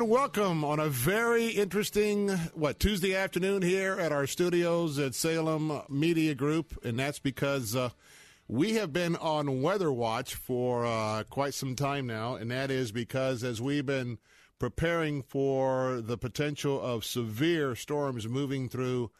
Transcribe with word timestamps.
And 0.00 0.08
welcome 0.08 0.64
on 0.64 0.80
a 0.80 0.88
very 0.88 1.48
interesting, 1.48 2.30
what, 2.54 2.80
Tuesday 2.80 3.14
afternoon 3.14 3.60
here 3.60 4.00
at 4.00 4.12
our 4.12 4.26
studios 4.26 4.98
at 4.98 5.14
Salem 5.14 5.82
Media 5.90 6.34
Group. 6.34 6.86
And 6.86 6.98
that's 6.98 7.18
because 7.18 7.76
uh, 7.76 7.90
we 8.48 8.76
have 8.76 8.94
been 8.94 9.14
on 9.16 9.60
weather 9.60 9.92
watch 9.92 10.36
for 10.36 10.86
uh, 10.86 11.24
quite 11.24 11.52
some 11.52 11.76
time 11.76 12.06
now. 12.06 12.36
And 12.36 12.50
that 12.50 12.70
is 12.70 12.92
because 12.92 13.44
as 13.44 13.60
we've 13.60 13.84
been 13.84 14.16
preparing 14.58 15.20
for 15.20 16.00
the 16.00 16.16
potential 16.16 16.80
of 16.80 17.04
severe 17.04 17.74
storms 17.74 18.26
moving 18.26 18.70
through 18.70 19.10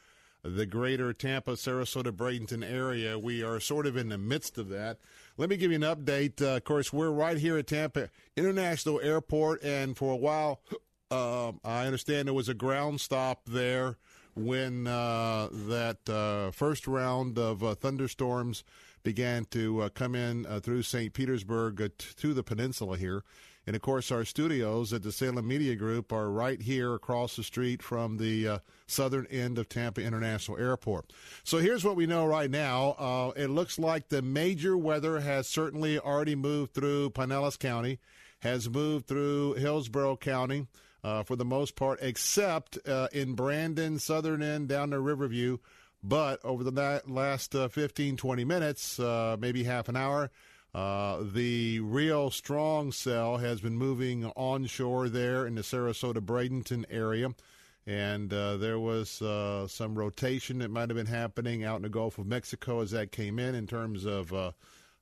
the 0.42 0.64
greater 0.64 1.12
Tampa, 1.12 1.56
Sarasota, 1.56 2.11
Bradenton 2.11 2.64
area, 2.64 3.19
we 3.19 3.42
are 3.42 3.61
sort 3.61 3.86
of 3.86 3.98
in 3.98 4.08
the 4.08 4.17
midst 4.17 4.56
of 4.56 4.70
that. 4.70 4.97
Let 5.41 5.48
me 5.48 5.56
give 5.56 5.70
you 5.72 5.77
an 5.77 5.96
update. 5.96 6.42
Uh, 6.42 6.56
of 6.56 6.64
course, 6.64 6.92
we're 6.92 7.08
right 7.08 7.38
here 7.38 7.56
at 7.56 7.66
Tampa 7.66 8.10
International 8.36 9.00
Airport, 9.00 9.62
and 9.62 9.96
for 9.96 10.12
a 10.12 10.16
while, 10.16 10.60
uh, 11.10 11.52
I 11.64 11.86
understand 11.86 12.28
there 12.28 12.34
was 12.34 12.50
a 12.50 12.55
ground 12.55 13.00
stop 13.00 13.46
there 13.46 13.96
when 14.34 14.86
uh, 14.86 15.48
that 15.50 16.06
uh, 16.11 16.50
first 16.50 16.86
round 16.86 17.38
of 17.38 17.64
uh, 17.64 17.74
thunderstorms 17.74 18.64
began 19.02 19.46
to 19.46 19.80
uh, 19.80 19.88
come 19.88 20.14
in 20.14 20.44
through 20.61 20.83
St. 20.83 21.14
Petersburg 21.14 21.91
to 21.96 22.34
the 22.34 22.42
peninsula 22.42 22.98
here. 22.98 23.24
And 23.66 23.77
of 23.77 23.83
course, 23.83 24.11
our 24.11 24.25
studios 24.25 24.92
at 24.92 25.03
the 25.03 25.12
Salem 25.12 25.47
Media 25.47 25.77
Group 25.77 26.12
are 26.12 26.30
right 26.30 26.61
here 26.61 26.94
across 26.94 27.36
the 27.36 27.42
street 27.42 27.83
from 27.83 28.17
the 28.17 28.48
uh, 28.48 28.58
southern 28.86 29.27
end 29.27 29.58
of 29.58 29.69
Tampa 29.69 30.02
International 30.02 30.58
Airport. 30.58 31.12
So 31.44 31.58
here's 31.58 31.84
what 31.84 31.97
we 31.97 32.06
know 32.06 32.27
right 32.27 32.50
now. 32.50 32.97
Uh, 32.98 33.33
it 33.36 33.48
looks 33.48 33.78
like 33.78 34.08
the 34.08 34.22
major 34.22 34.77
weather 34.77 35.20
has 35.20 35.47
certainly 35.47 35.98
already 35.98 36.34
moved 36.34 36.75
through 36.75 37.11
Pinellas 37.11 37.58
County, 37.58 37.98
has 38.41 38.69
moved 38.69 39.06
through 39.06 39.55
Hillsborough 39.55 40.17
County. 40.17 40.67
Uh, 41.02 41.22
for 41.22 41.34
the 41.34 41.47
most 41.47 41.77
part, 41.77 41.98
except 42.02 42.77
uh, 42.86 43.08
in 43.11 43.33
Brandon, 43.33 43.98
southern 43.98 44.42
end 44.42 44.69
down 44.69 44.91
to 44.91 45.00
Riverview. 45.00 45.56
But 46.02 46.45
over 46.45 46.62
the 46.62 47.02
last 47.06 47.55
uh, 47.55 47.69
15, 47.69 48.19
20 48.19 48.45
minutes, 48.45 49.00
uh, 49.00 49.36
maybe 49.39 49.64
half 49.64 49.89
an 49.89 49.96
hour, 49.96 50.30
uh, 50.75 51.23
the 51.33 51.81
real 51.81 52.31
strong 52.31 52.92
cell 52.92 53.39
has 53.39 53.61
been 53.61 53.77
moving 53.77 54.27
onshore 54.36 55.08
there 55.08 55.47
in 55.47 55.57
the 55.57 55.63
Sarasota 55.63 56.20
Bradenton 56.20 56.85
area. 56.89 57.35
And 57.86 58.33
uh, 58.33 58.57
there 58.57 58.79
was 58.79 59.20
uh, 59.20 59.67
some 59.67 59.97
rotation 59.97 60.59
that 60.59 60.70
might 60.70 60.91
have 60.91 60.97
been 60.97 61.07
happening 61.07 61.64
out 61.64 61.77
in 61.77 61.83
the 61.83 61.89
Gulf 61.89 62.19
of 62.19 62.27
Mexico 62.27 62.80
as 62.80 62.92
that 62.92 63.11
came 63.11 63.39
in, 63.39 63.55
in 63.55 63.67
terms 63.67 64.05
of 64.05 64.33
uh, 64.33 64.53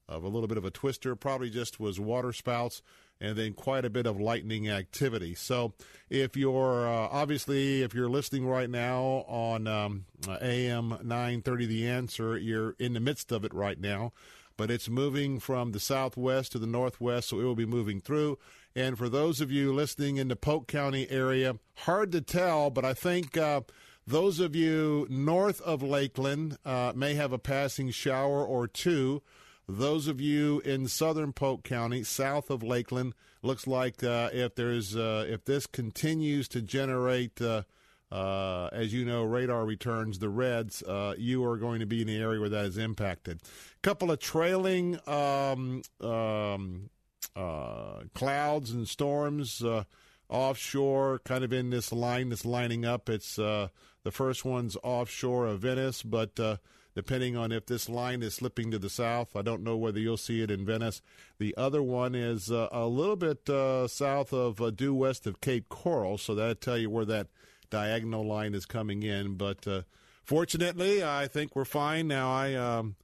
of 0.09 0.25
a 0.25 0.29
little 0.29 0.49
bit 0.49 0.57
of 0.57 0.65
a 0.65 0.71
twister. 0.71 1.15
Probably 1.15 1.51
just 1.51 1.79
was 1.79 2.01
water 2.01 2.33
spouts, 2.33 2.81
and 3.21 3.37
then 3.37 3.53
quite 3.53 3.85
a 3.85 3.91
bit 3.91 4.07
of 4.07 4.19
lightning 4.19 4.71
activity. 4.71 5.35
So, 5.35 5.75
if 6.09 6.35
you're 6.35 6.89
uh, 6.89 7.09
obviously 7.11 7.83
if 7.83 7.95
you're 7.95 8.09
listening 8.09 8.47
right 8.47 8.71
now 8.71 9.27
on 9.29 9.67
um, 9.67 10.05
AM 10.41 10.91
930, 11.03 11.67
The 11.67 11.89
Answer, 11.89 12.39
you're 12.39 12.75
in 12.79 12.95
the 12.95 13.01
midst 13.01 13.33
of 13.33 13.45
it 13.45 13.53
right 13.53 13.79
now 13.79 14.13
but 14.59 14.71
it's 14.71 14.91
moving 14.91 15.41
from 15.41 15.73
the 15.73 15.81
southwest 15.81 16.53
to 16.53 16.59
the 16.59 16.67
northwest, 16.67 17.29
so 17.29 17.41
it 17.41 17.45
will 17.45 17.55
be 17.55 17.65
moving 17.65 18.01
through. 18.01 18.39
And 18.77 18.99
for 18.99 19.09
those 19.09 19.41
of 19.41 19.51
you 19.51 19.73
listening 19.73 20.19
in 20.19 20.29
the 20.29 20.37
Polk 20.37 20.67
County 20.67 21.09
area, 21.11 21.57
hard 21.77 22.13
to 22.13 22.21
tell, 22.21 22.69
but 22.69 22.85
I 22.85 22.93
think 22.93 23.39
uh, 23.39 23.63
those 24.07 24.41
of 24.41 24.55
you 24.57 25.07
north 25.09 25.61
of 25.63 25.83
Lakeland 25.83 26.59
uh, 26.65 26.93
may 26.95 27.15
have 27.15 27.33
a 27.33 27.39
passing 27.39 27.91
shower 27.91 28.45
or 28.45 28.67
two. 28.67 29.23
Those 29.69 30.09
of 30.09 30.21
you 30.21 30.61
in 30.61 30.89
southern 30.89 31.33
Polk 31.33 31.63
County, 31.63 32.03
south 32.03 32.51
of 32.51 32.63
Lakeland, 32.63 33.15
looks 33.43 33.67
like 33.67 34.03
uh, 34.03 34.31
if 34.33 34.55
there's 34.55 34.97
uh, 34.97 35.25
if 35.29 35.45
this 35.45 35.67
continues 35.67 36.49
to 36.49 36.63
generate 36.63 37.41
uh, 38.11 38.69
as 38.73 38.93
you 38.93 39.05
know, 39.05 39.25
radar 39.25 39.65
returns 39.65 40.19
the 40.19 40.29
reds. 40.29 40.83
Uh, 40.83 41.15
you 41.19 41.45
are 41.45 41.57
going 41.57 41.81
to 41.81 41.87
be 41.87 42.01
in 42.01 42.07
the 42.07 42.17
area 42.17 42.41
where 42.41 42.49
that 42.49 42.65
is 42.65 42.79
impacted. 42.79 43.41
A 43.43 43.81
couple 43.83 44.11
of 44.11 44.19
trailing 44.19 44.99
um, 45.07 45.83
um, 46.01 46.91
uh, 47.37 48.01
clouds 48.15 48.71
and 48.71 48.89
storms 48.89 49.63
uh, 49.63 49.85
offshore, 50.29 51.21
kind 51.25 51.45
of 51.45 51.53
in 51.53 51.71
this 51.71 51.93
line 51.93 52.31
that's 52.31 52.45
lining 52.45 52.85
up. 52.85 53.09
It's 53.09 53.39
uh, 53.39 53.69
the 54.05 54.11
first 54.11 54.45
one's 54.45 54.77
offshore 54.83 55.47
of 55.47 55.61
Venice, 55.61 56.03
but 56.03 56.39
depending 56.99 57.37
on 57.37 57.53
if 57.53 57.65
this 57.65 57.89
line 57.89 58.25
is 58.25 58.35
slipping 58.35 58.73
to 58.73 58.79
the 58.79 58.91
south. 58.91 59.37
I 59.37 59.43
don't 59.43 59.63
know 59.63 59.77
whether 59.77 60.01
you'll 60.01 60.17
see 60.17 60.43
it 60.43 60.51
in 60.51 60.67
Venice. 60.67 61.01
The 61.39 61.55
other 61.57 61.81
one 61.81 62.17
is 62.17 62.51
uh, 62.51 62.69
a 62.73 62.89
little 62.89 63.15
bit 63.15 63.49
uh, 63.49 63.87
south 63.87 64.33
of 64.33 64.61
uh, 64.61 64.71
due 64.71 64.93
west 64.93 65.25
of 65.25 65.41
Cape 65.41 65.69
Coral, 65.69 66.19
so 66.19 66.35
that'll 66.35 66.57
tell 66.57 66.77
you 66.77 66.91
where 66.91 67.05
that 67.05 67.29
diagonal 67.71 68.25
line 68.25 68.55
is 68.55 68.67
coming 68.67 69.03
in. 69.03 69.35
But 69.35 69.67
uh, 69.67 69.83
fortunately, 70.23 71.03
I 71.05 71.27
think 71.27 71.55
we're 71.55 71.65
fine 71.65 72.09
now. 72.09 72.31
I 72.33 72.55
um, 72.55 72.97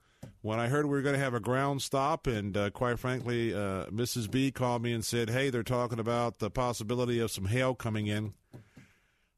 when 0.43 0.59
I 0.59 0.69
heard 0.69 0.87
we 0.87 0.93
were 0.93 1.03
going 1.03 1.15
to 1.15 1.23
have 1.23 1.35
a 1.35 1.41
ground 1.41 1.83
stop, 1.83 2.27
and 2.27 2.57
uh, 2.57 2.71
quite 2.71 2.99
frankly, 2.99 3.55
uh, 3.55 3.87
Mrs. 3.87 4.31
B 4.31 4.51
called 4.51 4.83
me 4.83 4.93
and 4.93 5.05
said, 5.05 5.31
"Hey, 5.31 5.51
they're 5.51 5.63
talking 5.63 5.99
about 5.99 6.39
the 6.39 6.51
possibility 6.51 7.21
of 7.21 7.31
some 7.31 7.47
hail 7.47 7.75
coming 7.75 8.07
in." 8.07 8.35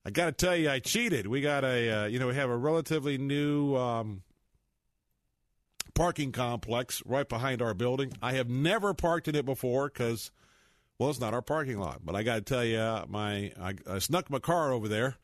I 0.04 0.10
got 0.10 0.26
to 0.26 0.32
tell 0.32 0.54
you, 0.54 0.70
I 0.70 0.78
cheated. 0.78 1.26
We 1.26 1.40
got 1.40 1.64
a, 1.64 1.90
uh, 1.90 2.06
you 2.06 2.20
know, 2.20 2.28
we 2.28 2.36
have 2.36 2.48
a 2.48 2.56
relatively 2.56 3.18
new 3.18 3.74
um, 3.74 4.22
parking 5.96 6.30
complex 6.30 7.02
right 7.04 7.28
behind 7.28 7.60
our 7.60 7.74
building. 7.74 8.12
I 8.22 8.34
have 8.34 8.48
never 8.48 8.94
parked 8.94 9.26
in 9.26 9.34
it 9.34 9.44
before 9.44 9.88
because 9.88 10.30
well, 10.98 11.10
it's 11.10 11.20
not 11.20 11.34
our 11.34 11.42
parking 11.42 11.78
lot, 11.78 12.00
but 12.04 12.14
I 12.14 12.22
got 12.22 12.36
to 12.36 12.40
tell 12.40 12.64
you, 12.64 12.78
my 13.08 13.52
I, 13.60 13.74
I, 13.88 13.98
snuck 13.98 14.30
my 14.30 14.38
car 14.38 14.72
over 14.72 14.88
there. 14.88 15.16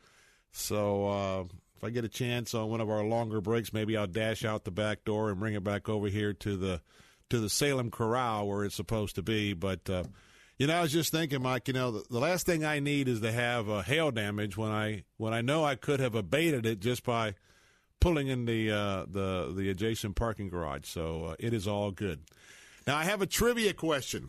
So 0.53 1.09
uh, 1.09 1.44
if 1.77 1.84
I 1.84 1.91
get 1.91 2.05
a 2.05 2.09
chance 2.09 2.55
on 2.55 2.69
one 2.69 2.81
of 2.81 2.91
our 2.91 3.03
longer 3.03 3.41
breaks, 3.41 3.72
maybe 3.72 3.97
I'll 3.97 4.06
dash 4.06 4.44
out 4.44 4.65
the 4.65 4.71
back 4.71 5.05
door 5.05 5.31
and 5.31 5.41
bring 5.41 5.55
it 5.55 5.65
back 5.65 5.88
over 5.88 6.09
here 6.09 6.32
to 6.34 6.56
the 6.56 6.81
to 7.31 7.41
the 7.41 7.49
Salem 7.49 7.91
Corral 7.91 8.47
where 8.47 8.65
it's 8.65 8.75
supposed 8.75 9.15
to 9.15 9.22
be. 9.22 9.55
But 9.55 9.88
uh, 9.88 10.05
you 10.59 10.66
know, 10.66 10.75
I 10.75 10.82
was 10.82 10.93
just 10.93 11.11
thinking, 11.11 11.43
Mike. 11.43 11.69
You 11.69 11.75
know, 11.75 11.91
the, 11.91 12.05
the 12.11 12.21
last 12.21 12.44
thing 12.44 12.65
I 12.65 12.78
need 12.78 13.09
is 13.09 13.21
to 13.22 13.32
have 13.32 13.69
uh, 13.69 13.81
hail 13.81 14.11
damage 14.11 14.56
when 14.56 14.70
I 14.70 15.05
when 15.17 15.32
I 15.32 15.41
know 15.41 15.64
I 15.64 15.75
could 15.75 16.00
have 16.00 16.14
abated 16.14 16.67
it 16.67 16.81
just 16.81 17.05
by 17.05 17.35
pulling 17.99 18.29
in 18.29 18.44
the 18.44 18.70
uh, 18.70 19.06
the 19.08 19.52
the 19.56 19.70
adjacent 19.70 20.14
parking 20.17 20.50
garage. 20.50 20.87
So 20.87 21.25
uh, 21.25 21.35
it 21.38 21.55
is 21.55 21.67
all 21.67 21.91
good. 21.91 22.20
Now 22.87 22.97
I 22.97 23.05
have 23.05 23.23
a 23.23 23.26
trivia 23.26 23.73
question. 23.73 24.29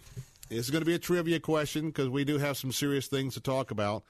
It's 0.50 0.70
going 0.70 0.82
to 0.82 0.86
be 0.86 0.96
a 0.96 1.00
trivia 1.00 1.40
question 1.40 1.88
because 1.88 2.10
we 2.10 2.24
do 2.24 2.38
have 2.38 2.58
some 2.58 2.72
serious 2.72 3.08
things 3.08 3.34
to 3.34 3.40
talk 3.40 3.72
about. 3.72 4.04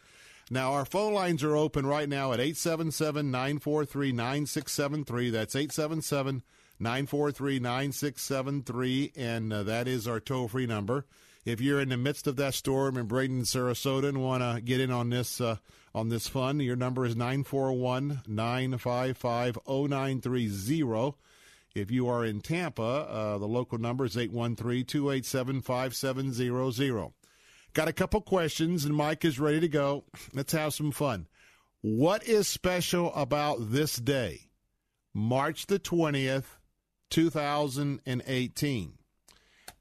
Now, 0.49 0.73
our 0.73 0.85
phone 0.85 1.13
lines 1.13 1.43
are 1.43 1.55
open 1.55 1.85
right 1.85 2.09
now 2.09 2.33
at 2.33 2.39
877 2.39 3.31
943 3.31 4.11
9673. 4.11 5.29
That's 5.29 5.55
877 5.55 6.43
943 6.79 7.59
9673, 7.59 9.13
and 9.15 9.53
uh, 9.53 9.63
that 9.63 9.87
is 9.87 10.07
our 10.07 10.19
toll 10.19 10.47
free 10.47 10.65
number. 10.65 11.05
If 11.45 11.61
you're 11.61 11.81
in 11.81 11.89
the 11.89 11.97
midst 11.97 12.27
of 12.27 12.35
that 12.37 12.53
storm 12.53 12.97
in 12.97 13.05
Braden, 13.05 13.43
Sarasota, 13.43 14.09
and 14.09 14.21
want 14.21 14.43
to 14.43 14.61
get 14.61 14.79
in 14.79 14.91
on 14.91 15.09
this 15.09 15.39
uh, 15.39 15.57
on 15.95 16.09
this 16.09 16.27
fun, 16.27 16.59
your 16.59 16.75
number 16.75 17.05
is 17.05 17.15
941 17.15 18.21
955 18.27 19.57
0930. 19.65 21.15
If 21.75 21.89
you 21.89 22.07
are 22.07 22.23
in 22.23 22.41
Tampa, 22.41 22.81
uh, 22.81 23.37
the 23.39 23.47
local 23.47 23.79
number 23.79 24.05
is 24.05 24.15
813 24.15 24.85
287 24.85 25.61
5700. 25.61 27.11
Got 27.73 27.87
a 27.87 27.93
couple 27.93 28.21
questions, 28.21 28.85
and 28.85 28.95
Mike 28.95 29.25
is 29.25 29.39
ready 29.39 29.59
to 29.59 29.67
go. 29.67 30.05
Let's 30.33 30.53
have 30.53 30.75
some 30.75 30.91
fun. 30.91 31.27
What 31.81 32.23
is 32.23 32.47
special 32.47 33.11
about 33.15 33.71
this 33.71 33.95
day, 33.95 34.49
March 35.13 35.65
the 35.65 35.79
20th, 35.79 36.45
2018? 37.09 38.93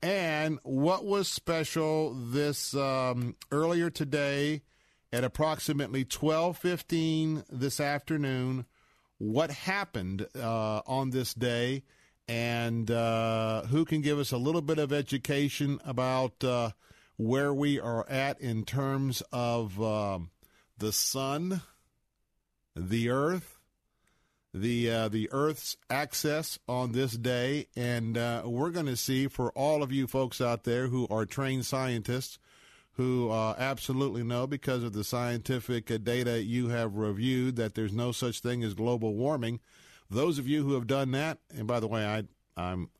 And 0.02 0.58
what 0.64 1.04
was 1.04 1.28
special 1.28 2.14
this 2.14 2.74
um, 2.74 3.36
earlier 3.52 3.90
today 3.90 4.62
at 5.12 5.24
approximately 5.24 6.04
12:15 6.06 7.44
this 7.50 7.78
afternoon? 7.78 8.64
What 9.22 9.52
happened 9.52 10.26
uh, 10.36 10.80
on 10.84 11.10
this 11.10 11.32
day, 11.32 11.84
and 12.26 12.90
uh, 12.90 13.62
who 13.62 13.84
can 13.84 14.00
give 14.00 14.18
us 14.18 14.32
a 14.32 14.36
little 14.36 14.62
bit 14.62 14.80
of 14.80 14.92
education 14.92 15.78
about 15.84 16.42
uh, 16.42 16.70
where 17.18 17.54
we 17.54 17.78
are 17.78 18.04
at 18.08 18.40
in 18.40 18.64
terms 18.64 19.22
of 19.30 19.80
um, 19.80 20.30
the 20.76 20.90
sun, 20.90 21.62
the 22.74 23.10
earth, 23.10 23.60
the 24.52 24.90
uh, 24.90 25.08
the 25.08 25.28
Earth's 25.30 25.76
axis 25.88 26.58
on 26.66 26.90
this 26.90 27.12
day, 27.12 27.68
and 27.76 28.18
uh, 28.18 28.42
we're 28.44 28.70
going 28.70 28.86
to 28.86 28.96
see 28.96 29.28
for 29.28 29.52
all 29.52 29.84
of 29.84 29.92
you 29.92 30.08
folks 30.08 30.40
out 30.40 30.64
there 30.64 30.88
who 30.88 31.06
are 31.08 31.26
trained 31.26 31.64
scientists, 31.64 32.40
who 32.96 33.30
uh, 33.30 33.54
absolutely 33.58 34.22
know 34.22 34.46
because 34.46 34.82
of 34.82 34.92
the 34.92 35.04
scientific 35.04 35.90
uh, 35.90 35.98
data 35.98 36.42
you 36.42 36.68
have 36.68 36.96
reviewed 36.96 37.56
that 37.56 37.74
there's 37.74 37.92
no 37.92 38.12
such 38.12 38.40
thing 38.40 38.62
as 38.62 38.74
global 38.74 39.14
warming. 39.14 39.60
Those 40.10 40.38
of 40.38 40.46
you 40.46 40.62
who 40.64 40.74
have 40.74 40.86
done 40.86 41.12
that, 41.12 41.38
and 41.56 41.66
by 41.66 41.80
the 41.80 41.88
way, 41.88 42.04
I 42.04 42.24
I'm 42.56 42.90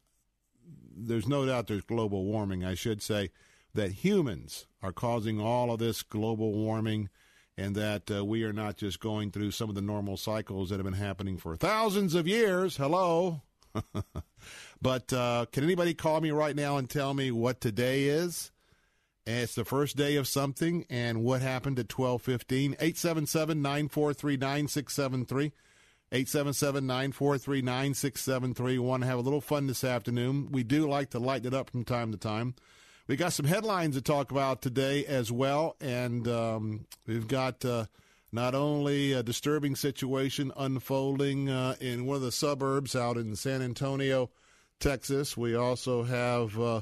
there's 0.94 1.28
no 1.28 1.46
doubt 1.46 1.66
there's 1.66 1.82
global 1.82 2.24
warming. 2.24 2.64
I 2.64 2.74
should 2.74 3.02
say 3.02 3.30
that 3.74 3.92
humans 3.92 4.66
are 4.82 4.92
causing 4.92 5.40
all 5.40 5.72
of 5.72 5.78
this 5.78 6.02
global 6.02 6.52
warming 6.52 7.08
and 7.56 7.74
that 7.74 8.10
uh, 8.10 8.24
we 8.24 8.44
are 8.44 8.52
not 8.52 8.76
just 8.76 9.00
going 9.00 9.30
through 9.30 9.50
some 9.50 9.68
of 9.68 9.74
the 9.74 9.82
normal 9.82 10.16
cycles 10.16 10.70
that 10.70 10.76
have 10.76 10.84
been 10.84 10.94
happening 10.94 11.36
for 11.36 11.56
thousands 11.56 12.14
of 12.14 12.26
years. 12.26 12.76
Hello. 12.76 13.42
but 14.82 15.12
uh, 15.12 15.46
can 15.52 15.64
anybody 15.64 15.94
call 15.94 16.20
me 16.20 16.30
right 16.30 16.56
now 16.56 16.76
and 16.76 16.88
tell 16.88 17.14
me 17.14 17.30
what 17.30 17.60
today 17.60 18.04
is? 18.04 18.51
And 19.24 19.38
it's 19.38 19.54
the 19.54 19.64
first 19.64 19.96
day 19.96 20.16
of 20.16 20.26
something, 20.26 20.84
and 20.90 21.22
what 21.22 21.42
happened 21.42 21.78
at 21.78 21.96
1215? 21.96 22.72
877 22.72 23.62
943 23.62 24.36
9673. 24.36 25.52
877 26.10 26.86
943 26.86 27.62
9673. 27.62 28.78
Want 28.78 29.02
to 29.02 29.06
have 29.06 29.18
a 29.18 29.22
little 29.22 29.40
fun 29.40 29.66
this 29.66 29.84
afternoon. 29.84 30.48
We 30.50 30.64
do 30.64 30.88
like 30.88 31.10
to 31.10 31.18
lighten 31.18 31.46
it 31.46 31.54
up 31.54 31.70
from 31.70 31.84
time 31.84 32.10
to 32.12 32.18
time. 32.18 32.54
We 33.06 33.16
got 33.16 33.32
some 33.32 33.46
headlines 33.46 33.94
to 33.96 34.02
talk 34.02 34.30
about 34.30 34.60
today 34.60 35.06
as 35.06 35.30
well, 35.32 35.76
and 35.80 36.26
um, 36.28 36.86
we've 37.06 37.28
got 37.28 37.64
uh, 37.64 37.86
not 38.32 38.54
only 38.54 39.12
a 39.12 39.22
disturbing 39.22 39.76
situation 39.76 40.52
unfolding 40.56 41.48
uh, 41.48 41.76
in 41.80 42.06
one 42.06 42.16
of 42.16 42.22
the 42.22 42.32
suburbs 42.32 42.96
out 42.96 43.16
in 43.16 43.36
San 43.36 43.62
Antonio, 43.62 44.30
Texas. 44.80 45.36
We 45.36 45.54
also 45.54 46.02
have 46.02 46.58
uh, 46.60 46.80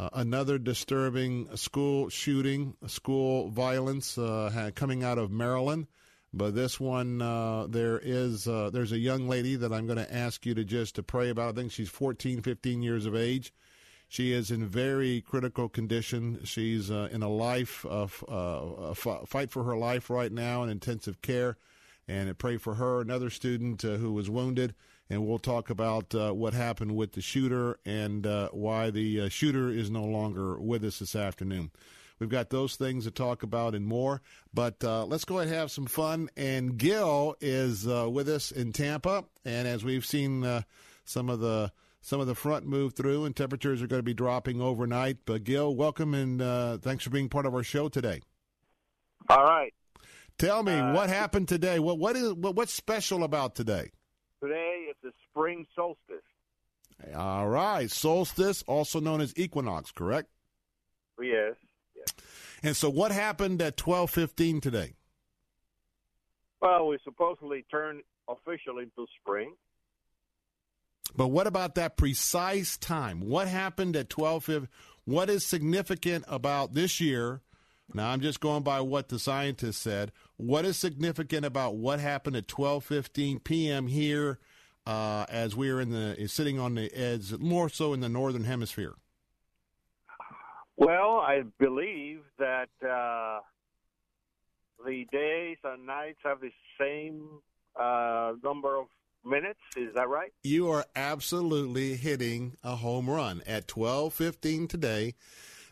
uh 0.00 0.10
another 0.12 0.58
disturbing 0.58 1.54
school 1.56 2.08
shooting, 2.08 2.74
school 2.86 3.48
violence 3.50 4.16
uh, 4.18 4.70
coming 4.74 5.04
out 5.04 5.18
of 5.18 5.30
Maryland. 5.30 5.86
But 6.32 6.54
this 6.54 6.78
one, 6.78 7.20
uh, 7.20 7.66
there 7.68 8.00
is 8.02 8.44
there's 8.44 8.92
a 8.92 8.98
young 8.98 9.28
lady 9.28 9.56
that 9.56 9.72
I'm 9.72 9.86
going 9.86 9.98
to 9.98 10.14
ask 10.14 10.46
you 10.46 10.54
to 10.54 10.64
just 10.64 10.94
to 10.94 11.02
pray 11.02 11.28
about. 11.28 11.50
I 11.50 11.52
think 11.60 11.72
she's 11.72 11.88
14, 11.88 12.42
15 12.42 12.82
years 12.82 13.04
of 13.06 13.16
age 13.16 13.52
she 14.10 14.32
is 14.32 14.50
in 14.50 14.66
very 14.66 15.20
critical 15.20 15.68
condition. 15.68 16.40
She's 16.42 16.90
uh, 16.90 17.08
in 17.12 17.22
a 17.22 17.28
life 17.28 17.86
of 17.86 18.24
uh, 18.28 18.88
a 18.90 18.94
fight 18.94 19.52
for 19.52 19.62
her 19.62 19.76
life 19.76 20.10
right 20.10 20.32
now 20.32 20.64
in 20.64 20.68
intensive 20.68 21.22
care, 21.22 21.56
and 22.10 22.36
pray 22.38 22.56
for 22.56 22.74
her. 22.74 23.00
Another 23.00 23.30
student 23.30 23.84
uh, 23.84 23.90
who 23.90 24.12
was 24.12 24.28
wounded, 24.28 24.74
and 25.08 25.24
we'll 25.24 25.38
talk 25.38 25.70
about 25.70 26.12
uh, 26.12 26.32
what 26.32 26.54
happened 26.54 26.96
with 26.96 27.12
the 27.12 27.20
shooter 27.20 27.78
and 27.86 28.26
uh, 28.26 28.48
why 28.48 28.90
the 28.90 29.22
uh, 29.22 29.28
shooter 29.28 29.70
is 29.70 29.90
no 29.90 30.04
longer 30.04 30.58
with 30.58 30.84
us 30.84 30.98
this 30.98 31.14
afternoon. 31.14 31.70
We've 32.18 32.28
got 32.28 32.50
those 32.50 32.74
things 32.74 33.04
to 33.04 33.12
talk 33.12 33.44
about 33.44 33.74
and 33.74 33.86
more. 33.86 34.20
But 34.52 34.82
uh, 34.82 35.04
let's 35.06 35.24
go 35.24 35.38
ahead 35.38 35.48
and 35.48 35.56
have 35.56 35.70
some 35.70 35.86
fun. 35.86 36.28
And 36.36 36.76
Gil 36.76 37.36
is 37.40 37.86
uh, 37.86 38.10
with 38.10 38.28
us 38.28 38.50
in 38.50 38.72
Tampa. 38.72 39.24
And 39.44 39.66
as 39.66 39.84
we've 39.84 40.04
seen 40.04 40.64
some 41.04 41.30
of 41.30 41.40
the 41.40 41.72
some 42.02 42.20
of 42.20 42.26
the 42.26 42.34
front 42.34 42.66
move 42.66 42.94
through, 42.94 43.26
and 43.26 43.36
temperatures 43.36 43.82
are 43.82 43.86
going 43.86 44.00
to 44.00 44.02
be 44.02 44.14
dropping 44.14 44.60
overnight. 44.60 45.18
But 45.24 45.44
Gil, 45.44 45.74
welcome 45.74 46.12
and 46.12 46.82
thanks 46.82 47.04
for 47.04 47.10
being 47.10 47.28
part 47.30 47.46
of 47.46 47.54
our 47.54 47.62
show 47.62 47.88
today. 47.88 48.20
All 49.30 49.44
right. 49.44 49.72
Tell 50.40 50.62
me 50.62 50.72
uh, 50.72 50.94
what 50.94 51.10
happened 51.10 51.48
today. 51.48 51.78
What 51.78 51.98
what 51.98 52.16
is 52.16 52.32
what, 52.32 52.56
what's 52.56 52.72
special 52.72 53.24
about 53.24 53.54
today? 53.54 53.90
Today 54.42 54.86
is 54.88 54.96
the 55.02 55.12
spring 55.28 55.66
solstice. 55.76 56.24
All 57.14 57.46
right, 57.46 57.90
solstice, 57.90 58.62
also 58.66 59.00
known 59.00 59.20
as 59.20 59.34
equinox, 59.36 59.92
correct? 59.92 60.28
Yes. 61.20 61.56
yes. 61.94 62.14
And 62.62 62.74
so, 62.74 62.88
what 62.88 63.12
happened 63.12 63.60
at 63.60 63.76
twelve 63.76 64.10
fifteen 64.10 64.62
today? 64.62 64.94
Well, 66.62 66.88
we 66.88 66.98
supposedly 67.04 67.66
turned 67.70 68.02
officially 68.26 68.84
into 68.84 69.06
spring. 69.20 69.52
But 71.14 71.28
what 71.28 71.48
about 71.48 71.74
that 71.74 71.98
precise 71.98 72.78
time? 72.78 73.20
What 73.20 73.48
happened 73.48 73.96
at 73.96 74.08
12 74.08 74.68
What 75.04 75.28
is 75.28 75.44
significant 75.44 76.24
about 76.28 76.74
this 76.74 77.00
year? 77.00 77.40
Now 77.94 78.10
I'm 78.10 78.20
just 78.20 78.40
going 78.40 78.62
by 78.62 78.80
what 78.80 79.08
the 79.08 79.18
scientists 79.18 79.78
said. 79.78 80.12
What 80.40 80.64
is 80.64 80.78
significant 80.78 81.44
about 81.44 81.76
what 81.76 82.00
happened 82.00 82.34
at 82.34 82.46
12:15 82.46 83.44
p.m. 83.44 83.88
here 83.88 84.38
uh, 84.86 85.26
as 85.28 85.54
we 85.54 85.68
are 85.68 85.82
in 85.82 85.90
the 85.90 86.26
sitting 86.28 86.58
on 86.58 86.76
the 86.76 86.90
edge, 86.94 87.32
more 87.38 87.68
so 87.68 87.92
in 87.92 88.00
the 88.00 88.08
northern 88.08 88.44
hemisphere? 88.44 88.94
Well, 90.78 91.18
I 91.18 91.42
believe 91.58 92.22
that 92.38 92.70
uh, 92.82 93.40
the 94.86 95.04
days 95.12 95.58
and 95.62 95.84
nights 95.84 96.20
have 96.24 96.40
the 96.40 96.52
same 96.80 97.42
uh, 97.78 98.32
number 98.42 98.78
of 98.78 98.86
minutes. 99.22 99.60
Is 99.76 99.92
that 99.94 100.08
right? 100.08 100.32
You 100.42 100.70
are 100.70 100.86
absolutely 100.96 101.96
hitting 101.96 102.56
a 102.64 102.76
home 102.76 103.10
run 103.10 103.42
at 103.46 103.68
twelve 103.68 104.14
fifteen 104.14 104.68
today. 104.68 105.16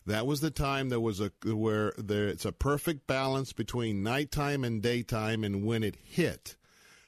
That 0.09 0.27
was 0.27 0.41
the 0.41 0.51
time 0.51 0.89
there 0.89 0.99
was 0.99 1.21
a 1.21 1.31
where 1.45 1.93
there 1.99 2.29
it's 2.29 2.47
a 2.47 2.53
perfect 2.53 3.07
balance 3.07 3.53
between 3.53 4.03
nighttime 4.03 4.65
and 4.65 4.81
daytime, 4.81 5.45
and 5.45 5.67
when 5.67 5.83
it 5.83 5.97
hit. 6.03 6.57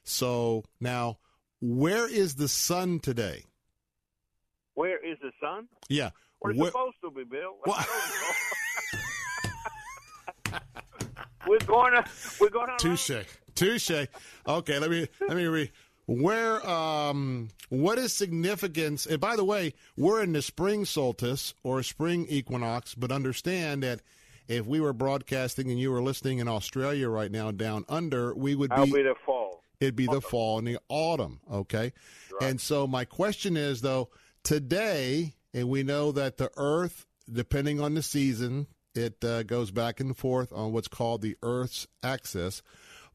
So 0.04 0.64
now, 0.80 1.16
where 1.62 2.06
is 2.06 2.34
the 2.34 2.46
sun 2.46 3.00
today? 3.00 3.44
Where 4.74 5.02
is 5.02 5.16
the 5.22 5.32
sun? 5.40 5.68
Yeah, 5.88 6.10
we're 6.42 6.52
where, 6.52 6.70
supposed 6.70 6.96
to 7.02 7.10
be, 7.10 7.24
Bill. 7.24 7.56
we're 11.46 11.58
going 11.60 11.94
to 11.94 12.04
we're 12.38 12.50
going 12.50 12.68
to 12.68 12.76
touche 12.76 13.12
touche. 13.54 14.08
Okay, 14.46 14.78
let 14.78 14.90
me 14.90 15.08
let 15.26 15.38
me 15.38 15.46
read 15.46 15.72
where 16.10 16.68
um, 16.68 17.48
what 17.68 17.96
is 17.96 18.12
significance 18.12 19.06
and 19.06 19.20
by 19.20 19.36
the 19.36 19.44
way 19.44 19.72
we're 19.96 20.20
in 20.20 20.32
the 20.32 20.42
spring 20.42 20.84
solstice 20.84 21.54
or 21.62 21.84
spring 21.84 22.26
equinox 22.28 22.96
but 22.96 23.12
understand 23.12 23.84
that 23.84 24.00
if 24.48 24.66
we 24.66 24.80
were 24.80 24.92
broadcasting 24.92 25.70
and 25.70 25.78
you 25.78 25.88
were 25.88 26.02
listening 26.02 26.40
in 26.40 26.48
australia 26.48 27.08
right 27.08 27.30
now 27.30 27.52
down 27.52 27.84
under 27.88 28.34
we 28.34 28.56
would 28.56 28.74
be, 28.74 28.86
be 28.86 29.02
the 29.02 29.14
fall. 29.24 29.62
It'd 29.78 29.94
be 29.94 30.06
the 30.06 30.20
fall 30.20 30.58
and 30.58 30.66
the 30.66 30.80
autumn 30.88 31.38
okay? 31.50 31.92
Right. 32.40 32.50
and 32.50 32.60
so 32.60 32.88
my 32.88 33.04
question 33.04 33.56
is 33.56 33.80
though 33.80 34.08
today 34.42 35.34
and 35.54 35.68
we 35.68 35.84
know 35.84 36.10
that 36.10 36.38
the 36.38 36.50
earth 36.56 37.06
depending 37.32 37.80
on 37.80 37.94
the 37.94 38.02
season 38.02 38.66
it 38.96 39.24
uh, 39.24 39.44
goes 39.44 39.70
back 39.70 40.00
and 40.00 40.16
forth 40.16 40.52
on 40.52 40.72
what's 40.72 40.88
called 40.88 41.22
the 41.22 41.36
earth's 41.40 41.86
axis 42.02 42.62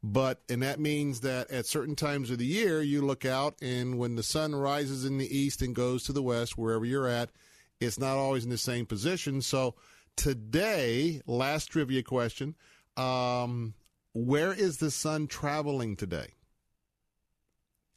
but, 0.08 0.44
and 0.50 0.62
that 0.62 0.80
means 0.80 1.22
that 1.22 1.50
at 1.50 1.66
certain 1.66 1.96
times 1.96 2.30
of 2.30 2.38
the 2.38 2.46
year, 2.46 2.80
you 2.80 3.04
look 3.04 3.26
out, 3.26 3.56
and 3.60 3.98
when 3.98 4.16
the 4.16 4.22
sun 4.22 4.54
rises 4.54 5.04
in 5.04 5.18
the 5.18 5.36
east 5.36 5.64
and 5.64 5.74
goes 5.74 6.04
to 6.04 6.14
the 6.14 6.22
west, 6.22 6.60
wherever 6.60 6.86
you're 6.86 7.08
at, 7.08 7.32
it's 7.80 7.98
not 7.98 8.16
always 8.16 8.44
in 8.44 8.52
the 8.52 8.58
same 8.60 8.86
position. 8.86 9.42
So, 9.42 9.74
today, 10.16 11.24
last 11.26 11.72
trivia 11.72 12.04
question 12.04 12.54
um, 12.96 13.74
where 14.14 14.54
is 14.54 14.78
the 14.78 14.92
sun 14.92 15.26
traveling 15.26 15.96
today? 15.96 16.28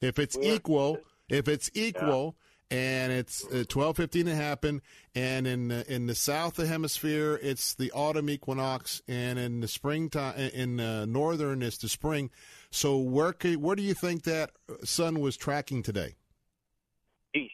If 0.00 0.18
it's 0.18 0.38
equal, 0.40 1.00
if 1.28 1.46
it's 1.46 1.70
equal, 1.74 2.36
and 2.70 3.12
it's 3.12 3.44
uh, 3.46 3.64
twelve 3.68 3.96
fifteen 3.96 4.26
to 4.26 4.34
happen. 4.34 4.82
And 5.14 5.46
in 5.46 5.68
the, 5.68 5.92
in 5.92 6.06
the 6.06 6.14
south 6.14 6.58
of 6.58 6.68
hemisphere, 6.68 7.40
it's 7.42 7.74
the 7.74 7.90
autumn 7.92 8.30
equinox, 8.30 9.02
and 9.08 9.38
in 9.38 9.60
the 9.60 9.68
springtime, 9.68 10.38
in 10.38 10.76
the 10.76 11.06
northern, 11.06 11.62
it's 11.62 11.78
the 11.78 11.88
spring. 11.88 12.30
So 12.70 12.98
where 12.98 13.32
could, 13.32 13.56
where 13.56 13.74
do 13.74 13.82
you 13.82 13.94
think 13.94 14.22
that 14.24 14.52
sun 14.84 15.20
was 15.20 15.36
tracking 15.36 15.82
today? 15.82 16.14
East. 17.34 17.52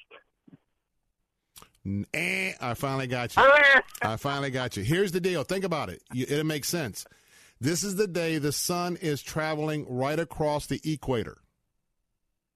Eh, 2.13 2.53
I 2.61 2.75
finally 2.75 3.07
got 3.07 3.37
you. 3.37 3.43
I 4.03 4.17
finally 4.17 4.51
got 4.51 4.77
you. 4.77 4.83
Here's 4.83 5.13
the 5.13 5.21
deal. 5.21 5.45
Think 5.45 5.65
about 5.65 5.91
it. 5.91 6.03
It 6.15 6.45
makes 6.45 6.69
sense. 6.69 7.05
This 7.61 7.85
is 7.85 7.97
the 7.97 8.09
day 8.09 8.39
the 8.39 8.53
sun 8.53 8.97
is 8.97 9.23
traveling 9.23 9.87
right 9.89 10.19
across 10.19 10.67
the 10.67 10.81
equator. 10.85 11.39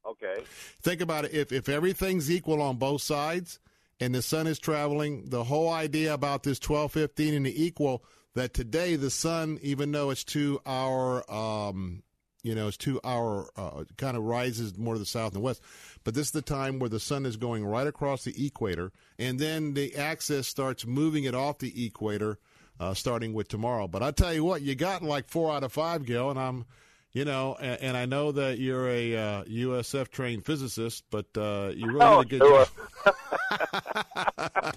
Okay. 0.09 0.43
Think 0.83 1.01
about 1.01 1.27
it. 1.27 1.35
If 1.35 1.53
if 1.53 1.69
everything's 1.69 2.31
equal 2.31 2.63
on 2.63 2.77
both 2.77 3.03
sides, 3.03 3.59
and 4.01 4.15
the 4.15 4.23
sun 4.23 4.47
is 4.47 4.59
traveling, 4.59 5.29
the 5.29 5.45
whole 5.45 5.71
idea 5.71 6.15
about 6.15 6.43
this 6.43 6.59
twelve 6.59 6.93
fifteen 6.93 7.35
and 7.35 7.47
the 7.47 7.65
equal 7.65 8.05
that 8.35 8.55
today 8.55 8.97
the 8.97 9.11
sun, 9.11 9.59
even 9.63 9.93
though 9.93 10.11
it's 10.11 10.25
to 10.25 10.61
our 10.65 11.31
um, 11.31 12.03
you 12.43 12.55
know, 12.55 12.69
it's 12.69 12.77
to 12.79 13.01
our 13.05 13.51
uh, 13.57 13.85
kind 13.97 14.17
of 14.17 14.23
rises 14.23 14.79
more 14.79 14.95
to 14.95 15.01
the 15.01 15.07
south 15.07 15.35
and 15.35 15.43
west. 15.43 15.61
But 16.05 16.15
this 16.15 16.29
is 16.29 16.33
the 16.33 16.43
time 16.43 16.79
where 16.79 16.89
the 16.89 17.01
sun 17.01 17.27
is 17.27 17.37
going 17.37 17.65
right 17.67 17.87
across 17.87 18.25
the 18.25 18.47
equator, 18.47 18.93
and 19.19 19.39
then 19.39 19.75
the 19.75 19.97
axis 19.97 20.47
starts 20.47 20.87
moving 20.87 21.25
it 21.25 21.35
off 21.35 21.59
the 21.59 21.87
equator, 21.87 22.39
uh, 22.79 22.95
starting 22.95 23.35
with 23.35 23.49
tomorrow. 23.49 23.89
But 23.89 24.03
I 24.03 24.13
tell 24.13 24.33
you 24.33 24.45
what, 24.45 24.63
you 24.63 24.75
got 24.75 25.03
like 25.03 25.29
four 25.29 25.53
out 25.53 25.65
of 25.65 25.73
five, 25.73 26.07
Gil, 26.07 26.31
and 26.31 26.39
I'm, 26.39 26.65
you 27.13 27.25
know, 27.25 27.57
and, 27.61 27.81
and 27.83 27.97
I 27.97 28.07
know 28.07 28.33
that 28.33 28.59
you're 28.59 28.89
a 28.89 29.17
uh, 29.17 29.45
USF 29.45 30.09
trained 30.09 30.45
physicist, 30.45 31.05
but 31.11 31.27
uh, 31.37 31.71
you 31.75 31.87
really 31.87 32.01
oh, 32.03 32.23
did 32.23 32.43
a 32.43 32.45
good 32.45 32.47
sure. 32.47 32.67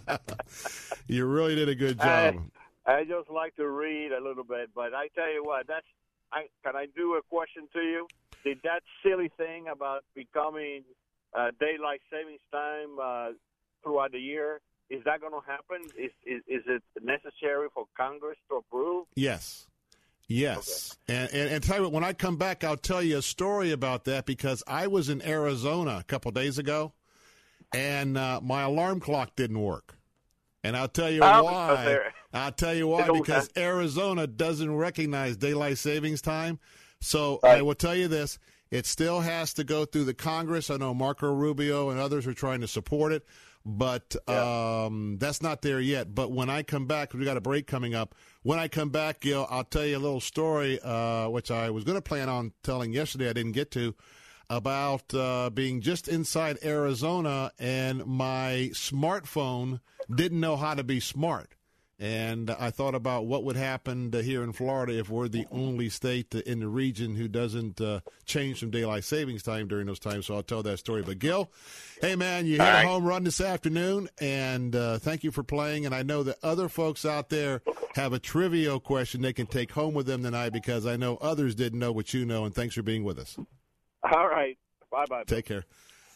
job. 0.10 0.20
you 1.08 1.26
really 1.26 1.56
did 1.56 1.70
a 1.70 1.76
good 1.76 1.98
job. 1.98 2.42
I, 2.86 2.94
I 2.94 3.04
just 3.04 3.30
like 3.30 3.56
to 3.58 3.68
read 3.68 4.12
a 4.12 4.24
little 4.24 4.44
bit, 4.44 4.70
but 4.74 4.94
I 4.94 5.10
tell 5.16 5.32
you 5.32 5.44
what, 5.44 5.68
that's 5.68 5.86
I, 6.34 6.46
can 6.64 6.76
I 6.76 6.88
do 6.96 7.16
a 7.16 7.22
question 7.22 7.68
to 7.74 7.80
you? 7.80 8.08
Did 8.44 8.60
that 8.64 8.82
silly 9.04 9.30
thing 9.38 9.68
about 9.68 10.04
becoming 10.16 10.84
uh, 11.34 11.52
daylight 11.60 12.02
savings 12.12 12.42
time 12.52 12.98
uh, 13.02 13.30
throughout 13.84 14.14
the 14.14 14.20
year 14.20 14.62
is 14.92 15.02
that 15.06 15.22
going 15.22 15.32
to 15.32 15.42
happen? 15.48 15.82
Is, 15.98 16.12
is 16.26 16.42
is 16.48 16.64
it 16.68 16.84
necessary 17.02 17.70
for 17.74 17.86
Congress 17.96 18.38
to 18.50 18.58
approve? 18.58 19.06
Yes. 19.16 19.68
Yes. 20.32 20.98
Okay. 21.10 21.20
And, 21.20 21.34
and, 21.34 21.50
and 21.52 21.64
tell 21.64 21.78
you 21.78 21.84
what, 21.84 21.92
when 21.92 22.04
I 22.04 22.14
come 22.14 22.38
back, 22.38 22.64
I'll 22.64 22.78
tell 22.78 23.02
you 23.02 23.18
a 23.18 23.22
story 23.22 23.72
about 23.72 24.06
that 24.06 24.26
because 24.26 24.64
I 24.68 24.88
was 24.88 25.10
in 25.10 25.22
Arizona 25.22 25.98
a 26.00 26.04
couple 26.04 26.32
days 26.32 26.58
ago 26.58 26.94
and 27.74 28.18
uh, 28.18 28.40
my 28.42 28.64
alarm 28.64 29.00
clock 29.00 29.36
didn't 29.36 29.62
work. 29.62 29.96
And 30.64 30.78
I'll 30.78 30.88
tell 30.88 31.10
you 31.10 31.22
Oh, 31.24 31.44
why. 31.44 32.00
I'll 32.34 32.52
tell 32.52 32.74
you 32.76 32.88
why 32.88 33.10
because 33.10 33.50
Arizona 33.58 34.28
doesn't 34.28 34.74
recognize 34.76 35.36
daylight 35.38 35.80
savings 35.80 36.22
time. 36.22 36.60
So 37.00 37.40
Right. 37.42 37.58
I 37.58 37.62
will 37.64 37.74
tell 37.74 37.96
you 37.96 38.08
this: 38.08 38.38
it 38.70 38.86
still 38.86 39.22
has 39.22 39.54
to 39.56 39.64
go 39.64 39.86
through 39.86 40.04
the 40.06 40.14
Congress. 40.14 40.70
I 40.70 40.78
know 40.78 40.94
Marco 40.94 41.34
Rubio 41.34 41.90
and 41.90 42.00
others 42.00 42.28
are 42.28 42.34
trying 42.36 42.62
to 42.62 42.68
support 42.68 43.12
it, 43.12 43.26
but 43.66 44.16
um, 44.30 45.18
that's 45.20 45.42
not 45.42 45.62
there 45.62 45.80
yet. 45.80 46.14
But 46.14 46.32
when 46.32 46.50
I 46.50 46.64
come 46.64 46.88
back, 46.88 47.14
we 47.14 47.26
got 47.26 47.38
a 47.38 47.42
break 47.42 47.68
coming 47.68 47.94
up. 47.94 48.16
When 48.44 48.60
I 48.60 48.68
come 48.68 48.90
back, 48.90 49.22
Gil, 49.22 49.48
I'll 49.50 49.64
tell 49.64 49.86
you 49.86 49.98
a 49.98 50.00
little 50.00 50.20
story, 50.20 50.80
uh, 50.82 51.30
which 51.30 51.52
I 51.52 51.70
was 51.70 51.84
going 51.84 51.98
to 51.98 52.02
plan 52.02 52.30
on 52.30 52.54
telling 52.64 52.94
yesterday. 52.94 53.30
I 53.30 53.34
didn't 53.34 53.52
get 53.54 53.72
to 53.72 53.96
about 54.50 55.14
uh, 55.14 55.50
being 55.50 55.80
just 55.80 56.08
inside 56.08 56.58
Arizona 56.64 57.52
and 57.58 58.06
my 58.06 58.70
smartphone 58.74 59.80
didn't 60.14 60.42
know 60.42 60.58
how 60.58 60.74
to 60.74 60.84
be 60.84 61.00
smart. 61.00 61.56
And 62.02 62.50
I 62.50 62.72
thought 62.72 62.96
about 62.96 63.28
what 63.28 63.44
would 63.44 63.56
happen 63.56 64.10
to 64.10 64.24
here 64.24 64.42
in 64.42 64.54
Florida 64.54 64.98
if 64.98 65.12
we're 65.12 65.28
the 65.28 65.46
only 65.52 65.88
state 65.88 66.34
in 66.34 66.60
the 66.60 66.68
region 66.68 67.16
who 67.16 67.28
doesn't 67.28 67.80
uh, 67.80 68.00
change 68.26 68.60
from 68.60 68.72
daylight 68.72 69.04
savings 69.04 69.44
time 69.44 69.68
during 69.68 69.86
those 69.86 70.00
times. 70.00 70.26
So 70.26 70.34
I'll 70.34 70.42
tell 70.42 70.64
that 70.64 70.80
story. 70.80 71.04
But 71.04 71.20
Gil, 71.20 71.52
hey 72.02 72.16
man, 72.16 72.48
you 72.48 72.54
hit 72.54 72.62
All 72.62 72.76
a 72.76 72.88
home 72.88 73.06
run 73.06 73.24
this 73.24 73.40
afternoon, 73.40 74.10
and 74.20 74.76
uh, 74.76 74.98
thank 74.98 75.24
you 75.24 75.30
for 75.30 75.44
playing. 75.44 75.86
And 75.86 75.94
I 75.94 76.02
know 76.02 76.24
that 76.24 76.38
other 76.42 76.70
folks 76.70 77.06
out 77.06 77.30
there 77.30 77.62
have 77.94 78.14
a 78.14 78.20
trivia 78.20 78.80
question 78.80 79.22
they 79.22 79.32
can 79.32 79.46
take 79.46 79.72
home 79.72 79.94
with 79.94 80.08
them 80.08 80.24
tonight 80.24 80.54
because 80.54 80.88
I 80.88 80.96
know 80.96 81.18
others 81.18 81.54
didn't 81.54 81.78
know 81.78 81.92
what 81.92 82.16
you 82.16 82.26
know. 82.26 82.46
And 82.46 82.56
thanks 82.56 82.74
for 82.74 82.82
being 82.82 83.04
with 83.04 83.20
us. 83.20 83.38
All 84.12 84.28
right. 84.28 84.58
Bye 84.92 85.06
bye. 85.08 85.24
Take 85.28 85.46
care. 85.46 85.66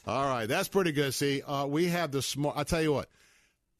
All 0.07 0.25
right, 0.25 0.47
that's 0.47 0.67
pretty 0.67 0.93
good. 0.93 1.13
See, 1.13 1.43
uh, 1.43 1.67
we 1.67 1.85
have 1.89 2.11
the 2.11 2.23
smart. 2.23 2.57
I 2.57 2.63
tell 2.63 2.81
you 2.81 2.93
what, 2.93 3.07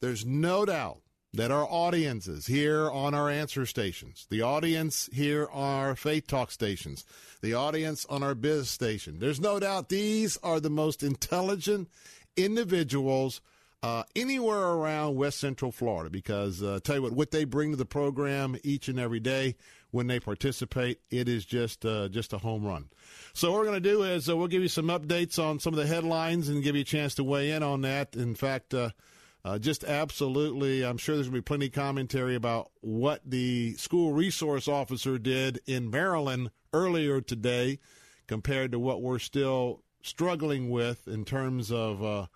there's 0.00 0.24
no 0.24 0.64
doubt 0.64 1.00
that 1.32 1.50
our 1.50 1.66
audiences 1.68 2.46
here 2.46 2.90
on 2.90 3.14
our 3.14 3.28
answer 3.28 3.66
stations, 3.66 4.26
the 4.30 4.42
audience 4.42 5.08
here 5.12 5.48
on 5.52 5.74
our 5.80 5.96
faith 5.96 6.26
talk 6.26 6.50
stations, 6.50 7.04
the 7.42 7.54
audience 7.54 8.06
on 8.08 8.22
our 8.22 8.34
biz 8.34 8.70
station, 8.70 9.18
there's 9.18 9.40
no 9.40 9.60
doubt 9.60 9.88
these 9.88 10.38
are 10.42 10.60
the 10.60 10.70
most 10.70 11.02
intelligent 11.02 11.88
individuals 12.36 13.40
uh, 13.82 14.02
anywhere 14.14 14.58
around 14.58 15.16
West 15.16 15.38
Central 15.38 15.70
Florida. 15.70 16.10
Because 16.10 16.62
uh, 16.62 16.80
tell 16.82 16.96
you 16.96 17.02
what, 17.02 17.12
what 17.12 17.30
they 17.30 17.44
bring 17.44 17.70
to 17.70 17.76
the 17.76 17.86
program 17.86 18.56
each 18.62 18.88
and 18.88 18.98
every 18.98 19.20
day 19.20 19.56
when 19.90 20.06
they 20.06 20.20
participate, 20.20 21.00
it 21.10 21.28
is 21.28 21.44
just 21.44 21.84
uh, 21.86 22.08
just 22.08 22.32
a 22.32 22.38
home 22.38 22.64
run. 22.64 22.88
So 23.32 23.50
what 23.50 23.60
we're 23.60 23.66
going 23.66 23.82
to 23.82 23.88
do 23.88 24.02
is 24.02 24.28
uh, 24.28 24.36
we'll 24.36 24.48
give 24.48 24.62
you 24.62 24.68
some 24.68 24.88
updates 24.88 25.38
on 25.38 25.60
some 25.60 25.72
of 25.72 25.78
the 25.78 25.86
headlines 25.86 26.48
and 26.48 26.62
give 26.62 26.74
you 26.74 26.82
a 26.82 26.84
chance 26.84 27.14
to 27.16 27.24
weigh 27.24 27.50
in 27.50 27.62
on 27.62 27.82
that. 27.82 28.16
In 28.16 28.34
fact, 28.34 28.74
uh, 29.46 29.60
just 29.60 29.84
absolutely, 29.84 30.84
I'm 30.84 30.96
sure 30.96 31.14
there's 31.14 31.28
going 31.28 31.36
to 31.36 31.40
be 31.40 31.44
plenty 31.44 31.66
of 31.66 31.72
commentary 31.72 32.34
about 32.34 32.72
what 32.80 33.20
the 33.24 33.74
school 33.74 34.12
resource 34.12 34.66
officer 34.66 35.18
did 35.18 35.60
in 35.66 35.88
Maryland 35.88 36.50
earlier 36.72 37.20
today 37.20 37.78
compared 38.26 38.72
to 38.72 38.80
what 38.80 39.02
we're 39.02 39.20
still 39.20 39.84
struggling 40.02 40.68
with 40.68 41.06
in 41.06 41.24
terms 41.24 41.70
of 41.70 42.02
uh, 42.02 42.26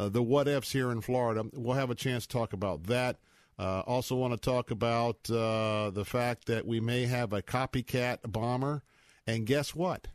uh, 0.00 0.08
the 0.08 0.20
what 0.20 0.48
ifs 0.48 0.72
here 0.72 0.90
in 0.90 1.00
Florida. 1.00 1.44
We'll 1.52 1.76
have 1.76 1.90
a 1.90 1.94
chance 1.94 2.26
to 2.26 2.36
talk 2.36 2.52
about 2.52 2.88
that. 2.88 3.18
Uh, 3.56 3.84
also, 3.86 4.16
want 4.16 4.34
to 4.34 4.40
talk 4.40 4.72
about 4.72 5.30
uh, 5.30 5.90
the 5.90 6.04
fact 6.04 6.46
that 6.46 6.66
we 6.66 6.80
may 6.80 7.06
have 7.06 7.32
a 7.32 7.40
copycat 7.40 8.18
bomber. 8.32 8.82
And 9.28 9.46
guess 9.46 9.76
what? 9.76 10.08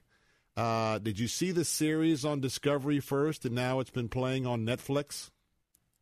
Uh, 0.57 0.99
did 0.99 1.19
you 1.19 1.29
see 1.29 1.51
the 1.51 1.63
series 1.63 2.25
on 2.25 2.41
Discovery 2.41 2.99
first, 2.99 3.45
and 3.45 3.55
now 3.55 3.79
it's 3.79 3.91
been 3.91 4.09
playing 4.09 4.45
on 4.45 4.65
Netflix? 4.65 5.29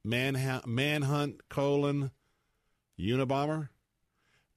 Manhunt, 0.03 0.67
Manhunt 0.67 1.49
colon 1.49 2.11
Unabomber. 2.99 3.69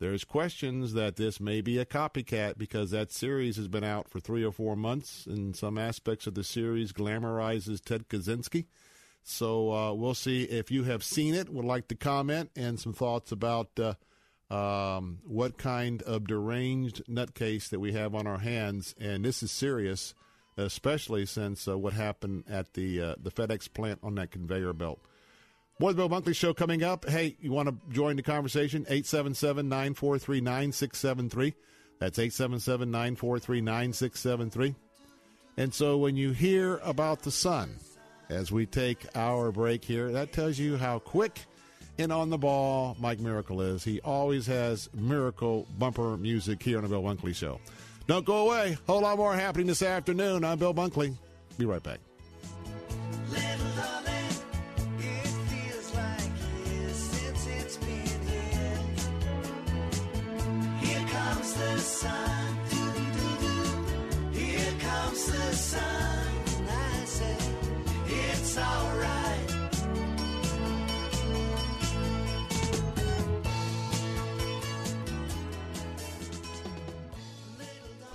There's 0.01 0.25
questions 0.25 0.93
that 0.95 1.17
this 1.17 1.41
may 1.41 1.61
be 1.61 1.79
a 1.79 1.87
copycat 1.87 2.59
because 2.59 2.91
that 2.91 3.13
series 3.13 3.57
has 3.57 3.69
been 3.69 3.85
out 3.85 4.09
for 4.09 4.21
three 4.21 4.45
or 4.45 4.53
four 4.53 4.77
months, 4.77 5.25
and 5.27 5.55
some 5.55 5.79
aspects 5.79 6.27
of 6.27 6.35
the 6.35 6.45
series 6.45 6.93
glamorizes 6.93 7.83
Ted 7.83 8.09
Kaczynski. 8.09 8.67
So 9.23 9.73
uh, 9.73 9.93
we'll 9.95 10.15
see 10.15 10.43
if 10.43 10.71
you 10.71 10.85
have 10.85 11.03
seen 11.03 11.35
it, 11.35 11.49
would 11.49 11.65
like 11.65 11.89
to 11.89 11.95
comment, 11.95 12.51
and 12.57 12.79
some 12.79 12.93
thoughts 12.93 13.33
about 13.33 13.71
uh, 13.79 13.95
um, 14.55 15.21
what 15.25 15.57
kind 15.57 16.03
of 16.03 16.27
deranged 16.27 17.03
nutcase 17.09 17.71
that 17.71 17.81
we 17.81 17.93
have 17.93 18.15
on 18.15 18.27
our 18.27 18.39
hands. 18.39 18.95
And 19.01 19.25
this 19.25 19.43
is 19.43 19.51
serious, 19.51 20.15
especially 20.57 21.25
since 21.25 21.67
uh, 21.67 21.79
what 21.79 21.95
happened 21.95 22.45
at 22.49 22.75
the 22.75 23.01
uh, 23.01 23.15
the 23.19 23.31
FedEx 23.31 23.73
plant 23.73 24.01
on 24.03 24.17
that 24.17 24.31
conveyor 24.31 24.75
belt. 24.75 25.01
More 25.81 25.91
of 25.91 25.97
the 25.97 26.07
Bill 26.07 26.21
Bunkley 26.21 26.37
Show 26.37 26.55
coming 26.55 26.83
up. 26.83 27.09
Hey, 27.09 27.37
you 27.41 27.51
want 27.51 27.69
to 27.69 27.93
join 27.93 28.17
the 28.17 28.23
conversation? 28.23 28.83
877 28.83 29.69
943 29.69 30.41
9673. 30.41 31.55
That's 31.99 32.19
877 32.19 32.91
943 32.91 33.61
9673. 33.61 34.75
And 35.57 35.75
so 35.75 35.99
when 35.99 36.17
you 36.17 36.33
hear 36.33 36.81
about 36.85 37.23
the 37.23 37.31
sun, 37.31 37.77
as 38.29 38.51
we 38.53 38.67
take 38.67 39.07
our 39.15 39.53
break 39.53 39.85
here, 39.85 40.13
that 40.13 40.33
tells 40.33 40.59
you 40.59 40.77
how 40.77 40.99
quick 40.99 41.41
and 41.99 42.13
on 42.13 42.31
the 42.31 42.39
ball 42.39 42.97
Mike 43.01 43.21
Miracle 43.21 43.61
is. 43.61 43.85
He 43.85 44.01
always 44.01 44.47
has 44.47 44.89
miracle 44.95 45.67
bumper 45.79 46.17
music 46.17 46.63
here 46.63 46.79
on 46.79 46.85
the 46.85 46.89
Bill 46.91 47.03
Bunkley 47.03 47.35
Show. 47.35 47.61
Don't 48.07 48.25
go 48.25 48.49
away. 48.49 48.73
A 48.73 48.93
Whole 48.93 49.03
lot 49.03 49.17
more 49.17 49.35
happening 49.35 49.67
this 49.67 49.83
afternoon. 49.83 50.45
I'm 50.45 50.59
Bill 50.59 50.75
Bunkley. 50.75 51.15
Be 51.59 51.65
right 51.65 51.83
back. 51.83 52.01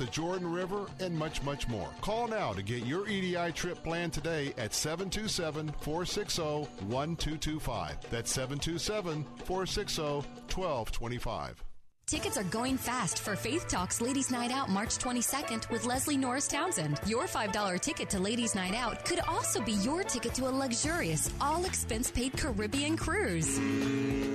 the 0.00 0.06
Jordan 0.06 0.50
River, 0.50 0.86
and 0.98 1.16
much, 1.16 1.42
much 1.42 1.68
more. 1.68 1.88
Call 2.00 2.26
now 2.26 2.54
to 2.54 2.62
get 2.62 2.86
your 2.86 3.06
EDI 3.06 3.52
trip 3.52 3.84
planned 3.84 4.14
today 4.14 4.54
at 4.56 4.72
727 4.72 5.68
460 5.80 6.42
1225. 6.88 8.10
That's 8.10 8.32
727 8.32 9.24
460 9.44 10.02
1225. 10.02 11.69
Tickets 12.10 12.36
are 12.36 12.42
going 12.42 12.76
fast 12.76 13.20
for 13.20 13.36
Faith 13.36 13.68
Talks 13.68 14.00
Ladies 14.00 14.32
Night 14.32 14.50
Out 14.50 14.68
March 14.68 14.98
22nd 14.98 15.70
with 15.70 15.84
Leslie 15.84 16.16
Norris 16.16 16.48
Townsend. 16.48 16.98
Your 17.06 17.28
$5 17.28 17.80
ticket 17.80 18.10
to 18.10 18.18
Ladies 18.18 18.56
Night 18.56 18.74
Out 18.74 19.04
could 19.04 19.20
also 19.28 19.60
be 19.62 19.74
your 19.74 20.02
ticket 20.02 20.34
to 20.34 20.48
a 20.48 20.50
luxurious, 20.50 21.30
all 21.40 21.64
expense 21.64 22.10
paid 22.10 22.36
Caribbean 22.36 22.96
cruise. 22.96 23.60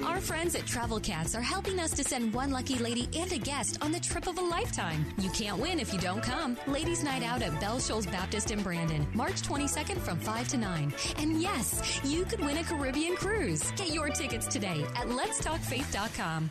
Our 0.06 0.22
friends 0.22 0.56
at 0.56 0.66
Travel 0.66 1.02
Cats 1.02 1.36
are 1.36 1.42
helping 1.42 1.82
us 1.82 1.92
to 1.96 2.06
send 2.06 2.34
one 2.34 2.50
lucky 2.50 2.76
lady 2.76 3.10
and 3.14 3.30
a 3.34 3.38
guest 3.38 3.78
on 3.82 3.92
the 3.92 4.00
trip 4.00 4.28
of 4.28 4.38
a 4.38 4.42
lifetime. 4.42 5.06
You 5.18 5.30
can't 5.32 5.60
win 5.60 5.78
if 5.78 5.92
you 5.92 6.00
don't 6.00 6.24
come. 6.24 6.56
Ladies 6.68 7.04
Night 7.04 7.24
Out 7.24 7.42
at 7.42 7.60
Bell 7.60 7.82
Shoals 7.82 8.06
Baptist 8.06 8.52
in 8.52 8.64
Brandon, 8.64 9.06
March 9.14 9.42
22nd 9.42 9.98
from 9.98 10.18
5 10.18 10.48
to 10.48 10.58
9. 10.58 10.94
And 11.18 11.42
yes, 11.42 12.00
you 12.06 12.24
could 12.24 12.40
win 12.40 12.56
a 12.56 12.64
Caribbean 12.64 13.18
cruise. 13.18 13.70
Get 13.72 13.94
your 13.94 14.08
tickets 14.08 14.48
today 14.48 14.86
at 14.96 15.08
letstalkfaith.com. 15.10 16.50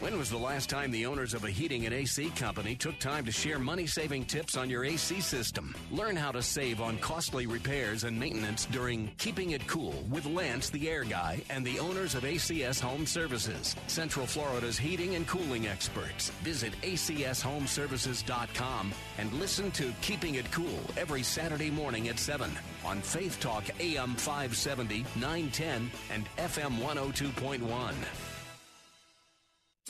When 0.00 0.16
was 0.16 0.30
the 0.30 0.38
last 0.38 0.70
time 0.70 0.90
the 0.90 1.04
owners 1.04 1.34
of 1.34 1.44
a 1.44 1.50
heating 1.50 1.84
and 1.84 1.94
AC 1.94 2.30
company 2.30 2.74
took 2.74 2.98
time 2.98 3.26
to 3.26 3.32
share 3.32 3.58
money 3.58 3.86
saving 3.86 4.24
tips 4.24 4.56
on 4.56 4.70
your 4.70 4.86
AC 4.86 5.20
system? 5.20 5.74
Learn 5.90 6.16
how 6.16 6.32
to 6.32 6.42
save 6.42 6.80
on 6.80 6.96
costly 6.98 7.46
repairs 7.46 8.04
and 8.04 8.18
maintenance 8.18 8.64
during 8.64 9.10
Keeping 9.18 9.50
It 9.50 9.66
Cool 9.66 10.02
with 10.10 10.24
Lance, 10.24 10.70
the 10.70 10.88
air 10.88 11.04
guy, 11.04 11.42
and 11.50 11.66
the 11.66 11.78
owners 11.78 12.14
of 12.14 12.22
ACS 12.22 12.80
Home 12.80 13.04
Services, 13.04 13.76
Central 13.88 14.24
Florida's 14.24 14.78
heating 14.78 15.16
and 15.16 15.26
cooling 15.26 15.66
experts. 15.66 16.30
Visit 16.42 16.72
acshomeservices.com 16.80 18.92
and 19.18 19.32
listen 19.34 19.70
to 19.72 19.92
Keeping 20.00 20.36
It 20.36 20.50
Cool 20.50 20.80
every 20.96 21.22
Saturday 21.22 21.70
morning 21.70 22.08
at 22.08 22.18
7 22.18 22.50
on 22.86 23.02
Faith 23.02 23.38
Talk 23.38 23.64
AM 23.78 24.14
570, 24.14 25.04
910, 25.16 25.90
and 26.10 26.24
FM 26.38 26.78
102.1. 26.78 27.94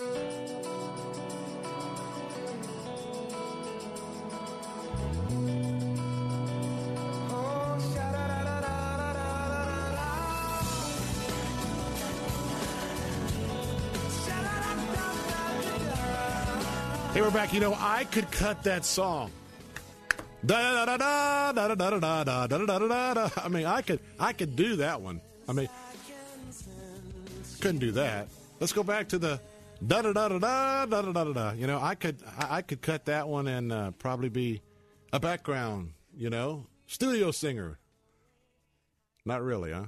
Hey, 0.01 0.07
we're 17.21 17.31
back. 17.31 17.53
You 17.53 17.61
know, 17.61 17.77
I 17.79 18.05
could 18.05 18.31
cut 18.31 18.63
that 18.63 18.87
song. 18.87 19.31
Da 20.47 20.87
da 20.87 20.97
da 20.97 20.97
da 20.97 21.53
da 21.53 21.75
da 21.75 21.75
da 21.75 22.01
da 22.01 22.47
da 22.47 22.47
da 22.47 22.79
da 22.79 22.79
da 22.79 23.15
da. 23.15 23.29
I 23.37 23.49
mean, 23.49 23.67
I 23.67 23.83
could 23.83 24.01
I 24.19 24.33
could 24.33 24.57
do 24.57 24.77
that 24.77 25.03
one. 25.03 25.21
I 25.47 25.53
mean, 25.53 25.69
couldn't 27.61 27.81
do 27.81 27.93
that. 27.93 28.29
Let's 28.61 28.73
go 28.73 28.83
back 28.83 29.09
to 29.09 29.19
the 29.19 29.39
da 29.87 30.03
da 30.03 30.13
da 30.13 30.29
da 30.29 30.39
da 30.39 30.87
da 30.87 31.03
da 31.03 31.25
da 31.25 31.33
da. 31.33 31.53
You 31.53 31.67
know, 31.67 31.81
I 31.81 31.95
could 31.95 32.23
I, 32.39 32.57
I 32.59 32.63
could 32.63 32.83
cut 32.83 33.07
that 33.07 33.29
one 33.29 33.47
and 33.47 33.73
uh, 33.73 33.91
probably 33.93 34.29
be 34.29 34.63
a 35.13 35.21
background. 35.21 35.93
You 36.17 36.31
know, 36.31 36.67
studio 36.87 37.31
singer. 37.31 37.79
Not 39.25 39.43
really, 39.43 39.73
huh? 39.73 39.87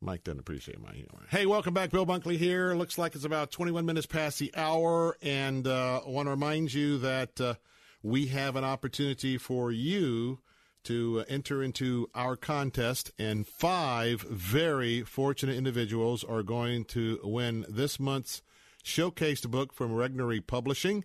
Mike 0.00 0.24
doesn't 0.24 0.40
appreciate 0.40 0.80
my 0.80 0.92
humor. 0.92 1.26
Hey, 1.30 1.46
welcome 1.46 1.72
back. 1.72 1.90
Bill 1.90 2.06
Bunkley 2.06 2.36
here. 2.36 2.74
Looks 2.74 2.98
like 2.98 3.14
it's 3.14 3.24
about 3.24 3.50
21 3.50 3.86
minutes 3.86 4.06
past 4.06 4.38
the 4.38 4.52
hour. 4.54 5.16
And 5.22 5.66
uh, 5.66 6.02
I 6.06 6.08
want 6.08 6.26
to 6.26 6.30
remind 6.30 6.72
you 6.72 6.98
that 6.98 7.40
uh, 7.40 7.54
we 8.02 8.26
have 8.26 8.56
an 8.56 8.64
opportunity 8.64 9.38
for 9.38 9.72
you 9.72 10.40
to 10.84 11.24
enter 11.28 11.62
into 11.62 12.08
our 12.14 12.36
contest. 12.36 13.10
And 13.18 13.46
five 13.46 14.20
very 14.20 15.02
fortunate 15.02 15.56
individuals 15.56 16.22
are 16.22 16.42
going 16.42 16.84
to 16.86 17.18
win 17.24 17.64
this 17.68 17.98
month's 17.98 18.42
showcased 18.86 19.44
a 19.44 19.48
book 19.48 19.72
from 19.72 19.90
Regnery 19.90 20.44
Publishing. 20.46 21.04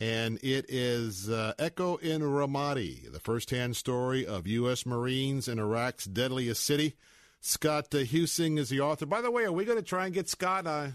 And 0.00 0.38
it 0.42 0.66
is 0.68 1.30
uh, 1.30 1.54
Echo 1.58 1.96
in 1.96 2.22
Ramadi, 2.22 3.10
the 3.10 3.20
firsthand 3.20 3.76
story 3.76 4.26
of 4.26 4.48
U.S. 4.48 4.84
Marines 4.84 5.46
in 5.46 5.60
Iraq's 5.60 6.06
deadliest 6.06 6.64
city. 6.64 6.96
Scott 7.40 7.94
uh, 7.94 7.98
Huesing 7.98 8.58
is 8.58 8.68
the 8.68 8.80
author. 8.80 9.06
By 9.06 9.20
the 9.20 9.30
way, 9.30 9.44
are 9.44 9.52
we 9.52 9.64
going 9.64 9.78
to 9.78 9.84
try 9.84 10.06
and 10.06 10.14
get 10.14 10.28
Scott? 10.28 10.66
Uh, 10.66 10.88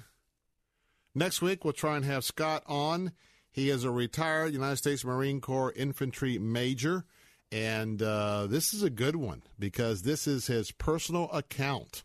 next 1.16 1.42
week, 1.42 1.64
we'll 1.64 1.74
try 1.74 1.96
and 1.96 2.04
have 2.04 2.26
Scott 2.26 2.64
on. 2.68 3.14
He 3.50 3.70
is 3.70 3.86
a 3.86 3.92
retired 3.92 4.54
United 4.54 4.78
States 4.78 5.06
Marine 5.06 5.40
Corps 5.40 5.72
infantry 5.72 6.38
major. 6.38 7.06
And 7.50 8.02
uh, 8.02 8.48
this 8.48 8.74
is 8.74 8.84
a 8.84 8.90
good 8.90 9.16
one 9.16 9.44
because 9.58 10.02
this 10.02 10.28
is 10.28 10.48
his 10.48 10.72
personal 10.72 11.30
account 11.32 12.04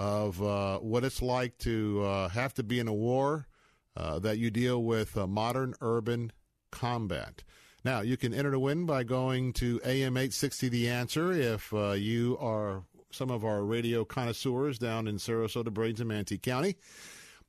of 0.00 0.42
uh, 0.42 0.78
what 0.78 1.04
it's 1.04 1.20
like 1.20 1.58
to 1.58 2.02
uh, 2.02 2.28
have 2.30 2.54
to 2.54 2.62
be 2.62 2.80
in 2.80 2.88
a 2.88 2.92
war 2.92 3.46
uh, 3.94 4.18
that 4.18 4.38
you 4.38 4.50
deal 4.50 4.82
with 4.82 5.14
uh, 5.18 5.26
modern 5.26 5.74
urban 5.82 6.32
combat. 6.70 7.44
Now, 7.84 8.00
you 8.00 8.16
can 8.16 8.32
enter 8.32 8.50
to 8.50 8.58
win 8.58 8.86
by 8.86 9.04
going 9.04 9.52
to 9.54 9.78
AM860 9.80 10.70
The 10.70 10.88
Answer 10.88 11.32
if 11.32 11.74
uh, 11.74 11.90
you 11.90 12.38
are 12.40 12.84
some 13.10 13.30
of 13.30 13.44
our 13.44 13.62
radio 13.62 14.06
connoisseurs 14.06 14.78
down 14.78 15.06
in 15.06 15.16
Sarasota, 15.16 15.70
Brains, 15.72 16.00
and 16.00 16.08
Manatee 16.08 16.38
County. 16.38 16.76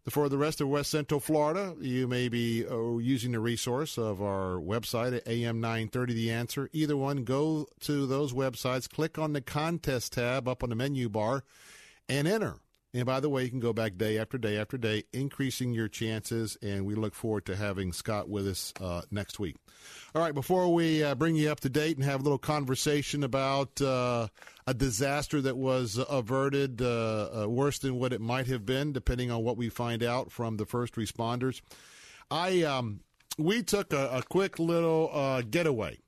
For 0.09 0.27
the 0.27 0.37
rest 0.37 0.59
of 0.59 0.67
West 0.67 0.89
Central 0.89 1.21
Florida, 1.21 1.75
you 1.79 2.05
may 2.05 2.27
be 2.27 2.65
uh, 2.67 2.97
using 2.97 3.31
the 3.31 3.39
resource 3.39 3.97
of 3.97 4.21
our 4.21 4.55
website 4.55 5.15
at 5.15 5.25
AM930 5.25 6.07
The 6.07 6.31
Answer. 6.31 6.69
Either 6.73 6.97
one, 6.97 7.23
go 7.23 7.67
to 7.81 8.05
those 8.07 8.33
websites, 8.33 8.89
click 8.89 9.17
on 9.17 9.31
the 9.31 9.41
contest 9.41 10.13
tab 10.13 10.49
up 10.49 10.63
on 10.63 10.69
the 10.69 10.75
menu 10.75 11.07
bar, 11.07 11.45
and 12.11 12.27
enter. 12.27 12.55
And 12.93 13.05
by 13.05 13.21
the 13.21 13.29
way, 13.29 13.45
you 13.45 13.49
can 13.49 13.61
go 13.61 13.71
back 13.71 13.95
day 13.95 14.17
after 14.17 14.37
day 14.37 14.57
after 14.57 14.77
day, 14.77 15.03
increasing 15.13 15.71
your 15.71 15.87
chances. 15.87 16.57
And 16.61 16.85
we 16.85 16.93
look 16.93 17.15
forward 17.15 17.45
to 17.45 17.55
having 17.55 17.93
Scott 17.93 18.27
with 18.27 18.45
us 18.45 18.73
uh, 18.81 19.03
next 19.09 19.39
week. 19.39 19.55
All 20.13 20.21
right, 20.21 20.33
before 20.33 20.73
we 20.73 21.01
uh, 21.01 21.15
bring 21.15 21.37
you 21.37 21.49
up 21.49 21.61
to 21.61 21.69
date 21.69 21.95
and 21.95 22.03
have 22.03 22.19
a 22.19 22.23
little 22.23 22.37
conversation 22.37 23.23
about 23.23 23.81
uh, 23.81 24.27
a 24.67 24.73
disaster 24.73 25.39
that 25.39 25.55
was 25.55 25.97
averted, 26.09 26.81
uh, 26.81 27.43
uh, 27.43 27.47
worse 27.47 27.79
than 27.79 27.95
what 27.95 28.11
it 28.11 28.19
might 28.19 28.47
have 28.47 28.65
been, 28.65 28.91
depending 28.91 29.31
on 29.31 29.41
what 29.41 29.55
we 29.55 29.69
find 29.69 30.03
out 30.03 30.33
from 30.33 30.57
the 30.57 30.65
first 30.65 30.95
responders, 30.95 31.61
I 32.29 32.63
um, 32.63 32.99
we 33.37 33.63
took 33.63 33.93
a, 33.93 34.09
a 34.09 34.23
quick 34.23 34.59
little 34.59 35.09
uh, 35.13 35.43
getaway. 35.43 35.99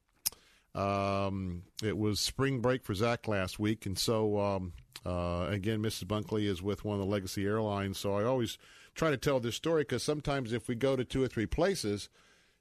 Um, 0.76 1.64
it 1.84 1.98
was 1.98 2.20
spring 2.20 2.60
break 2.60 2.84
for 2.84 2.96
Zach 2.96 3.28
last 3.28 3.60
week, 3.60 3.86
and 3.86 3.98
so 3.98 4.40
um, 4.40 4.74
uh, 5.06 5.48
again, 5.50 5.82
Mrs. 5.82 6.06
Bunkley 6.06 6.48
is 6.48 6.64
with 6.64 6.84
one 6.84 7.00
of 7.00 7.06
the 7.06 7.12
Legacy 7.12 7.46
Airlines, 7.46 8.00
so 8.00 8.16
I 8.16 8.24
always 8.24 8.58
try 8.96 9.12
to 9.12 9.18
tell 9.18 9.40
this 9.40 9.56
story 9.56 9.84
because 9.84 10.04
sometimes 10.04 10.52
if 10.52 10.68
we 10.68 10.76
go 10.76 10.96
to 10.96 11.06
two 11.06 11.22
or 11.22 11.28
three 11.28 11.46
places, 11.46 12.10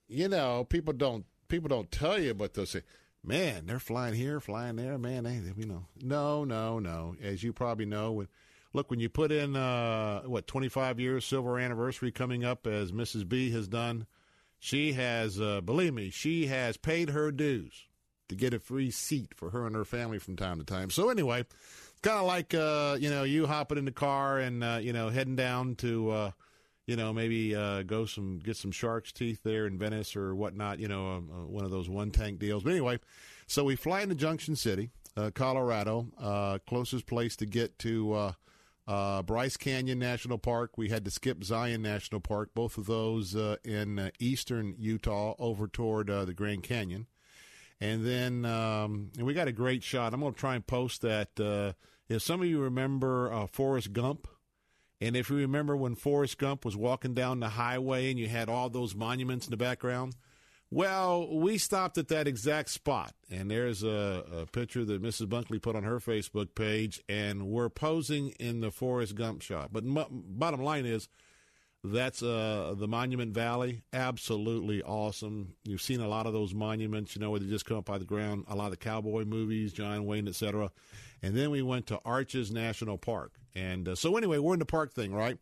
you 0.09 0.29
know, 0.29 0.65
people 0.65 0.93
don't 0.93 1.25
people 1.49 1.69
don't 1.69 1.91
tell 1.91 2.21
you, 2.21 2.35
but 2.35 2.53
they'll 2.53 2.67
say, 2.67 2.83
"Man, 3.25 3.65
they're 3.65 3.79
flying 3.79 4.15
here, 4.15 4.41
flying 4.41 4.77
there, 4.77 4.99
man." 4.99 5.25
They, 5.25 5.41
you 5.57 5.67
know, 5.67 5.87
no, 6.03 6.45
no, 6.45 6.79
no. 6.79 7.17
As 7.23 7.43
you 7.43 7.55
probably 7.55 7.87
know, 7.87 8.13
when 8.13 8.29
look 8.75 8.91
when 8.91 9.01
you 9.01 9.09
put 9.09 9.33
in 9.33 9.57
uh, 9.57 10.23
what 10.23 10.47
25 10.47 11.01
years 11.01 11.25
silver 11.25 11.59
anniversary 11.59 12.13
coming 12.13 12.45
up, 12.45 12.67
as 12.67 12.93
Mrs. 12.93 13.27
B 13.27 13.51
has 13.53 13.69
done, 13.69 14.07
she 14.59 14.93
has, 14.93 15.41
uh, 15.41 15.63
believe 15.63 15.95
me, 15.95 16.11
she 16.11 16.47
has 16.47 16.77
paid 16.77 17.11
her 17.11 17.33
dues 17.33 17.87
to 18.29 18.35
get 18.35 18.55
a 18.55 18.59
free 18.59 18.91
seat 18.91 19.35
for 19.35 19.51
her 19.51 19.67
and 19.67 19.75
her 19.75 19.85
family 19.85 20.19
from 20.19 20.37
time 20.37 20.59
to 20.59 20.65
time. 20.65 20.91
So 20.91 21.11
anyway, 21.11 21.45
kind 22.03 22.19
of 22.19 22.27
like 22.27 22.55
uh, 22.55 22.97
you 23.01 23.11
know 23.11 23.23
you 23.23 23.47
hopping 23.47 23.79
in 23.79 23.85
the 23.85 23.93
car 23.93 24.39
and 24.39 24.63
uh, 24.63 24.79
you 24.81 24.93
know 24.93 25.09
heading 25.09 25.37
down 25.37 25.77
to 25.77 26.11
uh, 26.11 26.31
you 26.87 26.97
know 26.97 27.13
maybe 27.13 27.55
uh, 27.55 27.83
go 27.83 28.07
some 28.07 28.39
get 28.39 28.57
some 28.57 28.73
shark's 28.73 29.13
teeth 29.13 29.41
there 29.43 29.67
in 29.67 29.79
Venice 29.79 30.17
or 30.17 30.35
whatnot. 30.35 30.79
You 30.79 30.89
know, 30.89 31.13
um, 31.13 31.31
uh, 31.33 31.47
one 31.47 31.65
of 31.65 31.71
those 31.71 31.89
one 31.89 32.11
tank 32.11 32.39
deals. 32.39 32.63
But 32.63 32.71
anyway, 32.71 32.99
so 33.47 33.65
we 33.65 33.77
fly 33.77 34.03
into 34.03 34.15
Junction 34.15 34.57
City, 34.57 34.91
uh, 35.17 35.31
Colorado, 35.35 36.09
uh, 36.19 36.59
closest 36.67 37.07
place 37.07 37.37
to 37.37 37.47
get 37.47 37.79
to 37.81 38.13
uh, 38.13 38.33
uh, 38.87 39.23
Bryce 39.23 39.57
Canyon 39.57 39.99
National 39.99 40.39
Park. 40.39 40.77
We 40.77 40.89
had 40.89 41.05
to 41.05 41.11
skip 41.11 41.45
Zion 41.45 41.83
National 41.83 42.21
Park, 42.21 42.51
both 42.55 42.79
of 42.79 42.87
those 42.87 43.37
uh, 43.37 43.57
in 43.65 43.99
uh, 43.99 44.11
eastern 44.19 44.75
Utah 44.79 45.35
over 45.39 45.67
toward 45.67 46.11
uh, 46.11 46.25
the 46.25 46.35
Grand 46.35 46.63
Canyon. 46.63 47.07
And 47.83 48.07
then 48.07 48.45
um, 48.45 49.11
and 49.19 49.27
we 49.27 49.35
got 49.35 49.49
a 49.49 49.53
great 49.53 49.83
shot. 49.83 50.15
I'm 50.15 50.21
going 50.21 50.33
to 50.33 50.39
try 50.39 50.55
and 50.55 50.65
post 50.65 51.03
that. 51.03 51.41
Uh, 51.41 51.73
if 52.09 52.23
some 52.23 52.41
of 52.41 52.47
you 52.47 52.61
remember 52.61 53.33
uh, 53.33 53.49
Forrest 53.49 53.93
Gump, 53.93 54.29
and 55.01 55.17
if 55.17 55.31
you 55.31 55.37
remember 55.37 55.77
when 55.77 55.97
Forrest 55.97 56.39
Gump 56.39 56.65
was 56.65 56.77
walking 56.77 57.13
down 57.13 57.41
the 57.41 57.49
highway 57.49 58.09
and 58.09 58.21
you 58.21 58.29
had 58.29 58.49
all 58.49 58.71
those 58.71 58.95
monuments 58.95 59.49
in 59.49 59.51
the 59.51 59.57
background, 59.57 60.15
well, 60.71 61.29
we 61.37 61.59
stopped 61.59 61.99
at 61.99 62.07
that 62.07 62.29
exact 62.29 62.71
spot, 62.71 63.15
and 63.29 63.51
there's 63.51 63.83
a, 63.83 64.25
a, 64.33 64.47
picture 64.47 64.85
that 64.85 65.03
Mrs. 65.03 65.27
Bunkley 65.27 65.61
put 65.61 65.75
on 65.75 65.83
her 65.83 65.99
Facebook 65.99 66.55
page, 66.55 67.03
and 67.09 67.49
we're 67.49 67.69
posing 67.69 68.29
in 68.39 68.61
the 68.61 68.71
Forrest 68.71 69.17
Gump 69.17 69.43
shot. 69.43 69.73
But 69.73 69.83
m- 69.85 70.07
bottom 70.09 70.63
line 70.63 70.87
is, 70.87 71.09
that's 71.85 72.23
uh, 72.23 72.75
the 72.77 72.89
Monument 72.89 73.35
Valley. 73.35 73.83
Absolutely 73.93 74.83
awesome. 74.83 75.55
You've 75.65 75.83
seen 75.83 76.01
a 76.01 76.09
lot 76.09 76.27
of 76.27 76.33
those 76.33 76.55
monuments, 76.55 77.17
you 77.17 77.21
know, 77.21 77.31
where 77.31 77.41
they 77.41 77.47
just 77.49 77.67
come 77.67 77.79
up 77.79 77.85
by 77.85 77.99
the 77.99 78.05
ground. 78.05 78.45
A 78.49 78.55
lot 78.55 78.67
of 78.67 78.71
the 78.73 78.77
cowboy 78.77 79.25
movies, 79.25 79.73
John 79.73 80.07
Wayne, 80.07 80.29
etc. 80.29 80.71
And 81.23 81.37
then 81.37 81.51
we 81.51 81.63
went 81.63 81.87
to 81.89 82.01
Arches 82.05 82.51
National 82.51 82.99
Park, 82.99 83.33
and 83.55 83.89
uh, 83.89 83.95
so 83.95 84.17
anyway, 84.17 84.39
we're 84.39 84.55
in 84.55 84.61
the 84.61 84.67
park 84.67 84.93
thing, 84.93 85.13
right? 85.13 85.39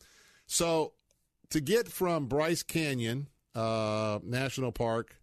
So 0.47 0.93
to 1.51 1.61
get 1.61 1.89
from 1.89 2.27
Bryce 2.27 2.63
Canyon 2.63 3.29
uh, 3.55 4.19
National 4.23 4.73
Park 4.73 5.17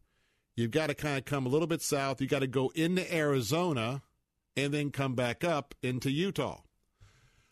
You've 0.57 0.71
got 0.71 0.87
to 0.87 0.95
kind 0.95 1.19
of 1.19 1.25
come 1.25 1.45
a 1.45 1.49
little 1.49 1.67
bit 1.67 1.83
south. 1.83 2.19
You 2.19 2.27
got 2.27 2.39
to 2.39 2.47
go 2.47 2.71
into 2.73 3.15
Arizona 3.15 4.01
and 4.57 4.73
then 4.73 4.89
come 4.89 5.13
back 5.13 5.43
up 5.43 5.75
into 5.83 6.09
Utah. 6.09 6.61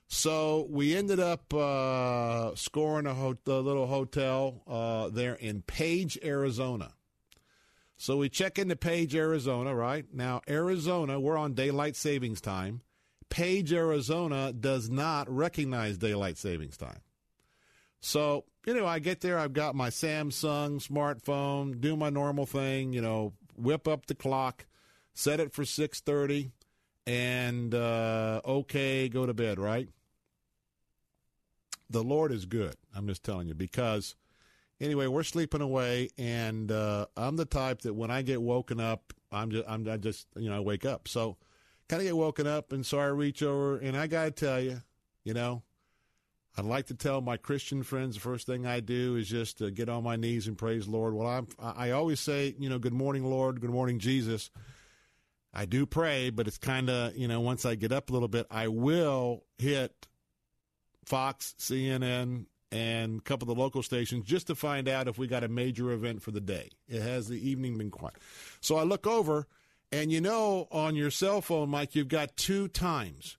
So 0.08 0.68
we 0.70 0.96
ended 0.96 1.20
up 1.20 1.54
uh, 1.54 2.56
scoring 2.56 3.08
a, 3.08 3.14
ho- 3.14 3.38
a, 3.48 3.52
little 3.52 3.88
hotel 3.88 4.62
uh, 4.68 5.10
there 5.10 5.34
in 5.34 5.62
Page, 5.64 6.18
Arizona. 6.24 6.94
So 7.98 8.18
we 8.18 8.30
check 8.30 8.60
into 8.60 8.76
Page, 8.76 9.16
Arizona, 9.16 9.74
right? 9.74 10.06
Now, 10.14 10.42
Arizona, 10.48 11.20
we're 11.20 11.38
on 11.38 11.54
daylight 11.54 11.96
savings 11.96 12.42
time. 12.42 12.82
Page, 13.30 13.74
Arizona 13.74 14.54
does 14.54 14.90
not 14.90 15.30
recognize 15.30 15.98
daylight 15.98 16.38
savings 16.38 16.78
time. 16.78 17.00
So, 18.00 18.46
you 18.68 18.76
know, 18.76 18.86
I 18.86 19.00
get 19.00 19.22
there, 19.22 19.40
I've 19.40 19.54
got 19.54 19.74
my 19.74 19.90
Samsung 19.90 20.86
smartphone, 20.86 21.82
do 21.82 21.96
my 21.96 22.12
normal 22.12 22.46
thing, 22.46 22.94
you 22.94 23.02
know, 23.02 23.34
whip 23.58 23.88
up 23.88 24.06
the 24.06 24.14
clock, 24.14 24.66
set 25.16 25.40
it 25.40 25.54
for 25.54 25.64
6:30 25.64 26.52
and 27.08 27.74
uh 27.74 28.42
okay, 28.46 29.10
go 29.10 29.26
to 29.26 29.34
bed, 29.34 29.60
right? 29.60 29.90
The 31.90 32.04
Lord 32.04 32.32
is 32.32 32.46
good. 32.46 32.76
I'm 32.96 33.08
just 33.08 33.24
telling 33.24 33.48
you 33.48 33.54
because 33.54 34.16
anyway, 34.80 35.08
we're 35.08 35.24
sleeping 35.24 35.62
away 35.62 36.10
and 36.18 36.72
uh 36.72 37.06
I'm 37.16 37.36
the 37.36 37.46
type 37.46 37.82
that 37.82 37.94
when 37.94 38.12
I 38.12 38.22
get 38.22 38.42
woken 38.42 38.80
up, 38.80 39.14
I'm 39.32 39.52
just 39.52 39.68
I'm 39.68 39.88
I 39.88 39.98
just, 39.98 40.28
you 40.36 40.50
know, 40.50 40.58
I 40.58 40.62
wake 40.62 40.86
up. 40.86 41.08
So, 41.08 41.38
kind 41.88 42.02
of 42.02 42.08
get 42.08 42.18
woken 42.18 42.48
up 42.48 42.72
and 42.72 42.86
so 42.86 43.00
I 43.00 43.06
reach 43.06 43.44
over 43.44 43.78
and 43.78 43.96
I 43.96 44.08
got 44.08 44.26
to 44.26 44.32
tell 44.32 44.60
you, 44.60 44.82
you 45.24 45.34
know, 45.34 45.62
I'd 46.58 46.66
like 46.66 46.88
to 46.88 46.94
tell 46.94 47.20
my 47.22 47.36
Christian 47.38 47.84
friends 47.84 48.16
the 48.16 48.22
first 48.22 48.48
thing 48.48 48.66
I 48.66 48.80
do 48.80 49.18
is 49.18 49.28
just 49.28 49.62
uh, 49.62 49.70
get 49.70 49.90
on 49.90 50.04
my 50.04 50.16
knees 50.16 50.48
and 50.48 50.58
praise 50.58 50.88
Lord. 50.88 51.14
Well, 51.14 51.28
I'm, 51.28 51.48
I 51.60 51.92
always 51.92 52.20
say, 52.20 52.56
you 52.58 52.70
know, 52.70 52.80
good 52.80 52.94
morning, 52.94 53.26
Lord, 53.26 53.60
good 53.60 53.70
morning, 53.70 54.00
Jesus. 54.00 54.50
I 55.56 55.66
do 55.66 55.86
pray, 55.86 56.30
but 56.30 56.48
it's 56.48 56.58
kind 56.58 56.90
of, 56.90 57.16
you 57.16 57.28
know, 57.28 57.40
once 57.40 57.66
I 57.66 57.76
get 57.76 57.92
up 57.92 58.10
a 58.10 58.14
little 58.14 58.28
bit, 58.28 58.46
I 58.52 58.68
will 58.68 59.44
hit 59.58 60.08
Fox, 61.06 61.56
CNN, 61.58 62.46
and 62.72 63.20
a 63.20 63.22
couple 63.22 63.50
of 63.50 63.56
the 63.56 63.62
local 63.62 63.82
stations 63.82 64.26
just 64.26 64.48
to 64.48 64.56
find 64.56 64.90
out 64.90 65.08
if 65.08 65.18
we 65.18 65.28
got 65.28 65.44
a 65.46 65.48
major 65.48 65.92
event 65.92 66.22
for 66.22 66.32
the 66.32 66.42
day. 66.42 66.70
It 66.90 67.02
has 67.02 67.30
the 67.30 67.50
evening 67.50 67.78
been 67.78 67.90
quiet. 67.90 68.16
So 68.60 68.76
I 68.76 68.84
look 68.84 69.08
over, 69.08 69.48
and 69.94 70.12
you 70.12 70.20
know, 70.20 70.68
on 70.72 70.96
your 70.96 71.10
cell 71.10 71.42
phone, 71.42 71.70
Mike, 71.70 71.96
you've 71.96 72.10
got 72.10 72.36
two 72.36 72.68
times 72.68 73.38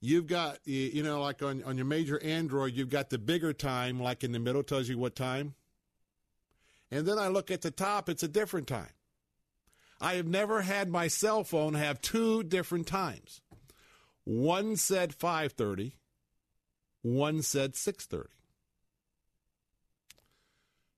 you've 0.00 0.26
got 0.26 0.58
you 0.64 1.02
know 1.02 1.20
like 1.20 1.42
on 1.42 1.62
on 1.64 1.76
your 1.76 1.86
major 1.86 2.22
android 2.22 2.74
you've 2.74 2.90
got 2.90 3.10
the 3.10 3.18
bigger 3.18 3.52
time 3.52 4.00
like 4.00 4.22
in 4.22 4.32
the 4.32 4.38
middle 4.38 4.62
tells 4.62 4.88
you 4.88 4.98
what 4.98 5.16
time 5.16 5.54
and 6.90 7.06
then 7.06 7.18
i 7.18 7.28
look 7.28 7.50
at 7.50 7.62
the 7.62 7.70
top 7.70 8.08
it's 8.08 8.22
a 8.22 8.28
different 8.28 8.66
time 8.66 8.90
i 10.00 10.14
have 10.14 10.26
never 10.26 10.62
had 10.62 10.88
my 10.88 11.08
cell 11.08 11.44
phone 11.44 11.74
have 11.74 12.00
two 12.00 12.42
different 12.42 12.86
times 12.86 13.40
one 14.24 14.76
said 14.76 15.16
5:30 15.16 15.92
one 17.02 17.42
said 17.42 17.74
6:30 17.74 18.26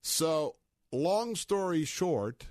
so 0.00 0.56
long 0.90 1.34
story 1.34 1.84
short 1.84 2.46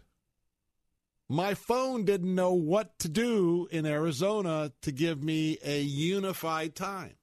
my 1.29 1.53
phone 1.53 2.05
didn't 2.05 2.33
know 2.33 2.53
what 2.53 2.97
to 2.99 3.09
do 3.09 3.67
in 3.69 3.85
Arizona 3.85 4.71
to 4.81 4.91
give 4.91 5.21
me 5.21 5.57
a 5.63 5.81
unified 5.81 6.73
time. 6.73 7.15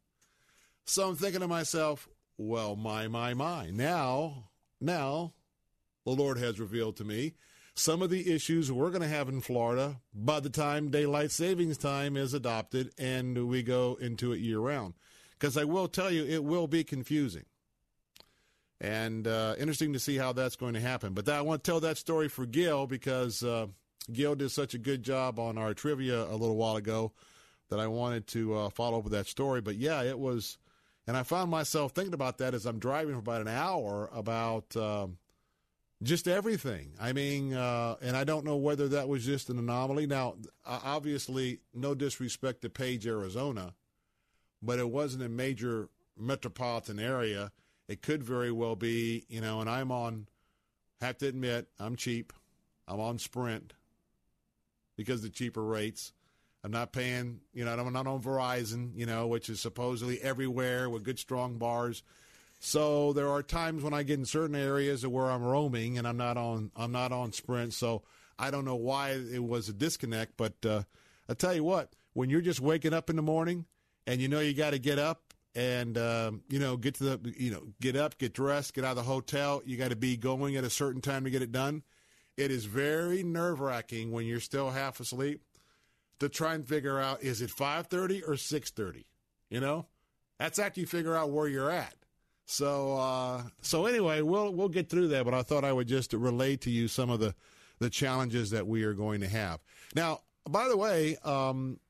So 0.85 1.09
I'm 1.09 1.17
thinking 1.17 1.41
to 1.41 1.49
myself, 1.49 2.07
well, 2.37 2.77
my, 2.77 3.09
my, 3.09 3.33
my. 3.33 3.71
Now, 3.71 4.51
now, 4.79 5.33
the 6.05 6.13
Lord 6.13 6.37
has 6.37 6.61
revealed 6.61 6.97
to 6.99 7.05
me 7.05 7.35
some 7.75 8.03
of 8.03 8.11
the 8.11 8.33
issues 8.33 8.71
we're 8.71 8.91
going 8.91 9.03
to 9.03 9.09
have 9.09 9.29
in 9.29 9.41
Florida 9.41 10.01
by 10.15 10.41
the 10.41 10.51
time 10.51 10.91
daylight 10.91 11.31
savings 11.31 11.77
time 11.77 12.17
is 12.17 12.35
adopted 12.35 12.93
and 12.99 13.49
we 13.49 13.63
go 13.63 13.99
into 14.01 14.33
it 14.33 14.41
year 14.41 14.61
round. 14.61 14.95
Because 15.33 15.57
I 15.57 15.65
will 15.65 15.89
tell 15.89 16.11
you, 16.11 16.25
it 16.25 16.45
will 16.45 16.69
be 16.69 16.85
confusing. 16.85 17.45
And 18.81 19.27
uh, 19.27 19.55
interesting 19.59 19.93
to 19.93 19.99
see 19.99 20.17
how 20.17 20.33
that's 20.33 20.57
going 20.57 20.75
to 20.75 20.81
happen. 20.81 21.13
But 21.13 21.27
that, 21.27 21.39
I 21.39 21.43
want 21.43 21.65
to 21.65 21.71
tell 21.71 21.81
that 21.81 21.99
story 21.99 22.29
for 22.29 22.47
Gil 22.47 22.87
because. 22.87 23.43
Uh, 23.43 23.67
Gil 24.13 24.35
did 24.35 24.51
such 24.51 24.75
a 24.75 24.79
good 24.79 25.03
job 25.03 25.39
on 25.39 25.57
our 25.57 25.75
trivia 25.75 26.25
a 26.25 26.37
little 26.37 26.57
while 26.57 26.77
ago 26.77 27.13
that 27.71 27.81
I 27.81 27.87
wanted 27.87 28.27
to 28.29 28.55
uh, 28.55 28.71
follow 28.71 28.99
up 28.99 29.05
with 29.05 29.13
that 29.13 29.27
story. 29.27 29.61
But 29.61 29.77
yeah, 29.77 30.03
it 30.03 30.19
was, 30.19 30.59
and 31.07 31.17
I 31.17 31.23
found 31.23 31.51
myself 31.51 31.93
thinking 31.93 32.15
about 32.15 32.39
that 32.39 32.55
as 32.55 32.67
I'm 32.67 32.79
driving 32.79 33.15
for 33.15 33.21
about 33.21 33.41
an 33.41 33.49
hour 33.49 34.11
about 34.13 34.77
um, 34.77 35.19
just 36.05 36.29
everything. 36.29 36.93
I 37.01 37.13
mean, 37.13 37.55
uh, 37.55 37.97
and 38.01 38.17
I 38.17 38.25
don't 38.25 38.45
know 38.45 38.57
whether 38.57 38.89
that 38.89 39.09
was 39.09 39.25
just 39.25 39.51
an 39.51 39.59
anomaly. 39.59 40.07
Now, 40.07 40.37
obviously, 40.67 41.61
no 41.73 41.95
disrespect 41.95 42.63
to 42.63 42.71
Page, 42.71 43.07
Arizona, 43.07 43.75
but 44.63 44.79
it 44.79 44.89
wasn't 44.89 45.25
a 45.25 45.29
major 45.29 45.89
metropolitan 46.17 46.99
area. 46.99 47.51
It 47.89 48.03
could 48.03 48.23
very 48.23 48.53
well 48.53 48.77
be, 48.77 49.25
you 49.29 49.41
know, 49.41 49.61
and 49.61 49.69
I'm 49.69 49.91
on, 49.91 50.29
have 51.01 51.19
to 51.19 51.27
admit, 51.27 51.69
I'm 51.79 51.97
cheap. 51.97 52.33
I'm 52.87 53.01
on 53.01 53.19
Sprint 53.19 53.75
because 54.97 55.23
the 55.23 55.31
cheaper 55.31 55.63
rates. 55.63 56.13
I'm 56.63 56.71
not 56.71 56.93
paying, 56.93 57.41
you 57.53 57.65
know, 57.65 57.73
I'm 57.73 57.93
not 57.93 58.07
on 58.07 58.23
Verizon, 58.23 58.93
you 58.95 59.05
know, 59.05 59.27
which 59.27 59.51
is 59.51 59.61
supposedly 59.61 60.19
everywhere 60.23 60.89
with 60.89 61.05
good, 61.05 61.19
strong 61.19 61.59
bars. 61.59 62.03
So 62.61 63.13
there 63.13 63.29
are 63.29 63.43
times 63.43 63.83
when 63.83 63.93
I 63.93 64.03
get 64.03 64.19
in 64.19 64.25
certain 64.25 64.57
areas 64.57 65.07
where 65.07 65.31
I'm 65.31 65.43
roaming 65.43 65.99
and 65.99 66.09
I'm 66.09 66.17
not 66.17 66.37
on, 66.37 66.71
I'm 66.77 66.93
not 66.93 67.13
on 67.13 67.33
Sprint. 67.33 67.75
So 67.75 68.03
I 68.39 68.51
don't 68.51 68.65
know 68.65 68.77
why 68.77 69.11
it 69.11 69.43
was 69.43 69.69
a 69.69 69.73
disconnect, 69.73 70.37
but 70.37 70.55
uh, 70.65 70.83
I 71.29 71.35
tell 71.35 71.55
you 71.55 71.65
what, 71.65 71.95
when 72.15 72.31
you're 72.31 72.41
just 72.41 72.61
waking 72.61 72.95
up 72.95 73.11
in 73.11 73.17
the 73.17 73.23
morning 73.23 73.67
and 74.07 74.21
you 74.21 74.29
know 74.29 74.41
you 74.41 74.55
got 74.55 74.71
to 74.71 74.79
get 74.79 74.99
up 74.99 75.35
and 75.55 75.99
um, 75.99 76.43
you 76.49 76.59
know 76.59 76.77
get 76.77 76.95
to 76.97 77.05
the, 77.05 77.35
you 77.37 77.51
know, 77.51 77.63
get 77.81 77.97
up, 77.97 78.17
get 78.19 78.33
dressed, 78.33 78.75
get 78.75 78.85
out 78.85 78.93
of 78.93 78.97
the 78.97 79.03
hotel, 79.03 79.63
you 79.67 79.77
got 79.77 79.91
to 79.91 79.97
be 79.97 80.17
going 80.17 80.57
at 80.57 80.65
a 80.65 80.71
certain 80.71 81.01
time 81.03 81.25
to 81.25 81.31
get 81.31 81.43
it 81.43 81.53
done 81.53 81.83
it 82.37 82.51
is 82.51 82.65
very 82.65 83.23
nerve 83.23 83.61
wracking 83.61 84.11
when 84.11 84.27
you're 84.27 84.41
still 84.41 84.71
half 84.71 85.01
asleep 85.01 85.43
to 86.19 86.29
try 86.29 86.55
and 86.55 86.67
figure 86.67 86.99
out 86.99 87.23
is 87.23 87.41
it 87.41 87.51
5:30 87.51 88.23
or 88.27 88.37
6:30. 88.37 89.05
You 89.49 89.61
know, 89.61 89.87
that's 90.39 90.59
after 90.59 90.81
you 90.81 90.87
figure 90.87 91.15
out 91.15 91.31
where 91.31 91.49
you're 91.49 91.71
at. 91.71 91.95
So 92.47 92.97
uh, 92.97 93.43
so 93.63 93.87
anyway, 93.87 94.21
we'll 94.21 94.53
we'll 94.53 94.69
get 94.69 94.89
through 94.89 95.09
that. 95.09 95.25
But 95.25 95.35
I 95.35 95.43
thought 95.43 95.65
I 95.65 95.73
would 95.73 95.89
just 95.89 96.13
relate 96.13 96.63
to 96.63 96.71
you 96.71 96.89
some 96.89 97.11
of 97.11 97.21
the 97.21 97.35
the 97.79 97.91
challenges 97.91 98.51
that 98.51 98.67
we 98.67 98.85
are 98.85 98.95
going 98.95 99.21
to 99.21 99.29
have. 99.29 99.61
Now, 99.95 100.21
by 100.49 100.69
the 100.69 100.77
way, 100.77 101.17
um, 101.25 101.81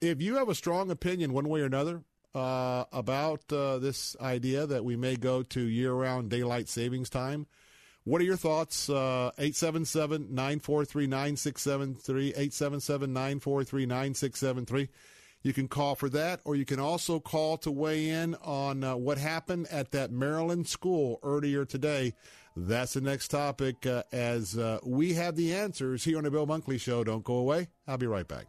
if 0.00 0.22
you 0.22 0.36
have 0.36 0.48
a 0.48 0.54
strong 0.54 0.90
opinion 0.90 1.32
one 1.32 1.48
way 1.48 1.60
or 1.60 1.66
another 1.66 2.02
uh, 2.34 2.84
about 2.92 3.40
uh, 3.52 3.78
this 3.78 4.16
idea 4.20 4.66
that 4.66 4.84
we 4.84 4.96
may 4.96 5.16
go 5.16 5.42
to 5.42 5.60
year-round 5.60 6.30
daylight 6.30 6.68
savings 6.68 7.10
time 7.10 7.46
what 8.04 8.20
are 8.20 8.24
your 8.24 8.36
thoughts? 8.36 8.88
877 8.88 10.34
943 10.34 11.06
9673. 11.06 12.28
877 12.28 13.12
943 13.12 13.86
9673. 13.86 14.88
You 15.42 15.52
can 15.52 15.68
call 15.68 15.94
for 15.94 16.08
that, 16.10 16.40
or 16.44 16.54
you 16.54 16.64
can 16.64 16.78
also 16.78 17.18
call 17.18 17.56
to 17.58 17.70
weigh 17.70 18.10
in 18.10 18.34
on 18.36 18.84
uh, 18.84 18.96
what 18.96 19.18
happened 19.18 19.68
at 19.70 19.90
that 19.92 20.10
Maryland 20.10 20.68
school 20.68 21.18
earlier 21.22 21.64
today. 21.64 22.14
That's 22.56 22.94
the 22.94 23.00
next 23.00 23.28
topic 23.28 23.86
uh, 23.86 24.02
as 24.12 24.58
uh, 24.58 24.80
we 24.84 25.14
have 25.14 25.36
the 25.36 25.54
answers 25.54 26.04
here 26.04 26.18
on 26.18 26.24
the 26.24 26.30
Bill 26.30 26.46
Bunkley 26.46 26.80
Show. 26.80 27.04
Don't 27.04 27.24
go 27.24 27.34
away. 27.34 27.68
I'll 27.86 27.96
be 27.96 28.06
right 28.06 28.26
back. 28.28 28.46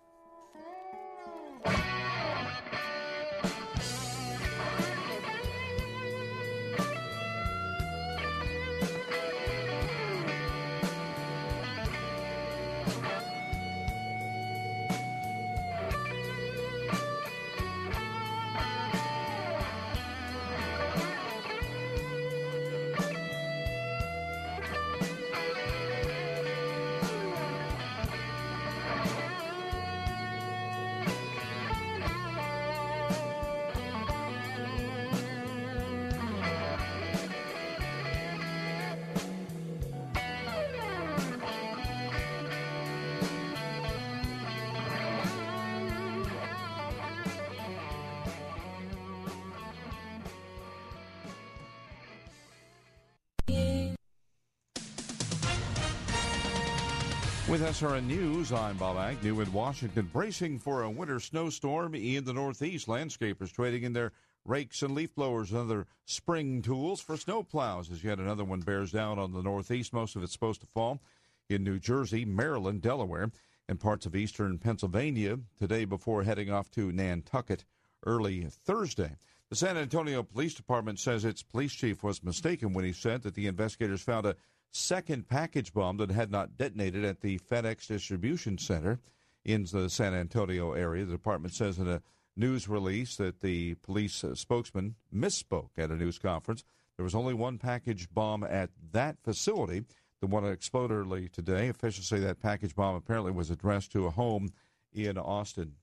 With 57.62 57.80
SRN 57.80 58.08
News, 58.08 58.52
I'm 58.52 58.76
Bob 58.78 58.98
Agnew 58.98 59.40
in 59.40 59.54
Washington. 59.54 60.10
Bracing 60.12 60.58
for 60.58 60.82
a 60.82 60.90
winter 60.90 61.20
snowstorm 61.20 61.94
in 61.94 62.24
the 62.24 62.34
Northeast, 62.34 62.88
landscapers 62.88 63.54
trading 63.54 63.84
in 63.84 63.94
their 63.94 64.14
rakes 64.46 64.82
and 64.82 64.96
leaf 64.96 65.14
blowers 65.14 65.52
and 65.52 65.60
other 65.60 65.86
spring 66.06 66.64
tools 66.64 67.02
for 67.02 67.18
snow 67.18 67.44
plows 67.44 67.92
as 67.92 68.04
yet 68.04 68.18
another 68.18 68.44
one 68.44 68.62
bears 68.62 68.92
down 68.92 69.20
on 69.20 69.32
the 69.32 69.44
Northeast. 69.44 69.94
Most 69.94 70.16
of 70.16 70.24
it's 70.24 70.34
supposed 70.34 70.62
to 70.62 70.68
fall 70.74 71.04
in 71.52 71.64
New 71.64 71.78
Jersey, 71.78 72.26
Maryland, 72.26 72.82
Delaware, 72.82 73.30
and 73.70 73.80
parts 73.80 74.08
of 74.08 74.16
eastern 74.16 74.58
Pennsylvania 74.58 75.38
today 75.60 75.86
before 75.86 76.24
heading 76.24 76.50
off 76.50 76.72
to 76.72 76.92
Nantucket 76.92 77.64
early 78.08 78.48
Thursday. 78.50 79.18
The 79.50 79.56
San 79.56 79.78
Antonio 79.78 80.24
Police 80.24 80.56
Department 80.56 80.98
says 80.98 81.26
its 81.26 81.44
police 81.44 81.74
chief 81.74 82.02
was 82.02 82.24
mistaken 82.24 82.74
when 82.74 82.86
he 82.86 82.94
said 82.94 83.22
that 83.22 83.36
the 83.36 83.46
investigators 83.46 84.02
found 84.02 84.26
a 84.26 84.36
second 84.72 85.28
package 85.28 85.74
bomb 85.74 85.98
that 85.98 86.12
had 86.12 86.32
not 86.32 86.58
detonated 86.58 87.04
at 87.04 87.22
the 87.22 87.40
FedEx 87.40 87.88
distribution 87.88 88.58
center 88.58 89.00
in 89.44 89.66
the 89.72 89.90
San 89.90 90.14
Antonio 90.14 90.74
area. 90.74 91.06
The 91.06 91.12
department 91.12 91.54
says 91.54 91.78
in 91.78 91.88
a 91.88 92.02
news 92.36 92.68
release 92.68 93.18
that 93.18 93.42
the 93.42 93.76
police 93.76 94.24
spokesman 94.34 94.96
misspoke 95.14 95.72
at 95.78 95.92
a 95.92 95.96
news 95.96 96.18
conference. 96.18 96.64
There 96.98 97.04
was 97.04 97.16
only 97.16 97.34
one 97.34 97.58
package 97.58 98.10
bomb 98.14 98.44
at 98.44 98.70
that 98.92 99.18
facility. 99.24 99.84
The 100.22 100.28
one 100.28 100.44
that 100.44 100.52
exploded 100.52 100.96
early 100.96 101.30
today. 101.30 101.68
Officials 101.68 102.08
say 102.08 102.20
that 102.20 102.40
package 102.40 102.76
bomb 102.76 102.96
apparently 102.96 103.32
was 103.32 103.50
addressed 103.50 103.92
to 103.94 104.06
a 104.06 104.12
home 104.12 104.50
in 104.94 105.18
Austin. 105.18 105.74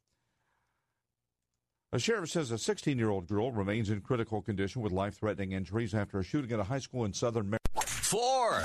A 1.90 1.98
sheriff 1.98 2.30
says 2.30 2.50
a 2.50 2.58
16 2.58 2.98
year 2.98 3.08
old 3.10 3.26
girl 3.26 3.50
remains 3.50 3.90
in 3.90 4.00
critical 4.00 4.42
condition 4.42 4.82
with 4.82 4.92
life 4.92 5.16
threatening 5.16 5.52
injuries 5.52 5.94
after 5.94 6.18
a 6.18 6.22
shooting 6.22 6.52
at 6.52 6.60
a 6.60 6.64
high 6.64 6.78
school 6.78 7.04
in 7.04 7.12
southern 7.12 7.50
Maryland. 7.50 7.58
Four. 8.08 8.60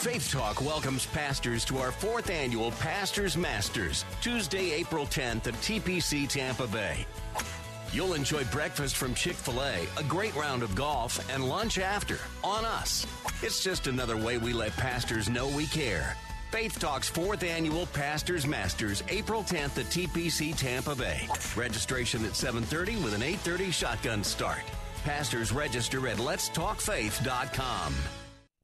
Faith 0.00 0.30
Talk 0.32 0.62
welcomes 0.62 1.04
pastors 1.04 1.62
to 1.66 1.76
our 1.76 1.92
fourth 1.92 2.30
annual 2.30 2.70
Pastors 2.70 3.36
Masters, 3.36 4.06
Tuesday, 4.22 4.72
April 4.72 5.04
10th 5.04 5.46
at 5.46 5.52
TPC 5.56 6.26
Tampa 6.26 6.66
Bay. 6.66 7.04
You'll 7.92 8.14
enjoy 8.14 8.44
breakfast 8.44 8.96
from 8.96 9.12
Chick 9.12 9.34
fil 9.36 9.62
A, 9.62 9.86
a 9.98 10.04
great 10.04 10.34
round 10.34 10.62
of 10.62 10.74
golf, 10.74 11.20
and 11.30 11.46
lunch 11.46 11.78
after 11.78 12.16
on 12.42 12.64
us. 12.64 13.06
It's 13.42 13.62
just 13.62 13.88
another 13.88 14.16
way 14.16 14.38
we 14.38 14.54
let 14.54 14.74
pastors 14.78 15.28
know 15.28 15.48
we 15.48 15.66
care. 15.66 16.16
Faith 16.50 16.78
Talk's 16.78 17.10
fourth 17.10 17.42
annual 17.42 17.84
Pastors 17.88 18.46
Masters, 18.46 19.02
April 19.10 19.42
10th 19.42 19.76
at 19.76 19.90
TPC 19.90 20.56
Tampa 20.56 20.94
Bay. 20.94 21.28
Registration 21.54 22.24
at 22.24 22.32
7:30 22.32 22.96
with 23.04 23.12
an 23.12 23.20
8:30 23.20 23.70
shotgun 23.70 24.24
start. 24.24 24.64
Pastors 25.04 25.52
register 25.52 26.08
at 26.08 26.16
letstalkfaith.com. 26.16 27.94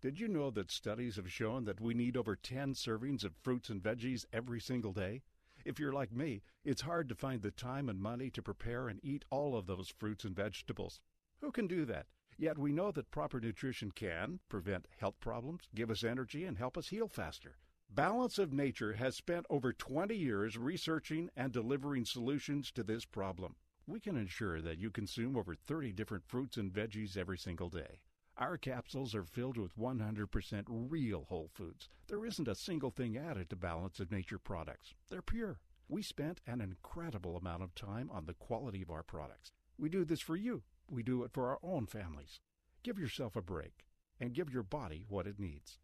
Did 0.04 0.20
you 0.20 0.28
know 0.28 0.50
that 0.50 0.70
studies 0.70 1.16
have 1.16 1.32
shown 1.32 1.64
that 1.64 1.80
we 1.80 1.94
need 1.94 2.14
over 2.14 2.36
10 2.36 2.74
servings 2.74 3.24
of 3.24 3.34
fruits 3.42 3.70
and 3.70 3.82
veggies 3.82 4.26
every 4.34 4.60
single 4.60 4.92
day? 4.92 5.22
If 5.64 5.78
you're 5.78 5.94
like 5.94 6.12
me, 6.12 6.42
it's 6.62 6.82
hard 6.82 7.08
to 7.08 7.14
find 7.14 7.40
the 7.40 7.50
time 7.50 7.88
and 7.88 7.98
money 7.98 8.28
to 8.32 8.42
prepare 8.42 8.86
and 8.86 9.00
eat 9.02 9.24
all 9.30 9.56
of 9.56 9.64
those 9.66 9.94
fruits 9.98 10.22
and 10.24 10.36
vegetables. 10.36 11.00
Who 11.40 11.50
can 11.50 11.66
do 11.66 11.86
that? 11.86 12.04
Yet 12.36 12.58
we 12.58 12.70
know 12.70 12.92
that 12.92 13.10
proper 13.10 13.40
nutrition 13.40 13.92
can 13.92 14.40
prevent 14.50 14.88
health 14.98 15.18
problems, 15.20 15.70
give 15.74 15.90
us 15.90 16.04
energy, 16.04 16.44
and 16.44 16.58
help 16.58 16.76
us 16.76 16.88
heal 16.88 17.08
faster. 17.08 17.56
Balance 17.88 18.38
of 18.38 18.52
Nature 18.52 18.92
has 18.92 19.16
spent 19.16 19.46
over 19.48 19.72
20 19.72 20.14
years 20.14 20.58
researching 20.58 21.30
and 21.34 21.50
delivering 21.50 22.04
solutions 22.04 22.70
to 22.72 22.82
this 22.82 23.06
problem. 23.06 23.56
We 23.86 24.00
can 24.00 24.18
ensure 24.18 24.60
that 24.60 24.76
you 24.76 24.90
consume 24.90 25.34
over 25.34 25.54
30 25.54 25.92
different 25.92 26.26
fruits 26.26 26.58
and 26.58 26.70
veggies 26.70 27.16
every 27.16 27.38
single 27.38 27.70
day. 27.70 28.00
Our 28.36 28.58
capsules 28.58 29.14
are 29.14 29.24
filled 29.24 29.56
with 29.56 29.78
100% 29.78 30.64
real 30.68 31.24
whole 31.28 31.50
foods. 31.54 31.88
There 32.08 32.26
isn't 32.26 32.48
a 32.48 32.56
single 32.56 32.90
thing 32.90 33.16
added 33.16 33.48
to 33.50 33.56
Balance 33.56 34.00
of 34.00 34.10
Nature 34.10 34.40
products. 34.40 34.94
They're 35.08 35.22
pure. 35.22 35.60
We 35.88 36.02
spent 36.02 36.40
an 36.44 36.60
incredible 36.60 37.36
amount 37.36 37.62
of 37.62 37.76
time 37.76 38.10
on 38.10 38.26
the 38.26 38.34
quality 38.34 38.82
of 38.82 38.90
our 38.90 39.04
products. 39.04 39.52
We 39.78 39.88
do 39.88 40.04
this 40.04 40.20
for 40.20 40.34
you. 40.34 40.62
We 40.90 41.04
do 41.04 41.22
it 41.22 41.32
for 41.32 41.48
our 41.48 41.58
own 41.62 41.86
families. 41.86 42.40
Give 42.82 42.98
yourself 42.98 43.36
a 43.36 43.42
break 43.42 43.86
and 44.18 44.34
give 44.34 44.52
your 44.52 44.64
body 44.64 45.04
what 45.08 45.28
it 45.28 45.38
needs. 45.38 45.78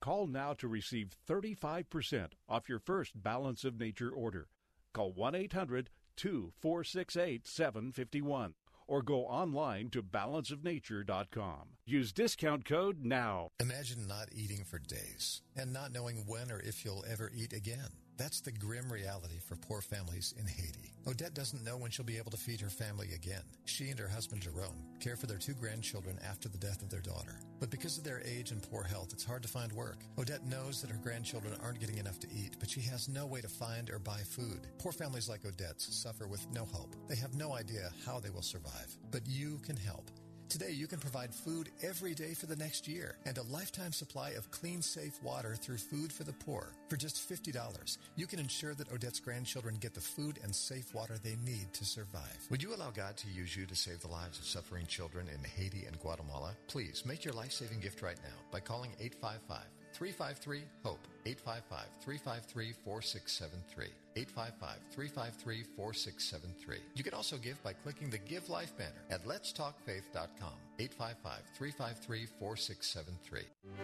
Call 0.00 0.26
now 0.26 0.54
to 0.54 0.66
receive 0.66 1.16
35% 1.28 2.32
off 2.48 2.68
your 2.68 2.80
first 2.80 3.22
Balance 3.22 3.64
of 3.64 3.78
Nature 3.78 4.10
order. 4.10 4.48
Call 4.92 5.12
1 5.12 5.36
800 5.36 5.90
2468 6.16 7.46
751 7.46 8.54
or 8.88 9.02
go 9.02 9.26
online 9.26 9.90
to 9.90 10.02
balanceofnature.com. 10.02 11.68
Use 11.86 12.12
discount 12.12 12.64
code 12.64 13.04
NOW. 13.04 13.48
Imagine 13.60 14.06
not 14.08 14.28
eating 14.32 14.64
for 14.64 14.78
days 14.78 15.42
and 15.56 15.72
not 15.72 15.92
knowing 15.92 16.24
when 16.26 16.50
or 16.50 16.60
if 16.60 16.84
you'll 16.84 17.04
ever 17.08 17.30
eat 17.34 17.52
again. 17.52 18.05
That's 18.16 18.40
the 18.40 18.52
grim 18.52 18.90
reality 18.90 19.38
for 19.46 19.56
poor 19.56 19.82
families 19.82 20.32
in 20.38 20.46
Haiti. 20.46 20.94
Odette 21.06 21.34
doesn't 21.34 21.62
know 21.62 21.76
when 21.76 21.90
she'll 21.90 22.04
be 22.04 22.16
able 22.16 22.30
to 22.30 22.36
feed 22.36 22.60
her 22.62 22.70
family 22.70 23.12
again. 23.14 23.42
She 23.66 23.90
and 23.90 23.98
her 23.98 24.08
husband 24.08 24.40
Jerome 24.40 24.86
care 25.00 25.16
for 25.16 25.26
their 25.26 25.36
two 25.36 25.52
grandchildren 25.52 26.18
after 26.26 26.48
the 26.48 26.56
death 26.56 26.80
of 26.80 26.88
their 26.88 27.02
daughter. 27.02 27.38
But 27.60 27.70
because 27.70 27.98
of 27.98 28.04
their 28.04 28.22
age 28.24 28.52
and 28.52 28.62
poor 28.62 28.82
health, 28.82 29.10
it's 29.12 29.24
hard 29.24 29.42
to 29.42 29.48
find 29.48 29.70
work. 29.72 29.98
Odette 30.18 30.46
knows 30.46 30.80
that 30.80 30.90
her 30.90 31.00
grandchildren 31.02 31.54
aren't 31.62 31.80
getting 31.80 31.98
enough 31.98 32.18
to 32.20 32.28
eat, 32.32 32.56
but 32.58 32.70
she 32.70 32.80
has 32.80 33.08
no 33.08 33.26
way 33.26 33.42
to 33.42 33.48
find 33.48 33.90
or 33.90 33.98
buy 33.98 34.18
food. 34.18 34.66
Poor 34.78 34.92
families 34.92 35.28
like 35.28 35.44
Odette's 35.44 35.94
suffer 35.94 36.26
with 36.26 36.46
no 36.52 36.64
hope. 36.64 36.96
They 37.08 37.16
have 37.16 37.34
no 37.34 37.52
idea 37.52 37.90
how 38.06 38.18
they 38.18 38.30
will 38.30 38.42
survive. 38.42 38.96
But 39.10 39.26
you 39.26 39.58
can 39.62 39.76
help. 39.76 40.10
Today, 40.48 40.70
you 40.70 40.86
can 40.86 41.00
provide 41.00 41.34
food 41.34 41.70
every 41.82 42.14
day 42.14 42.32
for 42.32 42.46
the 42.46 42.56
next 42.56 42.86
year 42.86 43.16
and 43.26 43.36
a 43.36 43.42
lifetime 43.42 43.92
supply 43.92 44.30
of 44.30 44.50
clean, 44.50 44.80
safe 44.80 45.20
water 45.22 45.56
through 45.56 45.78
Food 45.78 46.12
for 46.12 46.24
the 46.24 46.32
Poor. 46.32 46.72
For 46.88 46.96
just 46.96 47.28
$50, 47.28 47.98
you 48.14 48.26
can 48.26 48.38
ensure 48.38 48.74
that 48.74 48.92
Odette's 48.92 49.20
grandchildren 49.20 49.76
get 49.80 49.92
the 49.92 50.00
food 50.00 50.38
and 50.42 50.54
safe 50.54 50.94
water 50.94 51.18
they 51.18 51.36
need 51.44 51.72
to 51.74 51.84
survive. 51.84 52.38
Would 52.50 52.62
you 52.62 52.74
allow 52.74 52.90
God 52.90 53.16
to 53.18 53.28
use 53.28 53.56
you 53.56 53.66
to 53.66 53.74
save 53.74 54.00
the 54.00 54.08
lives 54.08 54.38
of 54.38 54.46
suffering 54.46 54.86
children 54.86 55.26
in 55.28 55.42
Haiti 55.42 55.84
and 55.84 55.98
Guatemala? 55.98 56.54
Please 56.68 57.04
make 57.04 57.24
your 57.24 57.34
life 57.34 57.52
saving 57.52 57.80
gift 57.80 58.00
right 58.00 58.18
now 58.22 58.36
by 58.52 58.60
calling 58.60 58.92
855 59.00 59.75
353 59.96 60.62
HOPE. 60.84 60.98
855 61.24 61.86
353 62.04 62.72
4673. 62.84 63.86
855 64.16 64.78
353 64.90 65.62
4673. 65.74 66.76
You 66.94 67.02
can 67.02 67.14
also 67.14 67.36
give 67.36 67.62
by 67.62 67.72
clicking 67.72 68.10
the 68.10 68.18
Give 68.18 68.48
Life 68.48 68.76
banner 68.76 69.02
at 69.10 69.24
letstalkfaith.com. 69.26 70.54
855 70.78 71.42
353 71.56 72.26
4673. 72.38 73.40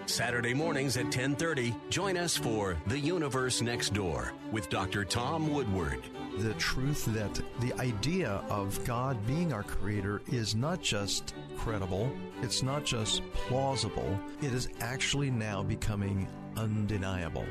Saturday 0.07 0.55
mornings 0.55 0.96
at 0.96 1.07
10:30, 1.07 1.75
join 1.90 2.16
us 2.16 2.37
for 2.37 2.77
The 2.87 2.98
Universe 2.98 3.62
Next 3.62 3.94
Door 3.94 4.33
with 4.53 4.68
Dr. 4.68 5.05
Tom 5.05 5.53
Woodward. 5.53 6.03
The 6.38 6.55
truth 6.55 7.07
that 7.07 7.42
the 7.61 7.72
idea 7.81 8.42
of 8.48 8.83
God 8.85 9.27
being 9.27 9.53
our 9.53 9.62
creator 9.62 10.22
is 10.31 10.55
not 10.55 10.81
just 10.83 11.35
credible, 11.59 12.11
it's 12.42 12.62
not 12.62 12.85
just 12.85 13.22
plausible, 13.33 14.18
it 14.42 14.52
is 14.52 14.68
actually 14.81 15.31
now 15.31 15.62
becoming 15.62 16.28
undeniable. 16.57 17.46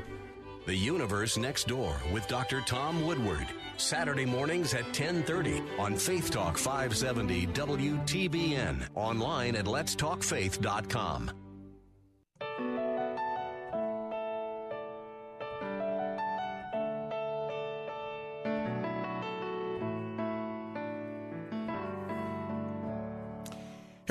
The 0.66 0.76
Universe 0.76 1.36
Next 1.36 1.66
Door 1.66 1.96
with 2.12 2.28
Dr. 2.28 2.60
Tom 2.60 3.04
Woodward. 3.04 3.46
Saturday 3.76 4.24
mornings 4.24 4.74
at 4.74 4.84
10:30 4.92 5.60
on 5.78 5.96
Faith 5.96 6.30
Talk 6.30 6.56
570 6.56 7.46
WTBN. 7.48 8.86
Online 8.94 9.56
at 9.56 9.64
letstalkfaith.com. 9.64 11.41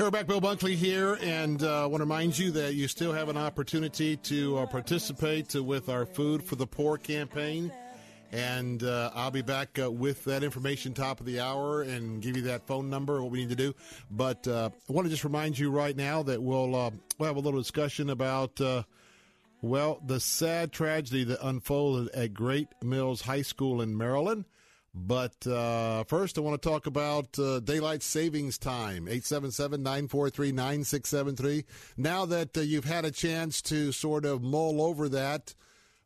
Hey, 0.02 0.06
we're 0.06 0.10
back. 0.10 0.26
Bill 0.26 0.40
Bunkley 0.40 0.74
here, 0.74 1.16
and 1.22 1.62
uh, 1.62 1.84
I 1.84 1.86
want 1.86 2.00
to 2.00 2.06
remind 2.06 2.36
you 2.36 2.50
that 2.50 2.74
you 2.74 2.88
still 2.88 3.12
have 3.12 3.28
an 3.28 3.36
opportunity 3.36 4.16
to 4.16 4.58
uh, 4.58 4.66
participate 4.66 5.54
uh, 5.54 5.62
with 5.62 5.88
our 5.88 6.04
Food 6.06 6.42
for 6.42 6.56
the 6.56 6.66
Poor 6.66 6.98
campaign. 6.98 7.70
And 8.32 8.82
uh, 8.82 9.12
I'll 9.14 9.30
be 9.30 9.42
back 9.42 9.78
uh, 9.80 9.92
with 9.92 10.24
that 10.24 10.42
information 10.42 10.92
top 10.92 11.20
of 11.20 11.26
the 11.26 11.38
hour 11.38 11.82
and 11.82 12.20
give 12.20 12.36
you 12.36 12.42
that 12.42 12.66
phone 12.66 12.90
number, 12.90 13.22
what 13.22 13.30
we 13.30 13.42
need 13.42 13.50
to 13.50 13.54
do. 13.54 13.76
But 14.10 14.48
uh, 14.48 14.70
I 14.90 14.92
want 14.92 15.06
to 15.06 15.10
just 15.10 15.22
remind 15.22 15.56
you 15.56 15.70
right 15.70 15.96
now 15.96 16.24
that 16.24 16.42
we'll, 16.42 16.74
uh, 16.74 16.90
we'll 17.20 17.28
have 17.28 17.36
a 17.36 17.40
little 17.40 17.60
discussion 17.60 18.10
about, 18.10 18.60
uh, 18.60 18.82
well, 19.60 20.02
the 20.04 20.18
sad 20.18 20.72
tragedy 20.72 21.22
that 21.22 21.46
unfolded 21.46 22.12
at 22.12 22.34
Great 22.34 22.66
Mills 22.82 23.22
High 23.22 23.42
School 23.42 23.80
in 23.80 23.96
Maryland. 23.96 24.46
But 24.94 25.46
uh, 25.46 26.04
first, 26.04 26.36
I 26.36 26.42
want 26.42 26.60
to 26.60 26.68
talk 26.68 26.86
about 26.86 27.38
uh, 27.38 27.60
daylight 27.60 28.02
savings 28.02 28.58
time, 28.58 29.06
877-943-9673. 29.06 31.64
Now 31.96 32.26
that 32.26 32.58
uh, 32.58 32.60
you've 32.60 32.84
had 32.84 33.06
a 33.06 33.10
chance 33.10 33.62
to 33.62 33.90
sort 33.90 34.26
of 34.26 34.42
mull 34.42 34.82
over 34.82 35.08
that, 35.08 35.54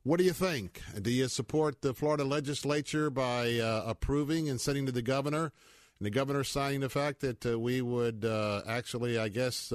what 0.04 0.18
do 0.18 0.24
you 0.24 0.32
think? 0.32 0.80
Do 1.02 1.10
you 1.10 1.26
support 1.26 1.82
the 1.82 1.94
Florida 1.94 2.22
legislature 2.22 3.10
by 3.10 3.58
uh, 3.58 3.82
approving 3.84 4.48
and 4.48 4.60
sending 4.60 4.86
to 4.86 4.92
the 4.92 5.02
governor, 5.02 5.50
and 5.98 6.06
the 6.06 6.10
governor 6.10 6.44
signing 6.44 6.78
the 6.78 6.88
fact 6.88 7.22
that 7.22 7.44
uh, 7.44 7.58
we 7.58 7.82
would 7.82 8.24
uh, 8.24 8.62
actually, 8.68 9.18
I 9.18 9.30
guess, 9.30 9.72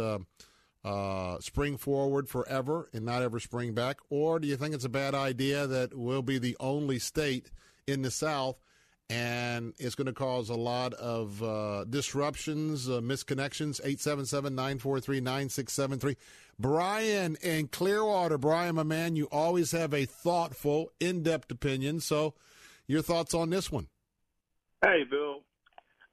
spring 1.42 1.76
forward 1.76 2.30
forever 2.30 2.88
and 2.94 3.04
not 3.04 3.24
ever 3.24 3.42
spring 3.42 3.74
back? 3.74 3.98
Or 4.10 4.40
do 4.40 4.48
you 4.48 4.56
think 4.56 4.74
it's 4.74 4.86
a 4.86 4.90
bad 4.90 5.14
idea 5.14 5.68
that 5.68 5.98
we'll 5.98 6.22
be 6.22 6.40
the 6.40 6.56
only 6.62 6.98
state 6.98 7.52
in 7.86 8.04
the 8.04 8.12
South 8.12 8.56
and 9.12 9.74
it's 9.78 9.94
going 9.94 10.08
to 10.08 10.14
cause 10.14 10.48
a 10.48 10.56
lot 10.56 10.94
of 10.94 11.44
uh, 11.44 11.84
disruptions, 11.84 12.88
uh, 12.88 13.02
misconnections? 13.02 13.82
877 13.84 14.56
943 14.56 15.20
9673. 15.20 16.16
Brian 16.58 17.36
in 17.42 17.68
Clearwater. 17.68 18.38
Brian, 18.38 18.76
my 18.76 18.84
man, 18.84 19.18
you 19.18 19.28
always 19.30 19.72
have 19.74 19.94
a 19.94 20.06
thoughtful, 20.06 20.94
in 21.02 21.24
depth 21.24 21.52
opinion. 21.52 22.00
So, 22.00 22.36
your 22.88 23.02
thoughts 23.02 23.34
on 23.34 23.50
this 23.50 23.70
one? 23.70 23.88
Hey, 24.82 25.04
Bill, 25.10 25.42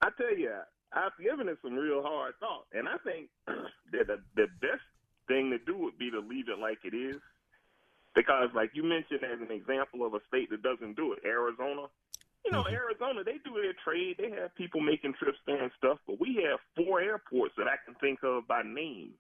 I 0.03 0.09
tell 0.19 0.37
you, 0.37 0.51
I've 0.93 1.13
given 1.23 1.49
it 1.49 1.59
some 1.63 1.75
real 1.75 2.03
hard 2.03 2.35
thought, 2.41 2.67
and 2.73 2.89
I 2.89 2.97
think 3.05 3.29
that 3.93 4.09
the, 4.09 4.19
the 4.35 4.47
best 4.61 4.83
thing 5.29 5.51
to 5.51 5.59
do 5.71 5.79
would 5.79 5.99
be 5.99 6.11
to 6.11 6.19
leave 6.19 6.49
it 6.49 6.59
like 6.59 6.79
it 6.83 6.97
is, 6.97 7.21
because, 8.17 8.49
like 8.57 8.71
you 8.75 8.83
mentioned, 8.83 9.21
as 9.23 9.41
an 9.41 9.55
example 9.55 10.05
of 10.05 10.15
a 10.15 10.21
state 10.27 10.51
that 10.51 10.63
doesn't 10.63 10.97
do 10.97 11.13
it, 11.13 11.21
Arizona. 11.25 11.87
You 12.45 12.53
know, 12.53 12.65
Arizona, 12.67 13.23
they 13.25 13.39
do 13.45 13.53
their 13.61 13.75
trade. 13.85 14.17
They 14.19 14.31
have 14.41 14.55
people 14.55 14.81
making 14.81 15.15
trips 15.19 15.39
there 15.47 15.63
and 15.63 15.71
stuff, 15.77 15.99
but 16.07 16.19
we 16.21 16.43
have 16.49 16.59
four 16.77 17.01
airports 17.01 17.55
that 17.59 17.67
I 17.67 17.77
can 17.85 17.95
think 17.97 18.21
of 18.23 18.47
by 18.49 18.63
name. 18.63 19.11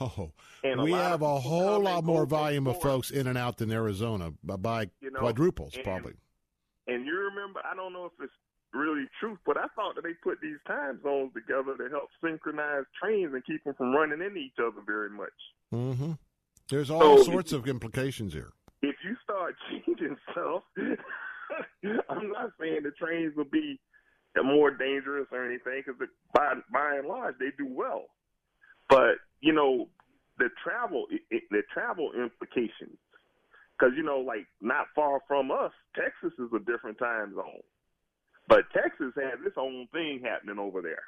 Oh, 0.00 0.32
And 0.64 0.82
we 0.82 0.92
have 0.92 1.22
a 1.22 1.38
whole 1.38 1.78
lot 1.80 2.04
more 2.04 2.26
volume 2.26 2.66
of 2.66 2.80
folks 2.80 3.10
in 3.10 3.26
and 3.26 3.36
out 3.38 3.58
than 3.58 3.70
Arizona 3.70 4.32
by, 4.42 4.56
by 4.56 4.90
You 5.00 5.10
know, 5.10 5.20
quadruples, 5.20 5.74
and- 5.74 5.84
probably. 5.84 6.14
And 6.86 7.06
you 7.06 7.16
remember, 7.16 7.60
I 7.64 7.74
don't 7.76 7.92
know 7.92 8.06
if 8.06 8.12
it's 8.20 8.32
really 8.72 9.06
true, 9.20 9.38
but 9.46 9.56
I 9.56 9.66
thought 9.76 9.94
that 9.94 10.02
they 10.04 10.14
put 10.22 10.40
these 10.40 10.58
time 10.66 11.00
zones 11.02 11.32
together 11.34 11.76
to 11.76 11.88
help 11.90 12.08
synchronize 12.22 12.84
trains 13.00 13.32
and 13.32 13.44
keep 13.46 13.62
them 13.64 13.74
from 13.74 13.92
running 13.94 14.20
into 14.20 14.36
each 14.38 14.58
other 14.58 14.80
very 14.84 15.10
much. 15.10 15.32
hmm 15.70 16.12
There's 16.68 16.90
all 16.90 17.18
So- 17.18 17.30
sorts 17.32 17.52
of 17.52 17.68
implications 17.68 18.32
here. 18.32 18.52
If 18.82 18.96
you 19.04 19.16
start 19.22 19.54
changing 19.70 20.16
stuff, 20.32 20.62
I'm 22.08 22.30
not 22.30 22.50
saying 22.60 22.80
the 22.82 22.90
trains 22.92 23.34
will 23.36 23.44
be 23.44 23.80
more 24.42 24.70
dangerous 24.70 25.26
or 25.32 25.44
anything, 25.44 25.82
because 25.86 26.08
by 26.32 26.54
by 26.72 26.96
and 26.98 27.06
large 27.08 27.36
they 27.38 27.50
do 27.56 27.66
well. 27.68 28.04
But 28.88 29.16
you 29.40 29.52
know, 29.52 29.88
the 30.38 30.48
travel 30.62 31.06
it, 31.10 31.22
it, 31.30 31.42
the 31.50 31.62
travel 31.72 32.10
implications, 32.12 32.98
because 33.78 33.94
you 33.96 34.02
know, 34.02 34.18
like 34.18 34.46
not 34.60 34.86
far 34.94 35.20
from 35.28 35.50
us, 35.50 35.72
Texas 35.94 36.32
is 36.38 36.50
a 36.54 36.58
different 36.70 36.98
time 36.98 37.34
zone, 37.34 37.62
but 38.48 38.64
Texas 38.74 39.12
has 39.16 39.38
its 39.46 39.56
own 39.56 39.86
thing 39.92 40.20
happening 40.24 40.58
over 40.58 40.82
there. 40.82 41.02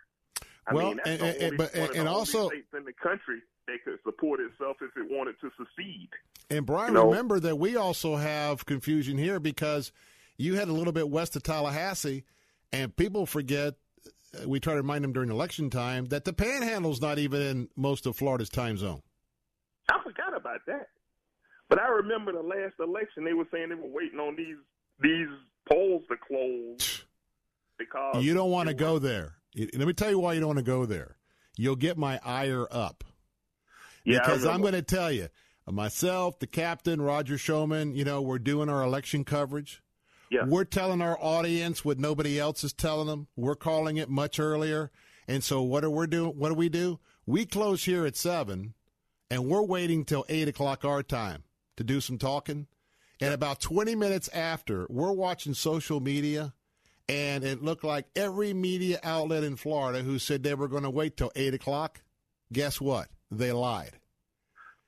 I 0.69 0.75
Well, 0.75 0.87
mean, 0.89 1.01
that's 1.05 1.23
and- 1.23 1.43
only, 1.45 1.57
but- 1.57 1.75
and 1.97 2.09
also- 2.09 2.49
states 2.49 2.67
in 2.77 2.85
the 2.85 2.93
country 2.93 3.41
that 3.69 3.85
could 3.85 3.99
support 4.05 4.41
itself 4.41 4.77
if 4.81 4.97
it 4.97 5.09
wanted 5.11 5.37
to 5.41 5.51
secede. 5.57 6.09
And 6.51 6.65
Brian, 6.67 6.89
You 6.93 6.95
know- 6.95 7.09
remember 7.11 7.39
that 7.41 7.57
we 7.57 7.77
also 7.77 8.17
have 8.17 8.67
confusion 8.67 9.17
here 9.19 9.39
because 9.41 9.93
you 10.39 10.57
had 10.57 10.69
a 10.69 10.73
little 10.73 10.93
bit 10.93 11.09
west 11.09 11.37
of 11.37 11.43
Tallahassee, 11.43 12.25
and 12.73 12.95
people 12.97 13.27
forget. 13.27 13.75
uh, 14.43 14.49
We 14.49 14.61
try 14.61 14.75
to 14.75 14.81
remind 14.81 15.05
them 15.05 15.13
during 15.13 15.31
election 15.31 15.71
time 15.71 16.07
that 16.07 16.25
the 16.25 16.33
Panhandle's 16.33 17.01
not 17.01 17.19
even 17.19 17.41
in 17.43 17.69
most 17.77 18.07
of 18.07 18.17
Florida's 18.17 18.49
time 18.51 18.77
zone. 18.77 19.03
I 19.91 20.03
forgot 20.03 20.37
about 20.37 20.61
that. 20.67 20.89
But 21.69 21.81
I 21.81 21.89
remember 21.89 22.33
the 22.33 22.43
last 22.43 22.75
election 22.81 23.25
they 23.25 23.33
were 23.33 23.47
saying 23.53 23.69
they 23.71 23.75
were 23.75 23.89
waiting 23.89 24.19
on 24.21 24.37
these 24.37 24.57
these 25.01 25.29
polls 25.69 26.03
to 26.09 26.17
close 26.17 27.05
because 27.79 28.25
You 28.25 28.35
don't 28.35 28.51
want 28.51 28.69
to 28.69 28.75
go 28.75 28.99
there. 28.99 29.35
Let 29.57 29.87
me 29.87 29.93
tell 29.93 30.11
you 30.11 30.19
why 30.19 30.35
you 30.35 30.41
don't 30.41 30.49
want 30.49 30.59
to 30.59 30.65
go 30.65 30.87
there. 30.87 31.17
You'll 31.57 31.77
get 31.77 31.97
my 31.97 32.21
ire 32.25 32.67
up. 32.71 33.05
Yeah, 34.05 34.19
because 34.19 34.45
I'm 34.47 34.61
going 34.61 34.75
to 34.75 34.83
tell 34.83 35.11
you, 35.11 35.29
myself, 35.67 36.39
the 36.39 36.47
captain, 36.47 37.01
Roger 37.03 37.37
Showman, 37.39 37.95
you 37.97 38.05
know, 38.05 38.21
we're 38.23 38.39
doing 38.39 38.69
our 38.69 38.83
election 38.83 39.25
coverage. 39.25 39.83
Yeah. 40.31 40.45
We're 40.47 40.65
telling 40.65 41.03
our 41.03 41.19
audience 41.21 41.85
what 41.85 41.99
nobody 41.99 42.39
else 42.39 42.65
is 42.65 42.73
telling 42.73 43.07
them. 43.07 43.29
We're 43.37 43.55
calling 43.55 43.97
it 43.97 44.09
much 44.09 44.41
earlier. 44.41 44.91
And 45.29 45.43
so 45.43 45.63
what 45.63 45.85
are 45.85 45.91
we 45.91 46.07
doing? 46.07 46.33
What 46.39 46.49
do 46.49 46.55
we 46.55 46.69
do? 46.69 46.99
We 47.27 47.45
close 47.45 47.85
here 47.85 48.07
at 48.07 48.17
seven, 48.17 48.75
and 49.31 49.47
we're 49.47 49.63
waiting 49.63 50.05
till 50.05 50.25
eight 50.29 50.47
o'clock 50.47 50.85
our 50.85 51.03
time 51.03 51.43
to 51.77 51.85
do 51.85 52.01
some 52.01 52.19
talking. 52.19 52.67
And 53.21 53.33
about 53.33 53.61
20 53.61 53.95
minutes 53.95 54.29
after, 54.29 54.87
we're 54.89 55.13
watching 55.13 55.55
social 55.55 56.01
media, 56.01 56.55
and 57.09 57.45
it 57.45 57.63
looked 57.63 57.83
like 57.83 58.07
every 58.15 58.53
media 58.53 59.01
outlet 59.03 59.43
in 59.43 59.57
Florida 59.57 60.03
who 60.03 60.19
said 60.19 60.43
they 60.43 60.55
were 60.55 60.69
going 60.69 60.83
to 60.83 60.91
wait 60.91 61.17
till 61.17 61.33
eight 61.35 61.55
o'clock. 61.55 62.03
Guess 62.53 62.81
what? 62.81 63.09
They 63.31 63.53
lied. 63.53 63.99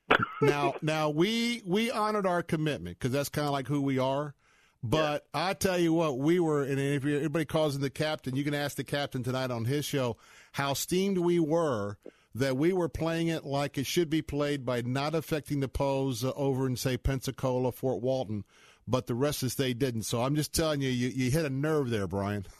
now, 0.41 0.75
now 0.81 1.09
we 1.09 1.61
we 1.65 1.91
honored 1.91 2.25
our 2.25 2.41
commitment 2.41 2.97
because 2.97 3.11
that's 3.11 3.29
kind 3.29 3.45
of 3.45 3.51
like 3.51 3.67
who 3.67 3.81
we 3.81 3.99
are. 3.99 4.33
But 4.81 5.25
I 5.33 5.53
tell 5.53 5.77
you 5.77 5.91
what, 5.91 6.19
we 6.19 6.39
were, 6.39 6.63
and 6.63 6.79
if 6.79 7.03
you're, 7.03 7.19
anybody 7.19 7.45
calls 7.45 7.75
in 7.75 7.81
the 7.81 7.89
captain, 7.89 8.35
you 8.35 8.45
can 8.45 8.53
ask 8.53 8.77
the 8.77 8.83
captain 8.83 9.23
tonight 9.23 9.51
on 9.51 9.65
his 9.65 9.83
show 9.83 10.17
how 10.53 10.73
steamed 10.73 11.17
we 11.17 11.39
were 11.39 11.97
that 12.35 12.55
we 12.57 12.71
were 12.71 12.89
playing 12.89 13.27
it 13.27 13.43
like 13.43 13.77
it 13.77 13.85
should 13.85 14.09
be 14.09 14.21
played 14.21 14.65
by 14.65 14.81
not 14.81 15.15
affecting 15.15 15.59
the 15.59 15.67
polls 15.67 16.23
uh, 16.23 16.31
over 16.35 16.67
in 16.67 16.75
say 16.75 16.97
Pensacola, 16.97 17.71
Fort 17.71 18.01
Walton, 18.01 18.45
but 18.87 19.07
the 19.07 19.15
rest 19.15 19.43
of 19.43 19.47
the 19.47 19.51
state 19.51 19.79
didn't. 19.79 20.03
So 20.03 20.21
I'm 20.21 20.35
just 20.35 20.53
telling 20.53 20.81
you, 20.81 20.89
you, 20.89 21.09
you 21.09 21.31
hit 21.31 21.45
a 21.45 21.49
nerve 21.49 21.89
there, 21.89 22.07
Brian. 22.07 22.45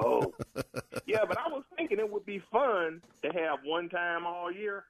Oh, 0.00 0.34
yeah, 1.06 1.24
but 1.24 1.38
I 1.38 1.46
was 1.46 1.62
thinking 1.76 2.00
it 2.00 2.10
would 2.10 2.26
be 2.26 2.42
fun 2.50 3.00
to 3.22 3.28
have 3.28 3.60
one 3.64 3.88
time 3.88 4.26
all 4.26 4.50
year. 4.50 4.86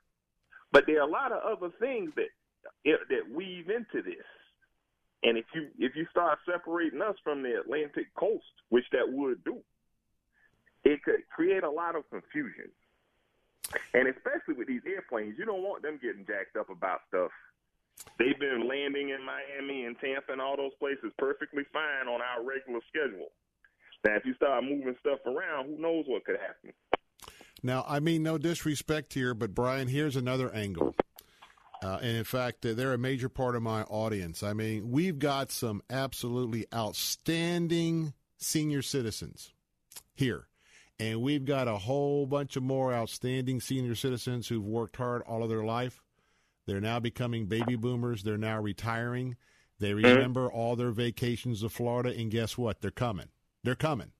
But 0.73 0.85
there 0.87 1.03
are 1.03 1.07
a 1.07 1.11
lot 1.11 1.31
of 1.31 1.43
other 1.43 1.71
things 1.79 2.11
that 2.17 2.29
that 2.87 3.31
weave 3.31 3.69
into 3.69 4.03
this. 4.03 4.25
And 5.23 5.37
if 5.37 5.47
you 5.55 5.69
if 5.79 5.97
you 5.97 6.07
start 6.11 6.39
separating 6.47 7.03
us 7.03 7.17
from 7.25 7.43
the 7.43 7.59
Atlantic 7.61 8.15
coast, 8.15 8.55
which 8.69 8.85
that 8.93 9.11
would 9.11 9.43
do, 9.45 9.59
it 10.85 11.03
could 11.03 11.27
create 11.35 11.65
a 11.65 11.71
lot 11.71 11.97
of 11.97 12.09
confusion. 12.11 12.71
And 13.95 14.09
especially 14.09 14.55
with 14.55 14.69
these 14.69 14.87
airplanes, 14.87 15.35
you 15.39 15.45
don't 15.45 15.63
want 15.63 15.83
them 15.83 15.99
getting 16.01 16.25
jacked 16.25 16.57
up 16.57 16.71
about 16.71 17.01
stuff. 17.09 17.31
They've 18.19 18.39
been 18.39 18.69
landing 18.69 19.11
in 19.11 19.19
Miami 19.25 19.85
and 19.85 19.99
Tampa 19.99 20.33
and 20.33 20.41
all 20.41 20.57
those 20.57 20.73
places 20.79 21.13
perfectly 21.19 21.65
fine 21.73 22.09
on 22.09 22.21
our 22.23 22.45
regular 22.45 22.81
schedule. 22.89 23.29
Now, 24.05 24.15
if 24.15 24.25
you 24.25 24.35
start 24.35 24.63
moving 24.63 24.95
stuff 25.01 25.19
around, 25.27 25.67
who 25.67 25.83
knows 25.83 26.05
what 26.07 26.25
could 26.25 26.39
happen? 26.39 26.73
Now, 27.63 27.85
I 27.89 27.99
mean 27.99 28.23
no 28.23 28.39
disrespect 28.39 29.15
here, 29.15 29.35
but 29.35 29.55
Brian, 29.55 29.89
here's 29.89 30.15
another 30.15 30.55
angle. 30.55 30.95
Uh, 31.83 31.99
and 32.03 32.17
in 32.17 32.25
fact, 32.25 32.67
uh, 32.67 32.75
they're 32.75 32.93
a 32.93 32.99
major 32.99 33.29
part 33.29 33.55
of 33.55 33.62
my 33.62 33.83
audience. 33.83 34.43
I 34.43 34.53
mean, 34.53 34.91
we've 34.91 35.19
got 35.19 35.53
some 35.53 35.83
absolutely 35.88 36.67
outstanding 36.75 38.14
senior 38.37 38.83
citizens 38.83 39.53
here. 40.14 40.49
And 41.01 41.22
we've 41.22 41.45
got 41.45 41.68
a 41.68 41.79
whole 41.79 42.26
bunch 42.26 42.57
of 42.57 42.64
more 42.64 42.93
outstanding 42.93 43.61
senior 43.61 43.95
citizens 43.95 44.49
who've 44.49 44.64
worked 44.64 44.97
hard 44.97 45.22
all 45.22 45.45
of 45.45 45.49
their 45.49 45.64
life. 45.64 46.03
They're 46.66 46.81
now 46.81 46.99
becoming 46.99 47.47
baby 47.47 47.76
boomers. 47.76 48.24
They're 48.24 48.37
now 48.37 48.61
retiring. 48.61 49.37
They 49.79 49.95
remember 49.95 50.51
all 50.51 50.74
their 50.74 50.91
vacations 50.91 51.61
to 51.61 51.68
Florida, 51.68 52.11
and 52.11 52.31
guess 52.31 52.59
what? 52.59 52.81
They're 52.81 52.91
coming. 52.91 53.29
They're 53.62 53.76
coming. 53.76 54.11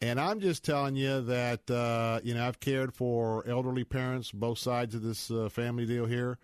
And 0.00 0.18
I'm 0.18 0.40
just 0.40 0.64
telling 0.64 0.96
you 0.96 1.20
that 1.20 1.70
uh, 1.70 2.20
you 2.24 2.32
know 2.32 2.48
I've 2.48 2.60
cared 2.60 2.94
for 2.94 3.46
elderly 3.46 3.84
parents, 3.84 4.32
both 4.32 4.58
sides 4.58 4.94
of 4.94 5.02
this 5.02 5.30
uh, 5.30 5.50
family 5.50 5.84
deal 5.84 6.06
here, 6.06 6.38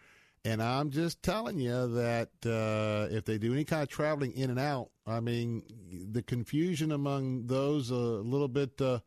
and 0.46 0.62
I'm 0.62 0.90
just 0.90 1.24
telling 1.24 1.58
you 1.58 1.88
that 1.94 2.30
uh, 2.46 3.12
if 3.12 3.24
they 3.24 3.36
do 3.36 3.52
any 3.52 3.64
kind 3.64 3.82
of 3.82 3.88
traveling 3.88 4.32
in 4.36 4.48
and 4.48 4.60
out, 4.60 4.90
I 5.04 5.18
mean 5.18 5.64
the 6.12 6.22
confusion 6.22 6.92
among 6.92 7.48
those 7.48 7.90
a 7.90 7.94
little 7.94 8.46
bit 8.46 8.80
uh, 8.80 9.00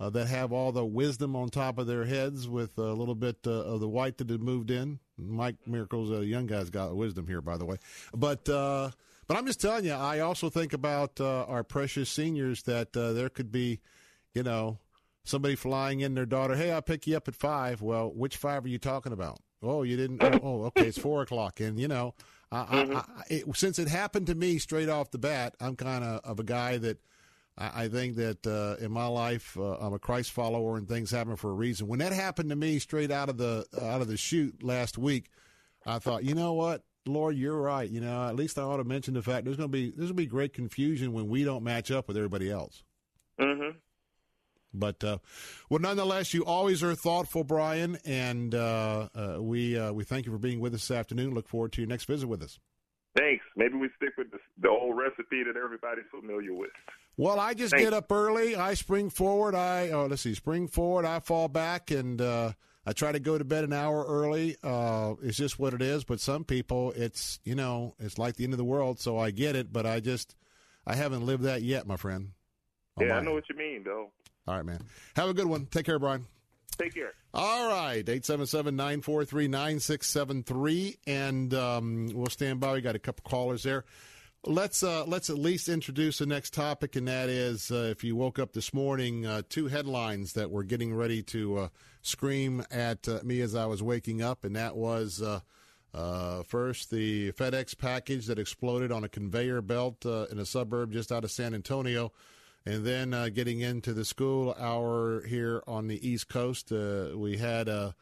uh, 0.00 0.08
that 0.08 0.28
have 0.28 0.50
all 0.50 0.72
the 0.72 0.86
wisdom 0.86 1.36
on 1.36 1.50
top 1.50 1.76
of 1.76 1.86
their 1.86 2.06
heads 2.06 2.48
with 2.48 2.78
a 2.78 2.94
little 2.94 3.14
bit 3.14 3.36
uh, 3.46 3.50
of 3.50 3.80
the 3.80 3.88
white 3.88 4.16
that 4.16 4.30
had 4.30 4.40
moved 4.40 4.70
in. 4.70 4.98
Mike 5.18 5.56
Miracle's 5.66 6.10
a 6.10 6.24
young 6.24 6.46
guy's 6.46 6.70
got 6.70 6.96
wisdom 6.96 7.26
here, 7.26 7.42
by 7.42 7.56
the 7.56 7.66
way, 7.66 7.76
but. 8.14 8.48
Uh, 8.48 8.90
but 9.26 9.36
I'm 9.36 9.44
just 9.44 9.60
telling 9.60 9.84
you, 9.84 9.92
I 9.92 10.20
also 10.20 10.48
think 10.48 10.72
about 10.72 11.20
uh, 11.20 11.44
our 11.44 11.62
precious 11.62 12.08
seniors 12.08 12.62
that 12.62 12.96
uh, 12.96 13.12
there 13.12 13.28
could 13.28 13.52
be, 13.52 13.78
you 14.32 14.42
know, 14.42 14.78
somebody 15.22 15.54
flying 15.54 16.00
in 16.00 16.14
their 16.14 16.24
daughter. 16.24 16.56
Hey, 16.56 16.72
I'll 16.72 16.80
pick 16.80 17.06
you 17.06 17.14
up 17.14 17.28
at 17.28 17.34
five. 17.34 17.82
Well, 17.82 18.10
which 18.10 18.38
five 18.38 18.64
are 18.64 18.68
you 18.68 18.78
talking 18.78 19.12
about? 19.12 19.38
Oh, 19.62 19.82
you 19.82 19.96
didn't. 19.96 20.22
Oh, 20.42 20.64
okay, 20.66 20.86
it's 20.86 20.98
four 20.98 21.22
o'clock. 21.22 21.60
And 21.60 21.78
you 21.78 21.88
know, 21.88 22.14
I, 22.52 22.58
I, 22.58 22.94
I, 22.96 23.04
it, 23.28 23.44
since 23.56 23.78
it 23.78 23.88
happened 23.88 24.26
to 24.28 24.34
me 24.34 24.58
straight 24.58 24.88
off 24.88 25.10
the 25.10 25.18
bat, 25.18 25.54
I'm 25.60 25.76
kind 25.76 26.04
of 26.04 26.20
of 26.24 26.40
a 26.40 26.44
guy 26.44 26.78
that 26.78 26.98
I, 27.56 27.84
I 27.84 27.88
think 27.88 28.16
that 28.16 28.46
uh, 28.46 28.82
in 28.82 28.92
my 28.92 29.06
life 29.06 29.56
uh, 29.58 29.76
I'm 29.78 29.92
a 29.92 29.98
Christ 29.98 30.32
follower 30.32 30.76
and 30.76 30.88
things 30.88 31.10
happen 31.10 31.36
for 31.36 31.50
a 31.50 31.54
reason. 31.54 31.88
When 31.88 31.98
that 31.98 32.12
happened 32.12 32.50
to 32.50 32.56
me 32.56 32.78
straight 32.78 33.10
out 33.10 33.28
of 33.28 33.36
the 33.36 33.66
out 33.82 34.00
of 34.00 34.08
the 34.08 34.16
chute 34.16 34.62
last 34.62 34.96
week, 34.96 35.30
I 35.84 35.98
thought, 35.98 36.24
you 36.24 36.34
know 36.34 36.52
what? 36.52 36.82
Lord, 37.06 37.36
you're 37.36 37.60
right. 37.60 37.88
You 37.88 38.00
know, 38.00 38.28
at 38.28 38.36
least 38.36 38.58
I 38.58 38.62
ought 38.62 38.76
to 38.76 38.84
mention 38.84 39.14
the 39.14 39.22
fact 39.22 39.44
there's 39.44 39.56
going 39.56 39.70
to 39.70 39.72
be 39.72 39.90
there's 39.90 40.08
going 40.08 40.08
to 40.08 40.14
be 40.14 40.26
great 40.26 40.52
confusion 40.52 41.12
when 41.12 41.28
we 41.28 41.44
don't 41.44 41.64
match 41.64 41.90
up 41.90 42.06
with 42.06 42.16
everybody 42.16 42.50
else. 42.50 42.82
Mm-hmm. 43.40 43.78
But 44.74 45.02
uh, 45.02 45.18
well, 45.70 45.80
nonetheless, 45.80 46.34
you 46.34 46.44
always 46.44 46.82
are 46.82 46.94
thoughtful, 46.94 47.44
Brian, 47.44 47.98
and 48.04 48.54
uh, 48.54 49.08
uh, 49.14 49.36
we 49.40 49.78
uh, 49.78 49.92
we 49.92 50.04
thank 50.04 50.26
you 50.26 50.32
for 50.32 50.38
being 50.38 50.60
with 50.60 50.74
us 50.74 50.86
this 50.86 50.96
afternoon. 50.96 51.34
Look 51.34 51.48
forward 51.48 51.72
to 51.72 51.80
your 51.80 51.88
next 51.88 52.04
visit 52.04 52.26
with 52.26 52.42
us. 52.42 52.58
Thanks. 53.16 53.44
Maybe 53.56 53.74
we 53.74 53.88
stick 53.96 54.10
with 54.16 54.30
the, 54.30 54.38
the 54.60 54.68
old 54.68 54.96
recipe 54.96 55.42
that 55.42 55.56
everybody's 55.56 56.04
familiar 56.10 56.52
with. 56.52 56.70
Well, 57.16 57.40
I 57.40 57.54
just 57.54 57.72
Thanks. 57.72 57.84
get 57.84 57.94
up 57.94 58.12
early. 58.12 58.54
I 58.54 58.74
spring 58.74 59.10
forward. 59.10 59.54
I 59.54 59.90
oh, 59.90 60.06
let's 60.06 60.22
see, 60.22 60.34
spring 60.34 60.68
forward. 60.68 61.04
I 61.04 61.18
fall 61.20 61.48
back, 61.48 61.90
and 61.90 62.20
uh, 62.20 62.52
I 62.86 62.92
try 62.92 63.10
to 63.10 63.18
go 63.18 63.36
to 63.36 63.44
bed 63.44 63.64
an 63.64 63.72
hour 63.72 64.04
early. 64.06 64.56
Uh, 64.62 65.14
it's 65.22 65.36
just 65.36 65.58
what 65.58 65.74
it 65.74 65.82
is. 65.82 66.04
But 66.04 66.20
some 66.20 66.44
people, 66.44 66.92
it's 66.94 67.40
you 67.44 67.54
know, 67.54 67.94
it's 67.98 68.18
like 68.18 68.36
the 68.36 68.44
end 68.44 68.52
of 68.52 68.58
the 68.58 68.64
world. 68.64 69.00
So 69.00 69.18
I 69.18 69.30
get 69.30 69.56
it, 69.56 69.72
but 69.72 69.84
I 69.84 69.98
just 69.98 70.36
I 70.86 70.94
haven't 70.94 71.26
lived 71.26 71.42
that 71.42 71.62
yet, 71.62 71.86
my 71.86 71.96
friend. 71.96 72.32
Yeah, 73.00 73.16
I 73.16 73.20
know 73.20 73.34
what 73.34 73.48
you 73.48 73.56
mean, 73.56 73.82
though. 73.84 74.10
All 74.48 74.56
right, 74.56 74.64
man. 74.64 74.80
Have 75.14 75.28
a 75.28 75.34
good 75.34 75.46
one. 75.46 75.66
Take 75.66 75.84
care, 75.84 75.98
Brian. 75.98 76.24
Take 76.78 76.94
care. 76.94 77.12
All 77.34 77.68
right, 77.68 78.06
877-943-9673 78.06 80.96
and 81.06 81.52
um, 81.52 82.08
we'll 82.14 82.28
stand 82.28 82.58
by. 82.58 82.72
We 82.72 82.80
got 82.80 82.94
a 82.94 82.98
couple 82.98 83.28
callers 83.28 83.64
there. 83.64 83.84
Let's 84.46 84.82
uh, 84.82 85.04
let's 85.04 85.28
at 85.28 85.36
least 85.36 85.68
introduce 85.68 86.16
the 86.18 86.26
next 86.26 86.54
topic, 86.54 86.96
and 86.96 87.06
that 87.08 87.28
is 87.28 87.70
uh, 87.70 87.88
if 87.90 88.02
you 88.04 88.16
woke 88.16 88.38
up 88.38 88.52
this 88.52 88.72
morning, 88.72 89.26
uh, 89.26 89.42
two 89.48 89.66
headlines 89.66 90.32
that 90.34 90.50
were 90.50 90.62
getting 90.62 90.94
ready 90.94 91.22
to 91.24 91.58
uh, 91.58 91.68
scream 92.02 92.64
at 92.70 93.08
uh, 93.08 93.18
me 93.24 93.40
as 93.40 93.54
I 93.54 93.66
was 93.66 93.82
waking 93.82 94.22
up, 94.22 94.44
and 94.44 94.56
that 94.56 94.76
was 94.76 95.20
uh, 95.20 95.40
uh, 95.92 96.44
first 96.44 96.90
the 96.90 97.32
FedEx 97.32 97.76
package 97.76 98.26
that 98.26 98.38
exploded 98.38 98.92
on 98.92 99.04
a 99.04 99.08
conveyor 99.08 99.60
belt 99.60 100.06
uh, 100.06 100.26
in 100.30 100.38
a 100.38 100.46
suburb 100.46 100.92
just 100.92 101.10
out 101.10 101.24
of 101.24 101.32
San 101.32 101.52
Antonio. 101.52 102.12
And 102.68 102.84
then 102.84 103.14
uh, 103.14 103.30
getting 103.30 103.60
into 103.60 103.94
the 103.94 104.04
school 104.04 104.54
hour 104.60 105.22
here 105.26 105.62
on 105.66 105.86
the 105.88 106.06
East 106.06 106.28
Coast, 106.28 106.70
uh, 106.70 107.12
we 107.14 107.38
had 107.38 107.66
uh, 107.66 107.92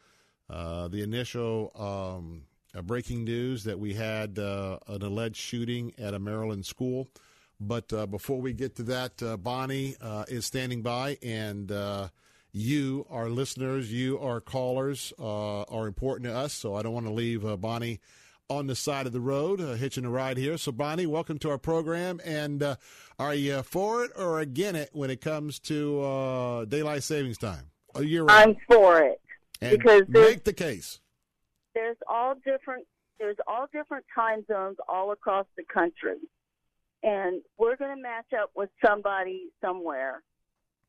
uh, 0.49 0.89
the 0.89 1.03
initial 1.03 1.71
um, 1.73 2.41
uh, 2.75 2.81
breaking 2.81 3.23
news 3.23 3.63
that 3.63 3.79
we 3.79 3.93
had 3.93 4.37
uh, 4.37 4.77
an 4.87 5.03
alleged 5.03 5.37
shooting 5.37 5.93
at 5.97 6.13
a 6.13 6.19
Maryland 6.19 6.65
school. 6.65 7.07
But 7.61 7.87
before 8.11 8.41
we 8.41 8.51
get 8.51 8.75
to 8.75 8.83
that, 8.83 9.41
Bonnie 9.41 9.95
is 10.27 10.45
standing 10.45 10.81
by, 10.81 11.17
and 11.23 11.71
you, 12.51 13.05
our 13.09 13.29
listeners, 13.29 13.89
you, 13.89 14.19
our 14.19 14.41
callers, 14.41 15.13
are 15.17 15.87
important 15.87 16.27
to 16.27 16.35
us. 16.35 16.51
So 16.51 16.75
I 16.75 16.81
don't 16.81 16.93
want 16.93 17.05
to 17.05 17.13
leave 17.13 17.45
Bonnie 17.61 18.01
on 18.49 18.67
the 18.67 18.75
side 18.75 19.05
of 19.05 19.13
the 19.13 19.19
road, 19.19 19.59
uh, 19.59 19.73
hitching 19.73 20.05
a 20.05 20.09
ride 20.09 20.37
here. 20.37 20.57
So, 20.57 20.71
Bonnie, 20.71 21.05
welcome 21.05 21.37
to 21.39 21.49
our 21.49 21.57
program. 21.57 22.21
And 22.23 22.63
uh, 22.63 22.75
are 23.19 23.35
you 23.35 23.61
for 23.63 24.05
it 24.05 24.11
or 24.17 24.39
against 24.39 24.79
it 24.79 24.89
when 24.93 25.09
it 25.09 25.21
comes 25.21 25.59
to 25.61 26.01
uh, 26.01 26.65
daylight 26.65 27.03
savings 27.03 27.37
time? 27.37 27.71
A 27.95 28.03
year 28.03 28.25
I'm 28.29 28.55
for 28.67 28.99
it 28.99 29.19
and 29.61 29.77
because 29.77 30.03
there's, 30.07 30.29
make 30.35 30.43
the 30.43 30.53
case. 30.53 30.99
there's 31.73 31.97
all 32.07 32.35
different 32.45 32.85
there's 33.19 33.37
all 33.47 33.65
different 33.73 34.05
time 34.13 34.45
zones 34.45 34.77
all 34.87 35.11
across 35.11 35.47
the 35.57 35.63
country, 35.63 36.17
and 37.01 37.41
we're 37.57 37.75
going 37.75 37.95
to 37.95 38.01
match 38.01 38.31
up 38.39 38.51
with 38.55 38.69
somebody 38.85 39.47
somewhere. 39.61 40.21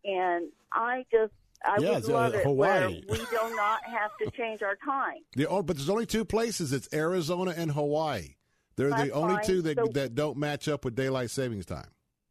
And 0.05 0.49
I 0.71 1.07
just 1.11 1.33
I 1.65 1.77
Yeah, 1.81 1.95
would 1.97 2.05
uh, 2.05 2.13
love 2.13 2.35
it 2.35 2.47
where 2.47 2.83
Hawaii. 2.83 3.03
we 3.09 3.17
do 3.19 3.55
not 3.57 3.81
have 3.85 4.11
to 4.23 4.31
change 4.37 4.63
our 4.63 4.77
time. 4.85 5.19
The, 5.37 5.47
oh, 5.49 5.63
but 5.63 5.77
there's 5.77 5.91
only 5.91 6.07
two 6.07 6.25
places. 6.25 6.73
It's 6.73 6.89
Arizona 6.93 7.55
and 7.57 7.71
Hawaii. 7.73 8.35
They're 8.77 8.91
the 8.91 9.11
only 9.11 9.35
fine. 9.37 9.45
two 9.45 9.63
that 9.63 9.77
So- 9.79 9.87
that 9.95 10.15
don't 10.15 10.37
match 10.39 10.69
up 10.69 10.85
with 10.85 10.95
daylight 10.95 11.31
savings 11.31 11.67
time. 11.67 11.89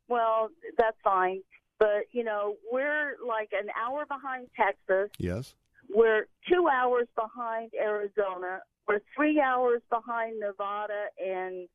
Well, 0.07 0.49
that's 0.78 0.95
fine, 1.03 1.41
but 1.80 2.05
you 2.11 2.23
know 2.23 2.55
we're 2.71 3.15
like 3.28 3.49
an 3.51 3.67
hour 3.78 4.05
behind 4.05 4.47
Texas. 4.55 5.11
Yes. 5.17 5.55
We're 5.93 6.28
two 6.49 6.67
hours 6.69 7.07
behind 7.15 7.71
Arizona. 7.78 8.61
We're 8.88 9.01
three 9.15 9.41
hours 9.41 9.82
behind 9.89 10.39
Nevada 10.39 11.07
and 11.21 11.67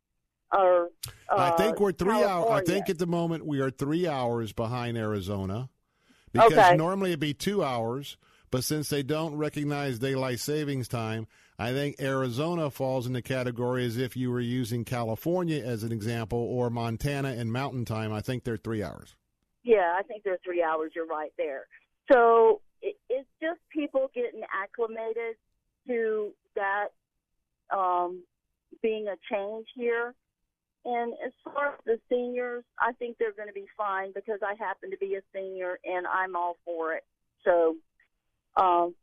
or 0.54 0.88
I 1.30 1.48
uh, 1.48 1.56
think 1.56 1.80
we're 1.80 1.92
three 1.92 2.22
hours. 2.22 2.50
I 2.50 2.62
think 2.64 2.88
at 2.90 2.98
the 2.98 3.06
moment 3.06 3.44
we 3.46 3.60
are 3.60 3.70
three 3.70 4.06
hours 4.06 4.52
behind 4.52 4.96
Arizona, 4.98 5.68
because 6.32 6.52
Okay. 6.52 6.76
normally 6.76 7.10
it'd 7.10 7.20
be 7.20 7.34
two 7.34 7.62
hours. 7.62 8.16
But 8.50 8.64
since 8.64 8.90
they 8.90 9.02
don't 9.02 9.34
recognize 9.36 9.98
daylight 9.98 10.38
savings 10.38 10.86
time, 10.86 11.26
I 11.58 11.72
think 11.72 11.96
Arizona 12.00 12.70
falls 12.70 13.06
in 13.06 13.14
the 13.14 13.22
category 13.22 13.86
as 13.86 13.96
if 13.96 14.14
you 14.14 14.30
were 14.30 14.40
using 14.40 14.84
California 14.84 15.62
as 15.64 15.84
an 15.84 15.92
example 15.92 16.38
or 16.38 16.68
Montana 16.68 17.30
and 17.30 17.50
Mountain 17.50 17.86
Time. 17.86 18.12
I 18.12 18.20
think 18.20 18.44
they're 18.44 18.58
three 18.58 18.82
hours. 18.82 19.16
Yeah, 19.62 19.94
I 19.98 20.02
think 20.02 20.22
they're 20.22 20.40
three 20.44 20.62
hours. 20.62 20.92
You're 20.94 21.06
right 21.06 21.32
there. 21.38 21.66
So 22.10 22.60
it's 22.82 23.28
just 23.40 23.60
people 23.70 24.10
getting 24.14 24.42
acclimated 24.52 25.36
to 25.86 26.32
that 26.56 26.88
um, 27.70 28.22
being 28.82 29.06
a 29.08 29.16
change 29.32 29.66
here. 29.74 30.14
And 30.84 31.12
as 31.24 31.32
far 31.44 31.74
as 31.74 31.80
the 31.86 31.98
seniors, 32.08 32.64
I 32.78 32.92
think 32.92 33.16
they're 33.18 33.32
going 33.32 33.48
to 33.48 33.54
be 33.54 33.66
fine 33.76 34.12
because 34.14 34.40
I 34.42 34.54
happen 34.58 34.90
to 34.90 34.96
be 34.98 35.14
a 35.14 35.20
senior 35.34 35.78
and 35.84 36.06
I'm 36.06 36.34
all 36.34 36.56
for 36.64 36.94
it. 36.94 37.04
So 37.44 37.76
um, 38.56 38.94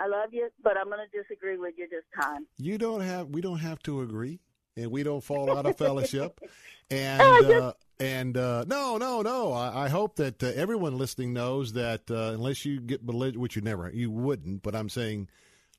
I 0.00 0.06
love 0.06 0.32
you, 0.32 0.50
but 0.62 0.76
I'm 0.76 0.86
going 0.86 1.00
to 1.10 1.22
disagree 1.22 1.56
with 1.58 1.74
you 1.78 1.88
this 1.88 2.04
time. 2.20 2.46
You 2.58 2.78
don't 2.78 3.00
have. 3.00 3.28
We 3.28 3.40
don't 3.40 3.58
have 3.58 3.82
to 3.84 4.02
agree, 4.02 4.40
and 4.76 4.90
we 4.90 5.02
don't 5.02 5.22
fall 5.22 5.56
out 5.56 5.66
of 5.66 5.76
fellowship. 5.76 6.40
And 6.90 7.22
Oh, 7.22 7.62
uh, 7.62 7.72
and 7.98 8.36
uh, 8.36 8.64
no, 8.68 8.98
no, 8.98 9.22
no. 9.22 9.54
I, 9.54 9.84
I 9.84 9.88
hope 9.88 10.16
that 10.16 10.42
uh, 10.42 10.48
everyone 10.48 10.98
listening 10.98 11.32
knows 11.32 11.72
that 11.72 12.10
uh, 12.10 12.32
unless 12.34 12.66
you 12.66 12.78
get 12.78 13.06
belligerent, 13.06 13.38
which 13.38 13.56
you 13.56 13.62
never, 13.62 13.90
you 13.90 14.10
wouldn't. 14.10 14.62
But 14.62 14.76
I'm 14.76 14.90
saying, 14.90 15.28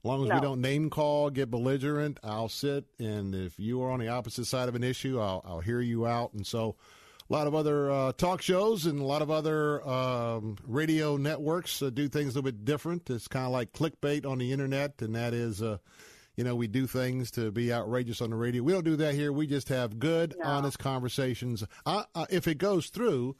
as 0.05 0.07
long 0.07 0.23
as 0.23 0.35
we 0.35 0.39
don't 0.39 0.61
name 0.61 0.91
call, 0.91 1.31
get 1.31 1.49
belligerent, 1.49 2.19
I'll 2.23 2.47
sit. 2.47 2.85
And 2.99 3.33
if 3.33 3.57
you 3.57 3.81
are 3.81 3.89
on 3.89 3.99
the 3.99 4.09
opposite 4.09 4.45
side 4.45 4.69
of 4.69 4.75
an 4.75 4.83
issue, 4.83 5.19
I'll, 5.19 5.41
I'll 5.43 5.61
hear 5.61 5.81
you 5.81 6.05
out. 6.05 6.33
And 6.33 6.45
so. 6.45 6.75
A 7.27 7.33
lot 7.33 7.47
of 7.47 7.55
other 7.55 7.89
uh, 7.89 8.11
talk 8.11 8.43
shows 8.43 8.85
and 8.85 9.01
a 9.01 9.03
lot 9.03 9.23
of 9.23 9.31
other 9.31 9.83
um, 9.89 10.57
radio 10.67 11.17
networks 11.17 11.81
uh, 11.81 11.89
do 11.89 12.07
things 12.07 12.35
a 12.35 12.37
little 12.37 12.51
bit 12.51 12.65
different. 12.65 13.09
It's 13.09 13.27
kind 13.27 13.47
of 13.47 13.51
like 13.51 13.73
clickbait 13.73 14.27
on 14.27 14.37
the 14.37 14.51
internet, 14.51 15.01
and 15.01 15.15
that 15.15 15.33
is, 15.33 15.59
uh, 15.59 15.79
you 16.35 16.43
know, 16.43 16.55
we 16.55 16.67
do 16.67 16.85
things 16.85 17.31
to 17.31 17.49
be 17.49 17.73
outrageous 17.73 18.21
on 18.21 18.29
the 18.29 18.35
radio. 18.35 18.61
We 18.61 18.73
don't 18.73 18.85
do 18.85 18.97
that 18.97 19.15
here. 19.15 19.33
We 19.33 19.47
just 19.47 19.69
have 19.69 19.97
good, 19.97 20.35
honest 20.43 20.77
conversations. 20.77 21.63
Uh, 21.83 22.03
uh, 22.13 22.27
if 22.29 22.47
it 22.47 22.59
goes 22.59 22.89
through, 22.89 23.37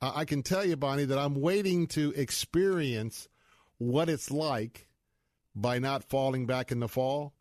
I 0.00 0.24
can 0.24 0.42
tell 0.42 0.64
you, 0.64 0.76
Bonnie, 0.76 1.04
that 1.04 1.18
I'm 1.18 1.38
waiting 1.38 1.88
to 1.88 2.14
experience 2.16 3.28
what 3.76 4.08
it's 4.08 4.30
like 4.30 4.86
by 5.56 5.78
not 5.80 6.04
falling 6.04 6.46
back 6.46 6.70
in 6.70 6.78
the 6.80 6.88
fall 6.88 7.32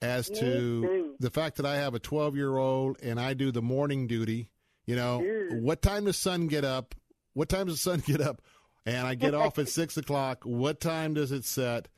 as 0.00 0.28
to 0.30 1.14
the 1.18 1.30
fact 1.30 1.56
that 1.56 1.66
I 1.66 1.76
have 1.76 1.94
a 1.94 1.98
12 1.98 2.36
year 2.36 2.56
old 2.56 2.98
and 3.02 3.18
I 3.20 3.34
do 3.34 3.50
the 3.50 3.62
morning 3.62 4.06
duty. 4.06 4.48
You 4.86 4.96
know, 4.96 5.22
what 5.60 5.82
time 5.82 6.04
does 6.04 6.16
sun 6.16 6.46
get 6.46 6.64
up? 6.64 6.94
What 7.32 7.48
time 7.48 7.66
does 7.66 7.82
the 7.82 7.90
sun 7.90 8.02
get 8.06 8.20
up? 8.20 8.40
And 8.86 9.06
I 9.06 9.14
get 9.14 9.34
off 9.34 9.58
at 9.58 9.68
six 9.68 9.96
o'clock. 9.96 10.44
What 10.44 10.78
time 10.80 11.14
does 11.14 11.32
it 11.32 11.44
set? 11.44 11.88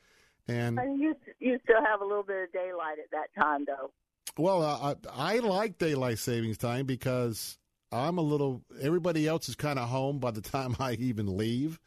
And 0.49 0.79
And 0.79 1.01
you 1.01 1.15
you 1.41 1.59
still 1.65 1.85
have 1.85 2.01
a 2.01 2.05
little 2.05 2.23
bit 2.23 2.45
of 2.45 2.53
daylight 2.53 2.99
at 3.03 3.11
that 3.11 3.35
time, 3.41 3.65
though. 3.67 3.91
well, 4.39 4.63
I, 4.63 4.95
I 5.13 5.39
like 5.41 5.79
daylight 5.79 6.19
savings 6.21 6.57
time 6.59 6.87
because 6.87 7.59
I'm 7.91 8.19
a 8.19 8.23
little. 8.23 8.63
Everybody 8.81 9.27
else 9.27 9.49
is 9.49 9.57
kind 9.57 9.81
of 9.81 9.89
home 9.89 10.21
by 10.21 10.31
the 10.31 10.41
time 10.57 10.77
I 10.79 10.93
even 10.93 11.37
leave, 11.37 11.81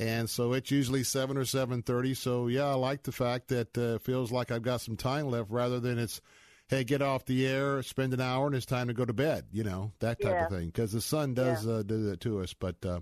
and 0.00 0.28
so 0.28 0.52
it's 0.54 0.70
usually 0.70 1.04
seven 1.04 1.36
or 1.36 1.44
seven 1.44 1.82
thirty. 1.82 2.14
So 2.14 2.48
yeah, 2.48 2.66
I 2.66 2.74
like 2.74 3.02
the 3.04 3.12
fact 3.12 3.48
that 3.48 3.76
uh, 3.78 3.96
it 3.96 4.02
feels 4.02 4.32
like 4.32 4.50
I've 4.50 4.62
got 4.62 4.80
some 4.80 4.96
time 4.96 5.26
left, 5.30 5.50
rather 5.50 5.78
than 5.78 5.98
it's, 5.98 6.20
hey, 6.68 6.84
get 6.84 7.02
off 7.02 7.24
the 7.26 7.46
air, 7.46 7.82
spend 7.82 8.14
an 8.14 8.20
hour, 8.20 8.46
and 8.46 8.54
it's 8.56 8.66
time 8.66 8.88
to 8.88 8.94
go 8.94 9.04
to 9.04 9.12
bed. 9.12 9.44
You 9.52 9.64
know 9.64 9.92
that 10.00 10.20
type 10.20 10.32
Yeah. 10.32 10.44
of 10.46 10.50
thing 10.50 10.66
because 10.66 10.92
the 10.92 11.00
sun 11.00 11.34
does 11.34 11.66
uh, 11.66 11.82
do 11.84 12.04
that 12.10 12.20
to 12.22 12.40
us. 12.40 12.54
But 12.54 12.84
uh, 12.84 13.00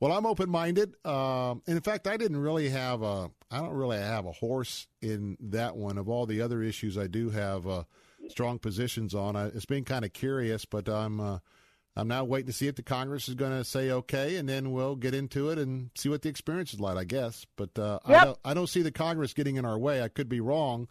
well, 0.00 0.12
I'm 0.12 0.26
open 0.26 0.50
minded. 0.50 0.94
Um, 1.06 1.62
and 1.66 1.76
in 1.76 1.82
fact, 1.82 2.06
I 2.06 2.16
didn't 2.16 2.38
really 2.38 2.68
have 2.68 3.02
a. 3.02 3.30
I 3.50 3.58
don't 3.60 3.72
really 3.74 3.98
have 3.98 4.26
a 4.26 4.32
horse 4.32 4.86
in 5.00 5.36
that 5.40 5.76
one. 5.76 5.98
Of 5.98 6.08
all 6.08 6.26
the 6.26 6.42
other 6.42 6.62
issues, 6.62 6.98
I 6.98 7.06
do 7.06 7.30
have. 7.30 7.66
Uh, 7.66 7.84
strong 8.28 8.60
positions 8.60 9.12
on. 9.12 9.34
I, 9.34 9.46
it's 9.46 9.64
been 9.66 9.82
kind 9.84 10.04
of 10.04 10.12
curious, 10.12 10.64
but 10.64 10.88
I'm 10.88 11.18
uh, 11.18 11.38
I'm 11.96 12.08
now 12.08 12.24
waiting 12.24 12.46
to 12.46 12.52
see 12.52 12.68
if 12.68 12.76
the 12.76 12.82
Congress 12.82 13.28
is 13.28 13.34
going 13.34 13.50
to 13.52 13.64
say 13.64 13.90
okay, 13.90 14.36
and 14.36 14.48
then 14.48 14.70
we'll 14.72 14.96
get 14.96 15.12
into 15.14 15.50
it 15.50 15.58
and 15.58 15.90
see 15.96 16.08
what 16.08 16.22
the 16.22 16.28
experience 16.28 16.72
is 16.72 16.80
like. 16.80 16.96
I 16.96 17.04
guess, 17.04 17.46
but 17.56 17.76
uh, 17.78 17.98
I 18.04 18.24
don't 18.24 18.38
I 18.44 18.54
don't 18.54 18.68
see 18.68 18.82
the 18.82 18.92
Congress 18.92 19.32
getting 19.32 19.56
in 19.56 19.64
our 19.64 19.78
way. 19.78 20.02
I 20.02 20.08
could 20.08 20.28
be 20.28 20.40
wrong. 20.40 20.88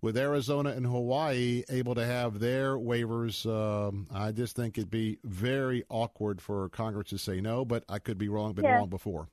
With 0.00 0.16
Arizona 0.16 0.70
and 0.70 0.86
Hawaii 0.86 1.64
able 1.68 1.96
to 1.96 2.06
have 2.06 2.38
their 2.38 2.76
waivers, 2.76 3.44
um, 3.46 4.06
I 4.14 4.30
just 4.30 4.54
think 4.54 4.78
it'd 4.78 4.92
be 4.92 5.18
very 5.24 5.82
awkward 5.88 6.40
for 6.40 6.68
Congress 6.68 7.08
to 7.08 7.18
say 7.18 7.40
no. 7.40 7.64
But 7.64 7.82
I 7.88 7.98
could 7.98 8.16
be 8.16 8.28
wrong. 8.28 8.52
Been 8.52 8.64
Yeah. 8.64 8.76
wrong 8.76 8.88
before. 8.88 9.28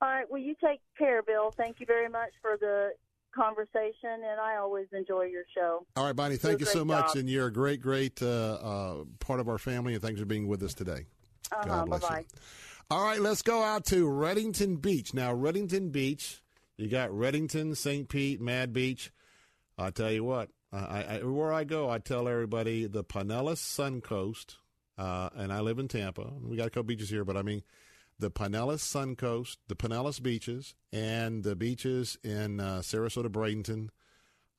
All 0.00 0.08
right. 0.08 0.30
Well, 0.30 0.40
you 0.40 0.54
take 0.64 0.80
care, 0.96 1.22
Bill. 1.22 1.50
Thank 1.50 1.80
you 1.80 1.86
very 1.86 2.08
much 2.08 2.30
for 2.40 2.56
the 2.56 2.92
conversation, 3.32 4.10
and 4.28 4.40
I 4.40 4.56
always 4.56 4.86
enjoy 4.92 5.24
your 5.24 5.44
show. 5.54 5.86
All 5.96 6.04
right, 6.04 6.16
Bonnie. 6.16 6.36
Thank 6.36 6.60
you 6.60 6.66
so 6.66 6.84
much, 6.84 7.08
job. 7.08 7.16
and 7.16 7.30
you're 7.30 7.46
a 7.46 7.52
great, 7.52 7.80
great 7.80 8.22
uh, 8.22 8.26
uh, 8.26 9.04
part 9.18 9.40
of 9.40 9.48
our 9.48 9.58
family. 9.58 9.94
And 9.94 10.02
thanks 10.02 10.20
for 10.20 10.26
being 10.26 10.48
with 10.48 10.62
us 10.62 10.74
today. 10.74 11.06
Uh-huh, 11.52 11.66
God 11.66 11.88
bless 11.88 12.02
bye-bye. 12.02 12.18
you. 12.20 12.24
All 12.90 13.04
right, 13.04 13.20
let's 13.20 13.42
go 13.42 13.62
out 13.62 13.84
to 13.86 14.06
Redington 14.06 14.80
Beach. 14.80 15.14
Now, 15.14 15.32
Redington 15.32 15.92
Beach, 15.92 16.42
you 16.76 16.88
got 16.88 17.10
Redington, 17.10 17.76
St. 17.76 18.08
Pete, 18.08 18.40
Mad 18.40 18.72
Beach. 18.72 19.12
I 19.78 19.90
tell 19.90 20.10
you 20.10 20.24
what, 20.24 20.50
I, 20.72 21.02
I, 21.02 21.18
where 21.24 21.52
I 21.52 21.64
go, 21.64 21.88
I 21.88 21.98
tell 21.98 22.28
everybody 22.28 22.86
the 22.86 23.02
Pinellas 23.02 23.58
Suncoast, 23.58 24.56
uh, 24.98 25.30
and 25.34 25.52
I 25.52 25.60
live 25.60 25.78
in 25.78 25.88
Tampa. 25.88 26.32
We 26.42 26.56
got 26.56 26.66
a 26.66 26.70
couple 26.70 26.84
beaches 26.84 27.08
here, 27.08 27.24
but 27.24 27.36
I 27.36 27.42
mean 27.42 27.62
the 28.20 28.30
Pinellas 28.30 28.80
Suncoast, 28.80 29.56
the 29.68 29.74
Pinellas 29.74 30.22
beaches, 30.22 30.74
and 30.92 31.42
the 31.42 31.56
beaches 31.56 32.18
in 32.22 32.60
uh, 32.60 32.78
Sarasota, 32.78 33.28
Bradenton, 33.28 33.88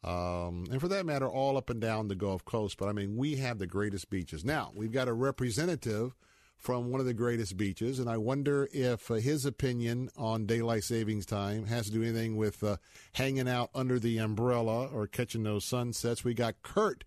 um, 0.04 0.66
and 0.72 0.82
for 0.82 0.88
that 0.88 1.06
matter, 1.06 1.30
all 1.30 1.58
up 1.58 1.70
and 1.70 1.80
down 1.80 2.08
the 2.08 2.16
Gulf 2.16 2.44
Coast. 2.44 2.78
But 2.78 2.90
I 2.90 2.92
mean, 2.92 3.18
we 3.18 3.36
have 3.36 3.60
the 3.60 3.68
greatest 3.68 4.10
beaches. 4.10 4.44
Now, 4.44 4.72
we've 4.76 4.92
got 4.92 5.08
a 5.08 5.14
representative 5.14 6.16
from 6.58 6.92
one 6.92 7.00
of 7.00 7.06
the 7.06 7.14
greatest 7.14 7.58
beaches, 7.58 8.00
and 8.00 8.10
I 8.10 8.18
wonder 8.18 8.68
if 8.72 9.10
uh, 9.10 9.16
his 9.16 9.46
opinion 9.46 10.10
on 10.16 10.46
daylight 10.46 10.84
savings 10.84 11.26
time 11.26 11.66
has 11.66 11.88
to 11.88 11.92
do 11.92 12.04
anything 12.04 12.36
with 12.36 12.64
uh, 12.64 12.78
hanging 13.14 13.50
out 13.50 13.70
under 13.74 14.00
the 14.00 14.18
umbrella 14.18 14.88
or 14.88 15.08
catching 15.08 15.44
those 15.44 15.66
sunsets. 15.66 16.24
We 16.24 16.34
got 16.34 16.62
Kurt 16.62 17.04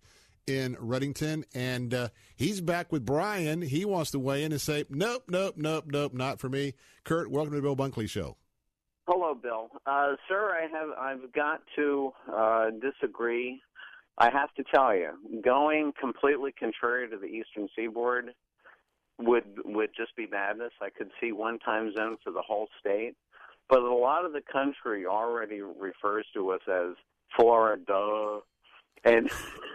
in 0.47 0.75
Redington, 0.75 1.43
and 1.53 1.93
uh, 1.93 2.09
he's 2.35 2.61
back 2.61 2.91
with 2.91 3.05
Brian. 3.05 3.61
He 3.61 3.85
wants 3.85 4.11
to 4.11 4.19
weigh 4.19 4.43
in 4.43 4.51
and 4.51 4.61
say, 4.61 4.85
nope, 4.89 5.23
nope, 5.27 5.55
nope, 5.57 5.85
nope, 5.87 6.13
not 6.13 6.39
for 6.39 6.49
me. 6.49 6.73
Kurt, 7.03 7.31
welcome 7.31 7.51
to 7.51 7.57
the 7.57 7.61
Bill 7.61 7.75
Bunkley 7.75 8.09
Show. 8.09 8.37
Hello, 9.07 9.35
Bill. 9.35 9.69
Uh, 9.85 10.15
sir, 10.27 10.51
I 10.55 10.67
have 10.71 10.89
I've 10.97 11.31
got 11.33 11.61
to 11.75 12.11
uh, 12.33 12.65
disagree. 12.81 13.61
I 14.17 14.31
have 14.31 14.53
to 14.55 14.63
tell 14.73 14.95
you, 14.95 15.11
going 15.43 15.93
completely 15.99 16.51
contrary 16.57 17.09
to 17.09 17.17
the 17.17 17.25
Eastern 17.25 17.67
Seaboard 17.75 18.31
would 19.19 19.43
would 19.63 19.89
just 19.95 20.15
be 20.15 20.27
madness. 20.27 20.71
I 20.81 20.89
could 20.89 21.11
see 21.21 21.31
one 21.31 21.59
time 21.59 21.93
zone 21.95 22.17
for 22.23 22.31
the 22.31 22.41
whole 22.41 22.67
state, 22.79 23.15
but 23.69 23.79
a 23.79 23.93
lot 23.93 24.25
of 24.25 24.33
the 24.33 24.41
country 24.41 25.05
already 25.05 25.61
refers 25.61 26.25
to 26.33 26.51
us 26.51 26.61
as 26.67 26.95
Florida, 27.35 28.39
and 29.05 29.29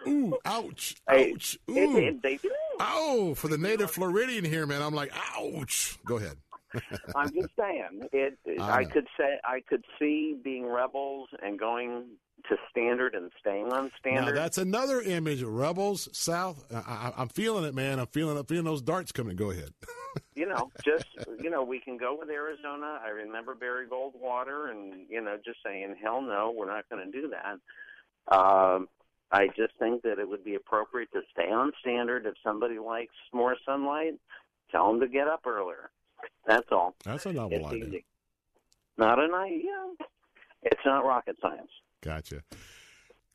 ooh, 0.06 0.38
ouch, 0.44 0.96
ouch, 1.08 1.58
ooh. 1.70 2.18
they 2.22 2.36
do. 2.36 2.50
Oh, 2.80 3.34
for 3.34 3.48
the 3.48 3.58
native 3.58 3.90
Floridian 3.90 4.44
here, 4.44 4.66
man, 4.66 4.82
I'm 4.82 4.94
like, 4.94 5.12
ouch. 5.36 5.98
Go 6.04 6.16
ahead. 6.16 6.36
I'm 7.16 7.32
just 7.32 7.50
saying 7.58 8.08
it. 8.12 8.38
I 8.60 8.78
I, 8.78 8.84
could 8.84 9.06
say 9.18 9.38
I 9.44 9.60
could 9.60 9.84
see 9.98 10.36
being 10.42 10.66
rebels 10.66 11.28
and 11.42 11.58
going 11.58 12.04
to 12.48 12.56
standard 12.70 13.14
and 13.14 13.30
staying 13.38 13.72
on 13.72 13.84
Now 13.84 13.90
standard. 13.98 14.36
that's 14.36 14.58
another 14.58 15.00
image. 15.00 15.42
Of 15.42 15.48
rebels 15.48 16.08
South. 16.12 16.64
I, 16.72 16.78
I, 16.78 17.12
I'm 17.18 17.28
feeling 17.28 17.64
it, 17.64 17.74
man. 17.74 17.98
I'm 17.98 18.06
feeling 18.06 18.36
it. 18.36 18.48
Feeling 18.48 18.64
those 18.64 18.82
darts 18.82 19.12
coming. 19.12 19.36
Go 19.36 19.50
ahead. 19.50 19.72
you 20.34 20.48
know, 20.48 20.70
just 20.84 21.06
you 21.40 21.50
know, 21.50 21.62
we 21.62 21.80
can 21.80 21.96
go 21.96 22.16
with 22.18 22.30
Arizona. 22.30 22.98
I 23.04 23.10
remember 23.10 23.54
Barry 23.54 23.86
Goldwater, 23.86 24.70
and 24.70 25.06
you 25.08 25.20
know, 25.20 25.36
just 25.44 25.58
saying, 25.64 25.96
hell 26.02 26.22
no, 26.22 26.54
we're 26.56 26.66
not 26.66 26.88
going 26.88 27.04
to 27.04 27.20
do 27.20 27.30
that. 27.30 28.34
Um, 28.34 28.88
I 29.32 29.46
just 29.48 29.74
think 29.78 30.02
that 30.02 30.18
it 30.18 30.28
would 30.28 30.44
be 30.44 30.54
appropriate 30.56 31.12
to 31.12 31.20
stay 31.32 31.50
on 31.50 31.72
standard. 31.80 32.26
If 32.26 32.34
somebody 32.44 32.78
likes 32.78 33.14
more 33.32 33.56
sunlight, 33.64 34.14
tell 34.72 34.90
them 34.90 35.00
to 35.00 35.08
get 35.08 35.28
up 35.28 35.46
earlier. 35.46 35.90
That's 36.46 36.66
all. 36.72 36.94
That's 37.04 37.26
a 37.26 37.32
novel 37.32 37.58
It's 37.58 37.66
idea. 37.66 37.84
easy. 37.86 38.04
Not 38.98 39.18
an 39.18 39.32
idea. 39.32 39.94
It's 40.62 40.80
not 40.84 41.04
rocket 41.04 41.36
science. 41.40 41.70
Gotcha. 42.02 42.42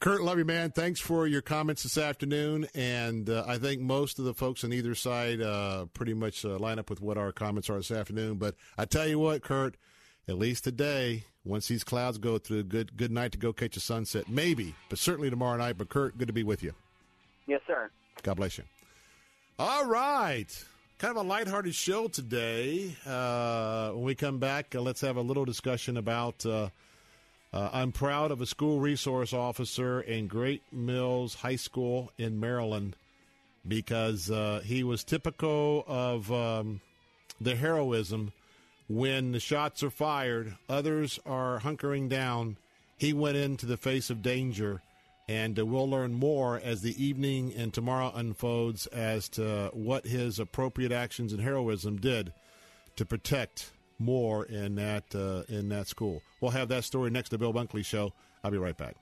Kurt, 0.02 0.22
love 0.22 0.38
you, 0.38 0.46
man. 0.46 0.72
Thanks 0.72 1.00
for 1.00 1.26
your 1.26 1.42
comments 1.42 1.84
this 1.84 1.98
afternoon. 1.98 2.68
And 2.76 3.30
uh, 3.30 3.46
I 3.48 3.58
think 3.58 3.82
most 3.82 4.20
of 4.20 4.26
the 4.26 4.34
folks 4.34 4.64
on 4.64 4.74
either 4.74 4.94
side 4.94 5.42
uh, 5.42 5.86
pretty 5.94 6.14
much 6.14 6.44
uh, 6.46 6.60
line 6.60 6.78
up 6.78 6.90
with 6.90 7.02
what 7.02 7.18
our 7.18 7.32
comments 7.32 7.70
are 7.70 7.78
this 7.78 7.92
afternoon. 7.92 8.36
But 8.36 8.56
I 8.78 8.86
tell 8.86 9.08
you 9.08 9.18
what, 9.18 9.42
Kurt, 9.42 9.78
at 10.28 10.38
least 10.38 10.66
today, 10.66 11.24
once 11.46 11.68
these 11.68 11.84
clouds 11.84 12.18
go 12.18 12.38
through, 12.38 12.64
good 12.64 12.98
good 12.98 13.12
night 13.12 13.32
to 13.34 13.38
go 13.38 13.54
catch 13.54 13.78
a 13.78 13.80
sunset. 13.80 14.28
Maybe, 14.28 14.76
but 14.90 15.00
certainly 15.00 15.30
tomorrow 15.30 15.58
night. 15.58 15.78
But 15.78 15.90
Kurt, 15.90 16.18
good 16.18 16.28
to 16.28 16.34
be 16.34 16.44
with 16.44 16.64
you. 16.64 16.74
Yes, 17.48 17.62
sir. 17.68 17.90
God 18.24 18.38
bless 18.38 18.58
you. 18.58 18.64
All 19.60 19.86
right. 19.86 20.48
Kind 20.98 21.16
of 21.16 21.26
a 21.26 21.28
lighthearted 21.28 21.76
show 21.76 22.08
today. 22.08 22.96
Uh, 23.06 23.92
when 23.92 24.04
we 24.04 24.16
come 24.16 24.40
back, 24.40 24.74
uh, 24.74 24.82
let's 24.82 25.02
have 25.02 25.18
a 25.18 25.22
little 25.22 25.46
discussion 25.46 25.98
about. 25.98 26.46
Uh, 26.46 26.70
uh, 27.54 27.70
I'm 27.72 27.94
proud 27.94 28.32
of 28.32 28.42
a 28.42 28.46
school 28.46 28.80
resource 28.80 29.32
officer 29.32 30.02
in 30.02 30.28
Great 30.28 30.62
Mills 30.74 31.36
High 31.36 31.56
School 31.56 32.12
in 32.18 32.40
Maryland 32.40 32.98
because 33.66 34.30
uh, 34.30 34.62
he 34.66 34.84
was 34.84 35.04
typical 35.04 35.86
of 35.88 36.30
um, 36.32 36.82
the 37.40 37.56
heroism 37.56 38.34
when 38.88 39.32
the 39.32 39.40
shots 39.40 39.84
are 39.84 39.90
fired, 39.90 40.56
others 40.70 41.20
are 41.26 41.60
hunkering 41.60 42.10
down. 42.10 42.58
He 42.98 43.14
went 43.14 43.38
into 43.38 43.66
the 43.66 43.78
face 43.78 44.10
of 44.10 44.22
danger, 44.22 44.82
and 45.28 45.58
uh, 45.60 45.66
we'll 45.66 45.90
learn 45.90 46.14
more 46.14 46.60
as 46.64 46.82
the 46.82 47.04
evening 47.04 47.54
and 47.56 47.74
tomorrow 47.74 48.12
unfolds 48.16 48.86
as 48.88 49.28
to 49.30 49.72
what 49.74 50.06
his 50.06 50.40
appropriate 50.40 50.92
actions 50.92 51.34
and 51.34 51.42
heroism 51.42 51.98
did 51.98 52.32
to 52.96 53.06
protect 53.06 53.72
more 53.98 54.46
in 54.46 54.76
that 54.76 55.16
uh, 55.16 55.44
in 55.48 55.70
that 55.70 55.88
school. 55.88 56.22
We'll 56.42 56.52
have 56.52 56.68
that 56.70 56.84
story 56.84 57.10
next 57.10 57.30
to 57.30 57.38
Bill 57.38 57.54
Bunkley 57.54 57.84
show. 57.84 58.14
I'll 58.44 58.52
be 58.52 58.58
right 58.58 58.78
back. 58.78 58.96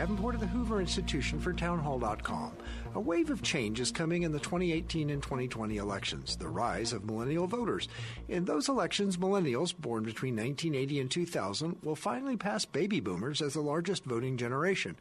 Davenport 0.00 0.34
of 0.34 0.40
the 0.40 0.46
Hoover 0.46 0.80
Institution 0.80 1.38
for 1.38 1.52
Townhall.com. 1.52 2.52
A 2.94 3.00
wave 3.00 3.28
of 3.28 3.42
change 3.42 3.80
is 3.80 3.92
coming 3.92 4.22
in 4.22 4.32
the 4.32 4.38
2018 4.38 5.10
and 5.10 5.22
2020 5.22 5.76
elections, 5.76 6.36
the 6.36 6.48
rise 6.48 6.94
of 6.94 7.04
millennial 7.04 7.46
voters. 7.46 7.86
In 8.26 8.46
those 8.46 8.70
elections, 8.70 9.18
millennials 9.18 9.76
born 9.76 10.04
between 10.04 10.36
1980 10.36 11.00
and 11.00 11.10
2000 11.10 11.76
will 11.82 11.96
finally 11.96 12.38
pass 12.38 12.64
baby 12.64 13.00
boomers 13.00 13.42
as 13.42 13.52
the 13.52 13.60
largest 13.60 14.06
voting 14.06 14.38
generation. 14.38 14.96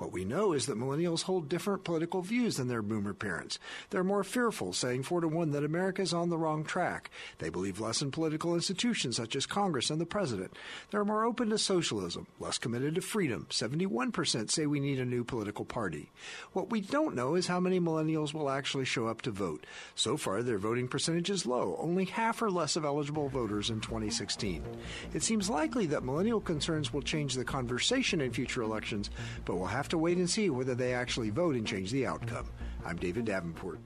What 0.00 0.12
we 0.12 0.24
know 0.24 0.54
is 0.54 0.64
that 0.64 0.78
millennials 0.78 1.24
hold 1.24 1.50
different 1.50 1.84
political 1.84 2.22
views 2.22 2.56
than 2.56 2.68
their 2.68 2.80
boomer 2.80 3.12
parents. 3.12 3.58
They're 3.90 4.02
more 4.02 4.24
fearful, 4.24 4.72
saying 4.72 5.02
4 5.02 5.20
to 5.20 5.28
1 5.28 5.50
that 5.50 5.62
America 5.62 6.00
is 6.00 6.14
on 6.14 6.30
the 6.30 6.38
wrong 6.38 6.64
track. 6.64 7.10
They 7.36 7.50
believe 7.50 7.80
less 7.80 8.00
in 8.00 8.10
political 8.10 8.54
institutions 8.54 9.18
such 9.18 9.36
as 9.36 9.44
Congress 9.44 9.90
and 9.90 10.00
the 10.00 10.06
president. 10.06 10.56
They're 10.90 11.04
more 11.04 11.26
open 11.26 11.50
to 11.50 11.58
socialism, 11.58 12.26
less 12.38 12.56
committed 12.56 12.94
to 12.94 13.02
freedom. 13.02 13.46
71% 13.50 14.50
say 14.50 14.64
we 14.64 14.80
need 14.80 15.00
a 15.00 15.04
new 15.04 15.22
political 15.22 15.66
party. 15.66 16.10
What 16.54 16.70
we 16.70 16.80
don't 16.80 17.14
know 17.14 17.34
is 17.34 17.46
how 17.46 17.60
many 17.60 17.78
millennials 17.78 18.32
will 18.32 18.48
actually 18.48 18.86
show 18.86 19.06
up 19.06 19.20
to 19.22 19.30
vote. 19.30 19.66
So 19.96 20.16
far, 20.16 20.42
their 20.42 20.56
voting 20.56 20.88
percentage 20.88 21.28
is 21.28 21.44
low, 21.44 21.76
only 21.78 22.06
half 22.06 22.40
or 22.40 22.50
less 22.50 22.74
of 22.74 22.86
eligible 22.86 23.28
voters 23.28 23.68
in 23.68 23.80
2016. 23.82 24.64
It 25.12 25.22
seems 25.22 25.50
likely 25.50 25.84
that 25.88 26.04
millennial 26.04 26.40
concerns 26.40 26.90
will 26.90 27.02
change 27.02 27.34
the 27.34 27.44
conversation 27.44 28.22
in 28.22 28.32
future 28.32 28.62
elections, 28.62 29.10
but 29.44 29.56
we'll 29.56 29.66
have 29.66 29.89
to 29.90 29.98
wait 29.98 30.18
and 30.18 30.28
see 30.28 30.50
whether 30.50 30.74
they 30.74 30.94
actually 30.94 31.30
vote 31.30 31.54
and 31.54 31.66
change 31.66 31.90
the 31.90 32.06
outcome. 32.06 32.46
I'm 32.84 32.96
David 32.96 33.24
Davenport. 33.24 33.80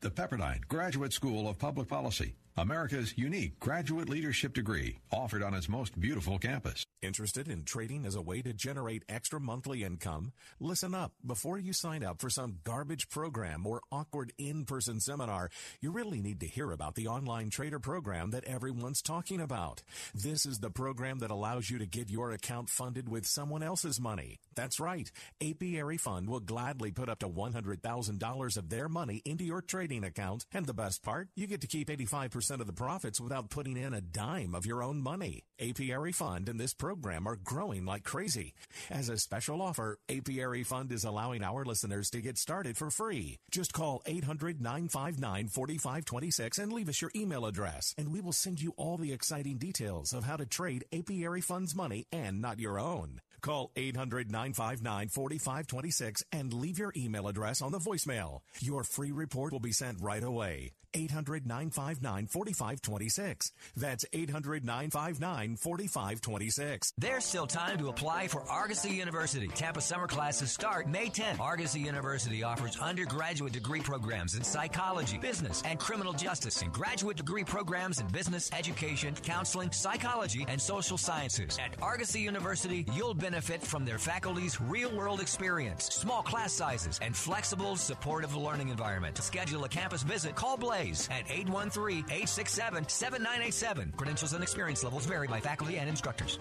The 0.00 0.10
Pepperdine 0.10 0.66
Graduate 0.68 1.12
School 1.12 1.48
of 1.48 1.58
Public 1.58 1.88
Policy, 1.88 2.34
America's 2.56 3.16
unique 3.16 3.58
graduate 3.60 4.10
leadership 4.10 4.52
degree, 4.52 4.98
offered 5.10 5.42
on 5.42 5.54
its 5.54 5.70
most 5.70 5.98
beautiful 5.98 6.38
campus. 6.38 6.84
Interested 7.00 7.48
in 7.48 7.64
trading 7.64 8.04
as 8.04 8.14
a 8.14 8.20
way 8.20 8.42
to 8.42 8.52
generate 8.52 9.04
extra 9.08 9.40
monthly 9.40 9.82
income? 9.82 10.32
Listen 10.60 10.94
up. 10.94 11.12
Before 11.26 11.58
you 11.58 11.72
sign 11.72 12.04
up 12.04 12.20
for 12.20 12.28
some 12.28 12.58
garbage 12.62 13.08
program 13.08 13.66
or 13.66 13.80
awkward 13.90 14.34
in-person 14.36 15.00
seminar, 15.00 15.48
you 15.80 15.90
really 15.90 16.20
need 16.20 16.40
to 16.40 16.46
hear 16.46 16.70
about 16.70 16.94
the 16.94 17.08
online 17.08 17.48
trader 17.48 17.78
program 17.78 18.32
that 18.32 18.44
everyone's 18.44 19.00
talking 19.00 19.40
about. 19.40 19.82
This 20.14 20.44
is 20.44 20.60
the 20.60 20.70
program 20.70 21.20
that 21.20 21.30
allows 21.30 21.70
you 21.70 21.78
to 21.78 21.86
get 21.86 22.10
your 22.10 22.32
account 22.32 22.68
funded 22.68 23.08
with 23.08 23.26
someone 23.26 23.62
else's 23.62 23.98
money. 23.98 24.38
That's 24.54 24.78
right. 24.78 25.10
Apiary 25.40 25.96
Fund 25.96 26.28
will 26.28 26.40
gladly 26.40 26.92
put 26.92 27.08
up 27.08 27.20
to 27.20 27.28
$100,000 27.28 28.56
of 28.58 28.68
their 28.68 28.88
money 28.90 29.22
into 29.24 29.44
your 29.44 29.62
trading 29.62 30.04
account. 30.04 30.44
And 30.52 30.66
the 30.66 30.74
best 30.74 31.02
part, 31.02 31.28
you 31.34 31.46
get 31.46 31.62
to 31.62 31.66
keep 31.66 31.88
85% 31.88 32.41
of 32.50 32.66
the 32.66 32.72
profits 32.72 33.20
without 33.20 33.50
putting 33.50 33.76
in 33.76 33.94
a 33.94 34.00
dime 34.00 34.54
of 34.54 34.66
your 34.66 34.82
own 34.82 35.00
money. 35.00 35.44
Apiary 35.60 36.12
Fund 36.12 36.48
and 36.48 36.58
this 36.58 36.74
program 36.74 37.26
are 37.26 37.36
growing 37.36 37.84
like 37.84 38.04
crazy. 38.04 38.54
As 38.90 39.08
a 39.08 39.16
special 39.16 39.62
offer, 39.62 39.98
Apiary 40.08 40.64
Fund 40.64 40.90
is 40.92 41.04
allowing 41.04 41.42
our 41.42 41.64
listeners 41.64 42.10
to 42.10 42.20
get 42.20 42.38
started 42.38 42.76
for 42.76 42.90
free. 42.90 43.38
Just 43.50 43.72
call 43.72 44.02
800-959-4526 44.06 46.58
and 46.58 46.72
leave 46.72 46.88
us 46.88 47.00
your 47.00 47.10
email 47.14 47.46
address, 47.46 47.94
and 47.96 48.12
we 48.12 48.20
will 48.20 48.32
send 48.32 48.60
you 48.60 48.74
all 48.76 48.96
the 48.96 49.12
exciting 49.12 49.58
details 49.58 50.12
of 50.12 50.24
how 50.24 50.36
to 50.36 50.46
trade 50.46 50.84
Apiary 50.92 51.40
Fund's 51.40 51.74
money 51.74 52.06
and 52.12 52.40
not 52.40 52.58
your 52.58 52.78
own. 52.78 53.20
Call 53.40 53.70
800 53.76 54.30
959 54.30 55.08
4526 55.08 56.22
and 56.32 56.52
leave 56.52 56.78
your 56.78 56.92
email 56.96 57.26
address 57.26 57.60
on 57.60 57.72
the 57.72 57.78
voicemail. 57.78 58.40
Your 58.60 58.84
free 58.84 59.12
report 59.12 59.52
will 59.52 59.60
be 59.60 59.72
sent 59.72 60.00
right 60.00 60.22
away. 60.22 60.72
800 60.94 61.46
959 61.46 62.26
4526. 62.26 63.52
That's 63.76 64.04
800 64.12 64.64
959 64.64 65.56
4526. 65.56 66.92
There's 66.98 67.24
still 67.24 67.46
time 67.46 67.78
to 67.78 67.88
apply 67.88 68.28
for 68.28 68.42
Argosy 68.48 68.90
University. 68.90 69.48
Tampa 69.48 69.80
summer 69.80 70.06
classes 70.06 70.52
start 70.52 70.88
May 70.88 71.06
10th. 71.08 71.40
Argosy 71.40 71.80
University 71.80 72.42
offers 72.42 72.76
undergraduate 72.78 73.52
degree 73.52 73.80
programs 73.80 74.34
in 74.34 74.42
psychology, 74.44 75.18
business, 75.18 75.62
and 75.64 75.78
criminal 75.78 76.12
justice, 76.12 76.62
and 76.62 76.72
graduate 76.72 77.16
degree 77.16 77.44
programs 77.44 78.00
in 78.00 78.06
business, 78.08 78.50
education, 78.52 79.14
counseling, 79.22 79.70
psychology, 79.72 80.44
and 80.48 80.60
social 80.60 80.98
sciences. 80.98 81.58
At 81.58 81.80
Argosy 81.82 82.20
University, 82.20 82.86
you'll 82.94 83.14
benefit 83.14 83.62
from 83.62 83.84
their 83.84 83.98
faculty's 83.98 84.60
real 84.60 84.94
world 84.94 85.20
experience, 85.20 85.86
small 85.86 86.22
class 86.22 86.52
sizes, 86.52 86.98
and 87.02 87.16
flexible, 87.16 87.76
supportive 87.76 88.36
learning 88.36 88.68
environment. 88.68 89.16
To 89.16 89.22
schedule 89.22 89.64
a 89.64 89.68
campus 89.68 90.02
visit, 90.02 90.34
call 90.34 90.56
Blaze 90.56 90.81
at 90.82 91.30
813 91.30 91.98
867 91.98 92.88
7987. 92.88 93.94
Credentials 93.96 94.32
and 94.32 94.42
experience 94.42 94.82
levels 94.82 95.06
vary 95.06 95.28
by 95.28 95.40
faculty 95.40 95.78
and 95.78 95.88
instructors. 95.88 96.38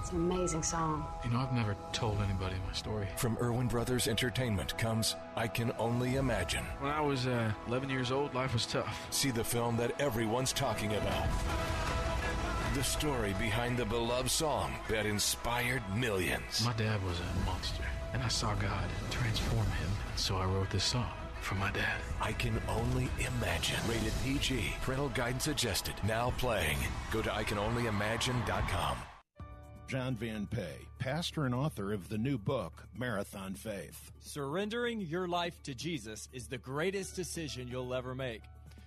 It's 0.00 0.10
an 0.10 0.30
amazing 0.30 0.62
song. 0.62 1.06
You 1.24 1.30
know, 1.30 1.38
I've 1.38 1.52
never 1.52 1.76
told 1.92 2.20
anybody 2.20 2.56
my 2.66 2.72
story. 2.74 3.08
From 3.16 3.38
Erwin 3.40 3.68
Brothers 3.68 4.06
Entertainment 4.06 4.76
comes 4.76 5.16
I 5.34 5.48
Can 5.48 5.72
Only 5.78 6.16
Imagine. 6.16 6.64
When 6.80 6.92
I 6.92 7.00
was 7.00 7.26
uh, 7.26 7.50
11 7.68 7.88
years 7.88 8.12
old, 8.12 8.34
life 8.34 8.52
was 8.52 8.66
tough. 8.66 9.06
See 9.10 9.30
the 9.30 9.44
film 9.44 9.78
that 9.78 9.98
everyone's 10.00 10.52
talking 10.52 10.94
about. 10.94 11.26
The 12.74 12.84
story 12.84 13.34
behind 13.38 13.78
the 13.78 13.86
beloved 13.86 14.30
song 14.30 14.74
that 14.88 15.06
inspired 15.06 15.82
millions. 15.96 16.64
My 16.64 16.74
dad 16.74 17.02
was 17.04 17.18
a 17.20 17.46
monster, 17.46 17.84
and 18.12 18.22
I 18.22 18.28
saw 18.28 18.54
God 18.56 18.84
transform 19.10 19.64
him, 19.66 19.90
so 20.16 20.36
I 20.36 20.44
wrote 20.44 20.68
this 20.70 20.84
song 20.84 21.12
for 21.44 21.54
my 21.56 21.70
dad. 21.70 22.00
I 22.20 22.32
Can 22.32 22.60
Only 22.68 23.08
Imagine. 23.20 23.76
Rated 23.88 24.12
PG. 24.24 24.74
Parental 24.82 25.10
guidance 25.10 25.44
suggested. 25.44 25.94
Now 26.06 26.32
playing. 26.38 26.78
Go 27.12 27.22
to 27.22 27.28
ICanOnlyImagine.com. 27.28 28.96
John 29.86 30.16
Van 30.16 30.46
Pay, 30.46 30.78
pastor 30.98 31.44
and 31.44 31.54
author 31.54 31.92
of 31.92 32.08
the 32.08 32.16
new 32.16 32.38
book, 32.38 32.88
Marathon 32.96 33.54
Faith. 33.54 34.10
Surrendering 34.18 35.02
your 35.02 35.28
life 35.28 35.62
to 35.64 35.74
Jesus 35.74 36.28
is 36.32 36.48
the 36.48 36.56
greatest 36.56 37.14
decision 37.14 37.68
you'll 37.68 37.94
ever 37.94 38.14
make. 38.14 38.40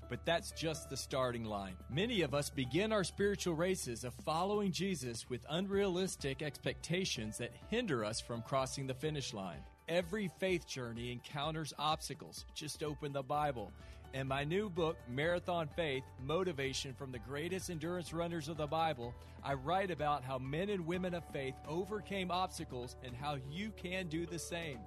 But 0.10 0.26
that's 0.26 0.52
just 0.52 0.90
the 0.90 0.98
starting 0.98 1.46
line. 1.46 1.76
Many 1.92 2.24
of 2.24 2.34
us 2.34 2.50
begin 2.50 2.92
our 2.92 3.04
spiritual 3.04 3.54
races 3.54 4.04
of 4.04 4.14
following 4.26 4.72
Jesus 4.72 5.30
with 5.30 5.46
unrealistic 5.50 6.42
expectations 6.42 7.38
that 7.38 7.54
hinder 7.70 8.04
us 8.04 8.20
from 8.20 8.42
crossing 8.42 8.88
the 8.88 8.94
finish 8.94 9.34
line. 9.34 9.62
Every 9.88 10.30
faith 10.40 10.68
journey 10.68 11.14
encounters 11.14 11.74
obstacles. 11.80 12.44
Just 12.54 12.84
open 12.84 13.14
the 13.14 13.24
Bible. 13.24 13.72
In 14.14 14.28
my 14.28 14.44
new 14.44 14.70
book, 14.70 14.98
Marathon 15.08 15.70
Faith 15.78 16.04
Motivation 16.26 16.94
from 16.94 17.14
the 17.14 17.20
Greatest 17.20 17.70
Endurance 17.70 18.12
Runners 18.12 18.50
of 18.50 18.58
the 18.58 18.68
Bible, 18.68 19.16
I 19.46 19.54
write 19.54 19.90
about 19.90 20.26
how 20.26 20.40
men 20.40 20.70
and 20.70 20.86
women 20.86 21.14
of 21.14 21.24
faith 21.32 21.56
overcame 21.66 22.32
obstacles 22.32 22.98
and 23.02 23.16
how 23.16 23.38
you 23.50 23.72
can 23.78 24.08
do 24.08 24.26
the 24.26 24.40
same. 24.40 24.80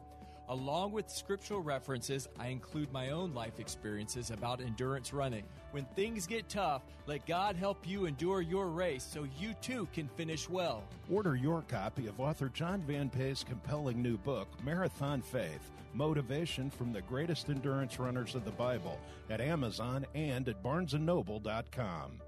Along 0.50 0.90
with 0.90 1.08
scriptural 1.08 1.62
references, 1.62 2.28
I 2.36 2.48
include 2.48 2.92
my 2.92 3.10
own 3.10 3.32
life 3.32 3.60
experiences 3.60 4.32
about 4.32 4.60
endurance 4.60 5.12
running. 5.12 5.44
When 5.70 5.84
things 5.94 6.26
get 6.26 6.48
tough, 6.48 6.82
let 7.06 7.24
God 7.24 7.54
help 7.54 7.86
you 7.86 8.06
endure 8.06 8.40
your 8.40 8.66
race 8.66 9.04
so 9.04 9.28
you 9.38 9.54
too 9.62 9.86
can 9.92 10.08
finish 10.08 10.48
well. 10.48 10.82
Order 11.08 11.36
your 11.36 11.62
copy 11.62 12.08
of 12.08 12.18
author 12.18 12.48
John 12.48 12.82
Van 12.82 13.08
Pay's 13.08 13.44
compelling 13.44 14.02
new 14.02 14.18
book, 14.18 14.48
Marathon 14.64 15.22
Faith 15.22 15.70
Motivation 15.94 16.68
from 16.68 16.92
the 16.92 17.02
Greatest 17.02 17.48
Endurance 17.48 18.00
Runners 18.00 18.34
of 18.34 18.44
the 18.44 18.50
Bible, 18.50 18.98
at 19.28 19.40
Amazon 19.40 20.04
and 20.16 20.48
at 20.48 20.62
barnesandnoble.com. 20.64 22.20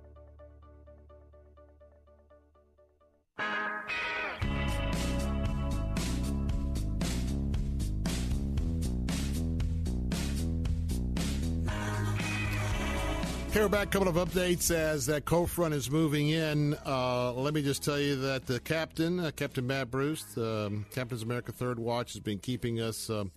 Here, 13.53 13.69
back. 13.69 13.91
couple 13.91 14.09
of 14.09 14.15
updates 14.15 14.71
as 14.75 15.05
that 15.07 15.27
cold 15.27 15.51
front 15.51 15.75
is 15.75 15.91
moving 15.91 16.31
in. 16.31 16.75
Uh, 16.87 17.35
let 17.35 17.53
me 17.53 17.61
just 17.61 17.85
tell 17.85 18.01
you 18.01 18.17
that 18.17 18.47
the 18.47 18.59
captain, 18.59 19.21
uh, 19.21 19.31
Captain 19.37 19.67
Matt 19.67 19.91
Bruce, 19.91 20.25
um, 20.39 20.87
Captain's 20.91 21.23
America 21.23 21.53
Third 21.53 21.79
Watch, 21.79 22.15
has 22.15 22.21
been 22.21 22.39
keeping 22.39 22.81
us 22.81 23.11
um, 23.11 23.31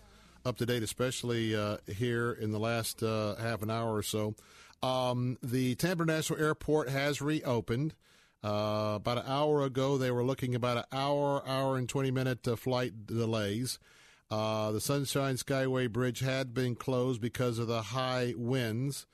up 0.46 0.56
to 0.60 0.66
date, 0.66 0.84
especially 0.84 1.54
uh, 1.54 1.78
here 1.86 2.32
in 2.32 2.52
the 2.52 2.60
last 2.60 3.04
uh, 3.04 3.36
half 3.36 3.62
an 3.62 3.70
hour 3.70 3.94
or 3.94 4.04
so. 4.04 4.36
Um, 4.82 5.38
the 5.44 5.76
Tampa 5.76 6.04
International 6.04 6.40
Airport 6.40 6.88
has 6.88 7.22
reopened. 7.22 7.94
Uh, 8.42 8.94
about 8.96 9.18
an 9.18 9.26
hour 9.28 9.64
ago, 9.64 9.98
they 9.98 10.12
were 10.12 10.24
looking 10.24 10.56
about 10.56 10.78
an 10.78 10.86
hour, 10.94 11.46
hour 11.46 11.78
and 11.78 11.90
20 11.90 12.12
minute 12.12 12.48
uh, 12.48 12.56
flight 12.56 13.06
delays. 13.06 13.80
the 14.30 14.80
Sunshine 14.80 15.36
Skyway 15.36 15.92
Bridge 15.92 16.22
had 16.22 16.54
been 16.54 16.76
closed 16.76 17.20
because 17.20 17.60
of 17.60 17.68
the 17.68 17.82
high 17.82 18.34
winds 18.38 19.06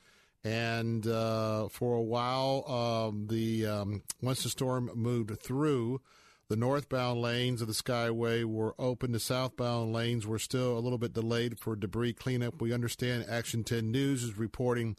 and 0.44 1.06
uh, 1.06 1.68
for 1.68 1.94
a 1.94 2.02
while, 2.02 2.64
um, 2.68 3.26
the 3.28 3.66
um, 3.66 4.02
once 4.20 4.42
the 4.42 4.48
storm 4.48 4.90
moved 4.94 5.40
through, 5.40 6.00
the 6.48 6.56
northbound 6.56 7.20
lanes 7.22 7.62
of 7.62 7.68
the 7.68 7.74
Skyway 7.74 8.44
were 8.44 8.74
open. 8.78 9.12
The 9.12 9.20
southbound 9.20 9.92
lanes 9.92 10.26
were 10.26 10.38
still 10.38 10.76
a 10.76 10.80
little 10.80 10.98
bit 10.98 11.12
delayed 11.12 11.58
for 11.58 11.76
debris 11.76 12.14
cleanup. 12.14 12.60
We 12.60 12.72
understand 12.72 13.26
Action 13.28 13.64
10 13.64 13.90
News 13.90 14.24
is 14.24 14.36
reporting 14.36 14.96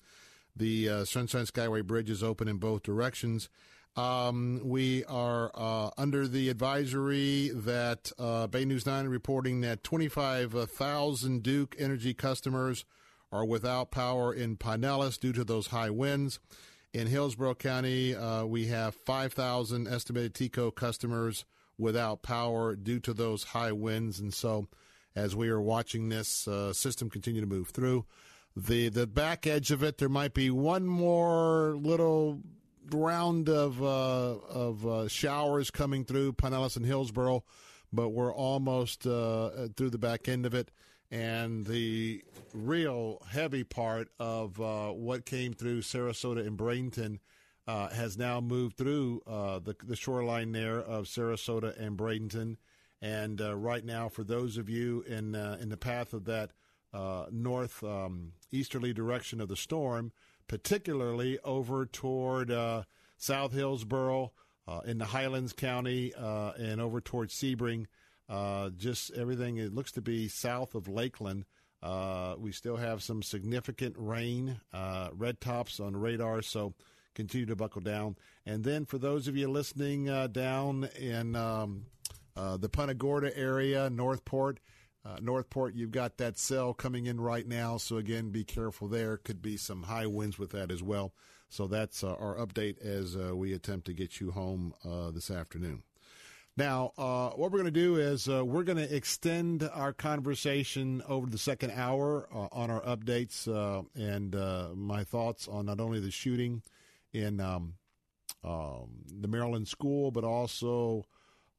the 0.55 0.89
uh, 0.89 1.05
Sunshine 1.05 1.45
Skyway 1.45 1.85
Bridge 1.85 2.09
is 2.09 2.23
open 2.23 2.47
in 2.47 2.57
both 2.57 2.83
directions. 2.83 3.49
Um, 3.95 4.61
we 4.63 5.03
are 5.05 5.51
uh, 5.53 5.91
under 5.97 6.27
the 6.27 6.49
advisory 6.49 7.51
that 7.53 8.11
uh, 8.17 8.47
Bay 8.47 8.65
News 8.65 8.85
9 8.85 9.07
reporting 9.07 9.61
that 9.61 9.83
25,000 9.83 11.43
Duke 11.43 11.75
Energy 11.77 12.13
customers 12.13 12.85
are 13.33 13.43
without 13.43 13.89
power 13.89 14.31
in 14.31 14.55
Pinellas 14.55 15.19
due 15.19 15.33
to 15.33 15.43
those 15.43 15.67
high 15.67 15.89
winds. 15.89 16.39
In 16.93 17.07
Hillsborough 17.07 17.55
County, 17.55 18.15
uh, 18.15 18.45
we 18.45 18.67
have 18.67 18.93
5,000 18.93 19.87
estimated 19.87 20.35
TECO 20.35 20.69
customers 20.69 21.43
without 21.75 22.21
power 22.21 22.75
due 22.75 22.99
to 22.99 23.11
those 23.11 23.45
high 23.45 23.71
winds. 23.71 24.19
And 24.19 24.31
so, 24.31 24.67
as 25.15 25.35
we 25.35 25.49
are 25.49 25.59
watching 25.59 26.09
this 26.09 26.47
uh, 26.47 26.73
system 26.73 27.09
continue 27.09 27.41
to 27.41 27.47
move 27.47 27.69
through, 27.69 28.05
the 28.55 28.89
the 28.89 29.07
back 29.07 29.47
edge 29.47 29.71
of 29.71 29.81
it, 29.81 29.97
there 29.97 30.09
might 30.09 30.35
be 30.35 30.51
one 30.51 30.85
more 30.85 31.75
little 31.75 32.39
round 32.91 33.49
of 33.49 33.81
uh, 33.81 34.35
of 34.47 34.85
uh, 34.85 35.07
showers 35.07 35.71
coming 35.71 36.05
through 36.05 36.33
Pinellas 36.33 36.77
and 36.77 36.85
Hillsborough, 36.85 37.43
but 37.91 38.09
we're 38.09 38.33
almost 38.33 39.07
uh, 39.07 39.69
through 39.75 39.89
the 39.89 39.97
back 39.97 40.27
end 40.27 40.45
of 40.45 40.53
it 40.53 40.69
and 41.13 41.67
the 41.67 42.23
real 42.53 43.21
heavy 43.29 43.63
part 43.63 44.09
of 44.19 44.59
uh, 44.61 44.89
what 44.89 45.25
came 45.25 45.53
through 45.53 45.81
Sarasota 45.81 46.45
and 46.45 46.57
Bradenton 46.57 47.19
uh, 47.67 47.89
has 47.89 48.17
now 48.17 48.41
moved 48.41 48.77
through 48.77 49.21
uh, 49.25 49.59
the, 49.59 49.75
the 49.83 49.95
shoreline 49.95 50.51
there 50.51 50.79
of 50.79 51.05
Sarasota 51.05 51.77
and 51.79 51.97
Bradenton. 51.97 52.57
And 53.01 53.41
uh, 53.41 53.55
right 53.55 53.83
now, 53.83 54.09
for 54.09 54.23
those 54.23 54.57
of 54.57 54.69
you 54.69 55.03
in 55.07 55.35
uh, 55.35 55.57
in 55.59 55.69
the 55.69 55.77
path 55.77 56.13
of 56.13 56.25
that 56.25 56.51
uh, 56.93 57.25
north 57.31 57.83
um, 57.83 58.33
easterly 58.51 58.93
direction 58.93 59.41
of 59.41 59.49
the 59.49 59.55
storm, 59.55 60.11
particularly 60.47 61.39
over 61.43 61.85
toward 61.85 62.51
South 63.17 63.53
Hillsborough, 63.53 64.31
in 64.85 64.99
the 64.99 65.05
Highlands 65.05 65.53
County, 65.53 66.13
and 66.15 66.79
over 66.79 67.01
toward 67.01 67.29
Sebring, 67.29 67.87
just 68.77 69.11
everything, 69.11 69.57
it 69.57 69.73
looks 69.73 69.91
to 69.93 70.01
be 70.01 70.27
south 70.27 70.75
of 70.75 70.87
Lakeland. 70.87 71.45
Uh, 71.83 72.35
we 72.37 72.53
still 72.53 72.77
have 72.77 73.03
some 73.03 73.21
significant 73.21 73.93
rain, 73.97 74.61
uh, 74.71 75.09
red 75.11 75.41
tops 75.41 75.81
on 75.81 75.97
radar, 75.97 76.41
so 76.41 76.73
continue 77.13 77.45
to 77.45 77.57
buckle 77.57 77.81
down. 77.81 78.15
And 78.45 78.63
then 78.63 78.85
for 78.85 78.97
those 78.97 79.27
of 79.27 79.35
you 79.35 79.49
listening 79.49 80.07
uh, 80.07 80.27
down 80.27 80.87
in 80.97 81.35
um, 81.35 81.87
uh, 82.37 82.55
the 82.55 82.69
Punta 82.69 82.93
Gorda 82.93 83.37
area, 83.37 83.89
Northport, 83.89 84.61
uh, 85.05 85.17
Northport, 85.21 85.75
you've 85.75 85.91
got 85.91 86.17
that 86.17 86.39
cell 86.39 86.73
coming 86.73 87.05
in 87.05 87.19
right 87.19 87.45
now. 87.45 87.75
So 87.75 87.97
again, 87.97 88.29
be 88.29 88.45
careful 88.45 88.87
there. 88.87 89.17
Could 89.17 89.41
be 89.41 89.57
some 89.57 89.83
high 89.83 90.07
winds 90.07 90.39
with 90.39 90.51
that 90.51 90.71
as 90.71 90.81
well. 90.81 91.13
So 91.49 91.67
that's 91.67 92.01
uh, 92.01 92.13
our 92.15 92.37
update 92.37 92.79
as 92.81 93.17
we 93.17 93.53
attempt 93.53 93.85
to 93.87 93.93
get 93.93 94.21
you 94.21 94.31
home 94.31 94.73
this 95.13 95.29
afternoon. 95.29 95.83
Now, 96.55 96.91
uh, 96.97 97.29
what 97.31 97.51
we're 97.51 97.57
going 97.57 97.65
to 97.65 97.71
do 97.71 97.95
is 97.95 98.29
uh, 98.29 98.45
we're 98.45 98.63
going 98.63 98.77
to 98.77 98.95
extend 98.95 99.67
our 99.73 99.91
conversation 99.91 101.01
over 101.07 101.27
the 101.27 101.37
second 101.39 101.71
hour 101.71 102.27
uh, 102.33 102.47
on 102.51 102.69
our 102.69 102.81
updates 102.81 103.47
uh, 103.47 103.81
and 103.95 104.35
uh, 104.35 104.69
my 104.75 105.03
thoughts 105.03 105.47
on 105.47 105.65
not 105.65 105.79
only 105.79 105.99
the 105.99 106.11
shooting 106.11 106.61
in 107.11 107.39
um, 107.39 107.73
um, 108.43 108.89
the 109.19 109.27
Maryland 109.27 109.67
school, 109.67 110.11
but 110.11 110.23
also 110.23 111.05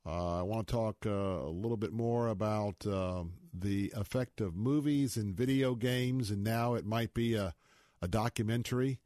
Uh, 0.06 0.40
I 0.40 0.42
want 0.42 0.66
to 0.68 0.72
talk 0.74 1.06
a 1.06 1.48
little 1.48 1.78
bit 1.78 1.92
more 1.92 2.28
about 2.28 2.80
the 2.80 3.90
effect 3.96 4.42
of 4.42 4.54
movies 4.54 5.16
and 5.16 5.34
video 5.34 5.74
games, 5.74 6.30
and 6.30 6.44
now 6.44 6.74
it 6.74 6.84
might 6.84 7.14
be 7.14 7.34
a, 7.34 7.54
a 8.02 8.08
documentary 8.08 9.00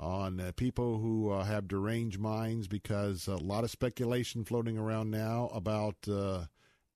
on 0.00 0.40
uh, 0.40 0.52
people 0.56 0.98
who 0.98 1.30
uh, 1.30 1.44
have 1.44 1.68
deranged 1.68 2.18
minds 2.18 2.66
because 2.66 3.28
a 3.28 3.36
lot 3.36 3.64
of 3.64 3.70
speculation 3.70 4.44
floating 4.44 4.78
around 4.78 5.10
now 5.10 5.50
about 5.52 5.96
uh, 6.08 6.44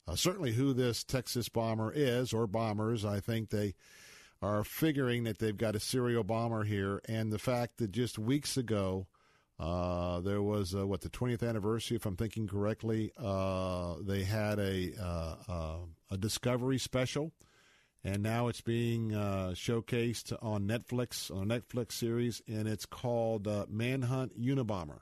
uh, 0.09 0.17
certainly 0.17 0.53
who 0.53 0.73
this 0.73 1.05
Texas 1.05 1.49
bomber 1.49 1.93
is 1.95 2.33
or 2.33 2.47
bombers. 2.47 3.05
I 3.05 3.21
think 3.21 3.51
they 3.51 3.75
are 4.41 4.65
figuring 4.65 5.25
that 5.25 5.39
they've 5.39 5.57
got 5.57 5.77
a 5.77 5.81
serial 5.81 6.25
bomber 6.25 6.65
here, 6.65 7.01
and 7.07 7.31
the 7.31 7.39
fact 7.39 7.77
that 7.79 7.93
just 7.93 8.19
weeks 8.19 8.57
ago 8.57 9.07
uh, 9.61 10.21
there 10.21 10.43
was 10.43 10.75
what 10.75 11.03
the 11.03 11.09
20th 11.09 11.49
anniversary, 11.49 11.97
if 11.97 12.07
I'm 12.07 12.17
thinking 12.17 12.49
correctly. 12.49 13.13
Uh, 13.17 13.95
they 14.01 14.25
had 14.25 14.59
a 14.59 14.93
a 16.11 16.17
discovery 16.19 16.79
special, 16.79 17.33
and 18.05 18.23
now 18.23 18.49
it's 18.49 18.61
being 18.61 19.15
uh, 19.15 19.53
showcased 19.55 20.37
on 20.43 20.69
Netflix 20.69 21.35
on 21.35 21.51
a 21.51 21.61
Netflix 21.61 21.93
series, 21.93 22.43
and 22.47 22.69
it's 22.69 22.87
called 22.87 23.49
Manhunt 23.71 24.39
Unabomber. 24.41 25.01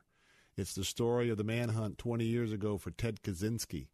It's 0.57 0.75
the 0.75 0.85
story 0.85 1.31
of 1.31 1.39
the 1.39 1.45
manhunt 1.45 1.99
20 1.99 2.25
years 2.25 2.53
ago 2.53 2.79
for 2.79 2.91
Ted 2.91 3.23
Kaczynski, 3.23 3.89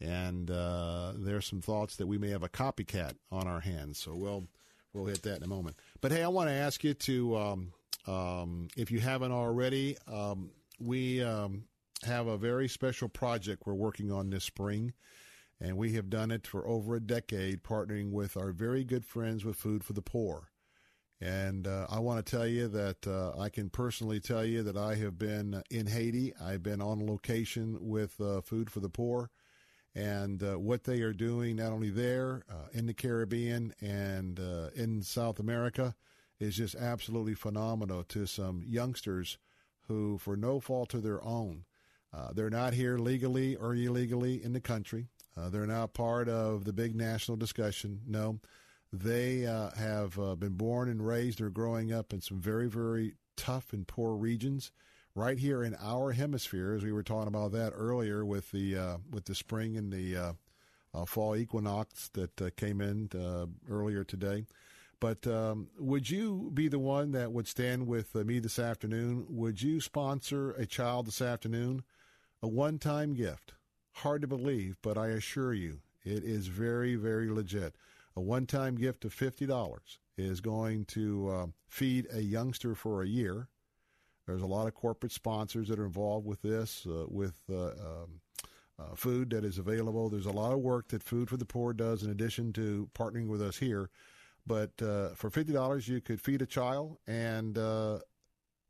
and 0.00 0.48
there's 0.48 1.46
some 1.46 1.60
thoughts 1.62 1.96
that 1.96 2.06
we 2.06 2.18
may 2.18 2.30
have 2.30 2.42
a 2.42 2.48
copycat 2.48 3.14
on 3.30 3.46
our 3.46 3.60
hands. 3.60 3.98
So 3.98 4.14
we'll 4.14 4.48
we'll 4.92 5.06
hit 5.06 5.22
that 5.22 5.38
in 5.38 5.42
a 5.44 5.48
moment. 5.48 5.76
But 6.00 6.12
hey, 6.12 6.22
I 6.22 6.28
want 6.28 6.48
to 6.48 6.54
ask 6.54 6.84
you 6.84 6.94
to. 6.94 7.36
Um, 7.36 7.72
um, 8.06 8.68
if 8.76 8.90
you 8.90 9.00
haven't 9.00 9.32
already, 9.32 9.96
um, 10.08 10.50
we 10.80 11.22
um, 11.22 11.64
have 12.04 12.26
a 12.26 12.36
very 12.36 12.68
special 12.68 13.08
project 13.08 13.62
we're 13.64 13.74
working 13.74 14.10
on 14.10 14.30
this 14.30 14.44
spring, 14.44 14.92
and 15.62 15.76
we 15.76 15.92
have 15.92 16.10
done 16.10 16.32
it 16.32 16.44
for 16.44 16.66
over 16.66 16.96
a 16.96 17.00
decade, 17.00 17.62
partnering 17.62 18.10
with 18.10 18.36
our 18.36 18.50
very 18.50 18.82
good 18.82 19.06
friends 19.06 19.44
with 19.44 19.54
Food 19.54 19.84
for 19.84 19.92
the 19.92 20.02
Poor. 20.02 20.50
And 21.20 21.68
uh, 21.68 21.86
I 21.88 22.00
want 22.00 22.26
to 22.26 22.36
tell 22.36 22.48
you 22.48 22.66
that 22.66 23.06
uh, 23.06 23.38
I 23.38 23.48
can 23.48 23.70
personally 23.70 24.18
tell 24.18 24.44
you 24.44 24.64
that 24.64 24.76
I 24.76 24.96
have 24.96 25.20
been 25.20 25.62
in 25.70 25.86
Haiti. 25.86 26.34
I've 26.42 26.64
been 26.64 26.82
on 26.82 27.06
location 27.06 27.78
with 27.80 28.20
uh, 28.20 28.40
Food 28.40 28.70
for 28.70 28.80
the 28.80 28.88
Poor 28.88 29.30
and 29.94 30.42
uh, 30.42 30.58
what 30.58 30.82
they 30.82 31.00
are 31.02 31.12
doing, 31.12 31.56
not 31.56 31.70
only 31.70 31.90
there 31.90 32.42
uh, 32.50 32.66
in 32.72 32.86
the 32.86 32.94
Caribbean 32.94 33.72
and 33.80 34.40
uh, 34.40 34.70
in 34.74 35.02
South 35.02 35.38
America 35.38 35.94
is 36.40 36.56
just 36.56 36.74
absolutely 36.74 37.34
phenomenal 37.34 38.02
to 38.02 38.26
some 38.26 38.64
youngsters 38.66 39.38
who, 39.86 40.18
for 40.18 40.34
no 40.34 40.58
fault 40.58 40.92
of 40.92 41.04
their 41.04 41.22
own, 41.22 41.64
they're 42.34 42.50
not 42.50 42.74
here 42.74 42.98
legally 42.98 43.54
or 43.54 43.74
illegally 43.74 44.42
in 44.42 44.54
the 44.54 44.60
country. 44.60 45.08
Uh, 45.36 45.48
they're 45.48 45.66
not 45.66 45.94
part 45.94 46.28
of 46.28 46.64
the 46.64 46.72
big 46.72 46.94
national 46.94 47.36
discussion. 47.36 48.00
No, 48.06 48.40
they 48.92 49.46
uh, 49.46 49.70
have 49.70 50.18
uh, 50.18 50.34
been 50.34 50.54
born 50.54 50.88
and 50.88 51.06
raised 51.06 51.40
or 51.40 51.48
growing 51.50 51.92
up 51.92 52.12
in 52.12 52.20
some 52.20 52.38
very, 52.38 52.68
very 52.68 53.14
tough 53.36 53.72
and 53.72 53.86
poor 53.86 54.14
regions 54.14 54.70
right 55.14 55.38
here 55.38 55.62
in 55.62 55.74
our 55.80 56.12
hemisphere, 56.12 56.74
as 56.74 56.82
we 56.82 56.92
were 56.92 57.02
talking 57.02 57.28
about 57.28 57.52
that 57.52 57.72
earlier 57.74 58.24
with 58.24 58.50
the 58.50 58.76
uh, 58.76 58.96
with 59.10 59.24
the 59.24 59.34
spring 59.34 59.76
and 59.76 59.92
the 59.92 60.16
uh, 60.16 60.32
uh, 60.94 61.04
fall 61.04 61.36
equinox 61.36 62.10
that 62.10 62.56
came 62.56 62.80
in 62.80 63.08
earlier 63.70 64.04
today. 64.04 64.44
But 65.00 65.26
um, 65.26 65.68
would 65.78 66.08
you 66.10 66.50
be 66.54 66.68
the 66.68 66.78
one 66.78 67.10
that 67.12 67.32
would 67.32 67.48
stand 67.48 67.88
with 67.88 68.14
me 68.14 68.38
this 68.38 68.58
afternoon? 68.58 69.26
Would 69.30 69.60
you 69.60 69.80
sponsor 69.80 70.52
a 70.52 70.64
child 70.64 71.06
this 71.06 71.20
afternoon? 71.20 71.82
A 72.40 72.48
one 72.48 72.78
time 72.78 73.14
gift. 73.14 73.54
Hard 73.92 74.22
to 74.22 74.28
believe, 74.28 74.76
but 74.82 74.98
I 74.98 75.08
assure 75.08 75.52
you, 75.52 75.80
it 76.04 76.24
is 76.24 76.46
very, 76.48 76.96
very 76.96 77.30
legit. 77.30 77.74
A 78.16 78.20
one 78.20 78.46
time 78.46 78.76
gift 78.76 79.04
of 79.04 79.14
$50 79.14 79.78
is 80.18 80.40
going 80.40 80.84
to 80.86 81.28
uh, 81.28 81.46
feed 81.68 82.06
a 82.12 82.20
youngster 82.20 82.74
for 82.74 83.02
a 83.02 83.06
year. 83.06 83.48
There's 84.26 84.42
a 84.42 84.46
lot 84.46 84.66
of 84.66 84.74
corporate 84.74 85.12
sponsors 85.12 85.68
that 85.68 85.78
are 85.78 85.84
involved 85.84 86.26
with 86.26 86.42
this, 86.42 86.86
uh, 86.86 87.04
with 87.08 87.40
uh, 87.50 87.70
um, 87.70 88.20
uh, 88.78 88.94
food 88.94 89.30
that 89.30 89.44
is 89.44 89.58
available. 89.58 90.08
There's 90.08 90.26
a 90.26 90.32
lot 90.32 90.52
of 90.52 90.60
work 90.60 90.88
that 90.88 91.02
Food 91.02 91.28
for 91.28 91.36
the 91.36 91.44
Poor 91.44 91.72
does 91.72 92.02
in 92.02 92.10
addition 92.10 92.52
to 92.54 92.88
partnering 92.94 93.28
with 93.28 93.42
us 93.42 93.56
here. 93.56 93.90
But 94.46 94.70
uh, 94.82 95.10
for 95.10 95.30
fifty 95.30 95.52
dollars, 95.52 95.86
you 95.86 96.00
could 96.00 96.20
feed 96.20 96.42
a 96.42 96.46
child, 96.46 96.98
and 97.06 97.56
uh, 97.56 98.00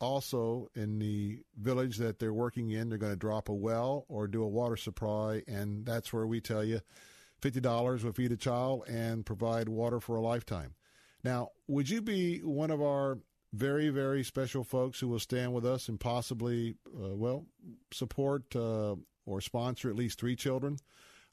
also 0.03 0.69
in 0.75 0.99
the 0.99 1.39
village 1.57 1.97
that 1.99 2.19
they're 2.19 2.33
working 2.33 2.71
in, 2.71 2.89
they're 2.89 2.99
going 2.99 3.13
to 3.13 3.19
drop 3.19 3.49
a 3.49 3.55
well 3.55 4.05
or 4.09 4.27
do 4.27 4.43
a 4.43 4.49
water 4.49 4.77
supply, 4.77 5.43
and 5.47 5.87
that's 5.87 6.13
where 6.13 6.27
we 6.27 6.41
tell 6.41 6.65
you 6.65 6.81
fifty 7.41 7.61
dollars 7.61 8.05
will 8.05 8.13
feed 8.13 8.33
a 8.33 8.37
child 8.37 8.85
and 8.89 9.25
provide 9.25 9.69
water 9.69 10.01
for 10.01 10.17
a 10.17 10.21
lifetime. 10.21 10.75
Now, 11.25 11.51
would 11.69 11.89
you 11.89 12.03
be 12.03 12.39
one 12.39 12.71
of 12.71 12.83
our 12.83 13.19
very, 13.53 13.91
very 13.91 14.25
special 14.25 14.65
folks 14.65 14.99
who 14.99 15.09
will 15.09 15.21
stand 15.21 15.53
with 15.53 15.65
us 15.65 15.89
and 15.89 16.01
possibly, 16.01 16.75
uh, 16.89 17.15
well, 17.15 17.47
support 17.93 18.45
uh, 18.57 18.97
or 19.27 19.41
sponsor 19.41 19.89
at 19.89 19.97
least 19.97 20.19
three 20.19 20.37
children? 20.37 20.79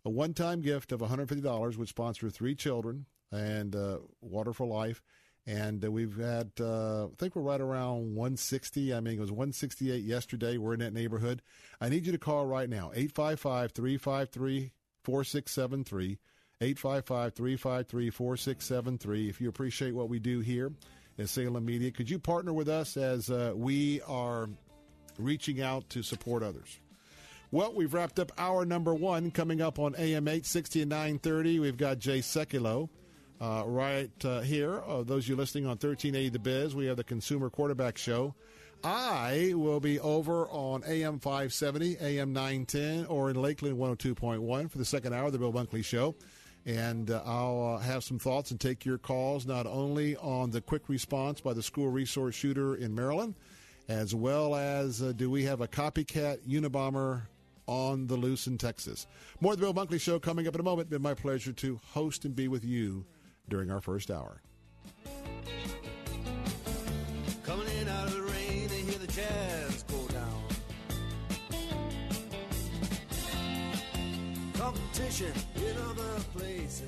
A 0.06 0.10
one 0.10 0.34
time 0.34 0.62
gift 0.62 0.92
of 0.92 1.02
$150 1.02 1.78
would 1.78 1.88
sponsor 1.90 2.30
three 2.30 2.56
children 2.56 3.06
and 3.32 3.76
uh, 3.76 4.00
Water 4.22 4.54
for 4.54 4.66
Life. 4.66 5.02
And 5.50 5.84
uh, 5.84 5.90
we've 5.90 6.16
had, 6.16 6.52
uh, 6.62 7.06
I 7.06 7.10
think 7.18 7.36
we're 7.36 7.42
right 7.42 7.60
around 7.60 8.14
160. 8.16 8.94
I 8.94 9.00
mean, 9.00 9.16
it 9.16 9.20
was 9.20 9.32
168 9.32 10.04
yesterday. 10.04 10.58
We're 10.58 10.76
in 10.76 10.80
that 10.82 10.94
neighborhood. 10.94 11.42
I 11.82 11.90
need 11.90 12.06
you 12.06 12.12
to 12.12 12.20
call 12.20 12.46
right 12.46 12.70
now 12.70 12.92
855 12.94 13.72
353 13.72 14.72
4673. 15.04 16.20
855 16.62 17.34
353 17.34 18.10
4673. 18.12 19.30
If 19.30 19.42
you 19.42 19.50
appreciate 19.50 19.96
what 19.96 20.08
we 20.08 20.20
do 20.20 20.42
here 20.42 20.72
at 21.18 21.30
Salem 21.30 21.66
Media, 21.66 21.90
could 21.90 22.12
you 22.12 22.20
partner 22.20 22.54
with 22.54 22.70
us 22.70 22.96
as 22.96 23.32
uh, 23.32 23.54
we 23.56 24.02
are 24.02 24.50
reaching 25.18 25.64
out 25.64 25.90
to 25.90 26.04
support 26.04 26.44
others? 26.44 26.80
Well, 27.50 27.74
we've 27.74 27.96
wrapped 27.96 28.20
up 28.20 28.32
hour 28.38 28.66
number 28.66 28.94
one 28.94 29.32
coming 29.32 29.62
up 29.62 29.80
on 29.80 29.96
AM 29.96 30.28
860 30.28 30.84
and 30.84 30.90
930. 30.92 31.60
We've 31.60 31.76
got 31.76 31.98
Jay 31.98 32.20
Sekulow 32.20 32.90
uh, 33.42 33.64
right 33.66 34.12
uh, 34.26 34.42
here. 34.42 34.82
Uh, 34.86 35.04
those 35.04 35.26
of 35.26 35.30
you 35.30 35.36
listening 35.36 35.66
on 35.66 35.72
1380 35.72 36.30
The 36.30 36.40
Biz, 36.40 36.76
we 36.76 36.86
have 36.86 36.98
the 36.98 37.04
Consumer 37.04 37.50
Quarterback 37.50 37.98
Show. 37.98 38.36
I 38.84 39.54
will 39.56 39.80
be 39.80 40.00
over 40.00 40.48
on 40.48 40.84
AM 40.88 41.20
570, 41.20 41.98
AM 42.00 42.32
910, 42.32 43.06
or 43.08 43.30
in 43.30 43.42
Lakeland 43.42 43.78
102.1 43.78 44.72
for 44.72 44.78
the 44.78 44.86
second 44.86 45.14
hour 45.14 45.28
of 45.28 45.34
the 45.34 45.40
Bill 45.40 45.52
Bunkley 45.52 45.84
Show. 45.84 46.16
And 46.66 47.12
uh, 47.12 47.22
I'll 47.26 47.78
uh, 47.78 47.84
have 47.84 48.04
some 48.04 48.20
thoughts 48.20 48.52
and 48.52 48.60
take 48.60 48.86
your 48.86 48.98
calls 48.98 49.46
not 49.46 49.66
only 49.66 50.16
on 50.18 50.52
the 50.52 50.62
quick 50.62 50.88
response 50.88 51.42
by 51.42 51.54
the 51.54 51.64
school 51.64 51.90
resource 51.90 52.36
shooter 52.36 52.76
in 52.76 52.94
Maryland, 52.94 53.36
as 53.88 54.14
well 54.14 54.56
as 54.56 55.02
uh, 55.02 55.14
do 55.14 55.30
we 55.30 55.44
have 55.44 55.62
a 55.62 55.68
copycat 55.68 56.40
Unabomber 56.48 57.24
on 57.68 58.08
the 58.08 58.16
loose 58.16 58.48
in 58.48 58.58
Texas. 58.58 59.08
More 59.42 59.54
of 59.54 59.60
the 59.60 59.66
Bill 59.66 59.74
Bunkley 59.74 60.02
Show 60.02 60.20
coming 60.20 60.48
up 60.48 60.56
in 60.56 60.62
a 60.62 60.64
moment. 60.64 60.90
Been 60.90 61.02
my 61.02 61.14
pleasure 61.14 61.54
to 61.54 61.80
host 61.92 62.26
and 62.26 62.36
be 62.36 62.48
with 62.48 62.64
you 62.64 63.06
during 63.50 63.72
our 63.72 63.82
first 63.82 64.12
hour. 64.12 64.42
Coming 67.44 67.68
in 67.82 67.88
out 67.88 68.08
of 68.08 68.14
the 68.14 68.22
rain, 68.22 68.68
they 68.68 68.82
hear 68.82 69.00
the 69.00 69.08
jazz 69.08 69.84
go 69.84 70.08
down. 70.08 70.44
Competition 74.54 75.34
in 75.56 75.78
other 75.90 76.20
places. 76.34 76.88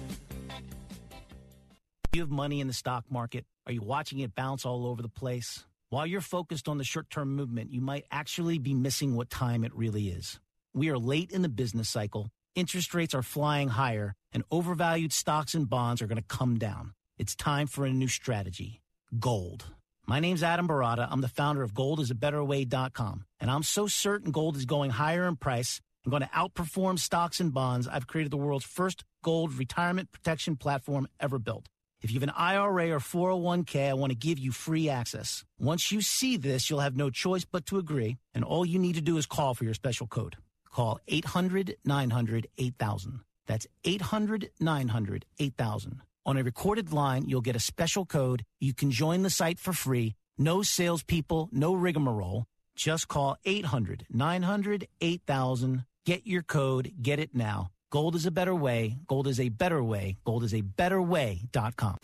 You 2.14 2.22
have 2.22 2.30
money 2.30 2.59
in 2.59 2.68
the 2.68 2.74
stock 2.74 3.05
market. 3.09 3.45
Are 3.66 3.72
you 3.72 3.82
watching 3.82 4.20
it 4.20 4.36
bounce 4.36 4.66
all 4.66 4.86
over 4.86 5.01
the 5.01 5.09
place? 5.09 5.66
While 5.89 6.05
you're 6.05 6.22
focused 6.22 6.68
on 6.70 6.78
the 6.78 6.84
short 6.84 7.09
term 7.09 7.36
movement, 7.36 7.72
you 7.72 7.82
might 7.82 8.05
actually 8.12 8.59
be 8.59 8.74
missing 8.74 9.16
what 9.16 9.30
time 9.30 9.64
it 9.64 9.74
really 9.76 10.09
is. 10.09 10.39
We 10.74 10.89
are 10.89 10.97
late 10.97 11.32
in 11.32 11.41
the 11.41 11.49
business 11.49 11.89
cycle 11.89 12.30
interest 12.56 12.93
rates 12.93 13.14
are 13.14 13.22
flying 13.24 13.70
higher, 13.70 14.14
and 14.34 14.43
overvalued 14.52 15.14
stocks 15.14 15.54
and 15.54 15.70
bonds 15.70 16.02
are 16.02 16.08
going 16.08 16.18
to 16.22 16.36
come 16.38 16.58
down. 16.58 16.93
It's 17.18 17.36
time 17.36 17.68
for 17.68 17.86
a 17.86 17.91
new 17.91 18.08
strategy 18.08 18.82
gold. 19.20 19.66
My 20.08 20.20
name's 20.20 20.41
Adam 20.43 20.68
Baratta. 20.68 21.08
I'm 21.10 21.22
the 21.22 21.28
founder 21.28 21.64
of 21.64 21.74
goldisabetterway.com, 21.74 23.26
and 23.39 23.52
I'm 23.52 23.64
so 23.64 23.88
certain 23.88 24.32
gold 24.32 24.56
is 24.56 24.66
going 24.66 24.91
higher 24.91 25.28
in 25.28 25.36
price. 25.36 25.82
I'm 26.06 26.10
going 26.10 26.24
to 26.24 26.30
outperform 26.30 26.97
stocks 26.97 27.39
and 27.39 27.54
bonds. 27.54 27.88
I've 27.88 28.08
created 28.08 28.32
the 28.32 28.38
world's 28.38 28.66
first 28.66 29.04
gold 29.24 29.54
retirement 29.54 30.12
protection 30.12 30.56
platform 30.56 31.08
ever 31.20 31.38
built. 31.38 31.68
If 32.02 32.10
you 32.12 32.20
have 32.20 32.28
an 32.28 32.36
IRA 32.36 32.89
or 32.89 32.99
401k, 32.99 33.89
I 33.89 33.93
want 33.93 34.12
to 34.12 34.18
give 34.18 34.39
you 34.39 34.52
free 34.52 34.89
access. 34.89 35.45
Once 35.60 35.91
you 35.91 36.02
see 36.02 36.36
this, 36.38 36.70
you'll 36.70 36.80
have 36.80 36.97
no 36.97 37.12
choice 37.12 37.45
but 37.45 37.68
to 37.68 37.78
agree, 37.78 38.18
and 38.34 38.43
all 38.43 38.66
you 38.66 38.80
need 38.80 38.95
to 38.95 39.02
do 39.02 39.18
is 39.18 39.28
call 39.28 39.54
for 39.54 39.66
your 39.66 39.76
special 39.76 40.08
code. 40.08 40.38
Call 40.72 40.99
800 41.07 41.78
900 41.86 42.47
8000. 42.57 43.19
That's 43.47 43.67
800 43.84 44.51
900 44.59 45.26
8000. 45.39 46.01
On 46.26 46.38
a 46.38 46.43
recorded 46.43 46.93
line, 46.93 47.26
you'll 47.28 47.41
get 47.41 47.55
a 47.55 47.59
special 47.59 48.05
code. 48.05 48.43
You 48.59 48.74
can 48.74 48.91
join 48.91 49.24
the 49.24 49.30
site 49.30 49.59
for 49.59 49.74
free. 49.74 50.15
No 50.38 50.61
salespeople, 50.61 51.49
no 51.51 51.74
rigmarole. 51.74 52.45
Just 52.76 53.07
call 53.07 53.38
800 53.45 54.05
900 54.09 54.88
8000 55.01 55.86
Get 56.05 56.26
your 56.26 56.41
code, 56.41 56.91
get 57.01 57.19
it 57.19 57.36
now. 57.36 57.69
Gold 57.91 58.15
is 58.15 58.26
a 58.26 58.32
better 58.32 58.55
way. 58.55 58.97
Gold 59.07 59.28
is 59.28 59.39
a 59.39 59.49
better 59.49 59.84
way. 59.84 60.17
Gold 60.26 60.43
is 60.43 60.53
a 60.53 60.61
better 60.61 61.01
way.com. 61.01 61.97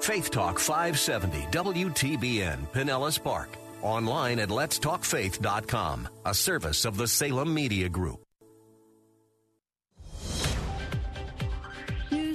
Faith 0.00 0.30
Talk 0.30 0.58
570 0.58 1.46
WTBN 1.50 2.68
Pinellas 2.72 3.22
Park. 3.22 3.48
Online 3.82 4.38
at 4.38 4.48
letstalkfaith.com, 4.48 6.08
a 6.24 6.34
service 6.34 6.84
of 6.84 6.96
the 6.96 7.08
Salem 7.08 7.52
Media 7.52 7.88
Group. 7.88 8.22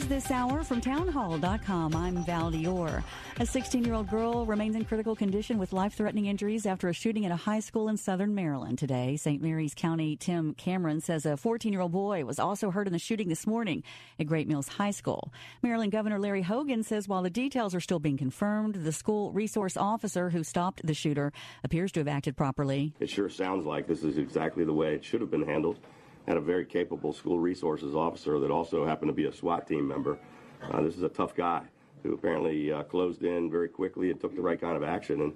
This 0.08 0.32
hour 0.32 0.64
from 0.64 0.80
townhall.com. 0.80 1.94
I'm 1.94 2.24
Val 2.24 2.50
Dior. 2.50 3.04
A 3.42 3.46
16 3.46 3.84
year 3.84 3.94
old 3.94 4.10
girl 4.10 4.46
remains 4.46 4.78
in 4.78 4.86
critical 4.86 5.18
condition 5.18 5.58
with 5.58 5.74
life 5.74 5.96
threatening 5.96 6.28
injuries 6.28 6.66
after 6.66 6.88
a 6.88 6.94
shooting 6.94 7.26
at 7.26 7.32
a 7.34 7.36
high 7.36 7.60
school 7.60 7.90
in 7.90 7.98
southern 7.98 8.34
Maryland 8.34 8.80
today. 8.80 9.18
St. 9.18 9.42
Mary's 9.42 9.74
County 9.74 10.16
Tim 10.16 10.54
Cameron 10.54 11.02
says 11.02 11.26
a 11.26 11.36
14 11.36 11.74
year 11.74 11.82
old 11.82 11.92
boy 11.92 12.24
was 12.24 12.40
also 12.40 12.72
hurt 12.72 12.88
in 12.88 12.94
the 12.94 13.00
shooting 13.00 13.28
this 13.28 13.46
morning 13.46 13.84
at 14.18 14.28
Great 14.28 14.48
Mills 14.48 14.70
High 14.70 14.92
School. 14.92 15.34
Maryland 15.62 15.92
Governor 15.92 16.20
Larry 16.20 16.44
Hogan 16.44 16.84
says 16.84 17.10
while 17.10 17.22
the 17.22 17.30
details 17.30 17.76
are 17.76 17.82
still 17.82 18.00
being 18.00 18.18
confirmed, 18.18 18.76
the 18.76 18.94
school 18.94 19.34
resource 19.34 19.76
officer 19.76 20.30
who 20.30 20.42
stopped 20.42 20.88
the 20.88 20.94
shooter 20.94 21.34
appears 21.66 21.92
to 21.92 22.00
have 22.00 22.08
acted 22.08 22.38
properly. 22.38 22.94
It 23.02 23.10
sure 23.10 23.28
sounds 23.28 23.66
like 23.66 23.88
this 23.88 24.06
is 24.06 24.18
exactly 24.18 24.64
the 24.64 24.74
way 24.74 24.96
it 24.96 25.04
should 25.04 25.20
have 25.20 25.32
been 25.32 25.46
handled. 25.46 25.80
Had 26.28 26.36
a 26.36 26.42
very 26.42 26.66
capable 26.66 27.14
school 27.14 27.40
resources 27.40 27.96
officer 27.96 28.38
that 28.40 28.52
also 28.52 28.86
happened 28.86 29.08
to 29.08 29.14
be 29.14 29.26
a 29.26 29.32
SWAT 29.32 29.66
team 29.66 29.88
member. 29.88 30.20
Uh, 30.62 30.82
this 30.82 30.98
is 30.98 31.04
a 31.04 31.10
tough 31.10 31.34
guy 31.34 31.62
who 32.04 32.14
apparently 32.14 32.70
uh, 32.70 32.84
closed 32.84 33.24
in 33.24 33.50
very 33.50 33.70
quickly 33.70 34.12
and 34.12 34.20
took 34.20 34.36
the 34.36 34.42
right 34.42 34.60
kind 34.60 34.76
of 34.76 34.84
action. 34.84 35.22
And, 35.22 35.34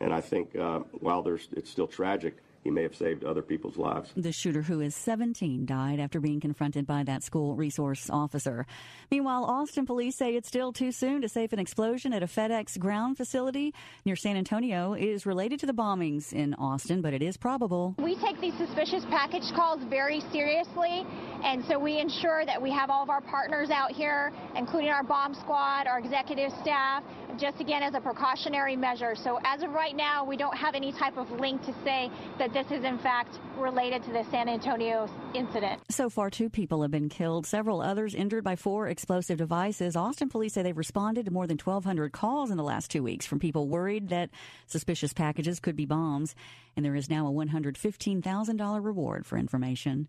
and 0.00 0.12
I 0.12 0.20
think 0.20 0.56
uh, 0.56 0.80
while 0.98 1.22
there's, 1.22 1.46
it's 1.52 1.70
still 1.70 1.86
tragic, 1.86 2.38
he 2.62 2.70
may 2.70 2.82
have 2.82 2.94
saved 2.94 3.24
other 3.24 3.42
people's 3.42 3.76
lives. 3.76 4.12
The 4.16 4.32
shooter, 4.32 4.62
who 4.62 4.80
is 4.80 4.94
17, 4.94 5.66
died 5.66 5.98
after 5.98 6.20
being 6.20 6.40
confronted 6.40 6.86
by 6.86 7.02
that 7.04 7.22
school 7.22 7.56
resource 7.56 8.08
officer. 8.08 8.66
Meanwhile, 9.10 9.44
Austin 9.44 9.84
police 9.84 10.16
say 10.16 10.34
it's 10.34 10.48
still 10.48 10.72
too 10.72 10.92
soon 10.92 11.22
to 11.22 11.28
say 11.28 11.44
if 11.44 11.52
an 11.52 11.58
explosion 11.58 12.12
at 12.12 12.22
a 12.22 12.26
FedEx 12.26 12.78
ground 12.78 13.16
facility 13.16 13.74
near 14.04 14.16
San 14.16 14.36
Antonio 14.36 14.94
is 14.94 15.26
related 15.26 15.58
to 15.60 15.66
the 15.66 15.72
bombings 15.72 16.32
in 16.32 16.54
Austin, 16.54 17.02
but 17.02 17.12
it 17.12 17.22
is 17.22 17.36
probable. 17.36 17.94
We 17.98 18.16
take 18.16 18.40
these 18.40 18.54
suspicious 18.54 19.04
package 19.10 19.50
calls 19.54 19.80
very 19.90 20.20
seriously, 20.32 21.04
and 21.44 21.64
so 21.64 21.78
we 21.78 21.98
ensure 21.98 22.46
that 22.46 22.60
we 22.60 22.70
have 22.70 22.90
all 22.90 23.02
of 23.02 23.10
our 23.10 23.20
partners 23.22 23.70
out 23.70 23.90
here, 23.90 24.32
including 24.56 24.90
our 24.90 25.02
bomb 25.02 25.34
squad, 25.34 25.86
our 25.86 25.98
executive 25.98 26.52
staff, 26.62 27.02
just 27.38 27.60
again 27.60 27.82
as 27.82 27.94
a 27.94 28.00
precautionary 28.00 28.76
measure. 28.76 29.14
So 29.14 29.40
as 29.44 29.62
of 29.62 29.70
right 29.70 29.94
now, 29.94 30.24
we 30.24 30.36
don't 30.36 30.56
have 30.56 30.74
any 30.74 30.92
type 30.92 31.16
of 31.16 31.30
link 31.32 31.62
to 31.66 31.74
say 31.84 32.10
that 32.38 32.52
this 32.52 32.70
is 32.70 32.84
in 32.84 32.98
fact 32.98 33.38
related 33.56 34.02
to 34.04 34.12
the 34.12 34.24
San 34.30 34.48
Antonio 34.48 35.08
incident. 35.34 35.80
So 35.90 36.10
far, 36.10 36.30
two 36.30 36.50
people 36.50 36.82
have 36.82 36.90
been 36.90 37.08
killed, 37.08 37.46
several 37.46 37.80
others 37.80 38.14
injured 38.14 38.44
by 38.44 38.56
four 38.56 38.88
explosive 38.88 39.38
devices. 39.38 39.96
Austin 39.96 40.28
police 40.28 40.54
say 40.54 40.62
they've 40.62 40.76
responded 40.76 41.26
to 41.26 41.30
more 41.30 41.46
than 41.46 41.58
1,200 41.58 42.12
calls 42.12 42.50
in 42.50 42.56
the 42.56 42.62
last 42.62 42.90
two 42.90 43.02
weeks 43.02 43.26
from 43.26 43.38
people 43.38 43.68
worried 43.68 44.08
that 44.08 44.30
suspicious 44.66 45.12
packages 45.12 45.60
could 45.60 45.76
be 45.76 45.86
bombs, 45.86 46.34
and 46.76 46.84
there 46.84 46.94
is 46.94 47.10
now 47.10 47.26
a 47.26 47.30
$115,000 47.30 48.84
reward 48.84 49.26
for 49.26 49.36
information. 49.38 50.08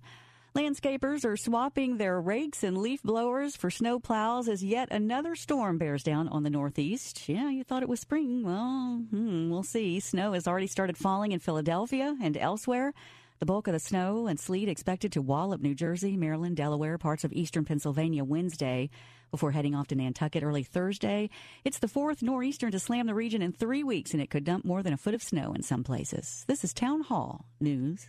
Landscapers 0.55 1.25
are 1.25 1.35
swapping 1.35 1.97
their 1.97 2.21
rakes 2.21 2.63
and 2.63 2.77
leaf 2.77 3.01
blowers 3.01 3.55
for 3.55 3.71
snow 3.71 3.99
plows 3.99 4.47
as 4.47 4.63
yet 4.63 4.87
another 4.91 5.33
storm 5.35 5.79
bears 5.79 6.03
down 6.03 6.27
on 6.27 6.43
the 6.43 6.51
northeast. 6.51 7.27
Yeah, 7.27 7.49
you 7.49 7.63
thought 7.63 7.81
it 7.81 7.89
was 7.89 8.01
spring. 8.01 8.43
Well, 8.43 9.01
hmm, 9.09 9.49
we'll 9.49 9.63
see. 9.63 9.99
Snow 9.99 10.33
has 10.33 10.47
already 10.47 10.67
started 10.67 10.95
falling 10.95 11.31
in 11.31 11.39
Philadelphia 11.39 12.15
and 12.21 12.37
elsewhere. 12.37 12.93
The 13.39 13.47
bulk 13.47 13.65
of 13.65 13.73
the 13.73 13.79
snow 13.79 14.27
and 14.27 14.39
sleet 14.39 14.69
expected 14.69 15.11
to 15.13 15.23
wallop 15.23 15.59
New 15.59 15.73
Jersey, 15.73 16.15
Maryland, 16.17 16.55
Delaware, 16.55 16.99
parts 16.99 17.23
of 17.23 17.33
eastern 17.33 17.65
Pennsylvania 17.65 18.23
Wednesday 18.23 18.91
before 19.31 19.53
heading 19.53 19.73
off 19.73 19.87
to 19.87 19.95
Nantucket 19.95 20.43
early 20.43 20.61
Thursday. 20.61 21.31
It's 21.65 21.79
the 21.79 21.87
fourth 21.87 22.21
nor'eastern 22.21 22.69
to 22.73 22.79
slam 22.79 23.07
the 23.07 23.15
region 23.15 23.41
in 23.41 23.53
three 23.53 23.83
weeks, 23.83 24.13
and 24.13 24.21
it 24.21 24.29
could 24.29 24.43
dump 24.43 24.65
more 24.65 24.83
than 24.83 24.93
a 24.93 24.97
foot 24.97 25.15
of 25.15 25.23
snow 25.23 25.51
in 25.53 25.63
some 25.63 25.83
places. 25.83 26.45
This 26.47 26.63
is 26.63 26.75
Town 26.75 27.01
Hall 27.01 27.45
News. 27.59 28.07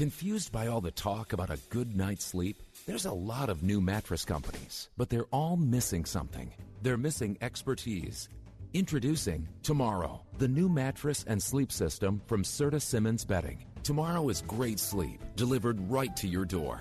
Confused 0.00 0.50
by 0.50 0.68
all 0.68 0.80
the 0.80 0.90
talk 0.90 1.34
about 1.34 1.50
a 1.50 1.58
good 1.68 1.94
night's 1.94 2.24
sleep? 2.24 2.62
There's 2.86 3.04
a 3.04 3.12
lot 3.12 3.50
of 3.50 3.62
new 3.62 3.82
mattress 3.82 4.24
companies, 4.24 4.88
but 4.96 5.10
they're 5.10 5.28
all 5.30 5.58
missing 5.58 6.06
something. 6.06 6.50
They're 6.80 6.96
missing 6.96 7.36
expertise. 7.42 8.30
Introducing 8.72 9.46
Tomorrow, 9.62 10.22
the 10.38 10.48
new 10.48 10.70
mattress 10.70 11.26
and 11.28 11.42
sleep 11.42 11.70
system 11.70 12.22
from 12.24 12.44
Serta 12.44 12.80
Simmons 12.80 13.26
Bedding. 13.26 13.66
Tomorrow 13.82 14.26
is 14.30 14.40
great 14.40 14.80
sleep, 14.80 15.20
delivered 15.36 15.78
right 15.90 16.16
to 16.16 16.26
your 16.26 16.46
door. 16.46 16.80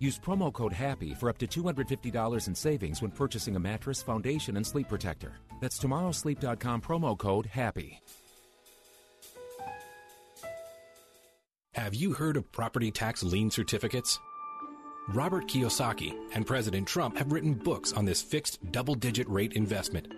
Use 0.00 0.18
promo 0.18 0.52
code 0.52 0.72
HAPPY 0.72 1.14
for 1.14 1.28
up 1.28 1.38
to 1.38 1.46
$250 1.46 2.48
in 2.48 2.54
savings 2.56 3.00
when 3.00 3.12
purchasing 3.12 3.54
a 3.54 3.60
mattress, 3.60 4.02
foundation, 4.02 4.56
and 4.56 4.66
sleep 4.66 4.88
protector. 4.88 5.34
That's 5.60 5.78
tomorrowsleep.com 5.78 6.80
promo 6.80 7.16
code 7.16 7.46
HAPPY. 7.46 8.00
Have 11.76 11.94
you 11.94 12.14
heard 12.14 12.38
of 12.38 12.50
property 12.52 12.90
tax 12.90 13.22
lien 13.22 13.50
certificates? 13.50 14.18
Robert 15.08 15.46
Kiyosaki 15.46 16.16
and 16.32 16.46
President 16.46 16.88
Trump 16.88 17.18
have 17.18 17.30
written 17.30 17.52
books 17.52 17.92
on 17.92 18.06
this 18.06 18.22
fixed 18.22 18.58
double 18.72 18.94
digit 18.94 19.28
rate 19.28 19.52
investment. 19.52 20.08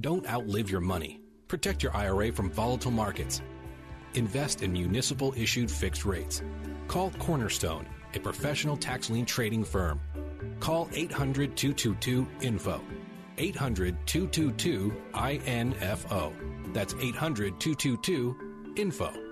Don't 0.00 0.26
outlive 0.26 0.70
your 0.70 0.80
money. 0.80 1.20
Protect 1.48 1.82
your 1.82 1.94
IRA 1.94 2.32
from 2.32 2.50
volatile 2.50 2.90
markets. 2.90 3.42
Invest 4.14 4.62
in 4.62 4.72
municipal 4.72 5.34
issued 5.36 5.70
fixed 5.70 6.06
rates. 6.06 6.42
Call 6.88 7.10
Cornerstone, 7.18 7.84
a 8.14 8.18
professional 8.18 8.78
tax 8.78 9.10
lien 9.10 9.26
trading 9.26 9.64
firm. 9.64 10.00
Call 10.60 10.88
800 10.94 11.58
222 11.58 12.26
INFO. 12.40 12.80
800 13.36 14.06
222 14.06 14.94
INFO. 15.12 16.72
That's 16.72 16.94
800 16.94 17.60
222 17.60 18.74
INFO. 18.76 19.29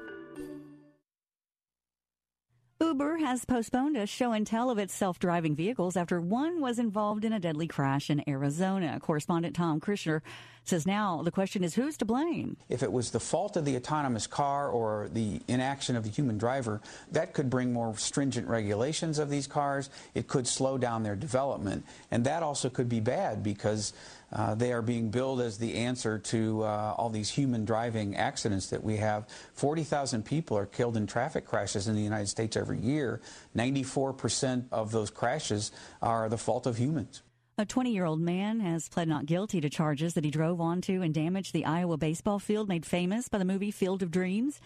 Uber 2.80 3.16
has 3.16 3.44
postponed 3.44 3.96
a 3.96 4.06
show 4.06 4.30
and 4.30 4.46
tell 4.46 4.70
of 4.70 4.78
its 4.78 4.94
self 4.94 5.18
driving 5.18 5.56
vehicles 5.56 5.96
after 5.96 6.20
one 6.20 6.60
was 6.60 6.78
involved 6.78 7.24
in 7.24 7.32
a 7.32 7.40
deadly 7.40 7.66
crash 7.66 8.08
in 8.08 8.22
Arizona. 8.28 9.00
Correspondent 9.00 9.56
Tom 9.56 9.80
Krisher 9.80 10.20
says 10.62 10.86
now 10.86 11.22
the 11.24 11.32
question 11.32 11.64
is 11.64 11.74
who's 11.74 11.96
to 11.96 12.04
blame? 12.04 12.56
If 12.68 12.84
it 12.84 12.92
was 12.92 13.10
the 13.10 13.18
fault 13.18 13.56
of 13.56 13.64
the 13.64 13.74
autonomous 13.74 14.28
car 14.28 14.68
or 14.68 15.08
the 15.12 15.40
inaction 15.48 15.96
of 15.96 16.04
the 16.04 16.10
human 16.10 16.38
driver, 16.38 16.80
that 17.10 17.32
could 17.32 17.50
bring 17.50 17.72
more 17.72 17.96
stringent 17.98 18.46
regulations 18.46 19.18
of 19.18 19.28
these 19.28 19.48
cars. 19.48 19.90
It 20.14 20.28
could 20.28 20.46
slow 20.46 20.78
down 20.78 21.02
their 21.02 21.16
development. 21.16 21.84
And 22.12 22.22
that 22.26 22.44
also 22.44 22.70
could 22.70 22.88
be 22.88 23.00
bad 23.00 23.42
because 23.42 23.92
uh, 24.32 24.54
they 24.54 24.72
are 24.72 24.82
being 24.82 25.10
billed 25.10 25.40
as 25.40 25.58
the 25.58 25.74
answer 25.74 26.18
to 26.18 26.62
uh, 26.62 26.94
all 26.96 27.10
these 27.10 27.30
human 27.30 27.64
driving 27.64 28.16
accidents 28.16 28.68
that 28.70 28.82
we 28.82 28.96
have. 28.96 29.26
40,000 29.54 30.24
people 30.24 30.56
are 30.56 30.66
killed 30.66 30.96
in 30.96 31.06
traffic 31.06 31.46
crashes 31.46 31.88
in 31.88 31.94
the 31.94 32.02
United 32.02 32.28
States 32.28 32.56
every 32.56 32.78
year. 32.78 33.20
94% 33.56 34.64
of 34.70 34.92
those 34.92 35.10
crashes 35.10 35.72
are 36.02 36.28
the 36.28 36.38
fault 36.38 36.66
of 36.66 36.76
humans. 36.76 37.22
A 37.60 37.66
20 37.66 37.90
year 37.90 38.04
old 38.04 38.20
man 38.20 38.60
has 38.60 38.88
pled 38.88 39.08
not 39.08 39.26
guilty 39.26 39.60
to 39.60 39.68
charges 39.68 40.14
that 40.14 40.24
he 40.24 40.30
drove 40.30 40.60
onto 40.60 41.02
and 41.02 41.12
damaged 41.12 41.52
the 41.52 41.64
Iowa 41.64 41.96
baseball 41.96 42.38
field 42.38 42.68
made 42.68 42.86
famous 42.86 43.28
by 43.28 43.38
the 43.38 43.44
movie 43.44 43.72
Field 43.72 44.00
of 44.02 44.12
Dreams. 44.12 44.60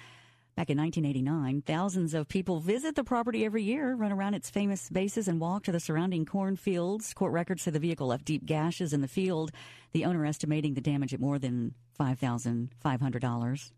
Back 0.54 0.68
in 0.68 0.76
1989, 0.76 1.62
thousands 1.62 2.12
of 2.12 2.28
people 2.28 2.60
visit 2.60 2.94
the 2.94 3.04
property 3.04 3.44
every 3.44 3.62
year, 3.62 3.94
run 3.94 4.12
around 4.12 4.34
its 4.34 4.50
famous 4.50 4.90
bases, 4.90 5.26
and 5.26 5.40
walk 5.40 5.64
to 5.64 5.72
the 5.72 5.80
surrounding 5.80 6.26
cornfields. 6.26 7.14
Court 7.14 7.32
records 7.32 7.62
say 7.62 7.70
the 7.70 7.78
vehicle 7.78 8.08
left 8.08 8.26
deep 8.26 8.44
gashes 8.44 8.92
in 8.92 9.00
the 9.00 9.08
field, 9.08 9.50
the 9.92 10.04
owner 10.04 10.26
estimating 10.26 10.74
the 10.74 10.82
damage 10.82 11.14
at 11.14 11.20
more 11.20 11.38
than 11.38 11.74
$5,500. 11.98 13.70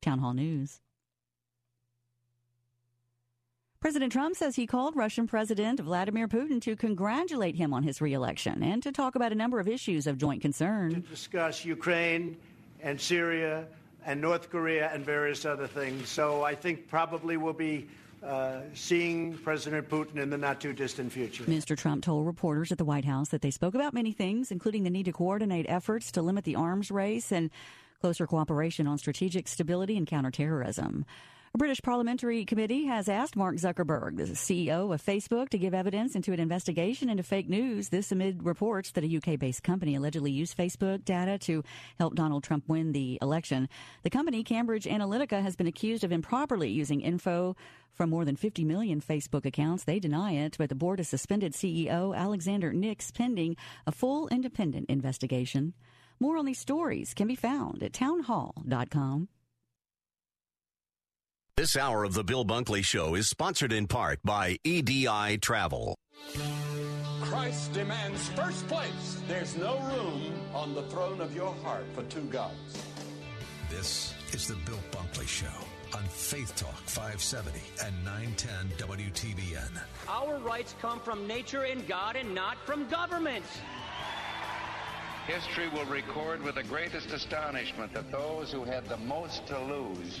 Town 0.00 0.18
Hall 0.18 0.32
News. 0.32 0.80
President 3.80 4.10
Trump 4.10 4.34
says 4.34 4.56
he 4.56 4.66
called 4.66 4.96
Russian 4.96 5.26
President 5.26 5.78
Vladimir 5.78 6.26
Putin 6.26 6.58
to 6.62 6.74
congratulate 6.74 7.54
him 7.54 7.74
on 7.74 7.82
his 7.82 8.00
reelection 8.00 8.62
and 8.62 8.82
to 8.82 8.90
talk 8.90 9.14
about 9.14 9.30
a 9.30 9.34
number 9.34 9.60
of 9.60 9.68
issues 9.68 10.06
of 10.06 10.16
joint 10.16 10.40
concern. 10.40 10.94
To 10.94 11.00
discuss 11.00 11.66
Ukraine 11.66 12.38
and 12.80 12.98
Syria 12.98 13.66
and 14.04 14.20
North 14.20 14.50
Korea 14.50 14.90
and 14.92 15.04
various 15.04 15.44
other 15.44 15.66
things. 15.66 16.08
So 16.08 16.42
I 16.42 16.54
think 16.54 16.88
probably 16.88 17.36
we'll 17.36 17.52
be 17.52 17.86
uh, 18.22 18.60
seeing 18.72 19.36
President 19.38 19.88
Putin 19.88 20.16
in 20.16 20.30
the 20.30 20.38
not 20.38 20.60
too 20.60 20.72
distant 20.72 21.12
future. 21.12 21.44
Mr. 21.44 21.76
Trump 21.76 22.04
told 22.04 22.26
reporters 22.26 22.72
at 22.72 22.78
the 22.78 22.84
White 22.84 23.04
House 23.04 23.28
that 23.28 23.42
they 23.42 23.50
spoke 23.50 23.74
about 23.74 23.92
many 23.92 24.12
things, 24.12 24.50
including 24.50 24.84
the 24.84 24.90
need 24.90 25.04
to 25.04 25.12
coordinate 25.12 25.66
efforts 25.68 26.10
to 26.12 26.22
limit 26.22 26.44
the 26.44 26.56
arms 26.56 26.90
race 26.90 27.30
and 27.30 27.50
closer 28.00 28.26
cooperation 28.26 28.86
on 28.86 28.98
strategic 28.98 29.48
stability 29.48 29.96
and 29.96 30.06
counterterrorism. 30.06 31.04
A 31.54 31.56
British 31.56 31.82
parliamentary 31.82 32.44
committee 32.44 32.86
has 32.86 33.08
asked 33.08 33.36
Mark 33.36 33.54
Zuckerberg, 33.58 34.16
the 34.16 34.24
CEO 34.24 34.92
of 34.92 35.00
Facebook, 35.00 35.50
to 35.50 35.58
give 35.58 35.72
evidence 35.72 36.16
into 36.16 36.32
an 36.32 36.40
investigation 36.40 37.08
into 37.08 37.22
fake 37.22 37.48
news. 37.48 37.90
This 37.90 38.10
amid 38.10 38.42
reports 38.42 38.90
that 38.90 39.04
a 39.04 39.16
UK 39.18 39.38
based 39.38 39.62
company 39.62 39.94
allegedly 39.94 40.32
used 40.32 40.58
Facebook 40.58 41.04
data 41.04 41.38
to 41.38 41.62
help 41.96 42.16
Donald 42.16 42.42
Trump 42.42 42.64
win 42.66 42.90
the 42.90 43.20
election. 43.22 43.68
The 44.02 44.10
company, 44.10 44.42
Cambridge 44.42 44.86
Analytica, 44.86 45.40
has 45.42 45.54
been 45.54 45.68
accused 45.68 46.02
of 46.02 46.10
improperly 46.10 46.70
using 46.70 47.00
info 47.00 47.54
from 47.92 48.10
more 48.10 48.24
than 48.24 48.34
50 48.34 48.64
million 48.64 49.00
Facebook 49.00 49.46
accounts. 49.46 49.84
They 49.84 50.00
deny 50.00 50.32
it, 50.32 50.56
but 50.58 50.70
the 50.70 50.74
board 50.74 50.98
has 50.98 51.06
suspended 51.06 51.52
CEO 51.52 52.16
Alexander 52.16 52.72
Nix 52.72 53.12
pending 53.12 53.54
a 53.86 53.92
full 53.92 54.26
independent 54.26 54.90
investigation. 54.90 55.74
More 56.18 56.36
on 56.36 56.46
these 56.46 56.58
stories 56.58 57.14
can 57.14 57.28
be 57.28 57.36
found 57.36 57.80
at 57.84 57.92
townhall.com. 57.92 59.28
This 61.56 61.76
hour 61.76 62.02
of 62.02 62.14
the 62.14 62.24
Bill 62.24 62.44
Bunkley 62.44 62.84
Show 62.84 63.14
is 63.14 63.28
sponsored 63.28 63.72
in 63.72 63.86
part 63.86 64.18
by 64.24 64.58
EDI 64.64 65.38
Travel. 65.38 65.94
Christ 67.20 67.72
demands 67.72 68.28
first 68.30 68.66
place. 68.66 69.22
There's 69.28 69.56
no 69.56 69.78
room 69.78 70.32
on 70.52 70.74
the 70.74 70.82
throne 70.82 71.20
of 71.20 71.32
your 71.32 71.54
heart 71.62 71.84
for 71.94 72.02
two 72.04 72.24
gods. 72.24 72.82
This 73.70 74.14
is 74.32 74.48
the 74.48 74.56
Bill 74.66 74.80
Bunkley 74.90 75.28
Show 75.28 75.46
on 75.96 76.02
Faith 76.06 76.56
Talk 76.56 76.74
570 76.86 77.60
and 77.84 78.04
910 78.04 78.88
WTBN. 78.88 79.80
Our 80.08 80.38
rights 80.38 80.74
come 80.82 80.98
from 80.98 81.28
nature 81.28 81.62
and 81.62 81.86
God 81.86 82.16
and 82.16 82.34
not 82.34 82.56
from 82.66 82.88
government. 82.88 83.44
History 85.28 85.68
will 85.68 85.86
record 85.86 86.42
with 86.42 86.56
the 86.56 86.64
greatest 86.64 87.12
astonishment 87.12 87.92
that 87.94 88.10
those 88.10 88.50
who 88.50 88.64
had 88.64 88.88
the 88.88 88.96
most 88.96 89.46
to 89.46 89.58
lose 89.60 90.20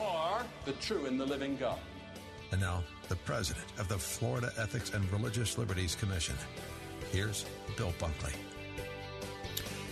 or 0.00 0.42
the 0.64 0.72
true 0.72 1.06
and 1.06 1.20
the 1.20 1.26
living 1.26 1.56
God. 1.56 1.78
And 2.52 2.60
now, 2.60 2.82
the 3.08 3.16
president 3.16 3.66
of 3.78 3.88
the 3.88 3.98
Florida 3.98 4.52
Ethics 4.58 4.92
and 4.92 5.10
Religious 5.12 5.58
Liberties 5.58 5.94
Commission. 5.94 6.34
Here's 7.12 7.44
Bill 7.76 7.92
Bunkley. 7.98 8.34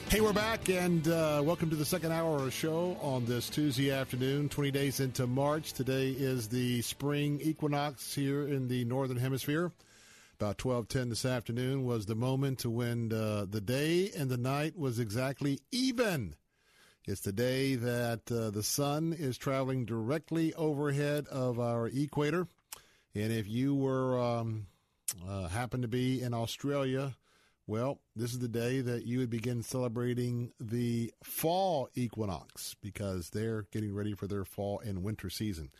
Hey, 0.08 0.22
we're 0.22 0.32
back, 0.32 0.70
and 0.70 1.06
uh, 1.06 1.42
welcome 1.44 1.68
to 1.68 1.76
the 1.76 1.84
second 1.84 2.12
hour 2.12 2.36
of 2.36 2.42
our 2.42 2.50
show 2.50 2.96
on 3.02 3.26
this 3.26 3.50
Tuesday 3.50 3.90
afternoon, 3.90 4.48
20 4.48 4.70
days 4.70 5.00
into 5.00 5.26
March. 5.26 5.74
Today 5.74 6.08
is 6.10 6.48
the 6.48 6.80
spring 6.80 7.38
equinox 7.42 8.14
here 8.14 8.48
in 8.48 8.68
the 8.68 8.86
northern 8.86 9.18
hemisphere. 9.18 9.70
About 10.40 10.56
12:10 10.56 11.10
this 11.10 11.24
afternoon 11.24 11.84
was 11.84 12.06
the 12.06 12.14
moment 12.14 12.60
to 12.60 12.70
when 12.70 13.12
uh, 13.12 13.44
the 13.50 13.60
day 13.60 14.10
and 14.16 14.30
the 14.30 14.38
night 14.38 14.78
was 14.78 14.98
exactly 14.98 15.58
even. 15.72 16.36
It's 17.08 17.22
the 17.22 17.32
day 17.32 17.74
that 17.74 18.30
uh, 18.30 18.50
the 18.50 18.62
sun 18.62 19.16
is 19.18 19.38
traveling 19.38 19.86
directly 19.86 20.52
overhead 20.52 21.26
of 21.28 21.58
our 21.58 21.86
equator. 21.88 22.46
And 23.14 23.32
if 23.32 23.48
you 23.48 23.74
were 23.74 24.20
um, 24.20 24.66
uh, 25.26 25.48
happen 25.48 25.80
to 25.80 25.88
be 25.88 26.20
in 26.20 26.34
Australia, 26.34 27.16
well, 27.66 27.98
this 28.14 28.34
is 28.34 28.40
the 28.40 28.46
day 28.46 28.82
that 28.82 29.06
you 29.06 29.20
would 29.20 29.30
begin 29.30 29.62
celebrating 29.62 30.52
the 30.60 31.10
fall 31.22 31.88
equinox 31.94 32.76
because 32.82 33.30
they're 33.30 33.62
getting 33.72 33.94
ready 33.94 34.12
for 34.12 34.26
their 34.26 34.44
fall 34.44 34.78
and 34.80 35.02
winter 35.02 35.30
season. 35.30 35.70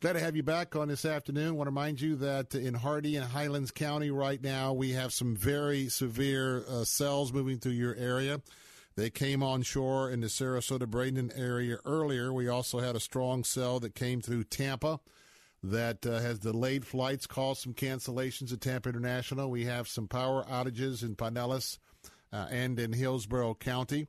Glad 0.00 0.14
to 0.14 0.20
have 0.20 0.34
you 0.34 0.42
back 0.42 0.74
on 0.74 0.88
this 0.88 1.04
afternoon. 1.04 1.54
want 1.54 1.68
to 1.68 1.70
remind 1.70 2.00
you 2.00 2.16
that 2.16 2.56
in 2.56 2.74
Hardy 2.74 3.14
and 3.14 3.24
Highlands 3.24 3.70
County 3.70 4.10
right 4.10 4.42
now, 4.42 4.72
we 4.72 4.90
have 4.94 5.12
some 5.12 5.36
very 5.36 5.88
severe 5.88 6.64
uh, 6.68 6.82
cells 6.82 7.32
moving 7.32 7.58
through 7.58 7.70
your 7.70 7.94
area. 7.94 8.40
They 8.94 9.10
came 9.10 9.42
on 9.42 9.62
shore 9.62 10.10
in 10.10 10.20
the 10.20 10.26
Sarasota 10.26 10.86
Bradenton 10.86 11.38
area 11.38 11.78
earlier. 11.84 12.32
We 12.32 12.48
also 12.48 12.80
had 12.80 12.94
a 12.94 13.00
strong 13.00 13.44
cell 13.44 13.80
that 13.80 13.94
came 13.94 14.20
through 14.20 14.44
Tampa 14.44 15.00
that 15.62 16.04
uh, 16.04 16.18
has 16.20 16.40
delayed 16.40 16.84
flights, 16.84 17.26
caused 17.26 17.62
some 17.62 17.74
cancellations 17.74 18.52
at 18.52 18.60
Tampa 18.60 18.88
International. 18.88 19.50
We 19.50 19.64
have 19.64 19.88
some 19.88 20.08
power 20.08 20.44
outages 20.44 21.02
in 21.02 21.16
Pinellas 21.16 21.78
uh, 22.32 22.48
and 22.50 22.78
in 22.78 22.92
Hillsborough 22.92 23.54
County. 23.54 24.08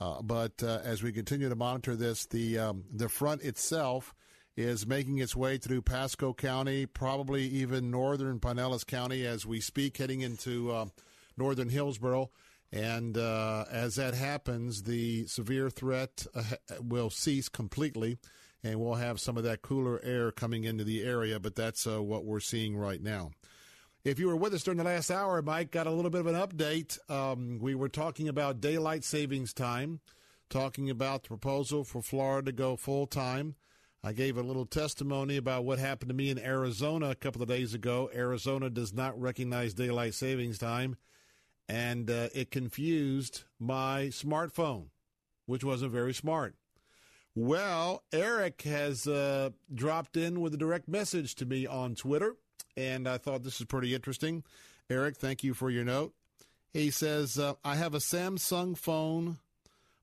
Uh, 0.00 0.22
but 0.22 0.62
uh, 0.62 0.80
as 0.82 1.02
we 1.02 1.12
continue 1.12 1.48
to 1.48 1.54
monitor 1.54 1.94
this, 1.94 2.26
the 2.26 2.58
um, 2.58 2.84
the 2.92 3.08
front 3.08 3.42
itself 3.42 4.14
is 4.56 4.86
making 4.86 5.18
its 5.18 5.34
way 5.34 5.58
through 5.58 5.82
Pasco 5.82 6.32
County, 6.32 6.86
probably 6.86 7.44
even 7.44 7.90
northern 7.90 8.38
Pinellas 8.40 8.86
County 8.86 9.26
as 9.26 9.46
we 9.46 9.60
speak, 9.60 9.96
heading 9.96 10.20
into 10.20 10.70
uh, 10.72 10.86
northern 11.36 11.68
Hillsborough. 11.68 12.30
And 12.74 13.16
uh, 13.16 13.66
as 13.70 13.94
that 13.94 14.14
happens, 14.14 14.82
the 14.82 15.28
severe 15.28 15.70
threat 15.70 16.26
uh, 16.34 16.42
will 16.80 17.08
cease 17.08 17.48
completely, 17.48 18.18
and 18.64 18.80
we'll 18.80 18.94
have 18.94 19.20
some 19.20 19.36
of 19.36 19.44
that 19.44 19.62
cooler 19.62 20.00
air 20.02 20.32
coming 20.32 20.64
into 20.64 20.82
the 20.82 21.04
area. 21.04 21.38
But 21.38 21.54
that's 21.54 21.86
uh, 21.86 22.02
what 22.02 22.24
we're 22.24 22.40
seeing 22.40 22.76
right 22.76 23.00
now. 23.00 23.30
If 24.04 24.18
you 24.18 24.26
were 24.26 24.34
with 24.34 24.54
us 24.54 24.64
during 24.64 24.78
the 24.78 24.84
last 24.84 25.12
hour, 25.12 25.40
Mike 25.40 25.70
got 25.70 25.86
a 25.86 25.92
little 25.92 26.10
bit 26.10 26.22
of 26.22 26.26
an 26.26 26.34
update. 26.34 26.98
Um, 27.08 27.60
we 27.62 27.76
were 27.76 27.88
talking 27.88 28.28
about 28.28 28.60
daylight 28.60 29.04
savings 29.04 29.52
time, 29.52 30.00
talking 30.50 30.90
about 30.90 31.22
the 31.22 31.28
proposal 31.28 31.84
for 31.84 32.02
Florida 32.02 32.46
to 32.46 32.52
go 32.52 32.74
full 32.74 33.06
time. 33.06 33.54
I 34.02 34.12
gave 34.12 34.36
a 34.36 34.42
little 34.42 34.66
testimony 34.66 35.36
about 35.36 35.64
what 35.64 35.78
happened 35.78 36.08
to 36.08 36.14
me 36.14 36.28
in 36.28 36.40
Arizona 36.40 37.10
a 37.10 37.14
couple 37.14 37.40
of 37.40 37.48
days 37.48 37.72
ago. 37.72 38.10
Arizona 38.12 38.68
does 38.68 38.92
not 38.92 39.18
recognize 39.18 39.74
daylight 39.74 40.14
savings 40.14 40.58
time 40.58 40.96
and 41.68 42.10
uh, 42.10 42.28
it 42.34 42.50
confused 42.50 43.44
my 43.58 44.06
smartphone, 44.10 44.86
which 45.46 45.64
wasn't 45.64 45.92
very 45.92 46.14
smart. 46.14 46.54
Well, 47.34 48.04
Eric 48.12 48.62
has 48.62 49.06
uh, 49.06 49.50
dropped 49.74 50.16
in 50.16 50.40
with 50.40 50.54
a 50.54 50.58
direct 50.58 50.88
message 50.88 51.34
to 51.36 51.46
me 51.46 51.66
on 51.66 51.94
Twitter, 51.96 52.36
and 52.76 53.08
I 53.08 53.18
thought 53.18 53.42
this 53.42 53.60
is 53.60 53.66
pretty 53.66 53.94
interesting. 53.94 54.44
Eric, 54.88 55.16
thank 55.16 55.42
you 55.42 55.54
for 55.54 55.70
your 55.70 55.84
note. 55.84 56.14
He 56.72 56.90
says, 56.90 57.38
uh, 57.38 57.54
I 57.64 57.76
have 57.76 57.94
a 57.94 57.98
Samsung 57.98 58.76
phone. 58.76 59.38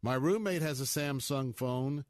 My 0.02 0.16
roommate 0.16 0.62
has 0.62 0.82
a 0.82 0.86
Samsung 0.86 1.56
phone. 1.56 2.06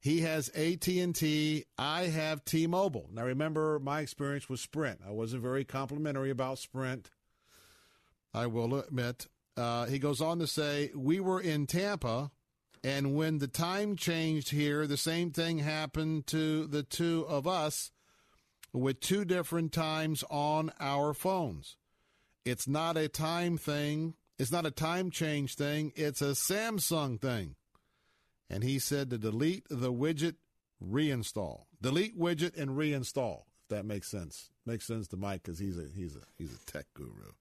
He 0.00 0.20
has 0.20 0.48
AT&T. 0.50 1.64
I 1.78 2.02
have 2.02 2.44
T-Mobile. 2.44 3.10
Now 3.12 3.24
remember 3.24 3.78
my 3.78 4.00
experience 4.00 4.48
with 4.48 4.60
Sprint. 4.60 5.00
I 5.06 5.10
wasn't 5.10 5.42
very 5.42 5.64
complimentary 5.64 6.30
about 6.30 6.58
Sprint. 6.58 7.10
I 8.36 8.46
will 8.46 8.78
admit. 8.78 9.28
Uh, 9.56 9.86
he 9.86 9.98
goes 9.98 10.20
on 10.20 10.38
to 10.40 10.46
say, 10.46 10.90
We 10.94 11.20
were 11.20 11.40
in 11.40 11.66
Tampa, 11.66 12.30
and 12.84 13.16
when 13.16 13.38
the 13.38 13.48
time 13.48 13.96
changed 13.96 14.50
here, 14.50 14.86
the 14.86 14.98
same 14.98 15.30
thing 15.30 15.60
happened 15.60 16.26
to 16.28 16.66
the 16.66 16.82
two 16.82 17.24
of 17.26 17.46
us 17.46 17.90
with 18.74 19.00
two 19.00 19.24
different 19.24 19.72
times 19.72 20.22
on 20.28 20.70
our 20.78 21.14
phones. 21.14 21.76
It's 22.44 22.68
not 22.68 22.98
a 22.98 23.08
time 23.08 23.56
thing. 23.56 24.14
It's 24.38 24.52
not 24.52 24.66
a 24.66 24.70
time 24.70 25.10
change 25.10 25.54
thing. 25.54 25.92
It's 25.96 26.20
a 26.20 26.32
Samsung 26.32 27.18
thing. 27.18 27.54
And 28.50 28.62
he 28.62 28.78
said 28.78 29.08
to 29.10 29.18
delete 29.18 29.66
the 29.70 29.92
widget, 29.92 30.34
reinstall. 30.80 31.62
Delete 31.80 32.18
widget 32.18 32.54
and 32.54 32.72
reinstall. 32.72 33.44
If 33.62 33.70
that 33.70 33.86
makes 33.86 34.10
sense. 34.10 34.50
Makes 34.66 34.86
sense 34.86 35.08
to 35.08 35.16
Mike 35.16 35.42
because 35.42 35.58
he's 35.58 35.78
a 35.78 35.86
he's 35.96 36.14
a 36.14 36.22
he's 36.36 36.52
a 36.52 36.70
tech 36.70 36.84
guru. 36.92 37.32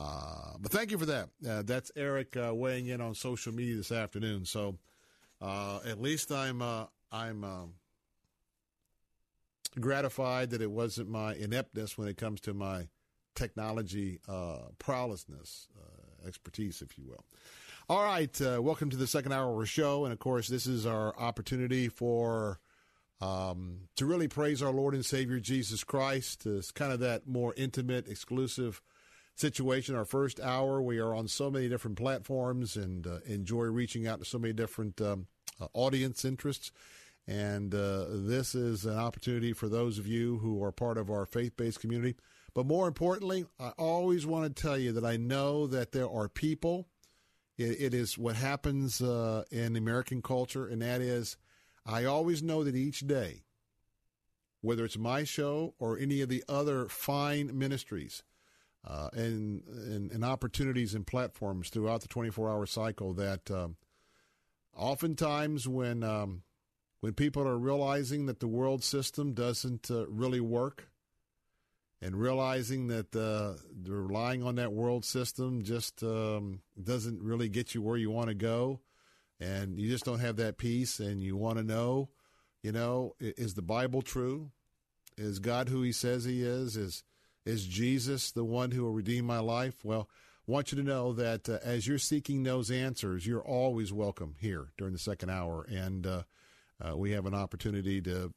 Uh, 0.00 0.52
but 0.58 0.72
thank 0.72 0.90
you 0.90 0.98
for 0.98 1.06
that. 1.06 1.28
Uh, 1.46 1.62
that's 1.62 1.92
Eric 1.94 2.34
uh, 2.36 2.54
weighing 2.54 2.86
in 2.86 3.02
on 3.02 3.14
social 3.14 3.52
media 3.52 3.76
this 3.76 3.92
afternoon. 3.92 4.46
So 4.46 4.78
uh, 5.42 5.80
at 5.86 6.00
least 6.00 6.32
I'm 6.32 6.62
uh, 6.62 6.86
I'm 7.12 7.44
um, 7.44 7.74
gratified 9.78 10.50
that 10.50 10.62
it 10.62 10.70
wasn't 10.70 11.10
my 11.10 11.34
ineptness 11.34 11.98
when 11.98 12.08
it 12.08 12.16
comes 12.16 12.40
to 12.42 12.54
my 12.54 12.88
technology 13.34 14.20
prowessness, 14.78 15.66
expertise, 16.26 16.82
if 16.82 16.98
you 16.98 17.04
will. 17.06 17.24
All 17.88 18.02
right, 18.02 18.34
welcome 18.40 18.90
to 18.90 18.96
the 18.96 19.06
second 19.06 19.32
hour 19.32 19.50
of 19.50 19.58
our 19.58 19.66
show, 19.66 20.04
and 20.04 20.12
of 20.12 20.18
course, 20.18 20.48
this 20.48 20.66
is 20.66 20.86
our 20.86 21.16
opportunity 21.18 21.88
for. 21.88 22.58
Um, 23.22 23.80
to 23.96 24.06
really 24.06 24.28
praise 24.28 24.62
our 24.62 24.70
Lord 24.70 24.94
and 24.94 25.04
Savior 25.04 25.40
Jesus 25.40 25.84
Christ. 25.84 26.46
It's 26.46 26.70
kind 26.70 26.90
of 26.90 27.00
that 27.00 27.26
more 27.26 27.52
intimate, 27.54 28.08
exclusive 28.08 28.80
situation. 29.40 29.96
Our 29.96 30.04
first 30.04 30.38
hour, 30.38 30.80
we 30.82 30.98
are 30.98 31.14
on 31.14 31.26
so 31.26 31.50
many 31.50 31.68
different 31.68 31.96
platforms 31.96 32.76
and 32.76 33.06
uh, 33.06 33.20
enjoy 33.26 33.64
reaching 33.64 34.06
out 34.06 34.20
to 34.20 34.24
so 34.24 34.38
many 34.38 34.52
different 34.52 35.00
um, 35.00 35.26
uh, 35.60 35.66
audience 35.72 36.24
interests. 36.24 36.70
And 37.26 37.74
uh, 37.74 38.06
this 38.08 38.54
is 38.54 38.84
an 38.84 38.98
opportunity 38.98 39.52
for 39.52 39.68
those 39.68 39.98
of 39.98 40.06
you 40.06 40.38
who 40.38 40.62
are 40.62 40.72
part 40.72 40.98
of 40.98 41.10
our 41.10 41.26
faith 41.26 41.56
based 41.56 41.80
community. 41.80 42.16
But 42.54 42.66
more 42.66 42.88
importantly, 42.88 43.46
I 43.58 43.70
always 43.78 44.26
want 44.26 44.44
to 44.54 44.62
tell 44.62 44.76
you 44.76 44.92
that 44.92 45.04
I 45.04 45.16
know 45.16 45.66
that 45.68 45.92
there 45.92 46.10
are 46.10 46.28
people. 46.28 46.88
it, 47.56 47.80
it 47.80 47.94
is 47.94 48.18
what 48.18 48.36
happens 48.36 49.00
uh, 49.00 49.44
in 49.50 49.76
American 49.76 50.22
culture, 50.22 50.66
and 50.66 50.82
that 50.82 51.00
is, 51.00 51.36
I 51.86 52.04
always 52.04 52.42
know 52.42 52.64
that 52.64 52.74
each 52.74 53.06
day, 53.06 53.44
whether 54.62 54.84
it's 54.84 54.98
my 54.98 55.24
show 55.24 55.74
or 55.78 55.98
any 55.98 56.20
of 56.20 56.28
the 56.28 56.42
other 56.48 56.88
fine 56.88 57.56
ministries 57.56 58.22
uh, 58.86 59.08
and, 59.12 59.62
and, 59.66 60.10
and 60.10 60.24
opportunities 60.24 60.94
and 60.94 61.06
platforms 61.06 61.68
throughout 61.68 62.00
the 62.00 62.08
24 62.08 62.50
hour 62.50 62.66
cycle, 62.66 63.12
that 63.14 63.50
um, 63.50 63.76
oftentimes 64.74 65.68
when 65.68 66.02
um, 66.02 66.42
when 67.00 67.14
people 67.14 67.46
are 67.46 67.58
realizing 67.58 68.26
that 68.26 68.40
the 68.40 68.48
world 68.48 68.84
system 68.84 69.32
doesn't 69.32 69.90
uh, 69.90 70.06
really 70.08 70.40
work 70.40 70.88
and 72.02 72.16
realizing 72.16 72.86
that 72.88 73.14
uh, 73.14 73.54
relying 73.86 74.42
on 74.42 74.54
that 74.56 74.72
world 74.72 75.04
system 75.04 75.62
just 75.62 76.02
um, 76.02 76.60
doesn't 76.82 77.22
really 77.22 77.48
get 77.48 77.74
you 77.74 77.82
where 77.82 77.96
you 77.96 78.10
want 78.10 78.28
to 78.28 78.34
go 78.34 78.80
and 79.38 79.78
you 79.78 79.90
just 79.90 80.04
don't 80.04 80.20
have 80.20 80.36
that 80.36 80.58
peace 80.58 81.00
and 81.00 81.22
you 81.22 81.36
want 81.36 81.58
to 81.58 81.64
know 81.64 82.08
you 82.62 82.72
know 82.72 83.14
is 83.20 83.54
the 83.54 83.62
bible 83.62 84.02
true? 84.02 84.50
Is 85.16 85.38
god 85.38 85.68
who 85.68 85.82
he 85.82 85.92
says 85.92 86.24
he 86.24 86.42
is? 86.42 86.76
Is 86.76 87.02
is 87.44 87.66
jesus 87.66 88.32
the 88.32 88.44
one 88.44 88.70
who 88.70 88.82
will 88.82 88.92
redeem 88.92 89.24
my 89.24 89.38
life 89.38 89.84
well 89.84 90.08
I 90.48 90.52
want 90.52 90.72
you 90.72 90.78
to 90.78 90.84
know 90.84 91.12
that 91.12 91.48
uh, 91.48 91.58
as 91.62 91.86
you're 91.86 91.98
seeking 91.98 92.42
those 92.42 92.70
answers 92.70 93.26
you're 93.26 93.42
always 93.42 93.92
welcome 93.92 94.34
here 94.40 94.72
during 94.76 94.92
the 94.92 94.98
second 94.98 95.30
hour 95.30 95.66
and 95.70 96.06
uh, 96.06 96.22
uh, 96.80 96.96
we 96.96 97.12
have 97.12 97.26
an 97.26 97.34
opportunity 97.34 98.00
to 98.00 98.32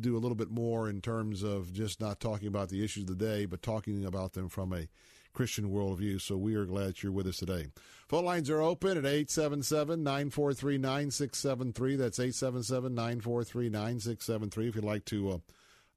do 0.00 0.16
a 0.16 0.20
little 0.20 0.36
bit 0.36 0.50
more 0.50 0.88
in 0.88 1.00
terms 1.00 1.42
of 1.42 1.72
just 1.72 2.00
not 2.00 2.20
talking 2.20 2.48
about 2.48 2.68
the 2.68 2.82
issues 2.84 3.02
of 3.02 3.18
the 3.18 3.24
day, 3.24 3.44
but 3.46 3.62
talking 3.62 4.04
about 4.04 4.32
them 4.32 4.48
from 4.48 4.72
a 4.72 4.88
Christian 5.32 5.70
worldview. 5.70 6.20
So 6.20 6.36
we 6.36 6.54
are 6.54 6.64
glad 6.64 7.02
you're 7.02 7.12
with 7.12 7.26
us 7.26 7.36
today. 7.36 7.66
Phone 8.08 8.24
lines 8.24 8.48
are 8.48 8.62
open 8.62 8.96
at 8.96 9.04
877 9.04 10.02
943 10.02 10.78
9673. 10.78 11.96
That's 11.96 12.18
877 12.18 12.94
943 12.94 13.68
9673 13.68 14.68
if 14.68 14.74
you'd 14.76 14.84
like 14.84 15.04
to 15.06 15.30
uh, 15.30 15.38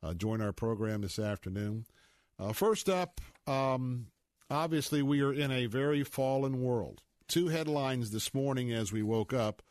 uh, 0.08 0.14
join 0.14 0.42
our 0.42 0.52
program 0.52 1.02
this 1.02 1.20
afternoon. 1.20 1.86
Uh, 2.40 2.54
first 2.54 2.88
up, 2.88 3.20
um, 3.48 4.08
obviously, 4.50 5.02
we 5.02 5.22
are 5.22 5.34
in 5.34 5.52
a 5.52 5.66
very 5.66 6.04
fallen 6.04 6.62
world. 6.62 7.02
Two 7.28 7.50
headlines 7.50 8.12
this 8.12 8.34
morning 8.34 8.72
as 8.72 8.92
we 8.94 9.04
woke 9.04 9.34
up. 9.34 9.62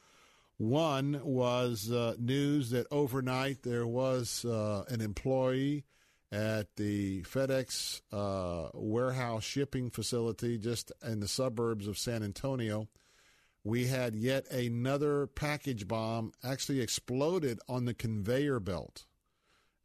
One 0.58 1.20
was 1.24 1.90
uh, 1.90 2.14
news 2.18 2.70
that 2.70 2.86
overnight 2.90 3.62
there 3.62 3.86
was 3.86 4.44
uh, 4.44 4.84
an 4.88 5.00
employee 5.00 5.84
at 6.30 6.76
the 6.76 7.22
FedEx 7.22 8.02
uh, 8.12 8.68
warehouse 8.74 9.44
shipping 9.44 9.88
facility 9.90 10.58
just 10.58 10.92
in 11.02 11.20
the 11.20 11.28
suburbs 11.28 11.86
of 11.86 11.96
San 11.96 12.22
Antonio. 12.22 12.88
We 13.64 13.86
had 13.86 14.14
yet 14.14 14.50
another 14.50 15.26
package 15.26 15.88
bomb 15.88 16.32
actually 16.44 16.80
exploded 16.80 17.60
on 17.68 17.86
the 17.86 17.94
conveyor 17.94 18.60
belt 18.60 19.06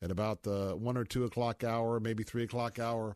at 0.03 0.11
about 0.11 0.43
the 0.43 0.75
one 0.75 0.97
or 0.97 1.05
two 1.05 1.23
o'clock 1.23 1.63
hour, 1.63 1.99
maybe 1.99 2.23
three 2.23 2.43
o'clock 2.43 2.77
hour 2.79 3.15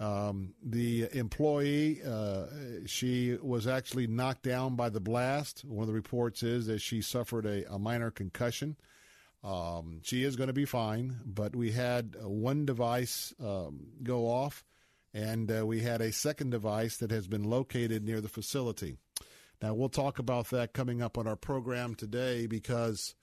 um, 0.00 0.54
the 0.64 1.08
employee, 1.12 2.00
uh, 2.02 2.46
she 2.86 3.36
was 3.42 3.66
actually 3.66 4.06
knocked 4.06 4.42
down 4.42 4.74
by 4.74 4.88
the 4.88 4.98
blast. 4.98 5.62
One 5.62 5.82
of 5.82 5.88
the 5.88 5.92
reports 5.92 6.42
is 6.42 6.66
that 6.66 6.80
she 6.80 7.02
suffered 7.02 7.44
a, 7.44 7.70
a 7.70 7.78
minor 7.78 8.10
concussion. 8.10 8.76
Um, 9.44 10.00
she 10.02 10.24
is 10.24 10.36
going 10.36 10.46
to 10.46 10.54
be 10.54 10.64
fine, 10.64 11.20
but 11.26 11.54
we 11.54 11.72
had 11.72 12.16
one 12.22 12.64
device 12.64 13.34
um, 13.44 13.88
go 14.02 14.26
off, 14.26 14.64
and 15.12 15.52
uh, 15.52 15.66
we 15.66 15.80
had 15.80 16.00
a 16.00 16.12
second 16.12 16.48
device 16.50 16.96
that 16.96 17.10
has 17.10 17.26
been 17.26 17.44
located 17.44 18.02
near 18.02 18.22
the 18.22 18.28
facility. 18.28 18.96
Now, 19.60 19.74
we'll 19.74 19.90
talk 19.90 20.18
about 20.18 20.48
that 20.48 20.72
coming 20.72 21.02
up 21.02 21.18
on 21.18 21.26
our 21.26 21.36
program 21.36 21.94
today 21.94 22.46
because 22.46 23.14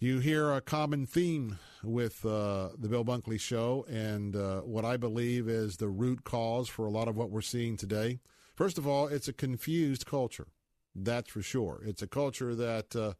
you 0.00 0.20
hear 0.20 0.52
a 0.52 0.60
common 0.60 1.06
theme 1.06 1.58
with 1.82 2.24
uh, 2.24 2.68
the 2.78 2.88
Bill 2.88 3.04
Bunkley 3.04 3.40
Show 3.40 3.84
and 3.90 4.36
uh, 4.36 4.60
what 4.60 4.84
I 4.84 4.96
believe 4.96 5.48
is 5.48 5.76
the 5.76 5.88
root 5.88 6.22
cause 6.22 6.68
for 6.68 6.86
a 6.86 6.90
lot 6.90 7.08
of 7.08 7.16
what 7.16 7.30
we're 7.30 7.40
seeing 7.40 7.76
today. 7.76 8.20
First 8.54 8.78
of 8.78 8.86
all, 8.86 9.08
it's 9.08 9.26
a 9.26 9.32
confused 9.32 10.06
culture. 10.06 10.46
That's 10.94 11.30
for 11.30 11.42
sure. 11.42 11.82
It's 11.84 12.02
a 12.02 12.06
culture 12.06 12.54
that, 12.54 12.94
uh, 12.94 13.14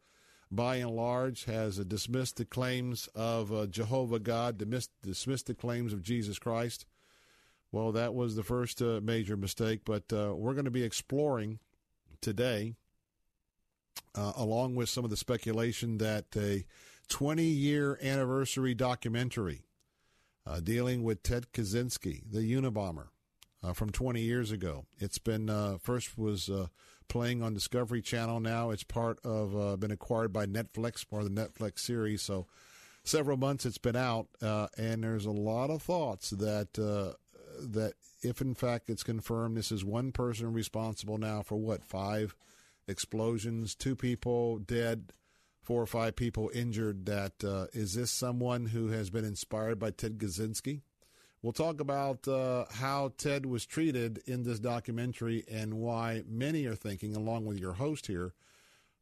by 0.49 0.77
and 0.77 0.91
large, 0.91 1.45
has 1.45 1.77
dismissed 1.79 2.37
the 2.37 2.45
claims 2.45 3.09
of 3.13 3.51
uh, 3.51 3.65
Jehovah 3.65 4.19
God, 4.19 4.57
dismissed, 4.57 4.91
dismissed, 5.03 5.47
the 5.47 5.55
claims 5.55 5.91
of 5.91 6.01
Jesus 6.01 6.39
Christ. 6.39 6.85
Well, 7.73 7.91
that 7.91 8.13
was 8.13 8.37
the 8.37 8.43
first 8.43 8.81
uh, 8.81 9.01
major 9.03 9.35
mistake, 9.35 9.81
but 9.83 10.11
uh, 10.13 10.33
we're 10.33 10.53
going 10.53 10.63
to 10.63 10.71
be 10.71 10.83
exploring 10.83 11.59
today 12.21 12.75
uh, 14.15 14.33
along 14.35 14.75
with 14.75 14.89
some 14.89 15.03
of 15.03 15.09
the 15.09 15.17
speculation 15.17 15.97
that 15.99 16.25
a 16.35 16.65
20 17.09 17.43
year 17.43 17.97
anniversary 18.01 18.73
documentary 18.73 19.63
uh, 20.45 20.59
dealing 20.59 21.03
with 21.03 21.23
Ted 21.23 21.51
Kaczynski, 21.53 22.23
the 22.31 22.39
Unabomber, 22.39 23.07
uh, 23.63 23.73
from 23.73 23.89
20 23.91 24.21
years 24.21 24.51
ago. 24.51 24.85
It's 24.97 25.17
been 25.17 25.49
uh, 25.49 25.77
first 25.79 26.17
was 26.17 26.49
uh, 26.49 26.67
playing 27.07 27.43
on 27.43 27.53
Discovery 27.53 28.01
Channel. 28.01 28.39
Now 28.39 28.71
it's 28.71 28.83
part 28.83 29.19
of 29.23 29.55
uh, 29.55 29.75
been 29.77 29.91
acquired 29.91 30.33
by 30.33 30.45
Netflix, 30.45 31.07
part 31.07 31.23
of 31.23 31.33
the 31.33 31.41
Netflix 31.41 31.79
series. 31.79 32.21
So 32.21 32.47
several 33.03 33.37
months 33.37 33.65
it's 33.65 33.77
been 33.77 33.95
out, 33.95 34.27
and 34.41 35.03
there's 35.03 35.25
a 35.25 35.31
lot 35.31 35.69
of 35.69 35.81
thoughts 35.81 36.31
that 36.31 36.73
that 37.61 37.93
if 38.21 38.39
in 38.39 38.55
fact 38.55 38.89
it's 38.89 39.03
confirmed, 39.03 39.57
this 39.57 39.71
is 39.71 39.83
one 39.83 40.11
person 40.11 40.53
responsible 40.53 41.17
now 41.17 41.41
for 41.41 41.57
what 41.57 41.83
five 41.83 42.35
explosions, 42.89 43.75
two 43.75 43.95
people 43.95 44.57
dead, 44.57 45.13
four 45.61 45.81
or 45.81 45.87
five 45.87 46.15
people 46.15 46.49
injured. 46.53 47.05
That 47.05 47.43
uh, 47.43 47.67
is 47.73 47.93
this 47.93 48.11
someone 48.11 48.65
who 48.65 48.87
has 48.89 49.09
been 49.09 49.25
inspired 49.25 49.79
by 49.79 49.91
Ted 49.91 50.17
Kaczynski? 50.17 50.81
We'll 51.41 51.53
talk 51.53 51.79
about 51.79 52.27
uh, 52.27 52.65
how 52.69 53.13
Ted 53.17 53.45
was 53.45 53.65
treated 53.65 54.21
in 54.25 54.43
this 54.43 54.59
documentary 54.59 55.45
and 55.49 55.75
why 55.75 56.23
many 56.27 56.65
are 56.65 56.75
thinking, 56.75 57.15
along 57.15 57.45
with 57.45 57.57
your 57.57 57.73
host 57.73 58.07
here. 58.07 58.33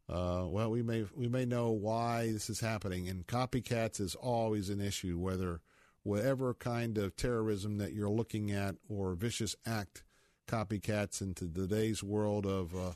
Uh, 0.08 0.46
well, 0.48 0.70
we 0.70 0.84
may 0.84 1.06
we 1.16 1.28
may 1.28 1.46
know 1.46 1.72
why 1.72 2.32
this 2.32 2.50
is 2.50 2.60
happening, 2.60 3.10
and 3.10 3.28
copycats 3.28 4.00
is 4.00 4.16
always 4.16 4.70
an 4.70 4.80
issue. 4.80 5.18
Whether 5.18 5.62
whatever 6.04 6.54
kind 6.54 6.98
of 6.98 7.16
terrorism 7.16 7.78
that 7.80 7.94
you're 7.94 8.10
looking 8.10 8.52
at 8.52 8.76
or 8.88 9.16
vicious 9.16 9.56
act, 9.66 10.04
copycats 10.48 11.22
into 11.22 11.48
today's 11.48 12.02
world 12.04 12.46
of 12.46 12.74
uh, 12.76 12.92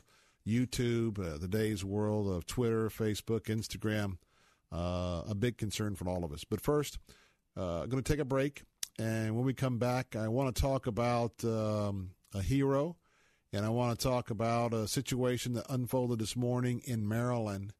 YouTube, 0.46 1.18
uh, 1.18 1.38
the 1.38 1.48
day's 1.48 1.84
world 1.84 2.28
of 2.28 2.46
Twitter, 2.46 2.88
Facebook, 2.88 3.42
Instagram. 3.42 4.16
Uh, 4.70 5.22
a 5.28 5.34
big 5.34 5.58
concern 5.58 5.94
for 5.94 6.08
all 6.08 6.24
of 6.24 6.32
us. 6.32 6.44
But 6.44 6.60
first, 6.60 6.98
uh, 7.56 7.82
I'm 7.82 7.90
going 7.90 8.02
to 8.02 8.12
take 8.12 8.20
a 8.20 8.24
break. 8.24 8.62
And 8.98 9.36
when 9.36 9.44
we 9.44 9.52
come 9.52 9.78
back, 9.78 10.16
I 10.16 10.28
want 10.28 10.54
to 10.54 10.62
talk 10.62 10.86
about 10.86 11.44
um, 11.44 12.12
a 12.34 12.40
hero. 12.40 12.96
And 13.52 13.66
I 13.66 13.68
want 13.68 13.98
to 13.98 14.02
talk 14.02 14.30
about 14.30 14.72
a 14.72 14.88
situation 14.88 15.52
that 15.54 15.66
unfolded 15.68 16.18
this 16.18 16.36
morning 16.36 16.80
in 16.86 17.06
Maryland 17.06 17.74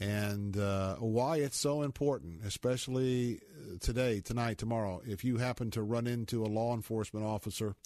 and 0.00 0.56
uh, 0.56 0.96
why 0.96 1.36
it's 1.36 1.58
so 1.58 1.82
important, 1.82 2.40
especially 2.44 3.40
today, 3.80 4.20
tonight, 4.20 4.58
tomorrow. 4.58 5.02
If 5.06 5.22
you 5.22 5.36
happen 5.36 5.70
to 5.72 5.82
run 5.82 6.06
into 6.06 6.44
a 6.44 6.48
law 6.48 6.74
enforcement 6.74 7.26
officer 7.26 7.76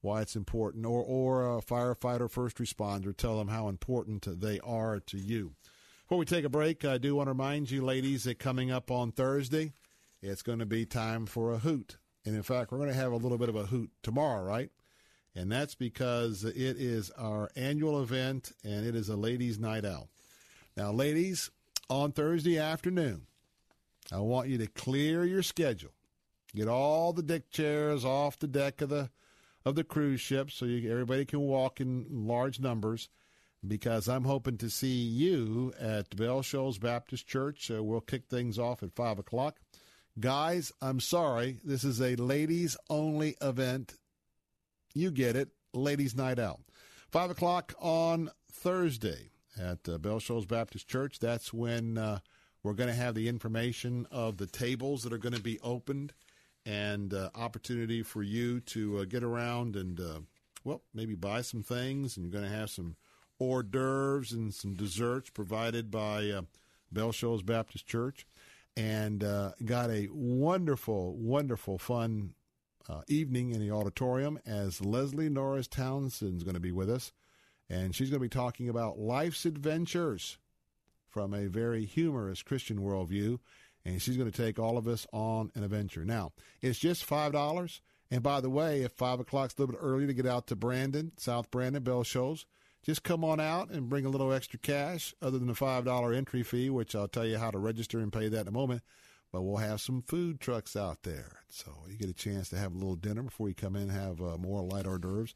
why 0.00 0.22
it's 0.22 0.36
important, 0.36 0.86
or 0.86 1.02
or 1.02 1.58
a 1.58 1.60
firefighter, 1.60 2.30
first 2.30 2.56
responder, 2.56 3.16
tell 3.16 3.38
them 3.38 3.48
how 3.48 3.68
important 3.68 4.40
they 4.40 4.58
are 4.60 5.00
to 5.00 5.18
you. 5.18 5.54
Before 6.02 6.18
we 6.18 6.24
take 6.24 6.44
a 6.44 6.48
break, 6.48 6.84
I 6.84 6.98
do 6.98 7.14
want 7.14 7.26
to 7.26 7.32
remind 7.32 7.70
you, 7.70 7.84
ladies, 7.84 8.24
that 8.24 8.38
coming 8.38 8.70
up 8.70 8.90
on 8.90 9.12
Thursday, 9.12 9.72
it's 10.22 10.42
going 10.42 10.58
to 10.58 10.66
be 10.66 10.86
time 10.86 11.26
for 11.26 11.52
a 11.52 11.58
hoot, 11.58 11.98
and 12.24 12.34
in 12.34 12.42
fact, 12.42 12.72
we're 12.72 12.78
going 12.78 12.90
to 12.90 12.94
have 12.96 13.12
a 13.12 13.16
little 13.16 13.38
bit 13.38 13.48
of 13.48 13.56
a 13.56 13.66
hoot 13.66 13.90
tomorrow, 14.02 14.42
right? 14.42 14.70
And 15.34 15.52
that's 15.52 15.76
because 15.76 16.44
it 16.44 16.56
is 16.56 17.10
our 17.10 17.50
annual 17.54 18.02
event, 18.02 18.52
and 18.64 18.84
it 18.84 18.96
is 18.96 19.08
a 19.08 19.16
ladies' 19.16 19.58
night 19.58 19.84
out. 19.84 20.08
Now, 20.76 20.90
ladies, 20.92 21.50
on 21.88 22.12
Thursday 22.12 22.58
afternoon, 22.58 23.26
I 24.12 24.18
want 24.18 24.48
you 24.48 24.58
to 24.58 24.66
clear 24.66 25.24
your 25.24 25.42
schedule. 25.42 25.92
Get 26.54 26.66
all 26.66 27.12
the 27.12 27.22
deck 27.22 27.50
chairs 27.50 28.04
off 28.04 28.38
the 28.38 28.48
deck 28.48 28.80
of 28.80 28.88
the 28.88 29.10
of 29.64 29.74
the 29.74 29.84
cruise 29.84 30.20
ship 30.20 30.50
so 30.50 30.64
you, 30.64 30.90
everybody 30.90 31.24
can 31.24 31.40
walk 31.40 31.80
in 31.80 32.06
large 32.10 32.60
numbers 32.60 33.08
because 33.66 34.08
I'm 34.08 34.24
hoping 34.24 34.56
to 34.58 34.70
see 34.70 34.88
you 34.96 35.72
at 35.78 36.16
Bell 36.16 36.42
Shoals 36.42 36.78
Baptist 36.78 37.26
Church. 37.26 37.70
Uh, 37.70 37.82
we'll 37.82 38.00
kick 38.00 38.24
things 38.28 38.58
off 38.58 38.82
at 38.82 38.94
5 38.94 39.18
o'clock. 39.18 39.56
Guys, 40.18 40.72
I'm 40.80 41.00
sorry. 41.00 41.60
This 41.62 41.84
is 41.84 42.00
a 42.00 42.16
ladies 42.16 42.76
only 42.88 43.36
event. 43.40 43.94
You 44.94 45.10
get 45.10 45.36
it. 45.36 45.50
Ladies' 45.72 46.16
night 46.16 46.38
out. 46.38 46.60
5 47.12 47.30
o'clock 47.30 47.74
on 47.78 48.30
Thursday. 48.50 49.30
at 49.60 49.88
uh, 49.88 49.98
Bell 49.98 50.20
Shoals 50.20 50.46
Baptist 50.46 50.88
Church. 50.88 51.18
That's 51.18 51.52
when 51.52 51.98
uh, 51.98 52.20
we're 52.62 52.74
going 52.74 52.88
to 52.88 52.94
have 52.94 53.14
the 53.14 53.28
information 53.28 54.06
of 54.10 54.36
the 54.38 54.46
tables 54.46 55.02
that 55.02 55.12
are 55.12 55.18
going 55.18 55.34
to 55.34 55.42
be 55.42 55.60
opened 55.60 56.12
and 56.66 57.14
uh, 57.14 57.30
opportunity 57.34 58.02
for 58.02 58.22
you 58.22 58.60
to 58.60 58.98
uh, 58.98 59.04
get 59.04 59.22
around 59.24 59.76
and, 59.76 60.00
uh, 60.00 60.20
well, 60.64 60.82
maybe 60.92 61.14
buy 61.14 61.42
some 61.42 61.62
things. 61.62 62.16
And 62.16 62.24
you're 62.24 62.40
going 62.40 62.50
to 62.50 62.56
have 62.56 62.70
some 62.70 62.96
hors 63.38 63.62
d'oeuvres 63.62 64.32
and 64.32 64.52
some 64.52 64.74
desserts 64.74 65.30
provided 65.30 65.90
by 65.90 66.28
uh, 66.28 66.42
Bell 66.92 67.12
Shoals 67.12 67.42
Baptist 67.42 67.86
Church. 67.86 68.26
And 68.76 69.24
uh, 69.24 69.52
got 69.64 69.90
a 69.90 70.08
wonderful, 70.12 71.16
wonderful, 71.16 71.78
fun 71.78 72.34
uh, 72.88 73.02
evening 73.08 73.52
in 73.52 73.60
the 73.60 73.70
auditorium 73.70 74.38
as 74.46 74.84
Leslie 74.84 75.28
Norris 75.28 75.68
Townsend 75.68 76.36
is 76.36 76.44
going 76.44 76.54
to 76.54 76.60
be 76.60 76.72
with 76.72 76.90
us. 76.90 77.12
And 77.68 77.94
she's 77.94 78.10
going 78.10 78.18
to 78.20 78.24
be 78.24 78.28
talking 78.28 78.68
about 78.68 78.98
life's 78.98 79.44
adventures 79.44 80.38
from 81.08 81.34
a 81.34 81.46
very 81.46 81.84
humorous 81.84 82.42
Christian 82.42 82.80
worldview. 82.80 83.38
And 83.84 84.00
she's 84.00 84.16
going 84.16 84.30
to 84.30 84.36
take 84.36 84.58
all 84.58 84.76
of 84.76 84.86
us 84.86 85.06
on 85.12 85.50
an 85.54 85.64
adventure. 85.64 86.04
Now, 86.04 86.32
it's 86.60 86.78
just 86.78 87.08
$5. 87.08 87.80
And 88.10 88.22
by 88.22 88.40
the 88.40 88.50
way, 88.50 88.82
if 88.82 88.92
5 88.92 89.20
o'clock's 89.20 89.54
a 89.56 89.62
little 89.62 89.74
bit 89.74 89.82
early 89.82 90.06
to 90.06 90.14
get 90.14 90.26
out 90.26 90.46
to 90.48 90.56
Brandon, 90.56 91.12
South 91.16 91.50
Brandon, 91.50 91.82
Bell 91.82 92.02
Shoals, 92.02 92.44
just 92.82 93.02
come 93.02 93.24
on 93.24 93.40
out 93.40 93.70
and 93.70 93.88
bring 93.88 94.06
a 94.06 94.10
little 94.10 94.32
extra 94.32 94.58
cash 94.58 95.14
other 95.20 95.38
than 95.38 95.48
the 95.48 95.54
$5 95.54 96.16
entry 96.16 96.42
fee, 96.42 96.70
which 96.70 96.94
I'll 96.94 97.08
tell 97.08 97.26
you 97.26 97.38
how 97.38 97.50
to 97.50 97.58
register 97.58 97.98
and 97.98 98.12
pay 98.12 98.28
that 98.28 98.42
in 98.42 98.48
a 98.48 98.52
moment. 98.52 98.82
But 99.32 99.42
we'll 99.42 99.58
have 99.58 99.80
some 99.80 100.02
food 100.02 100.40
trucks 100.40 100.74
out 100.74 101.04
there. 101.04 101.42
So 101.48 101.72
you 101.88 101.96
get 101.96 102.10
a 102.10 102.14
chance 102.14 102.48
to 102.48 102.58
have 102.58 102.72
a 102.72 102.78
little 102.78 102.96
dinner 102.96 103.22
before 103.22 103.48
you 103.48 103.54
come 103.54 103.76
in 103.76 103.82
and 103.82 103.92
have 103.92 104.20
uh, 104.20 104.36
more 104.38 104.62
light 104.62 104.86
hors 104.86 104.98
d'oeuvres. 104.98 105.34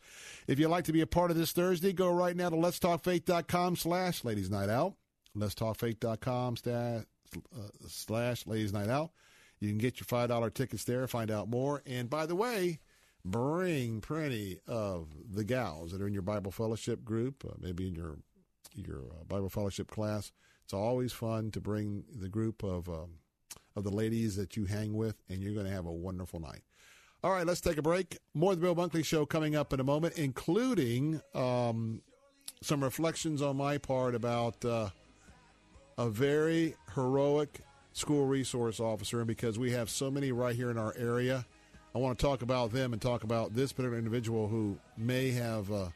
If 0.48 0.58
you'd 0.58 0.68
like 0.68 0.84
to 0.84 0.92
be 0.92 1.00
a 1.00 1.06
part 1.06 1.30
of 1.30 1.36
this 1.36 1.52
Thursday, 1.52 1.92
go 1.92 2.10
right 2.10 2.36
now 2.36 2.50
to 2.50 2.56
letstalkfaith.com 2.56 3.76
slash 3.76 4.24
ladies 4.24 4.50
night 4.50 4.68
out. 4.68 4.94
Letstalkfaith.com 5.36 6.56
uh, 7.54 7.68
slash 7.88 8.46
ladies 8.46 8.72
night 8.72 8.88
out. 8.88 9.10
You 9.60 9.68
can 9.68 9.78
get 9.78 9.98
your 9.98 10.06
$5 10.06 10.54
tickets 10.54 10.84
there, 10.84 11.06
find 11.06 11.30
out 11.30 11.48
more. 11.48 11.82
And 11.86 12.10
by 12.10 12.26
the 12.26 12.36
way, 12.36 12.80
bring 13.24 14.00
plenty 14.00 14.58
of 14.66 15.08
the 15.32 15.44
gals 15.44 15.92
that 15.92 16.02
are 16.02 16.06
in 16.06 16.12
your 16.12 16.22
Bible 16.22 16.50
fellowship 16.50 17.04
group, 17.04 17.44
uh, 17.48 17.54
maybe 17.60 17.88
in 17.88 17.94
your 17.94 18.18
your 18.74 19.02
uh, 19.12 19.24
Bible 19.28 19.48
fellowship 19.48 19.90
class. 19.90 20.32
It's 20.64 20.74
always 20.74 21.12
fun 21.12 21.50
to 21.52 21.60
bring 21.60 22.04
the 22.12 22.28
group 22.28 22.62
of 22.62 22.88
um, 22.88 23.18
of 23.76 23.84
the 23.84 23.90
ladies 23.90 24.36
that 24.36 24.56
you 24.56 24.64
hang 24.66 24.94
with, 24.94 25.22
and 25.28 25.42
you're 25.42 25.54
going 25.54 25.66
to 25.66 25.72
have 25.72 25.86
a 25.86 25.92
wonderful 25.92 26.40
night. 26.40 26.62
All 27.22 27.30
right, 27.30 27.46
let's 27.46 27.60
take 27.60 27.78
a 27.78 27.82
break. 27.82 28.18
More 28.34 28.52
of 28.52 28.60
the 28.60 28.66
Bill 28.66 28.76
Bunkley 28.76 29.04
Show 29.04 29.24
coming 29.24 29.56
up 29.56 29.72
in 29.72 29.80
a 29.80 29.84
moment, 29.84 30.18
including 30.18 31.22
um, 31.34 32.02
some 32.62 32.84
reflections 32.84 33.40
on 33.40 33.56
my 33.56 33.78
part 33.78 34.14
about 34.14 34.62
uh, 34.64 34.90
a 35.98 36.08
very 36.08 36.74
heroic 36.94 37.60
school 37.92 38.26
resource 38.26 38.80
officer, 38.80 39.18
and 39.18 39.26
because 39.26 39.58
we 39.58 39.70
have 39.72 39.88
so 39.88 40.10
many 40.10 40.32
right 40.32 40.56
here 40.56 40.70
in 40.70 40.78
our 40.78 40.94
area 40.96 41.46
I 41.94 41.98
want 41.98 42.18
to 42.18 42.26
talk 42.26 42.42
about 42.42 42.72
them 42.72 42.92
and 42.92 43.00
talk 43.00 43.22
about 43.22 43.54
this 43.54 43.72
particular 43.72 43.96
individual 43.96 44.48
who 44.48 44.76
may 44.96 45.30
have 45.30 45.70
uh, 45.70 45.90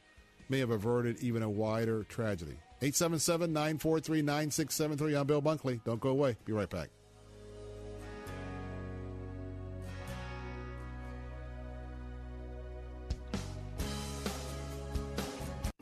may 0.49 0.61
have 0.61 0.71
averted 0.71 1.19
even 1.19 1.43
a 1.43 1.51
wider 1.51 2.05
tragedy. 2.05 2.57
877-943-9673. 2.83 5.19
I'm 5.19 5.27
Bill 5.27 5.43
Bunkley. 5.43 5.83
Don't 5.85 5.99
go 5.99 6.11
away. 6.11 6.37
Be 6.45 6.53
right 6.53 6.71
back. 6.71 6.91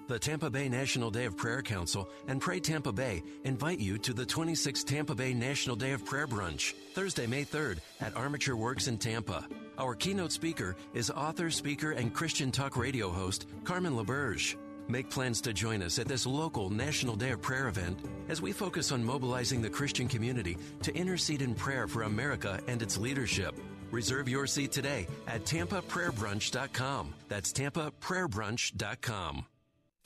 The 0.09 0.20
Tampa 0.20 0.49
Bay 0.49 0.69
National 0.69 1.11
Day 1.11 1.24
of 1.24 1.37
Prayer 1.37 1.62
Council 1.62 2.09
and 2.28 2.41
Pray 2.41 2.61
Tampa 2.61 2.93
Bay 2.93 3.24
invite 3.43 3.81
you 3.81 3.99
to 3.99 4.15
the 4.15 4.24
26th 4.24 4.85
Tampa 4.85 5.16
Bay 5.16 5.35
National 5.35 5.74
Day 5.74 5.91
of 5.91 6.05
Prayer 6.05 6.28
Brunch, 6.28 6.74
Thursday, 6.95 7.27
May 7.27 7.45
3rd 7.45 7.78
at 8.01 8.16
Armature 8.16 8.55
Works 8.55 8.87
in 8.87 8.99
Tampa. 8.99 9.45
Our 9.78 9.97
keynote 9.97 10.31
speaker 10.31 10.77
is 10.95 11.11
author, 11.11 11.51
speaker, 11.51 11.91
and 11.91 12.15
Christian 12.15 12.53
talk 12.53 12.77
radio 12.77 13.11
host 13.11 13.49
Carmen 13.65 13.97
LaBerge. 13.97 14.55
Make 14.87 15.11
plans 15.11 15.41
to 15.41 15.53
join 15.53 15.83
us 15.83 15.99
at 15.99 16.07
this 16.07 16.24
local 16.24 16.70
National 16.70 17.16
Day 17.16 17.31
of 17.31 17.43
Prayer 17.43 17.66
event 17.66 17.99
as 18.28 18.41
we 18.41 18.53
focus 18.53 18.93
on 18.93 19.03
mobilizing 19.03 19.61
the 19.61 19.69
Christian 19.69 20.07
community 20.07 20.57
to 20.83 20.95
intercede 20.95 21.43
in 21.43 21.57
prayer 21.57 21.89
for 21.89 22.05
America 22.05 22.61
and 22.69 22.81
its 22.81 22.97
leadership. 22.97 23.57
Reserve 23.91 24.28
your 24.28 24.47
seat 24.47 24.70
today 24.70 25.09
at 25.27 25.43
tampaprayerbrunch.com. 25.45 27.12
That's 27.28 27.53
tampaprayerbrunch.com. 27.53 29.47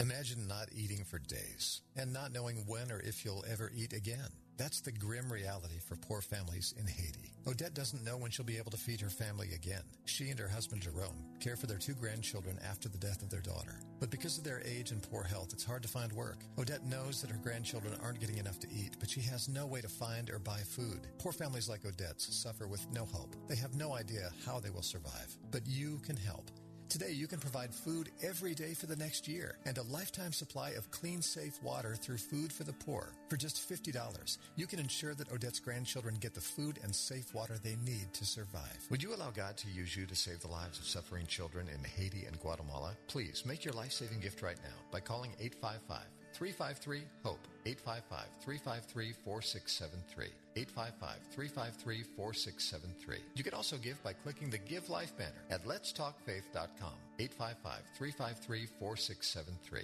Imagine 0.00 0.48
not 0.48 0.70
eating 0.74 1.04
for 1.04 1.18
days 1.18 1.82
and 1.94 2.10
not 2.10 2.32
knowing 2.32 2.64
when 2.66 2.90
or 2.90 3.00
if 3.00 3.22
you'll 3.22 3.44
ever 3.46 3.70
eat 3.76 3.92
again. 3.92 4.30
That's 4.56 4.80
the 4.80 4.92
grim 4.92 5.30
reality 5.30 5.78
for 5.78 5.96
poor 5.96 6.22
families 6.22 6.74
in 6.78 6.86
Haiti. 6.86 7.34
Odette 7.46 7.74
doesn't 7.74 8.02
know 8.02 8.16
when 8.16 8.30
she'll 8.30 8.46
be 8.46 8.56
able 8.56 8.70
to 8.70 8.78
feed 8.78 9.02
her 9.02 9.10
family 9.10 9.48
again. 9.54 9.82
She 10.06 10.30
and 10.30 10.38
her 10.38 10.48
husband 10.48 10.80
Jerome 10.80 11.24
care 11.38 11.54
for 11.54 11.66
their 11.66 11.76
two 11.76 11.92
grandchildren 11.92 12.58
after 12.66 12.88
the 12.88 12.96
death 12.96 13.22
of 13.22 13.28
their 13.28 13.42
daughter. 13.42 13.80
But 13.98 14.10
because 14.10 14.38
of 14.38 14.44
their 14.44 14.62
age 14.64 14.90
and 14.90 15.02
poor 15.02 15.22
health, 15.22 15.50
it's 15.52 15.64
hard 15.64 15.82
to 15.82 15.88
find 15.88 16.12
work. 16.12 16.44
Odette 16.58 16.86
knows 16.86 17.20
that 17.20 17.30
her 17.30 17.40
grandchildren 17.42 17.94
aren't 18.02 18.20
getting 18.20 18.38
enough 18.38 18.58
to 18.60 18.68
eat, 18.70 18.96
but 19.00 19.10
she 19.10 19.20
has 19.20 19.50
no 19.50 19.66
way 19.66 19.82
to 19.82 19.88
find 19.88 20.30
or 20.30 20.38
buy 20.38 20.60
food. 20.60 21.08
Poor 21.18 21.32
families 21.32 21.68
like 21.68 21.84
Odette's 21.84 22.34
suffer 22.34 22.66
with 22.66 22.86
no 22.90 23.04
hope. 23.04 23.36
They 23.48 23.56
have 23.56 23.74
no 23.74 23.94
idea 23.94 24.30
how 24.46 24.60
they 24.60 24.70
will 24.70 24.82
survive. 24.82 25.36
But 25.50 25.66
you 25.66 26.00
can 26.06 26.16
help. 26.16 26.50
Today, 26.90 27.12
you 27.12 27.28
can 27.28 27.38
provide 27.38 27.72
food 27.72 28.10
every 28.20 28.52
day 28.52 28.74
for 28.74 28.86
the 28.86 28.96
next 28.96 29.28
year 29.28 29.54
and 29.64 29.78
a 29.78 29.82
lifetime 29.84 30.32
supply 30.32 30.70
of 30.70 30.90
clean, 30.90 31.22
safe 31.22 31.62
water 31.62 31.94
through 31.94 32.16
Food 32.16 32.52
for 32.52 32.64
the 32.64 32.72
Poor. 32.72 33.12
For 33.28 33.36
just 33.36 33.58
$50, 33.70 34.38
you 34.56 34.66
can 34.66 34.80
ensure 34.80 35.14
that 35.14 35.30
Odette's 35.30 35.60
grandchildren 35.60 36.16
get 36.18 36.34
the 36.34 36.40
food 36.40 36.80
and 36.82 36.92
safe 36.92 37.32
water 37.32 37.58
they 37.62 37.76
need 37.84 38.12
to 38.14 38.24
survive. 38.24 38.76
Would 38.90 39.04
you 39.04 39.14
allow 39.14 39.30
God 39.30 39.56
to 39.58 39.70
use 39.70 39.96
you 39.96 40.04
to 40.04 40.16
save 40.16 40.40
the 40.40 40.48
lives 40.48 40.80
of 40.80 40.84
suffering 40.84 41.26
children 41.26 41.68
in 41.72 41.84
Haiti 41.84 42.24
and 42.26 42.40
Guatemala? 42.40 42.96
Please 43.06 43.44
make 43.46 43.64
your 43.64 43.74
life 43.74 43.92
saving 43.92 44.18
gift 44.18 44.42
right 44.42 44.58
now 44.64 44.74
by 44.90 44.98
calling 44.98 45.30
855 45.38 46.19
353 46.40 47.02
HOPE. 47.22 47.38
855 47.66 48.26
353 48.40 49.12
4673. 49.12 50.24
855 50.56 51.18
353 51.30 52.02
4673. 52.16 53.18
You 53.34 53.44
can 53.44 53.52
also 53.52 53.76
give 53.76 54.02
by 54.02 54.14
clicking 54.14 54.48
the 54.48 54.56
Give 54.56 54.88
Life 54.88 55.14
banner 55.18 55.44
at 55.50 55.66
letstalkfaith.com. 55.66 56.96
855 57.18 57.82
353 57.94 58.66
4673. 58.78 59.82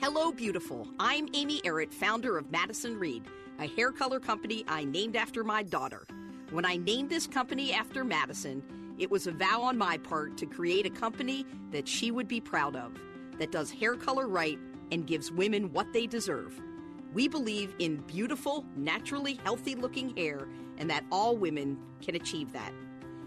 Hello, 0.00 0.32
beautiful. 0.32 0.88
I'm 0.98 1.28
Amy 1.32 1.60
Errett, 1.60 1.94
founder 1.94 2.38
of 2.38 2.50
Madison 2.50 2.98
Reed, 2.98 3.22
a 3.60 3.68
hair 3.68 3.92
color 3.92 4.18
company 4.18 4.64
I 4.66 4.82
named 4.82 5.14
after 5.14 5.44
my 5.44 5.62
daughter. 5.62 6.08
When 6.50 6.64
I 6.64 6.76
named 6.76 7.08
this 7.08 7.28
company 7.28 7.72
after 7.72 8.02
Madison, 8.02 8.96
it 8.98 9.08
was 9.08 9.28
a 9.28 9.32
vow 9.32 9.62
on 9.62 9.78
my 9.78 9.98
part 9.98 10.36
to 10.38 10.46
create 10.46 10.86
a 10.86 10.90
company 10.90 11.46
that 11.70 11.86
she 11.86 12.10
would 12.10 12.26
be 12.26 12.40
proud 12.40 12.74
of, 12.74 12.98
that 13.38 13.52
does 13.52 13.70
hair 13.70 13.94
color 13.94 14.26
right 14.26 14.58
and 14.94 15.08
gives 15.08 15.32
women 15.32 15.72
what 15.72 15.92
they 15.92 16.06
deserve. 16.06 16.60
We 17.12 17.26
believe 17.26 17.74
in 17.80 17.96
beautiful, 18.02 18.64
naturally 18.76 19.40
healthy 19.42 19.74
looking 19.74 20.16
hair 20.16 20.46
and 20.78 20.88
that 20.88 21.04
all 21.10 21.36
women 21.36 21.76
can 22.00 22.14
achieve 22.14 22.52
that. 22.52 22.72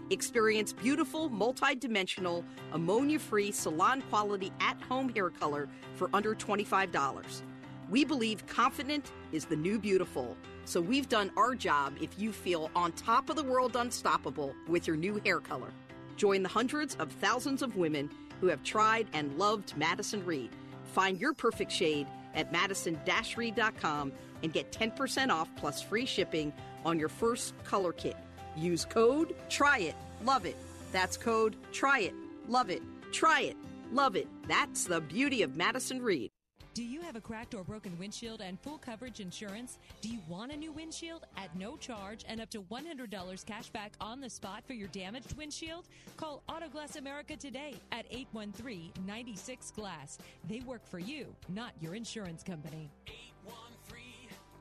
Experience 0.08 0.72
beautiful, 0.72 1.28
multi-dimensional, 1.28 2.42
ammonia-free, 2.72 3.52
salon 3.52 4.02
quality 4.08 4.50
at-home 4.60 5.10
hair 5.10 5.28
color 5.28 5.68
for 5.94 6.08
under 6.14 6.34
$25. 6.34 7.42
We 7.90 8.02
believe 8.02 8.46
confident 8.46 9.12
is 9.32 9.44
the 9.44 9.56
new 9.56 9.78
beautiful. 9.78 10.38
So 10.64 10.80
we've 10.80 11.10
done 11.10 11.30
our 11.36 11.54
job 11.54 11.94
if 12.00 12.18
you 12.18 12.32
feel 12.32 12.70
on 12.74 12.92
top 12.92 13.28
of 13.28 13.36
the 13.36 13.44
world 13.44 13.76
unstoppable 13.76 14.54
with 14.66 14.86
your 14.86 14.96
new 14.96 15.20
hair 15.22 15.40
color. 15.40 15.70
Join 16.16 16.42
the 16.42 16.48
hundreds 16.48 16.94
of 16.94 17.12
thousands 17.12 17.60
of 17.60 17.76
women 17.76 18.08
who 18.40 18.46
have 18.46 18.62
tried 18.62 19.06
and 19.12 19.36
loved 19.36 19.76
Madison 19.76 20.24
Reed. 20.24 20.50
Find 20.88 21.20
your 21.20 21.32
perfect 21.32 21.72
shade 21.72 22.06
at 22.34 22.52
madison-reed.com 22.52 24.12
and 24.42 24.52
get 24.52 24.72
10% 24.72 25.30
off 25.30 25.48
plus 25.56 25.82
free 25.82 26.06
shipping 26.06 26.52
on 26.84 26.98
your 26.98 27.08
first 27.08 27.54
color 27.64 27.92
kit. 27.92 28.16
Use 28.56 28.84
code 28.84 29.34
TRY 29.48 29.78
IT, 29.78 29.96
love 30.24 30.44
it. 30.44 30.56
That's 30.92 31.16
code 31.16 31.56
TRY 31.72 32.00
IT, 32.00 32.14
love 32.48 32.70
it. 32.70 32.82
Try 33.12 33.42
it, 33.42 33.56
love 33.92 34.16
it. 34.16 34.28
That's 34.46 34.84
the 34.84 35.00
beauty 35.00 35.42
of 35.42 35.56
Madison 35.56 36.02
Reed. 36.02 36.30
Do 36.78 36.84
you 36.84 37.00
have 37.00 37.16
a 37.16 37.20
cracked 37.20 37.54
or 37.54 37.64
broken 37.64 37.98
windshield 37.98 38.40
and 38.40 38.56
full 38.60 38.78
coverage 38.78 39.18
insurance? 39.18 39.78
Do 40.00 40.08
you 40.08 40.20
want 40.28 40.52
a 40.52 40.56
new 40.56 40.70
windshield 40.70 41.26
at 41.36 41.52
no 41.56 41.76
charge 41.76 42.24
and 42.28 42.40
up 42.40 42.50
to 42.50 42.62
$100 42.62 43.44
cash 43.44 43.68
back 43.70 43.94
on 44.00 44.20
the 44.20 44.30
spot 44.30 44.62
for 44.64 44.74
your 44.74 44.86
damaged 44.86 45.36
windshield? 45.36 45.88
Call 46.16 46.44
Autoglass 46.48 46.94
America 46.94 47.34
today 47.34 47.74
at 47.90 48.06
813 48.12 48.92
96 49.08 49.72
Glass. 49.72 50.18
They 50.48 50.60
work 50.60 50.86
for 50.86 51.00
you, 51.00 51.34
not 51.48 51.72
your 51.80 51.96
insurance 51.96 52.44
company. 52.44 52.88
813 53.08 54.04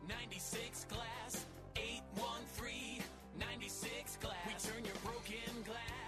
96 0.09 0.87
Glass. 0.89 1.45
813 1.75 3.03
96 3.39 4.17
Glass. 4.23 4.33
We 4.47 4.71
turn 4.71 4.85
your 4.85 4.95
broken 5.03 5.61
glass 5.63 6.06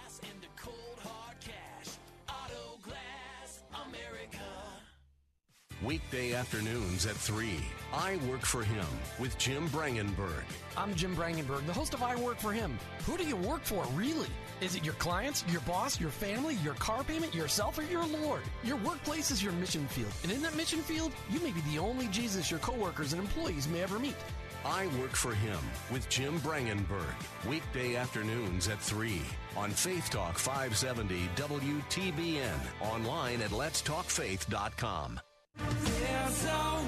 weekday 5.82 6.34
afternoons 6.34 7.06
at 7.06 7.16
3. 7.16 7.48
I 7.92 8.16
Work 8.28 8.42
for 8.42 8.62
Him 8.62 8.86
with 9.18 9.36
Jim 9.38 9.68
Brangenberg. 9.70 10.44
I'm 10.76 10.94
Jim 10.94 11.16
Brangenberg, 11.16 11.66
the 11.66 11.72
host 11.72 11.94
of 11.94 12.02
I 12.02 12.16
Work 12.16 12.38
for 12.38 12.52
Him. 12.52 12.78
Who 13.06 13.16
do 13.16 13.24
you 13.24 13.36
work 13.36 13.62
for, 13.62 13.84
really? 13.94 14.28
Is 14.60 14.74
it 14.74 14.84
your 14.84 14.94
clients, 14.94 15.44
your 15.48 15.62
boss, 15.62 15.98
your 15.98 16.10
family, 16.10 16.56
your 16.56 16.74
car 16.74 17.02
payment, 17.02 17.34
yourself, 17.34 17.78
or 17.78 17.82
your 17.82 18.06
Lord? 18.06 18.42
Your 18.62 18.76
workplace 18.78 19.30
is 19.30 19.42
your 19.42 19.52
mission 19.54 19.86
field. 19.88 20.12
And 20.22 20.30
in 20.30 20.42
that 20.42 20.56
mission 20.56 20.80
field, 20.80 21.12
you 21.30 21.40
may 21.40 21.50
be 21.50 21.62
the 21.62 21.78
only 21.78 22.06
Jesus 22.08 22.50
your 22.50 22.60
coworkers 22.60 23.12
and 23.12 23.22
employees 23.22 23.66
may 23.68 23.82
ever 23.82 23.98
meet. 23.98 24.16
I 24.64 24.86
Work 25.00 25.16
for 25.16 25.34
Him 25.34 25.58
with 25.90 26.08
Jim 26.10 26.38
Brangenberg. 26.40 27.14
Weekday 27.48 27.96
afternoons 27.96 28.68
at 28.68 28.78
3 28.80 29.22
on 29.56 29.70
Faith 29.70 30.10
Talk 30.10 30.38
570 30.38 31.28
WTBN. 31.36 32.58
Online 32.82 33.40
at 33.40 33.50
letstalkfaith.com. 33.50 35.20
There's 35.68 36.44
a 36.46 36.79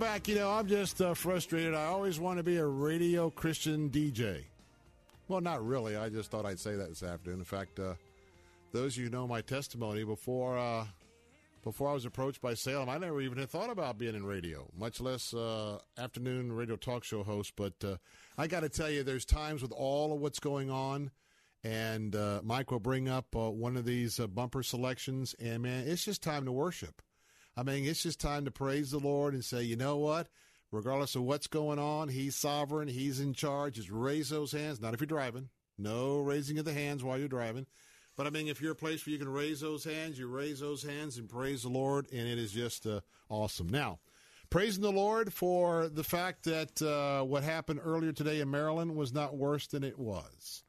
back. 0.00 0.28
You 0.28 0.36
know, 0.36 0.50
I'm 0.50 0.66
just 0.66 1.02
uh, 1.02 1.12
frustrated. 1.12 1.74
I 1.74 1.84
always 1.84 2.18
want 2.18 2.38
to 2.38 2.42
be 2.42 2.56
a 2.56 2.64
radio 2.64 3.28
Christian 3.28 3.90
DJ. 3.90 4.44
Well, 5.28 5.42
not 5.42 5.64
really. 5.64 5.94
I 5.94 6.08
just 6.08 6.30
thought 6.30 6.46
I'd 6.46 6.58
say 6.58 6.74
that 6.74 6.88
this 6.88 7.02
afternoon. 7.02 7.40
In 7.40 7.44
fact, 7.44 7.78
uh, 7.78 7.94
those 8.72 8.94
of 8.94 8.98
you 8.98 9.04
who 9.04 9.10
know 9.10 9.28
my 9.28 9.42
testimony 9.42 10.02
before 10.02 10.58
uh, 10.58 10.86
before 11.62 11.90
I 11.90 11.92
was 11.92 12.06
approached 12.06 12.40
by 12.40 12.54
Salem, 12.54 12.88
I 12.88 12.96
never 12.96 13.20
even 13.20 13.36
had 13.36 13.50
thought 13.50 13.68
about 13.68 13.98
being 13.98 14.14
in 14.14 14.24
radio, 14.24 14.66
much 14.74 15.02
less 15.02 15.34
uh, 15.34 15.78
afternoon 15.98 16.50
radio 16.50 16.76
talk 16.76 17.04
show 17.04 17.22
host. 17.22 17.52
But 17.54 17.74
uh, 17.84 17.96
I 18.38 18.46
got 18.46 18.60
to 18.60 18.70
tell 18.70 18.88
you, 18.88 19.02
there's 19.02 19.26
times 19.26 19.60
with 19.60 19.72
all 19.72 20.14
of 20.14 20.20
what's 20.20 20.40
going 20.40 20.70
on, 20.70 21.10
and 21.62 22.16
uh, 22.16 22.40
Mike 22.42 22.70
will 22.70 22.80
bring 22.80 23.06
up 23.06 23.36
uh, 23.36 23.50
one 23.50 23.76
of 23.76 23.84
these 23.84 24.18
uh, 24.18 24.26
bumper 24.26 24.62
selections, 24.62 25.34
and 25.38 25.62
man, 25.62 25.86
it's 25.86 26.06
just 26.06 26.22
time 26.22 26.46
to 26.46 26.52
worship. 26.52 27.02
I 27.60 27.62
mean, 27.62 27.84
it's 27.84 28.02
just 28.02 28.18
time 28.18 28.46
to 28.46 28.50
praise 28.50 28.90
the 28.90 28.98
Lord 28.98 29.34
and 29.34 29.44
say, 29.44 29.62
you 29.62 29.76
know 29.76 29.98
what? 29.98 30.28
Regardless 30.72 31.14
of 31.14 31.24
what's 31.24 31.46
going 31.46 31.78
on, 31.78 32.08
He's 32.08 32.34
sovereign. 32.34 32.88
He's 32.88 33.20
in 33.20 33.34
charge. 33.34 33.74
Just 33.74 33.90
raise 33.90 34.30
those 34.30 34.52
hands. 34.52 34.80
Not 34.80 34.94
if 34.94 35.00
you're 35.00 35.06
driving. 35.06 35.50
No 35.76 36.20
raising 36.20 36.58
of 36.58 36.64
the 36.64 36.72
hands 36.72 37.04
while 37.04 37.18
you're 37.18 37.28
driving. 37.28 37.66
But 38.16 38.26
I 38.26 38.30
mean, 38.30 38.48
if 38.48 38.62
you're 38.62 38.72
a 38.72 38.76
place 38.76 39.04
where 39.04 39.12
you 39.12 39.18
can 39.18 39.28
raise 39.28 39.60
those 39.60 39.84
hands, 39.84 40.18
you 40.18 40.26
raise 40.26 40.60
those 40.60 40.82
hands 40.82 41.18
and 41.18 41.28
praise 41.28 41.62
the 41.62 41.68
Lord, 41.68 42.06
and 42.10 42.26
it 42.26 42.38
is 42.38 42.50
just 42.50 42.86
uh, 42.86 43.00
awesome. 43.28 43.68
Now, 43.68 43.98
praising 44.48 44.82
the 44.82 44.90
Lord 44.90 45.30
for 45.30 45.90
the 45.90 46.04
fact 46.04 46.44
that 46.44 46.80
uh, 46.80 47.24
what 47.24 47.42
happened 47.42 47.80
earlier 47.84 48.12
today 48.12 48.40
in 48.40 48.50
Maryland 48.50 48.96
was 48.96 49.12
not 49.12 49.36
worse 49.36 49.66
than 49.66 49.84
it 49.84 49.98
was. 49.98 50.64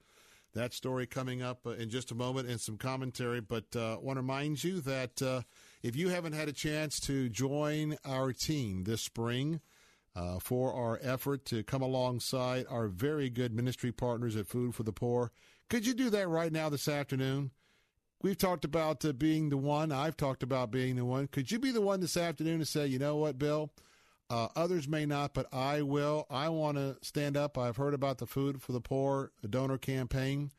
That 0.55 0.73
story 0.73 1.07
coming 1.07 1.41
up 1.41 1.65
uh, 1.65 1.69
in 1.69 1.89
just 1.89 2.11
a 2.11 2.15
moment 2.15 2.49
and 2.49 2.59
some 2.59 2.75
commentary. 2.75 3.39
But 3.39 3.73
uh, 3.77 3.95
want 4.01 4.17
to 4.17 4.21
remind 4.21 4.61
you 4.61 4.81
that 4.81 5.21
uh, 5.21 5.43
if 5.83 5.95
you 5.95 6.09
haven't 6.09 6.33
had 6.33 6.47
a 6.47 6.53
chance 6.53 6.99
to 7.01 7.29
join 7.29 7.97
our 8.05 8.33
team 8.33 8.83
this 8.83 9.01
spring 9.01 9.61
uh, 10.15 10.39
for 10.39 10.73
our 10.73 10.99
effort 11.01 11.45
to 11.45 11.63
come 11.63 11.81
alongside 11.81 12.65
our 12.69 12.87
very 12.87 13.29
good 13.29 13.53
ministry 13.53 13.91
partners 13.91 14.35
at 14.35 14.47
Food 14.47 14.75
for 14.75 14.83
the 14.83 14.91
Poor, 14.91 15.31
could 15.69 15.85
you 15.85 15.93
do 15.93 16.09
that 16.09 16.27
right 16.27 16.51
now 16.51 16.69
this 16.69 16.87
afternoon? 16.87 17.51
We've 18.21 18.37
talked 18.37 18.65
about 18.65 19.03
uh, 19.03 19.13
being 19.13 19.49
the 19.49 19.57
one. 19.57 19.91
I've 19.91 20.17
talked 20.17 20.43
about 20.43 20.69
being 20.69 20.95
the 20.95 21.05
one. 21.05 21.27
Could 21.27 21.51
you 21.51 21.57
be 21.57 21.71
the 21.71 21.81
one 21.81 22.01
this 22.01 22.17
afternoon 22.17 22.59
to 22.59 22.65
say, 22.65 22.85
you 22.85 22.99
know 22.99 23.15
what, 23.15 23.39
Bill? 23.39 23.71
Uh, 24.29 24.47
others 24.55 24.87
may 24.87 25.05
not, 25.05 25.33
but 25.33 25.47
I 25.51 25.81
will. 25.81 26.27
I 26.29 26.49
want 26.49 26.77
to 26.77 26.97
stand 27.01 27.35
up. 27.35 27.57
I've 27.57 27.77
heard 27.77 27.93
about 27.93 28.19
the 28.19 28.27
Food 28.27 28.61
for 28.61 28.71
the 28.71 28.79
Poor 28.79 29.31
donor 29.49 29.77
campaign. 29.77 30.51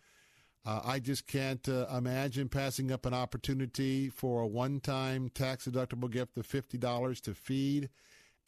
Uh, 0.64 0.80
I 0.84 1.00
just 1.00 1.26
can't 1.26 1.68
uh, 1.68 1.86
imagine 1.96 2.48
passing 2.48 2.92
up 2.92 3.04
an 3.04 3.14
opportunity 3.14 4.08
for 4.08 4.42
a 4.42 4.46
one 4.46 4.80
time 4.80 5.28
tax 5.28 5.66
deductible 5.66 6.10
gift 6.10 6.38
of 6.38 6.46
$50 6.46 7.20
to 7.22 7.34
feed 7.34 7.88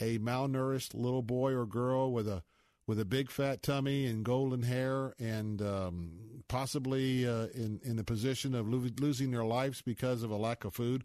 a 0.01 0.19
malnourished 0.19 0.95
little 0.95 1.23
boy 1.23 1.53
or 1.53 1.67
girl 1.67 2.13
with 2.13 2.29
a 2.29 2.43
with 2.87 3.01
a 3.01 3.05
big 3.05 3.31
fat 3.31 3.63
tummy 3.63 4.05
and 4.07 4.25
golden 4.25 4.63
hair 4.63 5.15
and 5.19 5.63
um, 5.63 6.13
possibly 6.49 7.27
uh, 7.27 7.47
in 7.55 7.81
in 7.83 7.97
the 7.97 8.05
position 8.05 8.55
of 8.55 8.69
lo- 8.69 8.91
losing 9.01 9.31
their 9.31 9.45
lives 9.45 9.83
because 9.83 10.23
of 10.23 10.31
a 10.31 10.37
lack 10.37 10.65
of 10.65 10.75
food. 10.75 11.05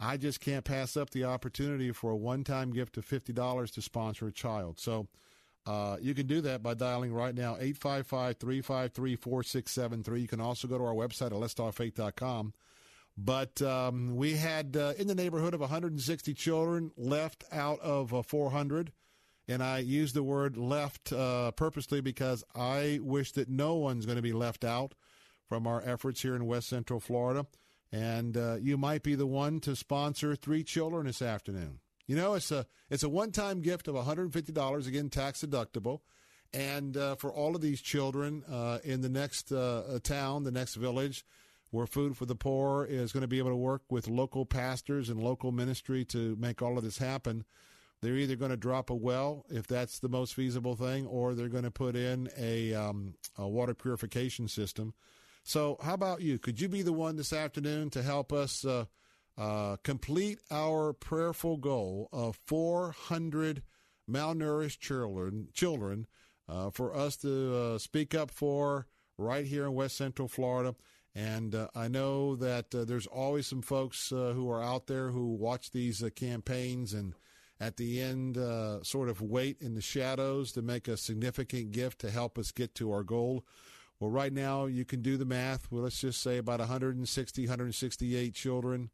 I 0.00 0.16
just 0.16 0.40
can't 0.40 0.64
pass 0.64 0.96
up 0.96 1.10
the 1.10 1.24
opportunity 1.24 1.92
for 1.92 2.10
a 2.10 2.16
one 2.16 2.42
time 2.42 2.72
gift 2.72 2.96
of 2.96 3.04
fifty 3.04 3.32
dollars 3.32 3.70
to 3.72 3.82
sponsor 3.82 4.26
a 4.26 4.32
child. 4.32 4.80
So. 4.80 5.06
Uh, 5.66 5.96
you 6.00 6.14
can 6.14 6.26
do 6.26 6.40
that 6.42 6.62
by 6.62 6.74
dialing 6.74 7.12
right 7.12 7.34
now 7.34 7.56
855-353-4673. 7.56 10.20
You 10.20 10.28
can 10.28 10.40
also 10.40 10.68
go 10.68 10.76
to 10.76 10.84
our 10.84 10.94
website 10.94 11.26
at 11.26 11.32
letstalkfaith.com. 11.32 12.52
But 13.16 13.62
um, 13.62 14.16
we 14.16 14.34
had 14.34 14.76
uh, 14.76 14.94
in 14.98 15.06
the 15.06 15.14
neighborhood 15.14 15.54
of 15.54 15.60
160 15.60 16.34
children 16.34 16.90
left 16.96 17.44
out 17.52 17.80
of 17.80 18.12
uh, 18.12 18.22
400. 18.22 18.92
And 19.46 19.62
I 19.62 19.78
use 19.78 20.12
the 20.12 20.22
word 20.22 20.56
left 20.56 21.12
uh, 21.12 21.50
purposely 21.52 22.00
because 22.00 22.42
I 22.54 22.98
wish 23.02 23.32
that 23.32 23.48
no 23.48 23.74
one's 23.74 24.06
going 24.06 24.16
to 24.16 24.22
be 24.22 24.32
left 24.32 24.64
out 24.64 24.94
from 25.48 25.66
our 25.66 25.82
efforts 25.84 26.22
here 26.22 26.34
in 26.34 26.46
West 26.46 26.68
Central 26.68 26.98
Florida. 26.98 27.46
And 27.92 28.36
uh, 28.36 28.56
you 28.60 28.76
might 28.76 29.02
be 29.02 29.14
the 29.14 29.26
one 29.26 29.60
to 29.60 29.76
sponsor 29.76 30.34
three 30.34 30.64
children 30.64 31.06
this 31.06 31.22
afternoon. 31.22 31.80
You 32.06 32.16
know, 32.16 32.34
it's 32.34 32.50
a 32.50 32.66
it's 32.90 33.02
a 33.02 33.08
one 33.08 33.32
time 33.32 33.60
gift 33.60 33.88
of 33.88 33.94
$150, 33.94 34.86
again 34.86 35.10
tax 35.10 35.42
deductible, 35.42 36.00
and 36.52 36.96
uh, 36.96 37.14
for 37.16 37.32
all 37.32 37.56
of 37.56 37.62
these 37.62 37.80
children 37.80 38.44
uh, 38.50 38.78
in 38.84 39.00
the 39.00 39.08
next 39.08 39.52
uh, 39.52 39.98
town, 40.02 40.44
the 40.44 40.50
next 40.50 40.74
village, 40.74 41.24
where 41.70 41.86
Food 41.86 42.16
for 42.16 42.26
the 42.26 42.36
Poor 42.36 42.84
is 42.84 43.12
going 43.12 43.22
to 43.22 43.28
be 43.28 43.38
able 43.38 43.50
to 43.50 43.56
work 43.56 43.82
with 43.90 44.06
local 44.06 44.44
pastors 44.44 45.08
and 45.08 45.22
local 45.22 45.50
ministry 45.50 46.04
to 46.06 46.36
make 46.36 46.62
all 46.62 46.78
of 46.78 46.84
this 46.84 46.98
happen. 46.98 47.44
They're 48.00 48.16
either 48.16 48.36
going 48.36 48.50
to 48.50 48.56
drop 48.56 48.90
a 48.90 48.94
well 48.94 49.46
if 49.48 49.66
that's 49.66 49.98
the 49.98 50.10
most 50.10 50.34
feasible 50.34 50.76
thing, 50.76 51.06
or 51.06 51.34
they're 51.34 51.48
going 51.48 51.64
to 51.64 51.70
put 51.70 51.96
in 51.96 52.28
a, 52.36 52.74
um, 52.74 53.14
a 53.38 53.48
water 53.48 53.72
purification 53.72 54.46
system. 54.46 54.92
So, 55.42 55.78
how 55.82 55.94
about 55.94 56.20
you? 56.20 56.38
Could 56.38 56.60
you 56.60 56.68
be 56.68 56.82
the 56.82 56.92
one 56.92 57.16
this 57.16 57.32
afternoon 57.32 57.90
to 57.90 58.02
help 58.02 58.32
us 58.32 58.64
uh, 59.36 59.76
complete 59.82 60.38
our 60.50 60.92
prayerful 60.92 61.56
goal 61.56 62.08
of 62.12 62.38
400 62.46 63.62
malnourished 64.08 64.78
children, 64.78 65.48
children 65.52 66.06
uh, 66.48 66.70
for 66.70 66.94
us 66.94 67.16
to 67.16 67.56
uh, 67.56 67.78
speak 67.78 68.14
up 68.14 68.30
for 68.30 68.86
right 69.18 69.46
here 69.46 69.64
in 69.64 69.74
West 69.74 69.96
Central 69.96 70.28
Florida? 70.28 70.74
And 71.16 71.54
uh, 71.54 71.68
I 71.74 71.88
know 71.88 72.36
that 72.36 72.74
uh, 72.74 72.84
there's 72.84 73.06
always 73.06 73.46
some 73.46 73.62
folks 73.62 74.10
who 74.10 74.50
are 74.50 74.62
out 74.62 74.86
there 74.86 75.10
who 75.10 75.34
watch 75.34 75.70
these 75.70 76.02
campaigns 76.16 76.92
and 76.92 77.14
at 77.60 77.76
the 77.76 78.00
end 78.00 78.36
sort 78.84 79.08
of 79.08 79.20
wait 79.20 79.56
in 79.60 79.74
the 79.74 79.80
shadows 79.80 80.52
to 80.52 80.62
make 80.62 80.88
a 80.88 80.96
significant 80.96 81.70
gift 81.70 82.00
to 82.00 82.10
help 82.10 82.36
us 82.36 82.50
get 82.50 82.74
to 82.76 82.92
our 82.92 83.04
goal. 83.04 83.44
Well, 84.00 84.10
right 84.10 84.32
now 84.32 84.66
you 84.66 84.84
can 84.84 85.02
do 85.02 85.16
the 85.16 85.24
math. 85.24 85.70
Well, 85.70 85.82
let's 85.82 86.00
just 86.00 86.20
say 86.20 86.38
about 86.38 86.58
160, 86.58 87.42
168 87.42 88.34
children 88.34 88.90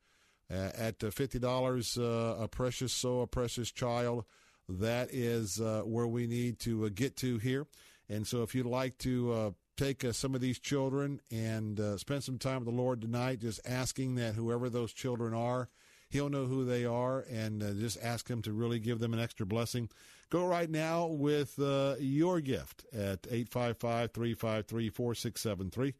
at 0.50 0.98
$50 0.98 2.42
a 2.42 2.48
precious 2.48 2.92
soul, 2.92 3.22
a 3.22 3.26
precious 3.26 3.70
child. 3.70 4.24
That 4.68 5.08
is 5.12 5.60
where 5.60 6.06
we 6.06 6.26
need 6.26 6.58
to 6.60 6.90
get 6.90 7.16
to 7.18 7.38
here. 7.38 7.66
And 8.08 8.26
so 8.26 8.42
if 8.42 8.54
you'd 8.54 8.66
like 8.66 8.98
to 8.98 9.54
take 9.80 10.04
uh, 10.04 10.12
some 10.12 10.34
of 10.34 10.42
these 10.42 10.58
children 10.58 11.20
and 11.30 11.80
uh, 11.80 11.96
spend 11.96 12.22
some 12.22 12.38
time 12.38 12.56
with 12.56 12.66
the 12.66 12.82
Lord 12.82 13.00
tonight, 13.00 13.40
just 13.40 13.60
asking 13.66 14.16
that 14.16 14.34
whoever 14.34 14.68
those 14.68 14.92
children 14.92 15.34
are, 15.34 15.68
He'll 16.10 16.28
know 16.28 16.46
who 16.46 16.64
they 16.64 16.84
are, 16.84 17.24
and 17.30 17.62
uh, 17.62 17.72
just 17.74 17.96
ask 18.02 18.28
Him 18.28 18.42
to 18.42 18.52
really 18.52 18.80
give 18.80 18.98
them 18.98 19.14
an 19.14 19.20
extra 19.20 19.46
blessing. 19.46 19.88
Go 20.28 20.44
right 20.44 20.68
now 20.68 21.06
with 21.06 21.56
uh, 21.60 21.94
your 22.00 22.40
gift 22.40 22.84
at 22.92 23.26
855 23.30 24.10
353 24.10 24.90
4673. 24.90 25.94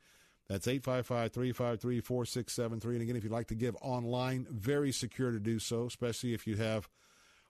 That's 0.51 0.67
855 0.67 1.33
353 1.33 2.01
4673. 2.01 2.95
And 2.97 3.03
again, 3.03 3.15
if 3.15 3.23
you'd 3.23 3.33
like 3.33 3.47
to 3.47 3.55
give 3.55 3.77
online, 3.81 4.49
very 4.51 4.91
secure 4.91 5.31
to 5.31 5.39
do 5.39 5.61
so, 5.61 5.87
especially 5.87 6.35
if 6.35 6.45
you 6.45 6.57
have 6.57 6.89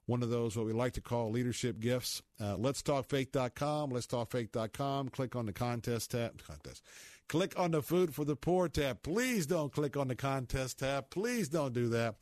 one 0.04 0.22
of 0.22 0.28
those 0.28 0.54
what 0.54 0.66
we 0.66 0.74
like 0.74 0.92
to 0.92 1.00
call 1.00 1.30
leadership 1.30 1.80
gifts. 1.80 2.20
Uh, 2.38 2.56
let's 2.58 2.82
talk 2.82 3.08
faith.com. 3.08 3.88
Let's 3.88 4.06
talk 4.06 4.30
faith.com. 4.30 5.08
Click 5.08 5.34
on 5.34 5.46
the 5.46 5.52
contest 5.54 6.10
tab. 6.10 6.42
Contest. 6.46 6.84
Click 7.26 7.58
on 7.58 7.70
the 7.70 7.80
food 7.80 8.14
for 8.14 8.26
the 8.26 8.36
poor 8.36 8.68
tab. 8.68 9.02
Please 9.02 9.46
don't 9.46 9.72
click 9.72 9.96
on 9.96 10.08
the 10.08 10.14
contest 10.14 10.80
tab. 10.80 11.08
Please 11.08 11.48
don't 11.48 11.72
do 11.72 11.88
that. 11.88 12.16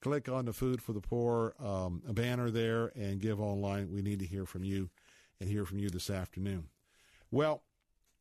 Click 0.00 0.30
on 0.30 0.46
the 0.46 0.54
food 0.54 0.80
for 0.80 0.94
the 0.94 1.02
poor 1.02 1.52
um, 1.62 2.00
banner 2.08 2.50
there 2.50 2.90
and 2.96 3.20
give 3.20 3.38
online. 3.38 3.92
We 3.92 4.00
need 4.00 4.20
to 4.20 4.26
hear 4.26 4.46
from 4.46 4.64
you 4.64 4.88
and 5.40 5.50
hear 5.50 5.66
from 5.66 5.78
you 5.78 5.90
this 5.90 6.08
afternoon. 6.08 6.68
Well, 7.30 7.64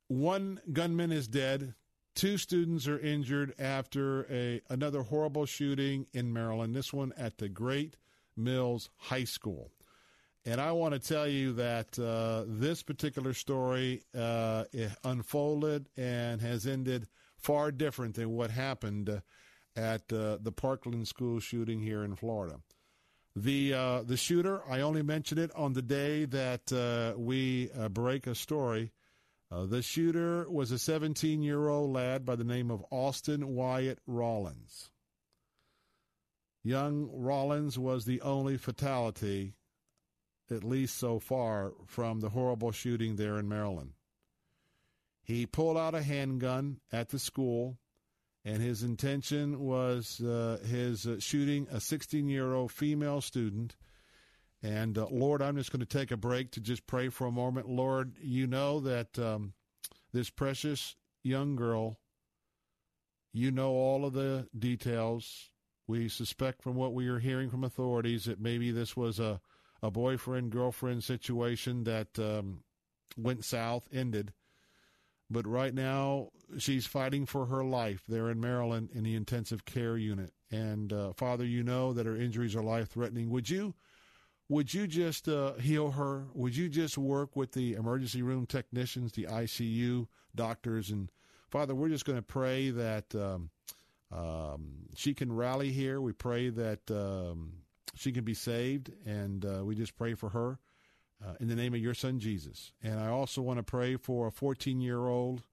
one 0.09 0.59
gunman 0.73 1.13
is 1.13 1.29
dead. 1.29 1.73
Two 2.13 2.37
students 2.37 2.87
are 2.87 2.99
injured 2.99 3.53
after 3.57 4.25
a 4.29 4.61
another 4.69 5.01
horrible 5.03 5.45
shooting 5.45 6.07
in 6.13 6.33
Maryland. 6.33 6.75
This 6.75 6.91
one 6.91 7.13
at 7.17 7.37
the 7.37 7.47
Great 7.49 7.95
Mills 8.35 8.89
High 8.97 9.23
School. 9.23 9.71
And 10.45 10.59
I 10.59 10.71
want 10.71 10.93
to 10.93 10.99
tell 10.99 11.27
you 11.27 11.53
that 11.53 11.97
uh, 11.99 12.43
this 12.47 12.81
particular 12.81 13.33
story 13.33 14.03
uh, 14.17 14.65
unfolded 15.03 15.87
and 15.95 16.41
has 16.41 16.65
ended 16.65 17.07
far 17.37 17.71
different 17.71 18.15
than 18.15 18.31
what 18.31 18.49
happened 18.49 19.09
uh, 19.09 19.19
at 19.75 20.11
uh, 20.11 20.37
the 20.41 20.51
Parkland 20.51 21.07
school 21.07 21.39
shooting 21.39 21.79
here 21.79 22.03
in 22.03 22.15
Florida. 22.15 22.59
The 23.35 23.73
uh, 23.73 24.03
the 24.03 24.17
shooter, 24.17 24.61
I 24.69 24.81
only 24.81 25.03
mention 25.03 25.37
it 25.37 25.51
on 25.55 25.73
the 25.73 25.81
day 25.81 26.25
that 26.25 26.73
uh, 26.73 27.17
we 27.17 27.69
break 27.89 28.27
a 28.27 28.35
story. 28.35 28.91
The 29.51 29.81
shooter 29.81 30.49
was 30.49 30.71
a 30.71 30.79
17 30.79 31.41
year 31.41 31.67
old 31.67 31.91
lad 31.91 32.25
by 32.25 32.35
the 32.35 32.43
name 32.43 32.71
of 32.71 32.85
Austin 32.89 33.49
Wyatt 33.49 33.99
Rollins. 34.07 34.91
Young 36.63 37.09
Rollins 37.11 37.77
was 37.77 38.05
the 38.05 38.21
only 38.21 38.55
fatality, 38.55 39.55
at 40.49 40.63
least 40.63 40.97
so 40.97 41.19
far, 41.19 41.73
from 41.85 42.19
the 42.19 42.29
horrible 42.29 42.71
shooting 42.71 43.15
there 43.15 43.37
in 43.37 43.49
Maryland. 43.49 43.93
He 45.23 45.45
pulled 45.45 45.77
out 45.77 45.95
a 45.95 46.03
handgun 46.03 46.79
at 46.91 47.09
the 47.09 47.19
school, 47.19 47.77
and 48.45 48.61
his 48.61 48.83
intention 48.83 49.59
was 49.59 50.21
uh, 50.21 50.59
his 50.65 51.05
uh, 51.05 51.19
shooting 51.19 51.67
a 51.71 51.79
16 51.79 52.29
year 52.29 52.53
old 52.53 52.71
female 52.71 53.21
student. 53.21 53.75
And 54.63 54.97
uh, 54.97 55.07
Lord, 55.09 55.41
I'm 55.41 55.57
just 55.57 55.71
going 55.71 55.79
to 55.79 55.85
take 55.85 56.11
a 56.11 56.17
break 56.17 56.51
to 56.51 56.59
just 56.59 56.85
pray 56.85 57.09
for 57.09 57.25
a 57.25 57.31
moment. 57.31 57.67
Lord, 57.67 58.17
you 58.21 58.45
know 58.45 58.79
that 58.81 59.17
um, 59.17 59.53
this 60.13 60.29
precious 60.29 60.95
young 61.23 61.55
girl, 61.55 61.99
you 63.33 63.51
know 63.51 63.71
all 63.71 64.05
of 64.05 64.13
the 64.13 64.47
details. 64.57 65.49
We 65.87 66.09
suspect 66.09 66.61
from 66.61 66.75
what 66.75 66.93
we 66.93 67.07
are 67.07 67.19
hearing 67.19 67.49
from 67.49 67.63
authorities 67.63 68.25
that 68.25 68.39
maybe 68.39 68.71
this 68.71 68.95
was 68.95 69.19
a, 69.19 69.41
a 69.81 69.89
boyfriend 69.89 70.51
girlfriend 70.51 71.03
situation 71.03 71.83
that 71.85 72.19
um, 72.19 72.63
went 73.17 73.43
south, 73.43 73.87
ended. 73.91 74.31
But 75.29 75.47
right 75.47 75.73
now, 75.73 76.29
she's 76.57 76.85
fighting 76.85 77.25
for 77.25 77.45
her 77.47 77.63
life 77.63 78.03
there 78.07 78.29
in 78.29 78.39
Maryland 78.39 78.89
in 78.93 79.03
the 79.03 79.15
intensive 79.15 79.65
care 79.65 79.97
unit. 79.97 80.33
And 80.51 80.91
uh, 80.91 81.13
Father, 81.13 81.45
you 81.45 81.63
know 81.63 81.93
that 81.93 82.05
her 82.05 82.17
injuries 82.17 82.55
are 82.55 82.61
life 82.61 82.89
threatening. 82.89 83.29
Would 83.29 83.49
you? 83.49 83.73
Would 84.51 84.73
you 84.73 84.85
just 84.85 85.29
uh, 85.29 85.53
heal 85.53 85.91
her? 85.91 86.25
Would 86.33 86.57
you 86.57 86.67
just 86.67 86.97
work 86.97 87.37
with 87.37 87.53
the 87.53 87.75
emergency 87.75 88.21
room 88.21 88.45
technicians, 88.45 89.13
the 89.13 89.23
ICU 89.23 90.07
doctors, 90.35 90.89
and 90.89 91.09
Father, 91.49 91.73
we're 91.73 91.87
just 91.87 92.03
going 92.03 92.17
to 92.17 92.21
pray 92.21 92.69
that 92.69 93.15
um, 93.15 93.49
um, 94.11 94.89
she 94.93 95.13
can 95.13 95.31
rally 95.31 95.71
here. 95.71 96.01
We 96.01 96.11
pray 96.11 96.49
that 96.49 96.91
um, 96.91 97.53
she 97.95 98.11
can 98.11 98.25
be 98.25 98.33
saved, 98.33 98.91
and 99.05 99.45
uh, 99.45 99.63
we 99.63 99.73
just 99.73 99.95
pray 99.95 100.15
for 100.15 100.27
her 100.27 100.59
uh, 101.25 101.35
in 101.39 101.47
the 101.47 101.55
name 101.55 101.73
of 101.73 101.79
your 101.79 101.93
son 101.93 102.19
Jesus. 102.19 102.73
And 102.83 102.99
I 102.99 103.07
also 103.07 103.41
want 103.41 103.59
to 103.59 103.63
pray 103.63 103.95
for 103.95 104.27
a 104.27 104.31
14 104.33 104.81
year 104.81 105.07
old 105.07 105.43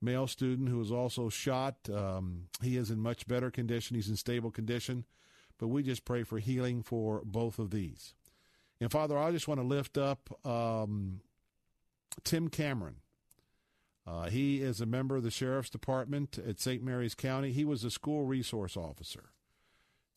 male 0.00 0.26
student 0.26 0.70
who 0.70 0.78
was 0.78 0.90
also 0.90 1.28
shot. 1.28 1.76
Um, 1.92 2.44
he 2.62 2.78
is 2.78 2.90
in 2.90 2.98
much 2.98 3.28
better 3.28 3.50
condition, 3.50 3.94
he's 3.94 4.08
in 4.08 4.16
stable 4.16 4.50
condition, 4.50 5.04
but 5.58 5.68
we 5.68 5.82
just 5.82 6.06
pray 6.06 6.22
for 6.22 6.38
healing 6.38 6.82
for 6.82 7.20
both 7.26 7.58
of 7.58 7.72
these. 7.72 8.14
And 8.80 8.90
Father, 8.90 9.18
I 9.18 9.32
just 9.32 9.48
want 9.48 9.60
to 9.60 9.66
lift 9.66 9.98
up 9.98 10.30
um, 10.46 11.20
Tim 12.24 12.48
Cameron. 12.48 12.96
Uh, 14.06 14.30
he 14.30 14.62
is 14.62 14.80
a 14.80 14.86
member 14.86 15.16
of 15.16 15.22
the 15.22 15.30
Sheriff's 15.30 15.68
Department 15.68 16.38
at 16.38 16.60
St. 16.60 16.82
Mary's 16.82 17.14
County. 17.14 17.52
He 17.52 17.64
was 17.64 17.84
a 17.84 17.90
school 17.90 18.24
resource 18.24 18.76
officer. 18.76 19.30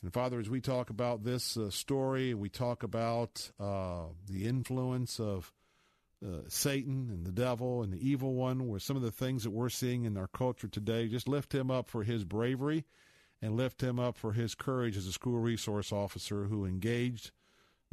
And 0.02 0.14
Father, 0.14 0.40
as 0.40 0.50
we 0.50 0.62
talk 0.62 0.90
about 0.90 1.24
this 1.24 1.58
uh, 1.58 1.70
story, 1.70 2.34
we 2.34 2.50
talk 2.50 2.84
about 2.84 3.52
uh, 3.60 4.06
the 4.28 4.46
influence 4.48 5.20
of 5.20 5.52
uh, 6.26 6.42
Satan 6.48 7.10
and 7.12 7.26
the 7.26 7.32
devil 7.32 7.84
and 7.84 7.92
the 7.92 8.08
evil 8.08 8.34
one, 8.34 8.68
where 8.68 8.80
some 8.80 8.96
of 8.96 9.02
the 9.02 9.12
things 9.12 9.44
that 9.44 9.52
we're 9.52 9.70
seeing 9.70 10.06
in 10.06 10.18
our 10.18 10.28
culture 10.28 10.68
today, 10.68 11.08
just 11.08 11.28
lift 11.28 11.54
him 11.54 11.70
up 11.70 11.90
for 11.90 12.04
his 12.04 12.24
bravery 12.24 12.86
and 13.42 13.58
lift 13.58 13.82
him 13.82 14.00
up 14.00 14.18
for 14.18 14.34
his 14.34 14.56
courage 14.56 14.96
as 14.96 15.08
a 15.08 15.12
school 15.12 15.40
resource 15.40 15.92
officer 15.92 16.46
who 16.46 16.66
engaged 16.66 17.32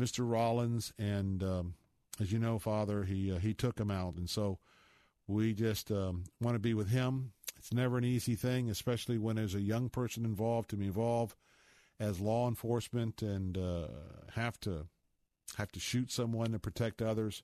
Mr. 0.00 0.28
Rollins. 0.28 0.92
And 0.98 1.42
um, 1.42 1.74
as 2.20 2.32
you 2.32 2.38
know, 2.38 2.58
Father, 2.58 3.04
he 3.04 3.32
uh, 3.32 3.38
he 3.38 3.54
took 3.54 3.78
him 3.78 3.90
out. 3.90 4.14
And 4.14 4.28
so 4.28 4.58
we 5.26 5.52
just 5.52 5.90
um, 5.90 6.24
want 6.40 6.54
to 6.54 6.60
be 6.60 6.74
with 6.74 6.90
him. 6.90 7.32
It's 7.56 7.72
never 7.72 7.98
an 7.98 8.04
easy 8.04 8.34
thing, 8.34 8.70
especially 8.70 9.18
when 9.18 9.36
there's 9.36 9.54
a 9.54 9.60
young 9.60 9.88
person 9.88 10.24
involved 10.24 10.70
to 10.70 10.76
be 10.76 10.86
involved 10.86 11.36
as 12.00 12.20
law 12.20 12.48
enforcement 12.48 13.22
and 13.22 13.58
uh, 13.58 13.88
have 14.34 14.60
to 14.60 14.86
have 15.56 15.72
to 15.72 15.80
shoot 15.80 16.12
someone 16.12 16.52
to 16.52 16.58
protect 16.58 17.02
others, 17.02 17.42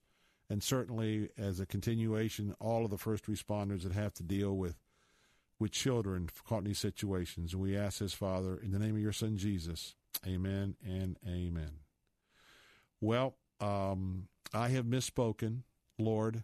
and 0.48 0.62
certainly 0.62 1.30
as 1.38 1.58
a 1.58 1.66
continuation, 1.66 2.54
all 2.60 2.84
of 2.84 2.90
the 2.90 2.98
first 2.98 3.26
responders 3.26 3.82
that 3.82 3.92
have 3.92 4.14
to 4.14 4.22
deal 4.22 4.56
with 4.56 4.76
with 5.58 5.72
children 5.72 6.28
caught 6.46 6.58
in 6.58 6.64
these 6.64 6.78
situations. 6.78 7.52
And 7.52 7.62
we 7.62 7.76
ask 7.76 7.98
this, 7.98 8.12
Father, 8.12 8.56
in 8.56 8.72
the 8.72 8.78
name 8.78 8.96
of 8.96 9.02
your 9.02 9.12
Son 9.12 9.36
Jesus, 9.36 9.94
Amen 10.26 10.76
and 10.84 11.16
Amen. 11.26 11.83
Well, 13.04 13.36
um, 13.60 14.28
I 14.54 14.68
have 14.68 14.86
misspoken, 14.86 15.64
Lord. 15.98 16.42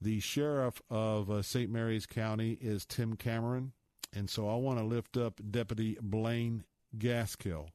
The 0.00 0.20
sheriff 0.20 0.80
of 0.88 1.28
uh, 1.28 1.42
St. 1.42 1.72
Mary's 1.72 2.06
County 2.06 2.56
is 2.60 2.86
Tim 2.86 3.16
Cameron, 3.16 3.72
and 4.14 4.30
so 4.30 4.48
I 4.48 4.54
want 4.54 4.78
to 4.78 4.84
lift 4.84 5.16
up 5.16 5.40
Deputy 5.50 5.98
Blaine 6.00 6.62
Gaskill. 6.96 7.70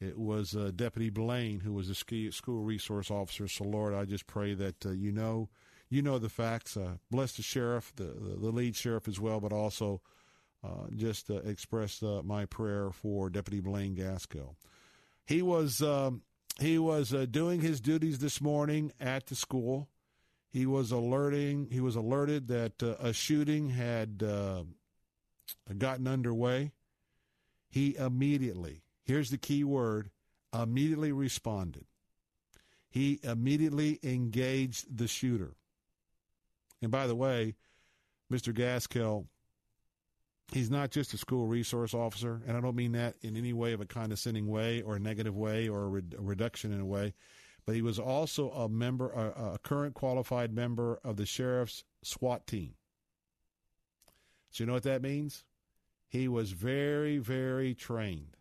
It 0.00 0.18
was 0.18 0.56
uh, 0.56 0.70
Deputy 0.74 1.10
Blaine 1.10 1.60
who 1.60 1.74
was 1.74 1.90
a 1.90 1.94
ski, 1.94 2.30
school 2.30 2.62
resource 2.62 3.10
officer. 3.10 3.46
So, 3.48 3.64
Lord, 3.64 3.92
I 3.92 4.06
just 4.06 4.26
pray 4.26 4.54
that 4.54 4.86
uh, 4.86 4.92
you 4.92 5.12
know 5.12 5.50
you 5.90 6.00
know 6.00 6.18
the 6.18 6.30
facts. 6.30 6.74
Uh, 6.74 6.96
bless 7.10 7.34
the 7.34 7.42
sheriff, 7.42 7.92
the, 7.96 8.04
the, 8.04 8.50
lead 8.50 8.76
sheriff 8.76 9.06
as 9.06 9.20
well, 9.20 9.40
but 9.40 9.52
also 9.52 10.00
uh, 10.64 10.86
just 10.96 11.30
uh, 11.30 11.34
express 11.44 12.00
my 12.24 12.46
prayer 12.46 12.90
for 12.92 13.28
Deputy 13.28 13.60
Blaine 13.60 13.94
Gaskill. 13.94 14.56
He 15.26 15.42
was 15.42 15.82
um, 15.82 16.22
he 16.60 16.78
was 16.78 17.10
doing 17.30 17.60
his 17.60 17.80
duties 17.80 18.18
this 18.18 18.40
morning 18.40 18.92
at 19.00 19.26
the 19.26 19.34
school. 19.34 19.88
He 20.50 20.66
was 20.66 20.90
alerting. 20.90 21.68
He 21.70 21.80
was 21.80 21.96
alerted 21.96 22.48
that 22.48 22.82
uh, 22.82 22.94
a 23.00 23.12
shooting 23.12 23.70
had 23.70 24.22
uh, 24.22 24.64
gotten 25.78 26.06
underway. 26.06 26.72
He 27.70 27.96
immediately, 27.96 28.82
here's 29.02 29.30
the 29.30 29.38
key 29.38 29.64
word, 29.64 30.10
immediately 30.52 31.10
responded. 31.10 31.86
He 32.90 33.18
immediately 33.22 33.98
engaged 34.02 34.98
the 34.98 35.08
shooter. 35.08 35.54
And 36.82 36.90
by 36.90 37.06
the 37.06 37.14
way, 37.14 37.54
Mr. 38.30 38.52
Gaskill, 38.52 39.26
he's 40.52 40.70
not 40.70 40.90
just 40.90 41.14
a 41.14 41.18
school 41.18 41.46
resource 41.46 41.94
officer, 41.94 42.42
and 42.46 42.56
I 42.56 42.60
don't 42.60 42.76
mean 42.76 42.92
that 42.92 43.16
in 43.22 43.36
any 43.36 43.52
way 43.52 43.72
of 43.72 43.80
a 43.80 43.86
condescending 43.86 44.46
way 44.46 44.82
or 44.82 44.96
a 44.96 45.00
negative 45.00 45.36
way 45.36 45.68
or 45.68 45.84
a, 45.84 45.88
re- 45.88 46.02
a 46.18 46.22
reduction 46.22 46.72
in 46.72 46.80
a 46.80 46.86
way 46.86 47.14
but 47.64 47.74
he 47.74 47.82
was 47.82 47.98
also 47.98 48.50
a 48.50 48.68
member, 48.68 49.10
a, 49.10 49.54
a 49.54 49.58
current 49.58 49.94
qualified 49.94 50.52
member 50.52 50.98
of 51.04 51.16
the 51.16 51.26
sheriff's 51.26 51.84
SWAT 52.02 52.46
team. 52.46 52.74
So 54.50 54.62
you 54.62 54.66
know 54.66 54.74
what 54.74 54.82
that 54.82 55.02
means? 55.02 55.44
He 56.08 56.28
was 56.28 56.52
very, 56.52 57.18
very 57.18 57.74
trained 57.74 58.36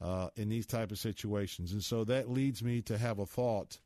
uh, 0.00 0.28
in 0.36 0.48
these 0.48 0.66
type 0.66 0.90
of 0.90 0.98
situations, 0.98 1.72
and 1.72 1.84
so 1.84 2.04
that 2.04 2.30
leads 2.30 2.62
me 2.62 2.80
to 2.82 2.96
have 2.96 3.18
a 3.18 3.26
thought. 3.26 3.80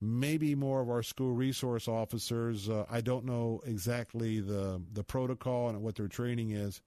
Maybe 0.00 0.54
more 0.54 0.82
of 0.82 0.90
our 0.90 1.02
school 1.02 1.32
resource 1.32 1.88
officers. 1.88 2.68
Uh, 2.68 2.84
I 2.90 3.00
don't 3.00 3.24
know 3.24 3.60
exactly 3.64 4.40
the 4.40 4.82
the 4.92 5.04
protocol 5.04 5.68
and 5.68 5.82
what 5.82 5.96
their 5.96 6.08
training 6.08 6.50
is 6.50 6.82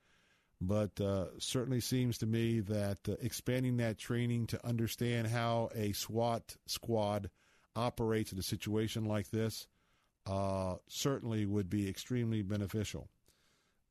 but 0.62 1.00
uh, 1.00 1.26
certainly 1.38 1.80
seems 1.80 2.18
to 2.18 2.26
me 2.26 2.60
that 2.60 2.98
uh, 3.08 3.14
expanding 3.22 3.78
that 3.78 3.98
training 3.98 4.48
to 4.48 4.66
understand 4.66 5.28
how 5.28 5.70
a 5.74 5.94
SWAT 5.94 6.58
squad 6.66 7.30
operates 7.76 8.34
in 8.34 8.40
a 8.40 8.44
situation 8.44 9.06
like 9.06 9.30
this 9.30 9.68
uh, 10.26 10.76
certainly 10.88 11.46
would 11.46 11.70
be 11.70 11.88
extremely 11.88 12.42
beneficial. 12.42 13.10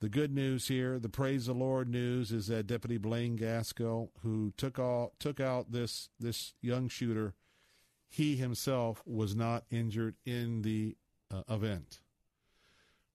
The 0.01 0.09
good 0.09 0.33
news 0.33 0.69
here, 0.69 0.99
the 0.99 1.09
praise 1.09 1.47
the 1.47 1.55
Lord 1.55 1.89
news, 1.89 2.31
is 2.31 2.47
that 2.49 2.69
Deputy 2.69 2.99
Blaine 2.99 3.37
Gaskill, 3.37 4.11
who 4.23 4.53
took 4.57 4.79
all 4.79 5.15
took 5.19 5.41
out 5.41 5.73
this 5.73 6.11
this 6.21 6.55
young 6.61 6.89
shooter, 6.89 7.35
he 8.09 8.37
himself 8.37 9.03
was 9.07 9.37
not 9.37 9.65
injured 9.71 10.17
in 10.25 10.63
the 10.63 10.97
uh, 11.31 11.43
event. 11.49 12.01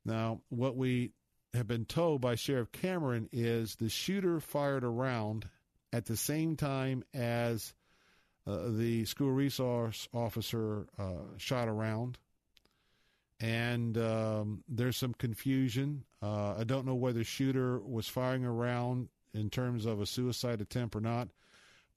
Now, 0.06 0.42
what 0.50 0.76
we 0.76 1.12
have 1.54 1.68
been 1.68 1.86
told 1.86 2.22
by 2.22 2.36
Sheriff 2.36 2.72
Cameron 2.72 3.30
is 3.32 3.76
the 3.76 3.90
shooter 3.90 4.40
fired 4.40 4.84
a 4.84 4.88
round 4.88 5.48
at 5.92 6.06
the 6.06 6.18
same 6.18 6.56
time 6.56 7.04
as 7.14 7.74
uh, 8.46 8.70
the 8.70 9.06
school 9.06 9.32
resource 9.32 10.08
officer 10.14 10.88
uh, 10.98 11.38
shot 11.38 11.68
around. 11.68 12.18
And 13.40 13.98
um, 13.98 14.64
there's 14.68 14.98
some 14.98 15.14
confusion. 15.14 16.04
Uh, 16.22 16.56
I 16.58 16.64
don't 16.64 16.86
know 16.86 16.96
whether 16.96 17.20
the 17.20 17.26
shooter 17.26 17.80
was 17.80 18.08
firing 18.08 18.46
around 18.46 19.10
in 19.34 19.50
terms 19.50 19.86
of 19.86 20.02
a 20.02 20.06
suicide 20.06 20.62
attempt 20.62 20.96
or 20.96 21.02
not, 21.02 21.30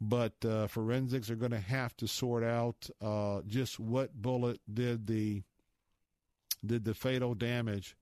but 0.01 0.33
uh, 0.45 0.67
forensics 0.67 1.31
are 1.31 1.37
going 1.37 1.53
to 1.53 1.61
have 1.61 1.97
to 1.97 2.07
sort 2.07 2.45
out 2.45 2.89
uh, 3.01 3.41
just 3.47 3.81
what 3.81 4.15
bullet 4.15 4.61
did 4.73 5.07
the 5.07 5.43
did 6.65 6.85
the 6.85 6.95
fatal 6.95 7.35
damage 7.35 7.97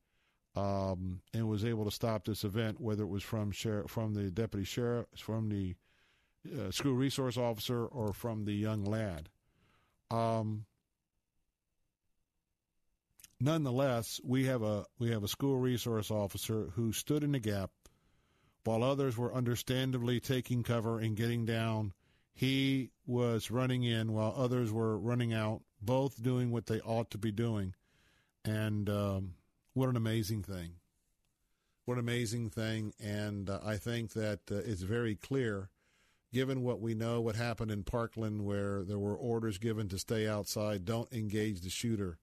um, 0.56 1.20
and 1.32 1.48
was 1.48 1.64
able 1.64 1.84
to 1.84 1.90
stop 1.90 2.24
this 2.24 2.44
event, 2.44 2.80
whether 2.80 3.02
it 3.02 3.08
was 3.08 3.22
from 3.22 3.50
sheriff, 3.50 3.90
from 3.90 4.14
the 4.14 4.30
deputy 4.30 4.64
sheriff, 4.64 5.06
from 5.16 5.48
the 5.48 5.74
uh, 6.58 6.70
school 6.70 6.94
resource 6.94 7.36
officer, 7.36 7.86
or 7.86 8.12
from 8.12 8.44
the 8.44 8.52
young 8.52 8.84
lad. 8.84 9.28
Um, 10.10 10.64
nonetheless, 13.40 14.20
we 14.24 14.44
have 14.44 14.62
a 14.62 14.84
we 14.98 15.10
have 15.10 15.24
a 15.24 15.28
school 15.28 15.56
resource 15.56 16.10
officer 16.10 16.70
who 16.74 16.92
stood 16.92 17.24
in 17.24 17.32
the 17.32 17.40
gap 17.40 17.70
while 18.64 18.82
others 18.82 19.16
were 19.16 19.34
understandably 19.34 20.20
taking 20.20 20.62
cover 20.62 20.98
and 20.98 21.16
getting 21.16 21.44
down. 21.44 21.92
He 22.34 22.90
was 23.06 23.50
running 23.50 23.84
in 23.84 24.12
while 24.12 24.34
others 24.36 24.72
were 24.72 24.98
running 24.98 25.32
out, 25.32 25.60
both 25.80 26.22
doing 26.22 26.50
what 26.50 26.66
they 26.66 26.80
ought 26.80 27.10
to 27.10 27.18
be 27.18 27.30
doing. 27.30 27.74
And 28.44 28.88
um, 28.90 29.34
what 29.74 29.88
an 29.88 29.96
amazing 29.96 30.42
thing! 30.42 30.72
What 31.84 31.94
an 31.94 32.00
amazing 32.00 32.50
thing! 32.50 32.92
And 32.98 33.48
uh, 33.48 33.60
I 33.64 33.76
think 33.76 34.14
that 34.14 34.40
uh, 34.50 34.56
it's 34.56 34.82
very 34.82 35.14
clear, 35.14 35.70
given 36.32 36.62
what 36.62 36.80
we 36.80 36.94
know, 36.94 37.20
what 37.20 37.36
happened 37.36 37.70
in 37.70 37.84
Parkland, 37.84 38.44
where 38.44 38.82
there 38.82 38.98
were 38.98 39.16
orders 39.16 39.58
given 39.58 39.88
to 39.88 39.98
stay 39.98 40.26
outside, 40.26 40.84
don't 40.84 41.12
engage 41.12 41.60
the 41.60 41.70
shooter. 41.70 42.18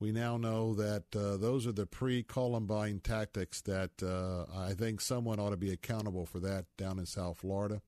We 0.00 0.12
now 0.12 0.38
know 0.38 0.74
that 0.74 1.04
uh, 1.14 1.36
those 1.36 1.66
are 1.66 1.72
the 1.72 1.86
pre 1.86 2.22
Columbine 2.22 3.00
tactics 3.00 3.60
that 3.62 4.02
uh, 4.02 4.46
I 4.58 4.72
think 4.72 5.00
someone 5.00 5.38
ought 5.38 5.50
to 5.50 5.58
be 5.58 5.72
accountable 5.72 6.24
for 6.24 6.40
that 6.40 6.64
down 6.78 6.98
in 6.98 7.04
South 7.04 7.38
Florida. 7.38 7.82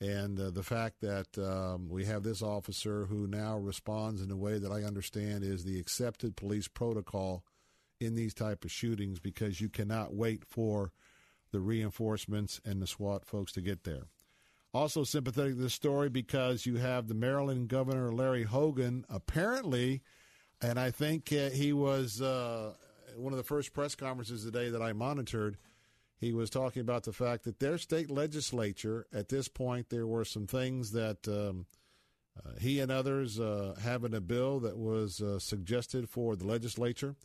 And 0.00 0.38
uh, 0.40 0.50
the 0.50 0.62
fact 0.62 1.00
that 1.02 1.38
um, 1.38 1.88
we 1.88 2.04
have 2.06 2.22
this 2.22 2.42
officer 2.42 3.06
who 3.06 3.26
now 3.26 3.56
responds 3.58 4.22
in 4.22 4.30
a 4.30 4.36
way 4.36 4.58
that 4.58 4.72
I 4.72 4.82
understand 4.82 5.44
is 5.44 5.64
the 5.64 5.78
accepted 5.78 6.36
police 6.36 6.68
protocol 6.68 7.44
in 8.00 8.14
these 8.14 8.34
type 8.34 8.64
of 8.64 8.72
shootings 8.72 9.20
because 9.20 9.60
you 9.60 9.68
cannot 9.68 10.14
wait 10.14 10.44
for 10.44 10.92
the 11.52 11.60
reinforcements 11.60 12.60
and 12.64 12.82
the 12.82 12.86
SWAT 12.86 13.24
folks 13.24 13.52
to 13.52 13.62
get 13.62 13.84
there. 13.84 14.08
Also 14.74 15.04
sympathetic 15.04 15.54
to 15.54 15.62
this 15.62 15.72
story 15.72 16.10
because 16.10 16.66
you 16.66 16.76
have 16.76 17.08
the 17.08 17.14
Maryland 17.14 17.68
Governor 17.68 18.12
Larry 18.12 18.42
Hogan 18.42 19.06
apparently, 19.08 20.02
and 20.62 20.78
I 20.78 20.90
think 20.90 21.32
uh, 21.32 21.50
he 21.50 21.72
was 21.72 22.20
uh, 22.20 22.72
one 23.16 23.32
of 23.32 23.36
the 23.36 23.44
first 23.44 23.72
press 23.72 23.94
conferences 23.94 24.44
today 24.44 24.70
that 24.70 24.82
I 24.82 24.92
monitored 24.92 25.58
he 26.18 26.32
was 26.32 26.48
talking 26.48 26.80
about 26.80 27.04
the 27.04 27.12
fact 27.12 27.44
that 27.44 27.60
their 27.60 27.76
state 27.76 28.10
legislature, 28.10 29.06
at 29.12 29.28
this 29.28 29.48
point, 29.48 29.90
there 29.90 30.06
were 30.06 30.24
some 30.24 30.46
things 30.46 30.92
that 30.92 31.28
um, 31.28 31.66
uh, 32.38 32.58
he 32.58 32.80
and 32.80 32.90
others 32.90 33.38
uh, 33.38 33.76
having 33.82 34.14
a 34.14 34.20
bill 34.20 34.60
that 34.60 34.78
was 34.78 35.20
uh, 35.20 35.38
suggested 35.38 36.08
for 36.08 36.34
the 36.34 36.46
legislature. 36.46 37.16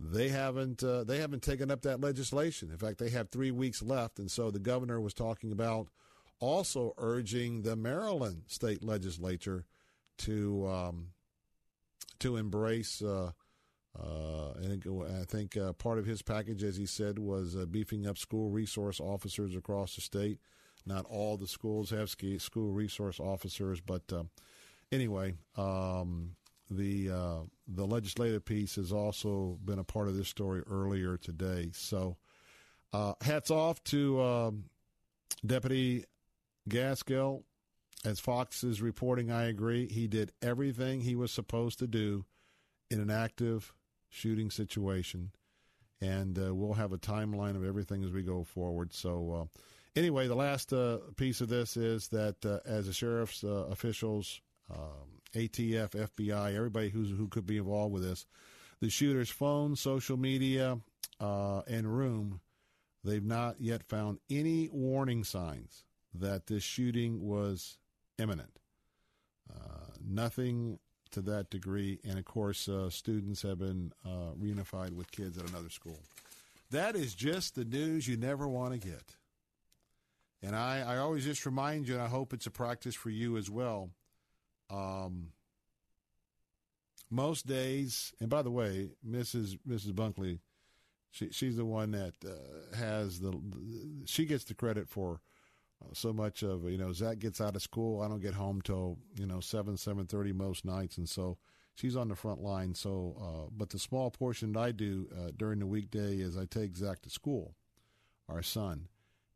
They 0.00 0.30
haven't 0.30 0.82
they 1.06 1.18
haven't 1.18 1.44
taken 1.44 1.70
up 1.70 1.82
that 1.82 2.00
legislation. 2.00 2.70
In 2.72 2.78
fact, 2.78 2.98
they 2.98 3.10
have 3.10 3.28
three 3.28 3.52
weeks 3.52 3.82
left, 3.82 4.18
and 4.18 4.28
so 4.28 4.50
the 4.50 4.58
governor 4.58 5.00
was 5.00 5.14
talking 5.14 5.52
about 5.52 5.88
also 6.40 6.92
urging 6.98 7.62
the 7.62 7.76
Maryland 7.76 8.42
state 8.48 8.82
legislature 8.82 9.64
to 10.18 10.66
um, 10.66 11.08
to 12.20 12.36
embrace 12.36 13.02
uh, 13.02 13.32
uh, 13.98 14.52
and 14.62 14.82
I 15.20 15.24
think 15.24 15.56
uh, 15.56 15.72
part 15.74 15.98
of 15.98 16.06
his 16.06 16.22
package, 16.22 16.64
as 16.64 16.76
he 16.76 16.86
said, 16.86 17.18
was 17.18 17.56
uh, 17.56 17.66
beefing 17.66 18.06
up 18.06 18.16
school 18.16 18.48
resource 18.50 19.00
officers 19.00 19.54
across 19.54 19.94
the 19.94 20.00
state. 20.00 20.38
Not 20.86 21.04
all 21.06 21.36
the 21.36 21.46
schools 21.46 21.90
have 21.90 22.10
school 22.10 22.72
resource 22.72 23.20
officers, 23.20 23.80
but 23.80 24.02
uh, 24.12 24.24
anyway, 24.90 25.34
um, 25.56 26.36
the 26.70 27.10
uh, 27.10 27.40
the 27.68 27.86
legislative 27.86 28.44
piece 28.44 28.76
has 28.76 28.92
also 28.92 29.58
been 29.64 29.78
a 29.78 29.84
part 29.84 30.08
of 30.08 30.16
this 30.16 30.28
story 30.28 30.62
earlier 30.66 31.16
today. 31.18 31.70
So, 31.72 32.16
uh, 32.92 33.12
hats 33.20 33.50
off 33.50 33.84
to 33.84 34.20
um, 34.22 34.64
Deputy 35.46 36.06
Gaskill. 36.68 37.44
As 38.04 38.18
Fox 38.18 38.64
is 38.64 38.82
reporting, 38.82 39.30
I 39.30 39.44
agree. 39.44 39.86
He 39.86 40.08
did 40.08 40.32
everything 40.42 41.00
he 41.00 41.14
was 41.14 41.30
supposed 41.30 41.78
to 41.78 41.86
do 41.86 42.24
in 42.90 43.00
an 43.00 43.10
active 43.10 43.72
shooting 44.08 44.50
situation, 44.50 45.30
and 46.00 46.36
uh, 46.36 46.52
we'll 46.52 46.74
have 46.74 46.92
a 46.92 46.98
timeline 46.98 47.54
of 47.54 47.64
everything 47.64 48.02
as 48.02 48.10
we 48.10 48.22
go 48.22 48.42
forward. 48.42 48.92
So, 48.92 49.32
uh, 49.32 49.60
anyway, 49.94 50.26
the 50.26 50.34
last 50.34 50.72
uh, 50.72 50.98
piece 51.16 51.40
of 51.40 51.48
this 51.48 51.76
is 51.76 52.08
that 52.08 52.44
uh, 52.44 52.58
as 52.66 52.86
the 52.86 52.92
sheriff's 52.92 53.44
uh, 53.44 53.66
officials, 53.70 54.40
um, 54.68 55.20
ATF, 55.34 55.90
FBI, 55.90 56.56
everybody 56.56 56.88
who's, 56.88 57.10
who 57.10 57.28
could 57.28 57.46
be 57.46 57.58
involved 57.58 57.94
with 57.94 58.02
this, 58.02 58.26
the 58.80 58.90
shooter's 58.90 59.30
phone, 59.30 59.76
social 59.76 60.16
media, 60.16 60.78
uh, 61.20 61.60
and 61.68 61.86
room, 61.96 62.40
they've 63.04 63.24
not 63.24 63.60
yet 63.60 63.84
found 63.84 64.18
any 64.28 64.68
warning 64.72 65.22
signs 65.22 65.84
that 66.12 66.48
this 66.48 66.64
shooting 66.64 67.22
was 67.22 67.78
imminent. 68.18 68.58
nothing 70.04 70.78
to 71.12 71.20
that 71.22 71.50
degree. 71.50 72.00
And 72.04 72.18
of 72.18 72.24
course, 72.24 72.68
uh, 72.68 72.90
students 72.90 73.42
have 73.42 73.58
been 73.58 73.92
uh, 74.04 74.32
reunified 74.38 74.92
with 74.92 75.10
kids 75.12 75.38
at 75.38 75.48
another 75.48 75.70
school. 75.70 76.00
That 76.70 76.96
is 76.96 77.14
just 77.14 77.54
the 77.54 77.64
news 77.64 78.08
you 78.08 78.16
never 78.16 78.48
want 78.48 78.72
to 78.72 78.78
get. 78.78 79.16
And 80.42 80.56
I, 80.56 80.80
I 80.80 80.98
always 80.98 81.24
just 81.24 81.46
remind 81.46 81.86
you, 81.86 81.94
and 81.94 82.02
I 82.02 82.08
hope 82.08 82.32
it's 82.32 82.46
a 82.46 82.50
practice 82.50 82.94
for 82.94 83.10
you 83.10 83.36
as 83.36 83.48
well. 83.48 83.90
Um, 84.70 85.28
most 87.10 87.46
days, 87.46 88.12
and 88.20 88.28
by 88.28 88.42
the 88.42 88.50
way, 88.50 88.88
Mrs. 89.08 89.58
Mrs. 89.68 89.92
Bunkley, 89.92 90.40
she, 91.10 91.28
she's 91.30 91.56
the 91.56 91.64
one 91.64 91.92
that 91.92 92.14
uh, 92.26 92.76
has 92.76 93.20
the, 93.20 93.38
she 94.06 94.24
gets 94.24 94.44
the 94.44 94.54
credit 94.54 94.88
for 94.88 95.20
so 95.92 96.12
much 96.12 96.42
of 96.42 96.68
you 96.70 96.78
know 96.78 96.92
Zach 96.92 97.18
gets 97.18 97.40
out 97.40 97.56
of 97.56 97.62
school. 97.62 98.00
I 98.00 98.08
don't 98.08 98.22
get 98.22 98.34
home 98.34 98.60
till 98.62 98.98
you 99.18 99.26
know 99.26 99.40
seven 99.40 99.76
seven 99.76 100.06
thirty 100.06 100.32
most 100.32 100.64
nights, 100.64 100.98
and 100.98 101.08
so 101.08 101.38
she's 101.74 101.96
on 101.96 102.08
the 102.08 102.16
front 102.16 102.42
line. 102.42 102.74
So, 102.74 103.16
uh, 103.20 103.50
but 103.56 103.70
the 103.70 103.78
small 103.78 104.10
portion 104.10 104.52
that 104.52 104.60
I 104.60 104.72
do 104.72 105.08
uh, 105.16 105.30
during 105.36 105.58
the 105.58 105.66
weekday 105.66 106.16
is 106.16 106.36
I 106.36 106.44
take 106.44 106.76
Zach 106.76 107.02
to 107.02 107.10
school, 107.10 107.54
our 108.28 108.42
son, 108.42 108.88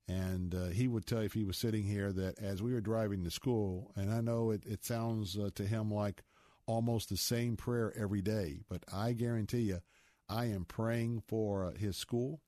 and 0.09 0.55
uh, 0.55 0.67
he 0.67 0.89
would 0.89 1.07
tell 1.07 1.21
you 1.21 1.27
if 1.27 1.35
he 1.35 1.45
was 1.45 1.57
sitting 1.57 1.85
here 1.85 2.13
that 2.13 2.39
as 2.39 2.63
we 2.63 2.73
were 2.73 2.81
driving 2.81 3.25
to 3.25 3.31
school, 3.31 3.93
and 3.97 4.13
I 4.13 4.21
know 4.21 4.51
it, 4.51 4.65
it 4.67 4.85
sounds 4.85 5.37
uh, 5.37 5.51
to 5.55 5.65
him 5.65 5.91
like 5.91 6.23
almost 6.67 7.09
the 7.09 7.17
same 7.17 7.57
prayer 7.57 7.93
every 7.97 8.23
day, 8.23 8.61
but 8.69 8.85
I 8.93 9.13
guarantee 9.13 9.61
you, 9.63 9.81
I 10.29 10.47
am 10.47 10.65
praying 10.65 11.23
for 11.27 11.67
uh, 11.67 11.73
his 11.73 11.97
school. 11.97 12.41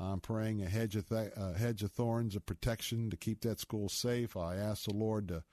I'm 0.00 0.20
praying 0.20 0.62
a 0.62 0.68
hedge 0.68 0.96
of 0.96 1.08
th- 1.08 1.32
a 1.36 1.52
hedge 1.58 1.82
of 1.82 1.92
thorns 1.92 2.34
of 2.34 2.46
protection 2.46 3.10
to 3.10 3.16
keep 3.16 3.42
that 3.42 3.60
school 3.60 3.88
safe. 3.88 4.36
I 4.36 4.56
ask 4.56 4.84
the 4.84 4.94
Lord 4.94 5.28
to 5.28 5.44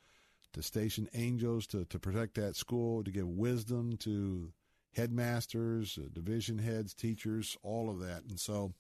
to 0.54 0.64
station 0.64 1.10
angels 1.14 1.68
to, 1.68 1.86
to 1.86 2.00
protect 2.00 2.36
that 2.36 2.56
school, 2.56 3.04
to 3.04 3.12
give 3.12 3.28
wisdom 3.28 3.98
to 3.98 4.54
headmasters, 4.96 6.00
uh, 6.02 6.08
division 6.14 6.58
heads, 6.58 6.94
teachers, 6.94 7.58
all 7.62 7.90
of 7.90 8.00
that. 8.00 8.24
And 8.28 8.40
so, 8.40 8.74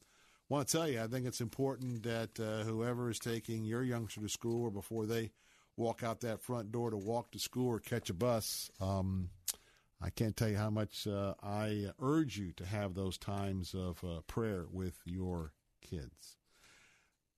I 0.49 0.53
want 0.53 0.67
to 0.67 0.77
tell 0.77 0.87
you, 0.87 1.01
I 1.01 1.07
think 1.07 1.25
it's 1.25 1.41
important 1.41 2.03
that 2.03 2.39
uh, 2.39 2.63
whoever 2.63 3.09
is 3.09 3.19
taking 3.19 3.65
your 3.65 3.83
youngster 3.83 4.21
to 4.21 4.29
school 4.29 4.63
or 4.63 4.71
before 4.71 5.05
they 5.05 5.31
walk 5.75 6.03
out 6.03 6.21
that 6.21 6.41
front 6.41 6.71
door 6.71 6.89
to 6.89 6.97
walk 6.97 7.31
to 7.31 7.39
school 7.39 7.67
or 7.67 7.79
catch 7.79 8.09
a 8.09 8.13
bus, 8.13 8.71
um, 8.79 9.29
I 10.01 10.09
can't 10.09 10.37
tell 10.37 10.47
you 10.47 10.57
how 10.57 10.69
much 10.69 11.05
uh, 11.05 11.33
I 11.43 11.87
urge 11.99 12.37
you 12.37 12.53
to 12.53 12.65
have 12.65 12.93
those 12.93 13.17
times 13.17 13.73
of 13.73 14.01
uh, 14.03 14.21
prayer 14.27 14.65
with 14.71 14.99
your 15.05 15.51
kids. 15.89 16.37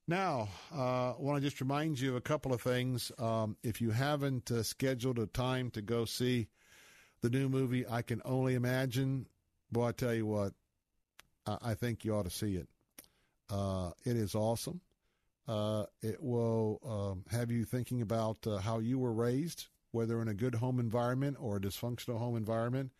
Now, 0.08 0.48
uh, 0.74 1.12
I 1.12 1.16
want 1.18 1.40
to 1.40 1.48
just 1.48 1.60
remind 1.60 2.00
you 2.00 2.10
of 2.10 2.16
a 2.16 2.20
couple 2.20 2.52
of 2.52 2.60
things. 2.60 3.12
Um, 3.18 3.56
if 3.62 3.80
you 3.80 3.90
haven't 3.90 4.50
uh, 4.50 4.62
scheduled 4.62 5.18
a 5.18 5.26
time 5.26 5.70
to 5.70 5.82
go 5.82 6.04
see 6.04 6.48
the 7.20 7.30
new 7.30 7.48
movie, 7.48 7.86
I 7.88 8.02
Can 8.02 8.20
Only 8.24 8.54
Imagine, 8.54 9.26
boy, 9.70 9.88
I 9.88 9.92
tell 9.92 10.14
you 10.14 10.26
what, 10.26 10.52
I, 11.46 11.58
I 11.62 11.74
think 11.74 12.04
you 12.04 12.16
ought 12.16 12.24
to 12.24 12.30
see 12.30 12.56
it. 12.56 12.68
Uh, 13.48 13.90
it 14.04 14.16
is 14.16 14.34
awesome. 14.34 14.80
Uh, 15.46 15.84
it 16.02 16.22
will 16.22 16.80
um, 16.84 17.24
have 17.30 17.50
you 17.50 17.64
thinking 17.64 18.02
about 18.02 18.38
uh, 18.46 18.58
how 18.58 18.78
you 18.78 18.98
were 18.98 19.12
raised, 19.12 19.66
whether 19.92 20.20
in 20.22 20.28
a 20.28 20.34
good 20.34 20.56
home 20.56 20.78
environment 20.78 21.36
or 21.40 21.56
a 21.56 21.60
dysfunctional 21.60 22.18
home 22.18 22.36
environment. 22.36 22.90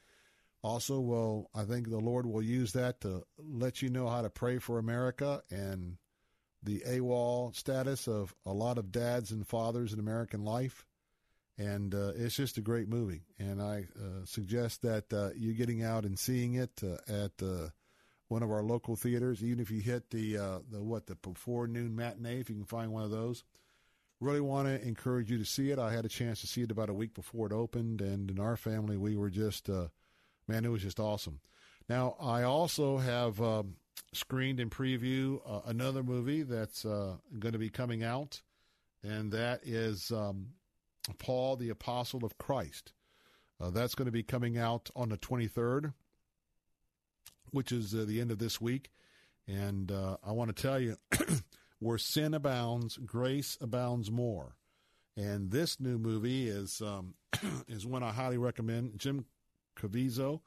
Also, 0.62 1.00
will 1.00 1.50
I 1.54 1.64
think 1.64 1.88
the 1.88 1.98
Lord 1.98 2.26
will 2.26 2.42
use 2.42 2.72
that 2.72 3.00
to 3.00 3.22
let 3.38 3.80
you 3.80 3.88
know 3.88 4.08
how 4.08 4.22
to 4.22 4.30
pray 4.30 4.58
for 4.58 4.78
America 4.78 5.42
and 5.50 5.96
the 6.62 6.82
AWOL 6.86 7.54
status 7.54 8.06
of 8.06 8.34
a 8.44 8.52
lot 8.52 8.76
of 8.76 8.92
dads 8.92 9.30
and 9.30 9.46
fathers 9.46 9.92
in 9.92 9.98
American 9.98 10.44
life. 10.44 10.84
And 11.56 11.94
uh, 11.94 12.12
it's 12.14 12.36
just 12.36 12.58
a 12.58 12.62
great 12.62 12.88
movie. 12.88 13.22
And 13.38 13.60
I 13.60 13.86
uh, 13.98 14.24
suggest 14.24 14.82
that 14.82 15.12
uh, 15.12 15.30
you 15.34 15.52
getting 15.54 15.82
out 15.82 16.04
and 16.04 16.18
seeing 16.18 16.54
it 16.54 16.82
uh, 16.82 16.96
at 17.10 17.32
uh, 17.42 17.68
one 18.28 18.42
of 18.42 18.50
our 18.50 18.62
local 18.62 18.96
theaters, 18.96 19.42
even 19.42 19.60
if 19.60 19.70
you 19.70 19.80
hit 19.80 20.10
the 20.10 20.38
uh, 20.38 20.58
the 20.70 20.82
what 20.82 21.06
the 21.06 21.16
before 21.16 21.66
noon 21.66 21.96
matinee, 21.96 22.40
if 22.40 22.48
you 22.48 22.56
can 22.56 22.64
find 22.64 22.92
one 22.92 23.02
of 23.02 23.10
those. 23.10 23.44
Really 24.20 24.40
want 24.40 24.68
to 24.68 24.86
encourage 24.86 25.30
you 25.30 25.38
to 25.38 25.46
see 25.46 25.70
it. 25.70 25.78
I 25.78 25.92
had 25.92 26.04
a 26.04 26.08
chance 26.08 26.42
to 26.42 26.46
see 26.46 26.60
it 26.60 26.70
about 26.70 26.90
a 26.90 26.94
week 26.94 27.14
before 27.14 27.46
it 27.46 27.52
opened, 27.52 28.02
and 28.02 28.30
in 28.30 28.38
our 28.38 28.56
family, 28.56 28.98
we 28.98 29.16
were 29.16 29.30
just 29.30 29.70
man, 30.50 30.64
it 30.64 30.68
was 30.68 30.82
just 30.82 30.98
awesome. 30.98 31.38
Now, 31.88 32.16
I 32.20 32.42
also 32.42 32.98
have 32.98 33.40
um, 33.40 33.76
screened 34.12 34.58
and 34.58 34.70
preview 34.70 35.40
uh, 35.46 35.60
another 35.66 36.02
movie 36.02 36.42
that's 36.42 36.84
uh, 36.84 37.14
going 37.38 37.52
to 37.52 37.58
be 37.58 37.70
coming 37.70 38.02
out, 38.02 38.42
and 39.02 39.30
that 39.32 39.60
is 39.64 40.10
um, 40.10 40.48
Paul, 41.18 41.56
the 41.56 41.70
Apostle 41.70 42.24
of 42.24 42.36
Christ. 42.36 42.92
Uh, 43.60 43.70
that's 43.70 43.94
going 43.94 44.06
to 44.06 44.12
be 44.12 44.24
coming 44.24 44.58
out 44.58 44.90
on 44.96 45.10
the 45.10 45.18
23rd, 45.18 45.92
which 47.52 47.70
is 47.70 47.94
uh, 47.94 48.04
the 48.06 48.20
end 48.20 48.32
of 48.32 48.38
this 48.38 48.60
week. 48.60 48.90
And 49.46 49.92
uh, 49.92 50.16
I 50.24 50.32
want 50.32 50.54
to 50.54 50.62
tell 50.62 50.80
you, 50.80 50.96
where 51.78 51.98
sin 51.98 52.34
abounds, 52.34 52.96
grace 52.96 53.56
abounds 53.60 54.10
more. 54.10 54.56
And 55.16 55.50
this 55.50 55.78
new 55.78 55.98
movie 55.98 56.48
is 56.48 56.80
um, 56.80 57.14
is 57.68 57.86
one 57.86 58.02
I 58.02 58.10
highly 58.10 58.38
recommend. 58.38 58.98
Jim 58.98 59.26
Caviezel, 59.80 60.40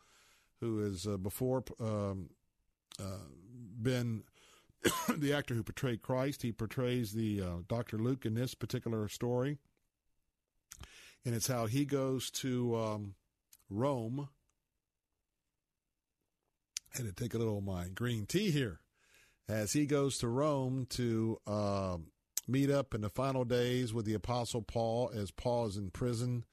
who 0.59 0.79
has 0.79 1.07
uh, 1.07 1.17
before 1.17 1.63
um, 1.79 2.29
uh, 2.99 3.27
been 3.81 4.23
the 5.17 5.33
actor 5.33 5.53
who 5.53 5.63
portrayed 5.63 6.01
Christ. 6.01 6.41
He 6.41 6.51
portrays 6.51 7.13
the 7.13 7.41
uh, 7.41 7.57
Dr. 7.67 7.97
Luke 7.97 8.25
in 8.25 8.35
this 8.35 8.53
particular 8.53 9.07
story, 9.07 9.57
and 11.25 11.33
it's 11.33 11.47
how 11.47 11.65
he 11.65 11.85
goes 11.85 12.29
to 12.31 12.75
um, 12.75 13.15
Rome. 13.69 14.29
I 16.93 16.97
had 16.97 17.07
to 17.07 17.13
take 17.13 17.33
a 17.33 17.37
little 17.37 17.57
of 17.57 17.63
my 17.63 17.87
green 17.87 18.25
tea 18.27 18.51
here 18.51 18.79
as 19.49 19.73
he 19.73 19.85
goes 19.85 20.17
to 20.19 20.27
Rome 20.27 20.85
to 20.91 21.39
uh, 21.47 21.97
meet 22.47 22.69
up 22.69 22.93
in 22.93 23.01
the 23.01 23.09
final 23.09 23.43
days 23.43 23.93
with 23.93 24.05
the 24.05 24.13
Apostle 24.13 24.61
Paul 24.61 25.11
as 25.13 25.31
Paul 25.31 25.67
is 25.67 25.77
in 25.77 25.89
prison 25.89 26.45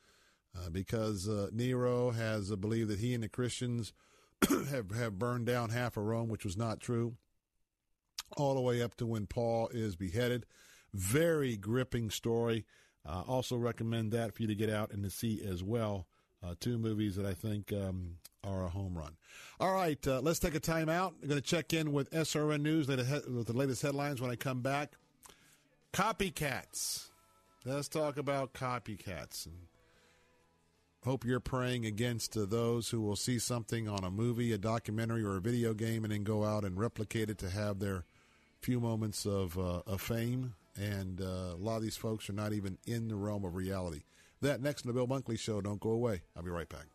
uh, 0.56 0.70
because 0.70 1.28
uh, 1.28 1.48
Nero 1.52 2.10
has 2.10 2.55
believed 2.56 2.90
that 2.90 2.98
he 2.98 3.14
and 3.14 3.22
the 3.22 3.28
Christians 3.28 3.93
have 4.70 4.90
have 4.90 5.18
burned 5.18 5.47
down 5.47 5.70
half 5.70 5.97
of 5.97 6.05
Rome, 6.05 6.28
which 6.28 6.44
was 6.44 6.56
not 6.56 6.81
true. 6.81 7.16
All 8.36 8.55
the 8.55 8.60
way 8.60 8.81
up 8.81 8.94
to 8.97 9.06
when 9.06 9.27
Paul 9.27 9.68
is 9.68 9.97
beheaded. 9.97 10.47
Very 10.94 11.56
gripping 11.56 12.10
story. 12.10 12.64
Uh, 13.06 13.22
also 13.27 13.56
recommend 13.56 14.12
that 14.12 14.35
for 14.35 14.43
you 14.43 14.48
to 14.48 14.55
get 14.55 14.70
out 14.70 14.93
and 14.93 15.02
to 15.02 15.10
see 15.10 15.43
as 15.43 15.62
well. 15.62 16.06
Uh, 16.43 16.55
two 16.59 16.78
movies 16.78 17.16
that 17.16 17.27
I 17.27 17.35
think 17.35 17.72
um, 17.72 18.16
are 18.44 18.64
a 18.64 18.68
home 18.68 18.97
run. 18.97 19.16
All 19.59 19.72
right, 19.72 20.05
uh, 20.06 20.20
let's 20.20 20.39
take 20.39 20.55
a 20.55 20.60
time 20.60 20.89
out. 20.89 21.14
I'm 21.22 21.28
going 21.28 21.40
to 21.40 21.47
check 21.47 21.72
in 21.74 21.93
with 21.93 22.10
SRN 22.10 22.62
News 22.62 22.89
with 22.89 23.47
the 23.47 23.52
latest 23.52 23.82
headlines 23.82 24.20
when 24.20 24.31
I 24.31 24.36
come 24.36 24.62
back. 24.62 24.94
Copycats. 25.93 27.09
Let's 27.64 27.89
talk 27.89 28.16
about 28.16 28.55
copycats. 28.55 29.44
And 29.44 29.55
hope 31.05 31.24
you're 31.24 31.40
praying 31.40 31.86
against 31.86 32.36
uh, 32.36 32.44
those 32.47 32.90
who 32.90 33.01
will 33.01 33.16
see 33.16 33.39
something 33.39 33.89
on 33.89 34.05
a 34.05 34.10
movie, 34.10 34.52
a 34.52 34.59
documentary, 34.59 35.24
or 35.24 35.36
a 35.36 35.40
video 35.40 35.74
game 35.74 36.05
and 36.05 36.12
then 36.12 36.24
go 36.24 36.44
out 36.44 36.64
and 36.64 36.78
replicate 36.78 37.31
it 37.31 37.39
to 37.39 37.51
have 37.51 37.78
their 37.78 38.05
few 38.60 38.81
moments 38.81 39.24
of, 39.27 39.59
uh, 39.59 39.82
of 39.86 40.01
fame. 40.01 40.55
And 40.77 41.20
uh, 41.20 41.55
a 41.55 41.59
lot 41.59 41.77
of 41.77 41.82
these 41.82 41.97
folks 41.97 42.28
are 42.28 42.35
not 42.35 42.52
even 42.52 42.78
in 42.86 43.09
the 43.09 43.16
realm 43.16 43.44
of 43.44 43.55
reality. 43.55 44.02
That 44.40 44.60
next 44.60 44.85
in 44.85 44.89
the 44.89 44.94
Bill 44.94 45.09
Bunkley 45.09 45.39
Show. 45.39 45.60
Don't 45.60 45.81
go 45.81 45.90
away. 45.90 46.22
I'll 46.36 46.43
be 46.43 46.51
right 46.51 46.68
back. 46.68 46.86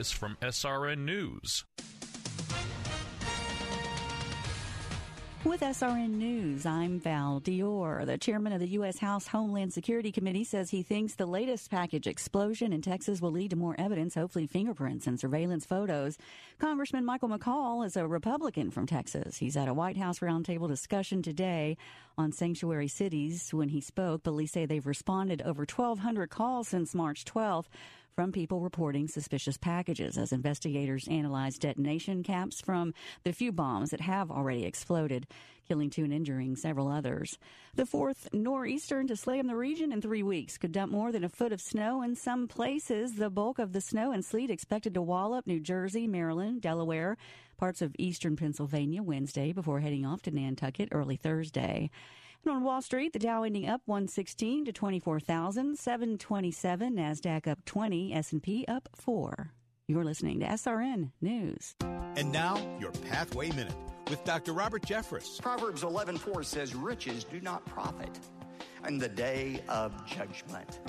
Latest 0.00 0.14
from 0.14 0.38
SRN 0.40 1.04
News. 1.04 1.66
With 5.44 5.60
SRN 5.60 6.12
News, 6.12 6.64
I'm 6.64 6.98
Val 7.00 7.42
Dior. 7.42 8.06
The 8.06 8.16
chairman 8.16 8.54
of 8.54 8.60
the 8.60 8.68
U.S. 8.68 8.98
House 8.98 9.26
Homeland 9.26 9.74
Security 9.74 10.10
Committee 10.10 10.44
says 10.44 10.70
he 10.70 10.82
thinks 10.82 11.16
the 11.16 11.26
latest 11.26 11.70
package 11.70 12.06
explosion 12.06 12.72
in 12.72 12.80
Texas 12.80 13.20
will 13.20 13.30
lead 13.30 13.50
to 13.50 13.56
more 13.56 13.74
evidence, 13.78 14.14
hopefully 14.14 14.46
fingerprints 14.46 15.06
and 15.06 15.20
surveillance 15.20 15.66
photos. 15.66 16.16
Congressman 16.58 17.04
Michael 17.04 17.28
McCaul 17.28 17.84
is 17.84 17.94
a 17.94 18.06
Republican 18.06 18.70
from 18.70 18.86
Texas. 18.86 19.36
He's 19.36 19.56
at 19.56 19.68
a 19.68 19.74
White 19.74 19.98
House 19.98 20.20
roundtable 20.20 20.68
discussion 20.68 21.22
today 21.22 21.76
on 22.16 22.32
sanctuary 22.32 22.88
cities. 22.88 23.52
When 23.52 23.68
he 23.68 23.82
spoke, 23.82 24.22
police 24.22 24.52
say 24.52 24.64
they've 24.64 24.86
responded 24.86 25.42
over 25.42 25.66
1,200 25.66 26.30
calls 26.30 26.68
since 26.68 26.94
March 26.94 27.26
12th 27.26 27.66
from 28.14 28.32
people 28.32 28.60
reporting 28.60 29.08
suspicious 29.08 29.56
packages 29.56 30.18
as 30.18 30.32
investigators 30.32 31.08
analyze 31.08 31.58
detonation 31.58 32.22
caps 32.22 32.60
from 32.60 32.94
the 33.24 33.32
few 33.32 33.52
bombs 33.52 33.90
that 33.90 34.00
have 34.00 34.30
already 34.30 34.64
exploded, 34.64 35.26
killing 35.68 35.90
two 35.90 36.04
and 36.04 36.12
injuring 36.12 36.56
several 36.56 36.88
others. 36.88 37.38
The 37.74 37.86
fourth 37.86 38.28
nor'eastern 38.32 39.06
to 39.06 39.16
slam 39.16 39.46
the 39.46 39.56
region 39.56 39.92
in 39.92 40.00
three 40.00 40.22
weeks 40.22 40.58
could 40.58 40.72
dump 40.72 40.90
more 40.90 41.12
than 41.12 41.24
a 41.24 41.28
foot 41.28 41.52
of 41.52 41.60
snow 41.60 42.02
in 42.02 42.16
some 42.16 42.48
places. 42.48 43.14
The 43.14 43.30
bulk 43.30 43.58
of 43.58 43.72
the 43.72 43.80
snow 43.80 44.12
and 44.12 44.24
sleet 44.24 44.50
expected 44.50 44.94
to 44.94 45.02
wallop 45.02 45.46
New 45.46 45.60
Jersey, 45.60 46.06
Maryland, 46.06 46.60
Delaware, 46.60 47.16
parts 47.56 47.82
of 47.82 47.94
eastern 47.98 48.36
Pennsylvania 48.36 49.02
Wednesday 49.02 49.52
before 49.52 49.80
heading 49.80 50.04
off 50.04 50.22
to 50.22 50.30
Nantucket 50.30 50.88
early 50.92 51.16
Thursday. 51.16 51.90
And 52.44 52.54
on 52.54 52.64
Wall 52.64 52.80
Street, 52.80 53.12
the 53.12 53.18
Dow 53.18 53.42
ending 53.42 53.68
up 53.68 53.82
116 53.84 54.64
to 54.64 54.72
24,727, 54.72 56.96
Nasdaq 56.96 57.46
up 57.46 57.62
20, 57.66 58.14
S&P 58.14 58.64
up 58.66 58.88
4. 58.94 59.52
You're 59.86 60.04
listening 60.04 60.40
to 60.40 60.46
SRN 60.46 61.10
News. 61.20 61.74
And 62.16 62.32
now, 62.32 62.56
your 62.80 62.92
Pathway 62.92 63.50
Minute 63.50 63.76
with 64.08 64.24
Dr. 64.24 64.52
Robert 64.52 64.82
Jeffress. 64.82 65.40
Proverbs 65.40 65.82
11:4 65.82 66.44
says 66.44 66.74
riches 66.74 67.24
do 67.24 67.40
not 67.40 67.64
profit 67.66 68.18
in 68.88 68.98
the 68.98 69.08
day 69.08 69.62
of 69.68 69.92
judgment. 70.06 70.80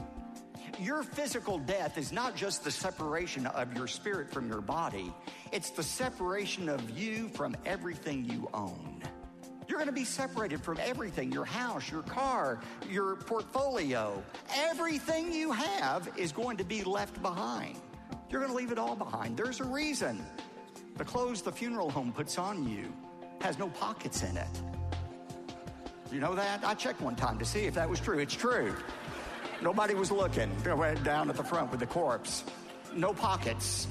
Your 0.79 1.03
physical 1.03 1.59
death 1.59 1.97
is 1.97 2.11
not 2.11 2.35
just 2.35 2.63
the 2.63 2.71
separation 2.71 3.45
of 3.47 3.75
your 3.75 3.87
spirit 3.87 4.31
from 4.31 4.47
your 4.47 4.61
body, 4.61 5.13
it's 5.51 5.71
the 5.71 5.83
separation 5.83 6.69
of 6.69 6.97
you 6.97 7.27
from 7.29 7.55
everything 7.65 8.23
you 8.23 8.47
own. 8.53 9.03
You're 9.67 9.77
going 9.77 9.87
to 9.87 9.93
be 9.93 10.05
separated 10.05 10.61
from 10.61 10.77
everything 10.81 11.31
your 11.31 11.45
house, 11.45 11.89
your 11.89 12.03
car, 12.03 12.59
your 12.89 13.15
portfolio. 13.15 14.21
Everything 14.55 15.31
you 15.31 15.51
have 15.51 16.09
is 16.17 16.31
going 16.31 16.57
to 16.57 16.63
be 16.63 16.83
left 16.83 17.21
behind. 17.21 17.77
You're 18.29 18.41
going 18.41 18.51
to 18.51 18.57
leave 18.57 18.71
it 18.71 18.77
all 18.77 18.95
behind. 18.95 19.37
There's 19.37 19.59
a 19.59 19.65
reason. 19.65 20.25
The 20.97 21.05
clothes 21.05 21.41
the 21.41 21.51
funeral 21.51 21.89
home 21.89 22.11
puts 22.11 22.37
on 22.37 22.67
you 22.67 22.93
has 23.41 23.57
no 23.57 23.69
pockets 23.69 24.23
in 24.23 24.37
it. 24.37 24.61
You 26.11 26.19
know 26.19 26.35
that? 26.35 26.63
I 26.65 26.73
checked 26.73 27.01
one 27.01 27.15
time 27.15 27.39
to 27.39 27.45
see 27.45 27.61
if 27.61 27.73
that 27.75 27.89
was 27.89 27.99
true. 27.99 28.19
It's 28.19 28.35
true. 28.35 28.75
Nobody 29.61 29.93
was 29.93 30.11
looking. 30.11 30.51
Down 30.63 31.29
at 31.29 31.37
the 31.37 31.43
front 31.43 31.71
with 31.71 31.79
the 31.79 31.85
corpse. 31.85 32.43
No 32.93 33.13
pockets. 33.13 33.87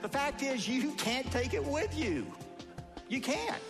The 0.00 0.08
fact 0.08 0.42
is, 0.42 0.66
you 0.66 0.92
can't 0.92 1.30
take 1.30 1.52
it 1.52 1.64
with 1.64 1.96
you. 1.96 2.26
You 3.08 3.20
can't. 3.20 3.62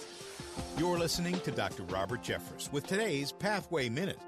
You're 0.79 0.99
listening 0.99 1.39
to 1.41 1.51
Dr. 1.51 1.85
Robert 1.85 2.23
Jeffress 2.23 2.73
with 2.73 2.87
today's 2.87 3.33
Pathway 3.33 3.89
Minute. 3.89 4.19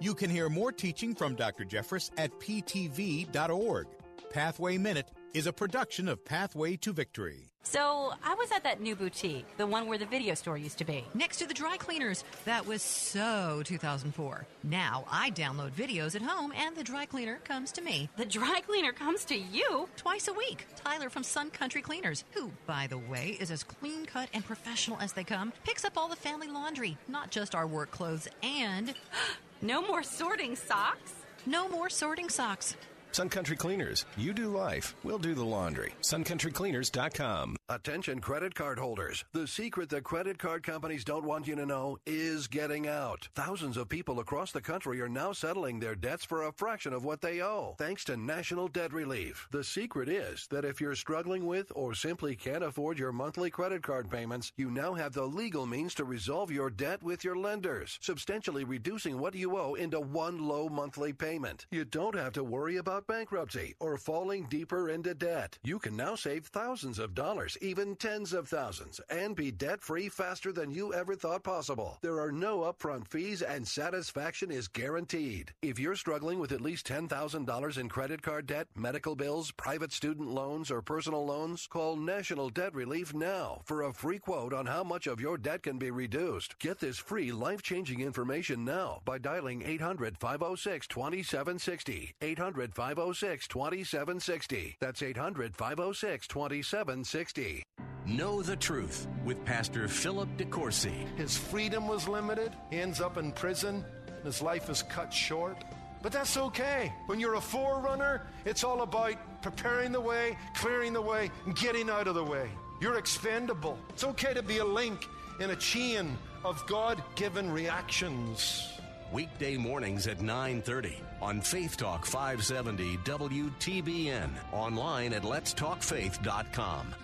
You 0.00 0.14
can 0.14 0.30
hear 0.30 0.48
more 0.48 0.72
teaching 0.72 1.14
from 1.14 1.34
Dr. 1.34 1.64
Jeffress 1.64 2.10
at 2.18 2.32
ptv.org. 2.40 3.86
Pathway 4.30 4.78
Minute 4.78 5.08
is 5.34 5.46
a 5.46 5.52
production 5.52 6.08
of 6.08 6.24
Pathway 6.24 6.76
to 6.76 6.92
Victory. 6.92 7.52
So 7.64 8.12
I 8.24 8.34
was 8.34 8.50
at 8.50 8.64
that 8.64 8.80
new 8.80 8.96
boutique, 8.96 9.46
the 9.56 9.66
one 9.66 9.86
where 9.86 9.96
the 9.96 10.06
video 10.06 10.34
store 10.34 10.58
used 10.58 10.78
to 10.78 10.84
be. 10.84 11.04
Next 11.14 11.38
to 11.38 11.46
the 11.46 11.54
dry 11.54 11.76
cleaners. 11.76 12.24
That 12.44 12.66
was 12.66 12.82
so 12.82 13.62
2004. 13.64 14.46
Now 14.64 15.04
I 15.10 15.30
download 15.30 15.70
videos 15.70 16.16
at 16.16 16.22
home 16.22 16.52
and 16.56 16.76
the 16.76 16.82
dry 16.82 17.06
cleaner 17.06 17.36
comes 17.44 17.70
to 17.72 17.82
me. 17.82 18.10
The 18.16 18.24
dry 18.24 18.60
cleaner 18.66 18.92
comes 18.92 19.24
to 19.26 19.36
you? 19.36 19.88
Twice 19.96 20.26
a 20.26 20.32
week. 20.32 20.66
Tyler 20.76 21.08
from 21.08 21.22
Sun 21.22 21.50
Country 21.50 21.82
Cleaners, 21.82 22.24
who, 22.32 22.50
by 22.66 22.88
the 22.88 22.98
way, 22.98 23.36
is 23.40 23.50
as 23.50 23.62
clean 23.62 24.06
cut 24.06 24.28
and 24.34 24.44
professional 24.44 24.98
as 25.00 25.12
they 25.12 25.24
come, 25.24 25.52
picks 25.64 25.84
up 25.84 25.96
all 25.96 26.08
the 26.08 26.16
family 26.16 26.48
laundry, 26.48 26.98
not 27.08 27.30
just 27.30 27.54
our 27.54 27.66
work 27.66 27.90
clothes, 27.90 28.28
and. 28.42 28.94
no 29.62 29.80
more 29.80 30.02
sorting 30.02 30.56
socks? 30.56 31.12
No 31.46 31.68
more 31.68 31.90
sorting 31.90 32.28
socks. 32.28 32.76
Sun 33.12 33.28
Country 33.28 33.56
Cleaners. 33.56 34.06
You 34.16 34.32
do 34.32 34.48
life. 34.48 34.94
We'll 35.04 35.18
do 35.18 35.34
the 35.34 35.44
laundry. 35.44 35.92
SunCountryCleaners.com. 36.00 37.56
Attention 37.68 38.20
credit 38.20 38.54
card 38.54 38.78
holders. 38.78 39.24
The 39.32 39.46
secret 39.46 39.90
that 39.90 40.04
credit 40.04 40.38
card 40.38 40.62
companies 40.62 41.04
don't 41.04 41.26
want 41.26 41.46
you 41.46 41.54
to 41.56 41.66
know 41.66 41.98
is 42.06 42.46
getting 42.46 42.88
out. 42.88 43.28
Thousands 43.34 43.76
of 43.76 43.90
people 43.90 44.20
across 44.20 44.50
the 44.52 44.62
country 44.62 45.00
are 45.02 45.08
now 45.10 45.32
settling 45.32 45.78
their 45.78 45.94
debts 45.94 46.24
for 46.24 46.44
a 46.46 46.52
fraction 46.52 46.94
of 46.94 47.04
what 47.04 47.20
they 47.20 47.42
owe, 47.42 47.74
thanks 47.78 48.04
to 48.04 48.16
National 48.16 48.66
Debt 48.68 48.92
Relief. 48.94 49.46
The 49.50 49.62
secret 49.64 50.08
is 50.08 50.46
that 50.50 50.64
if 50.64 50.80
you're 50.80 50.94
struggling 50.94 51.44
with 51.46 51.70
or 51.74 51.94
simply 51.94 52.34
can't 52.34 52.64
afford 52.64 52.98
your 52.98 53.12
monthly 53.12 53.50
credit 53.50 53.82
card 53.82 54.10
payments, 54.10 54.52
you 54.56 54.70
now 54.70 54.94
have 54.94 55.12
the 55.12 55.26
legal 55.26 55.66
means 55.66 55.94
to 55.94 56.04
resolve 56.04 56.50
your 56.50 56.70
debt 56.70 57.02
with 57.02 57.24
your 57.24 57.36
lenders, 57.36 57.98
substantially 58.00 58.64
reducing 58.64 59.18
what 59.18 59.34
you 59.34 59.58
owe 59.58 59.74
into 59.74 60.00
one 60.00 60.42
low 60.48 60.68
monthly 60.70 61.12
payment. 61.12 61.66
You 61.70 61.84
don't 61.84 62.14
have 62.14 62.32
to 62.34 62.44
worry 62.44 62.76
about 62.76 63.01
bankruptcy 63.06 63.74
or 63.80 63.96
falling 63.96 64.46
deeper 64.50 64.90
into 64.90 65.14
debt. 65.14 65.58
You 65.62 65.78
can 65.78 65.96
now 65.96 66.14
save 66.14 66.46
thousands 66.46 66.98
of 66.98 67.14
dollars, 67.14 67.58
even 67.60 67.96
tens 67.96 68.32
of 68.32 68.48
thousands, 68.48 69.00
and 69.10 69.34
be 69.34 69.50
debt 69.50 69.82
free 69.82 70.08
faster 70.08 70.52
than 70.52 70.70
you 70.70 70.94
ever 70.94 71.14
thought 71.14 71.42
possible. 71.42 71.98
There 72.02 72.20
are 72.20 72.32
no 72.32 72.60
upfront 72.60 73.08
fees 73.08 73.42
and 73.42 73.66
satisfaction 73.66 74.50
is 74.50 74.68
guaranteed. 74.68 75.52
If 75.62 75.78
you're 75.78 75.96
struggling 75.96 76.38
with 76.38 76.52
at 76.52 76.60
least 76.60 76.86
$10,000 76.86 77.78
in 77.78 77.88
credit 77.88 78.22
card 78.22 78.46
debt, 78.46 78.68
medical 78.76 79.16
bills, 79.16 79.50
private 79.50 79.92
student 79.92 80.28
loans, 80.28 80.70
or 80.70 80.82
personal 80.82 81.24
loans, 81.26 81.66
call 81.66 81.96
National 81.96 82.50
Debt 82.50 82.74
Relief 82.74 83.12
now 83.12 83.62
for 83.64 83.82
a 83.82 83.92
free 83.92 84.18
quote 84.18 84.52
on 84.52 84.66
how 84.66 84.84
much 84.84 85.06
of 85.06 85.20
your 85.20 85.36
debt 85.36 85.62
can 85.62 85.78
be 85.78 85.90
reduced. 85.90 86.58
Get 86.58 86.78
this 86.78 86.98
free 86.98 87.32
life 87.32 87.62
changing 87.62 88.00
information 88.00 88.64
now 88.64 89.00
by 89.04 89.18
dialing 89.18 89.62
800 89.62 90.16
506 90.18 90.86
2760. 90.86 92.14
800 92.20 92.74
506 92.74 92.91
2760. 92.96 94.76
That's 94.80 95.02
800 95.02 95.56
506 95.56 96.26
2760. 96.26 97.62
Know 98.04 98.42
the 98.42 98.56
truth 98.56 99.06
with 99.24 99.44
Pastor 99.44 99.88
Philip 99.88 100.28
DeCourcy. 100.36 101.06
His 101.16 101.38
freedom 101.38 101.86
was 101.86 102.08
limited. 102.08 102.52
He 102.70 102.80
ends 102.80 103.00
up 103.00 103.16
in 103.16 103.32
prison. 103.32 103.84
His 104.24 104.42
life 104.42 104.68
is 104.68 104.82
cut 104.82 105.12
short. 105.12 105.56
But 106.02 106.10
that's 106.10 106.36
okay. 106.36 106.92
When 107.06 107.20
you're 107.20 107.34
a 107.34 107.40
forerunner, 107.40 108.26
it's 108.44 108.64
all 108.64 108.82
about 108.82 109.14
preparing 109.40 109.92
the 109.92 110.00
way, 110.00 110.36
clearing 110.56 110.92
the 110.92 111.00
way, 111.00 111.30
and 111.46 111.54
getting 111.54 111.88
out 111.88 112.08
of 112.08 112.16
the 112.16 112.24
way. 112.24 112.50
You're 112.80 112.98
expendable. 112.98 113.78
It's 113.90 114.02
okay 114.02 114.34
to 114.34 114.42
be 114.42 114.58
a 114.58 114.64
link 114.64 115.08
in 115.38 115.50
a 115.50 115.56
chain 115.56 116.18
of 116.44 116.66
God-given 116.66 117.52
reactions. 117.52 118.80
Weekday 119.12 119.58
mornings 119.58 120.06
at 120.06 120.20
9:30 120.20 120.96
on 121.20 121.42
Faith 121.42 121.76
Talk 121.76 122.06
570 122.06 122.96
WTBN. 122.98 124.30
Online 124.52 125.12
at 125.12 125.22
letstalkfaith.com. 125.22 126.94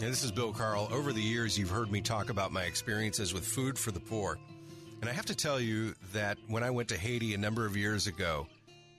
Now, 0.00 0.08
this 0.08 0.24
is 0.24 0.32
Bill 0.32 0.52
Carl. 0.52 0.88
Over 0.90 1.12
the 1.12 1.22
years, 1.22 1.56
you've 1.56 1.70
heard 1.70 1.92
me 1.92 2.00
talk 2.00 2.30
about 2.30 2.50
my 2.50 2.64
experiences 2.64 3.32
with 3.32 3.46
food 3.46 3.78
for 3.78 3.92
the 3.92 4.00
poor. 4.00 4.38
And 5.00 5.08
I 5.08 5.12
have 5.12 5.26
to 5.26 5.36
tell 5.36 5.60
you 5.60 5.94
that 6.12 6.38
when 6.48 6.64
I 6.64 6.70
went 6.70 6.88
to 6.88 6.96
Haiti 6.96 7.34
a 7.34 7.38
number 7.38 7.64
of 7.64 7.76
years 7.76 8.08
ago, 8.08 8.48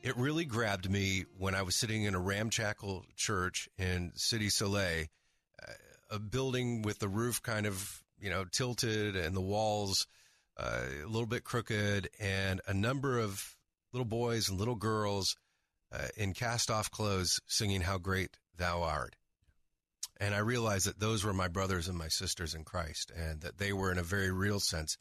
it 0.04 0.16
really 0.16 0.46
grabbed 0.46 0.90
me 0.90 1.26
when 1.38 1.56
I 1.56 1.64
was 1.64 1.76
sitting 1.76 2.04
in 2.04 2.16
a 2.16 2.20
ramshackle 2.20 3.06
church 3.18 3.68
in 3.78 4.12
Cité 4.16 4.50
Soleil, 4.50 5.08
uh, 5.62 5.72
a 6.12 6.20
building 6.20 6.82
with 6.82 7.00
the 7.00 7.10
roof 7.10 7.42
kind 7.42 7.66
of, 7.66 8.04
you 8.22 8.30
know, 8.30 8.46
tilted 8.46 9.18
and 9.18 9.36
the 9.36 9.42
walls 9.42 10.08
a 10.64 11.08
little 11.08 11.28
bit 11.28 11.44
crooked, 11.44 12.10
and 12.20 12.62
a 12.68 12.74
number 12.74 13.20
of 13.20 13.56
little 13.92 14.06
boys 14.06 14.50
and 14.50 14.58
little 14.58 14.76
girls 14.76 15.36
uh, 15.92 16.08
in 16.18 16.34
cast 16.34 16.72
off 16.72 16.90
clothes 16.90 17.40
singing 17.48 17.82
How 17.82 17.98
Great 17.98 18.38
Thou 18.58 18.82
Art. 18.82 19.16
And 20.20 20.34
I 20.34 20.40
realized 20.40 20.88
that 20.88 21.00
those 21.00 21.24
were 21.24 21.34
my 21.34 21.48
brothers 21.48 21.88
and 21.88 21.98
my 21.98 22.08
sisters 22.08 22.54
in 22.54 22.64
Christ, 22.64 23.12
and 23.16 23.42
that 23.42 23.58
they 23.58 23.74
were, 23.74 23.92
in 23.92 23.98
a 23.98 24.04
very 24.04 24.32
real 24.32 24.60
sense, 24.60 24.98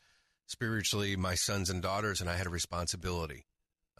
spiritually 0.46 1.16
my 1.16 1.34
sons 1.34 1.70
and 1.70 1.82
daughters, 1.82 2.20
and 2.20 2.28
I 2.28 2.36
had 2.36 2.46
a 2.46 2.50
responsibility 2.50 3.46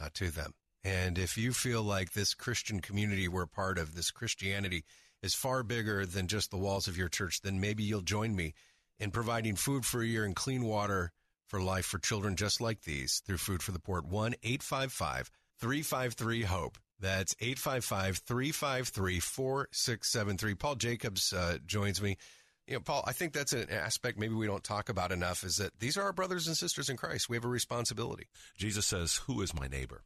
uh, 0.01 0.09
to 0.15 0.31
them. 0.31 0.53
And 0.85 1.19
if 1.19 1.39
you 1.39 1.53
feel 1.53 1.83
like 1.83 2.13
this 2.13 2.35
Christian 2.35 2.81
community 2.81 3.29
we're 3.29 3.47
part 3.47 3.79
of, 3.79 3.95
this 3.95 4.11
Christianity 4.11 4.85
is 5.23 5.35
far 5.35 5.63
bigger 5.63 6.05
than 6.05 6.27
just 6.27 6.51
the 6.51 6.57
walls 6.57 6.89
of 6.89 6.99
your 6.99 7.09
church, 7.09 7.41
then 7.43 7.61
maybe 7.61 7.85
you'll 7.85 8.01
join 8.01 8.35
me 8.35 8.55
in 8.99 9.11
providing 9.11 9.55
food 9.55 9.85
for 9.85 10.03
a 10.03 10.07
year 10.07 10.25
and 10.25 10.35
clean 10.35 10.65
water 10.65 11.13
for 11.53 11.61
life 11.61 11.85
for 11.85 11.99
children 11.99 12.35
just 12.35 12.63
like 12.63 12.81
these 12.81 13.23
through 13.27 13.37
Food 13.37 13.63
for 13.63 13.73
the 13.73 13.79
Poor. 13.79 14.01
1 14.01 14.35
855 14.43 15.31
353 15.61 16.43
HOPE. 16.45 16.79
That's 16.99 17.37
855 17.39 18.19
353 18.27 19.21
4673. 19.21 20.55
Paul 20.55 20.77
Jacobs 20.77 21.35
uh, 21.35 21.59
joins 21.67 22.01
me. 22.01 22.17
You 22.67 22.75
know, 22.75 22.81
Paul, 22.81 23.05
I 23.07 23.13
think 23.13 23.35
that's 23.35 23.53
an 23.53 23.69
aspect 23.71 24.19
maybe 24.19 24.35
we 24.35 24.47
don't 24.47 24.65
talk 24.65 24.89
about 24.89 25.13
enough 25.13 25.45
is 25.45 25.59
that 25.59 25.79
these 25.79 25.99
are 25.99 26.05
our 26.05 26.15
brothers 26.15 26.47
and 26.47 26.57
sisters 26.57 26.89
in 26.89 26.97
Christ. 26.97 27.29
We 27.29 27.37
have 27.37 27.45
a 27.45 27.49
responsibility. 27.49 28.29
Jesus 28.57 28.87
says, 28.87 29.21
Who 29.27 29.43
is 29.43 29.53
my 29.53 29.69
neighbor? 29.69 30.05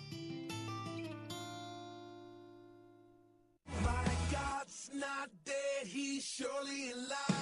My 3.84 4.06
God's 4.32 4.90
not 4.94 5.30
dead, 5.46 5.88
he's 5.88 6.24
surely 6.24 6.92
alive. 6.92 7.37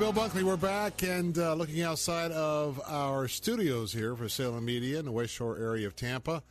Bill 0.00 0.14
Bunkley, 0.14 0.42
we're 0.42 0.56
back 0.56 1.02
and 1.02 1.36
uh, 1.36 1.52
looking 1.52 1.82
outside 1.82 2.32
of 2.32 2.80
our 2.86 3.28
studios 3.28 3.92
here 3.92 4.16
for 4.16 4.30
Salem 4.30 4.64
Media 4.64 4.98
in 4.98 5.04
the 5.04 5.12
West 5.12 5.34
Shore 5.34 5.58
area 5.58 5.86
of 5.86 5.94
Tampa. 5.94 6.42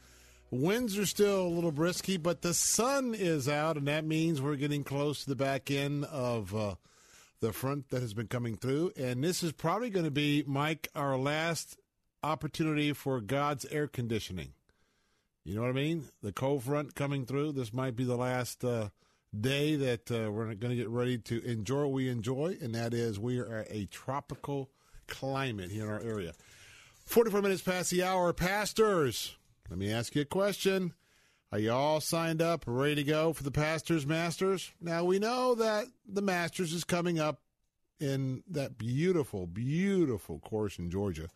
Winds 0.52 1.00
are 1.00 1.06
still 1.08 1.48
a 1.48 1.50
little 1.50 1.72
brisky, 1.72 2.22
but 2.22 2.44
the 2.44 2.54
sun 2.54 3.16
is 3.16 3.50
out, 3.50 3.76
and 3.76 3.88
that 3.88 4.06
means 4.06 4.40
we're 4.40 4.56
getting 4.56 4.84
close 4.84 5.24
to 5.24 5.30
the 5.30 5.36
back 5.36 5.72
end 5.72 6.06
of 6.06 6.54
uh, 6.54 6.76
the 7.40 7.52
front 7.52 7.90
that 7.90 8.02
has 8.04 8.14
been 8.14 8.28
coming 8.28 8.56
through. 8.56 8.92
And 8.96 9.24
this 9.24 9.42
is 9.42 9.52
probably 9.52 9.90
going 9.90 10.06
to 10.06 10.12
be, 10.12 10.44
Mike, 10.46 10.88
our 10.94 11.18
last 11.18 11.76
opportunity 12.22 12.94
for 12.94 13.20
God's 13.20 13.66
air 13.66 13.88
conditioning. 13.88 14.54
You 15.44 15.56
know 15.56 15.62
what 15.62 15.72
I 15.72 15.74
mean? 15.74 16.04
The 16.22 16.32
cold 16.32 16.66
front 16.66 16.94
coming 16.94 17.26
through. 17.26 17.54
This 17.54 17.74
might 17.74 17.96
be 17.96 18.04
the 18.04 18.16
last 18.16 18.64
uh, 18.64 18.90
day 19.38 19.76
that 19.76 20.12
uh, 20.12 20.32
we're 20.32 20.54
going 20.56 20.72
to 20.72 20.76
get 20.76 20.90
ready 20.90 21.18
to 21.18 21.44
enjoy 21.46 21.82
what 21.82 21.92
we 21.92 22.10
enjoy, 22.10 22.58
and 22.62 22.74
that 22.76 22.94
is 22.94 23.20
we 23.20 23.40
are 23.40 23.66
a 23.70 23.86
tropical 23.86 24.70
climate 25.08 25.72
here 25.72 25.86
in 25.86 25.90
our 25.90 26.02
area. 26.02 26.34
44 27.06 27.42
minutes 27.42 27.62
past 27.62 27.90
the 27.90 28.04
hour. 28.04 28.32
Pastors, 28.34 29.36
let 29.70 29.80
me 29.80 29.92
ask 29.92 30.16
you 30.16 30.22
a 30.22 30.26
question. 30.26 30.94
Are 31.52 31.60
you 31.60 31.72
all 31.72 32.00
signed 32.00 32.42
up, 32.42 32.64
ready 32.68 32.96
to 32.96 33.04
go 33.04 33.34
for 33.34 33.44
the 33.44 33.52
Pastors 33.52 34.06
Masters? 34.06 34.72
Now, 34.80 35.04
we 35.04 35.18
know 35.18 35.56
that 35.56 35.86
the 36.08 36.22
Masters 36.22 36.74
is 36.74 36.84
coming 36.84 37.20
up 37.20 37.42
in 38.00 38.44
that 38.48 38.78
beautiful, 38.78 39.48
beautiful 39.48 40.40
course 40.40 40.78
in 40.78 40.92
Georgia. 40.92 41.30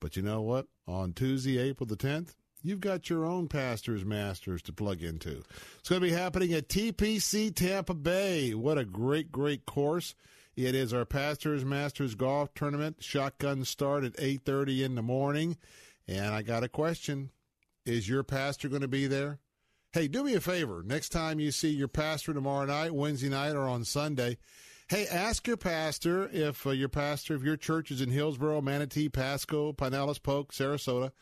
But 0.00 0.16
you 0.16 0.22
know 0.22 0.42
what? 0.42 0.66
On 0.88 1.12
Tuesday, 1.12 1.58
April 1.58 1.86
the 1.86 1.96
10th, 1.96 2.34
you've 2.66 2.80
got 2.80 3.08
your 3.08 3.24
own 3.24 3.48
Pastors 3.48 4.04
Masters 4.04 4.62
to 4.62 4.72
plug 4.72 5.02
into. 5.02 5.42
It's 5.78 5.88
going 5.88 6.00
to 6.00 6.06
be 6.06 6.12
happening 6.12 6.52
at 6.52 6.68
TPC 6.68 7.54
Tampa 7.54 7.94
Bay. 7.94 8.54
What 8.54 8.78
a 8.78 8.84
great, 8.84 9.30
great 9.30 9.66
course. 9.66 10.14
It 10.56 10.74
is 10.74 10.92
our 10.92 11.04
Pastors 11.04 11.64
Masters 11.64 12.14
golf 12.14 12.54
tournament. 12.54 12.96
Shotgun 13.00 13.64
start 13.64 14.04
at 14.04 14.16
8:30 14.16 14.84
in 14.84 14.94
the 14.94 15.02
morning. 15.02 15.58
And 16.08 16.34
I 16.34 16.42
got 16.42 16.64
a 16.64 16.68
question. 16.68 17.30
Is 17.84 18.08
your 18.08 18.22
pastor 18.22 18.68
going 18.68 18.82
to 18.82 18.88
be 18.88 19.06
there? 19.06 19.38
Hey, 19.92 20.08
do 20.08 20.24
me 20.24 20.34
a 20.34 20.40
favor. 20.40 20.82
Next 20.84 21.10
time 21.10 21.40
you 21.40 21.50
see 21.50 21.70
your 21.70 21.88
pastor 21.88 22.34
tomorrow 22.34 22.66
night, 22.66 22.94
Wednesday 22.94 23.28
night, 23.28 23.54
or 23.54 23.68
on 23.68 23.84
Sunday, 23.84 24.38
hey, 24.88 25.06
ask 25.06 25.46
your 25.46 25.56
pastor 25.56 26.28
if 26.32 26.66
uh, 26.66 26.70
your 26.70 26.88
pastor, 26.88 27.34
if 27.34 27.42
your 27.42 27.56
church 27.56 27.90
is 27.90 28.00
in 28.00 28.10
Hillsborough, 28.10 28.60
Manatee, 28.60 29.08
Pasco, 29.08 29.72
Pinellas, 29.72 30.22
Polk, 30.22 30.52
Sarasota, 30.52 31.12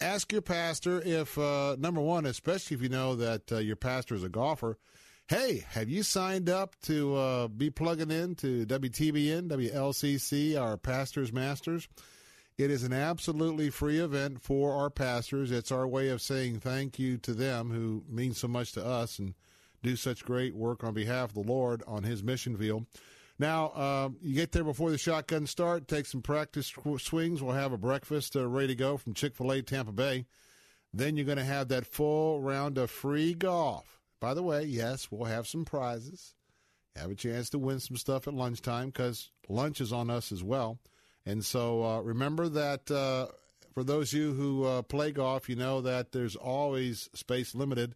ask 0.00 0.32
your 0.32 0.42
pastor 0.42 1.02
if, 1.04 1.36
uh, 1.38 1.76
number 1.78 2.00
one, 2.00 2.26
especially 2.26 2.76
if 2.76 2.82
you 2.82 2.88
know 2.88 3.14
that 3.16 3.50
uh, 3.52 3.58
your 3.58 3.76
pastor 3.76 4.14
is 4.14 4.22
a 4.22 4.28
golfer, 4.28 4.78
hey, 5.28 5.64
have 5.70 5.88
you 5.88 6.02
signed 6.02 6.48
up 6.48 6.74
to 6.82 7.16
uh, 7.16 7.48
be 7.48 7.70
plugging 7.70 8.10
in 8.10 8.34
to 8.36 8.64
WTBN, 8.66 9.48
WLCC, 9.48 10.60
our 10.60 10.76
Pastors 10.76 11.32
Masters? 11.32 11.88
It 12.56 12.70
is 12.72 12.82
an 12.82 12.92
absolutely 12.92 13.70
free 13.70 13.98
event 13.98 14.42
for 14.42 14.74
our 14.74 14.90
pastors. 14.90 15.52
It's 15.52 15.70
our 15.70 15.86
way 15.86 16.08
of 16.08 16.20
saying 16.20 16.58
thank 16.58 16.98
you 16.98 17.16
to 17.18 17.32
them 17.32 17.70
who 17.70 18.02
mean 18.08 18.34
so 18.34 18.48
much 18.48 18.72
to 18.72 18.84
us 18.84 19.20
and 19.20 19.34
do 19.82 19.94
such 19.94 20.24
great 20.24 20.56
work 20.56 20.82
on 20.82 20.92
behalf 20.92 21.28
of 21.28 21.34
the 21.34 21.52
Lord 21.52 21.84
on 21.86 22.02
His 22.02 22.24
mission 22.24 22.56
field. 22.56 22.86
Now, 23.38 23.66
uh, 23.68 24.08
you 24.20 24.34
get 24.34 24.52
there 24.52 24.64
before 24.64 24.90
the 24.90 24.98
shotgun 24.98 25.46
start, 25.46 25.86
take 25.86 26.06
some 26.06 26.22
practice 26.22 26.74
swings. 26.98 27.40
We'll 27.40 27.54
have 27.54 27.72
a 27.72 27.78
breakfast 27.78 28.34
uh, 28.34 28.46
ready 28.48 28.68
to 28.68 28.74
go 28.74 28.96
from 28.96 29.14
Chick 29.14 29.36
fil 29.36 29.52
A 29.52 29.62
Tampa 29.62 29.92
Bay. 29.92 30.26
Then 30.92 31.16
you're 31.16 31.26
going 31.26 31.38
to 31.38 31.44
have 31.44 31.68
that 31.68 31.86
full 31.86 32.40
round 32.40 32.78
of 32.78 32.90
free 32.90 33.34
golf. 33.34 34.00
By 34.20 34.34
the 34.34 34.42
way, 34.42 34.64
yes, 34.64 35.08
we'll 35.10 35.26
have 35.26 35.46
some 35.46 35.64
prizes. 35.64 36.34
Have 36.96 37.10
a 37.12 37.14
chance 37.14 37.50
to 37.50 37.58
win 37.58 37.78
some 37.78 37.96
stuff 37.96 38.26
at 38.26 38.34
lunchtime 38.34 38.88
because 38.88 39.30
lunch 39.48 39.80
is 39.80 39.92
on 39.92 40.10
us 40.10 40.32
as 40.32 40.42
well. 40.42 40.80
And 41.24 41.44
so 41.44 41.84
uh, 41.84 42.00
remember 42.00 42.48
that 42.48 42.90
uh, 42.90 43.28
for 43.72 43.84
those 43.84 44.12
of 44.12 44.18
you 44.18 44.32
who 44.32 44.64
uh, 44.64 44.82
play 44.82 45.12
golf, 45.12 45.48
you 45.48 45.54
know 45.54 45.80
that 45.82 46.10
there's 46.10 46.34
always 46.34 47.08
space 47.14 47.54
limited. 47.54 47.94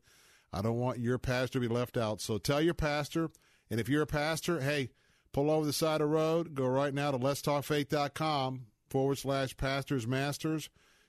I 0.53 0.63
don't 0.63 0.79
want 0.79 1.01
your 1.01 1.19
pastor 1.19 1.55
to 1.55 1.67
be 1.67 1.75
left 1.75 1.97
out. 1.97 2.21
So 2.21 2.39
tell 2.39 2.61
your 2.61 2.75
pastor. 2.75 3.31
And 3.71 3.81
if 3.81 3.89
you're 3.89 4.03
a 4.03 4.07
pastor, 4.07 4.61
hey, 4.61 4.91
pull 5.33 5.51
over 5.51 5.67
the 5.67 5.73
side 5.73 6.01
of 6.01 6.11
the 6.11 6.15
road. 6.15 6.55
Go 6.55 6.67
right 6.67 6.95
now 6.95 7.11
to 7.11 7.19
letstalkfaith.com 7.19 8.67
forward 8.89 9.19
slash 9.19 9.57
pastors 9.57 10.07
masters. 10.07 10.69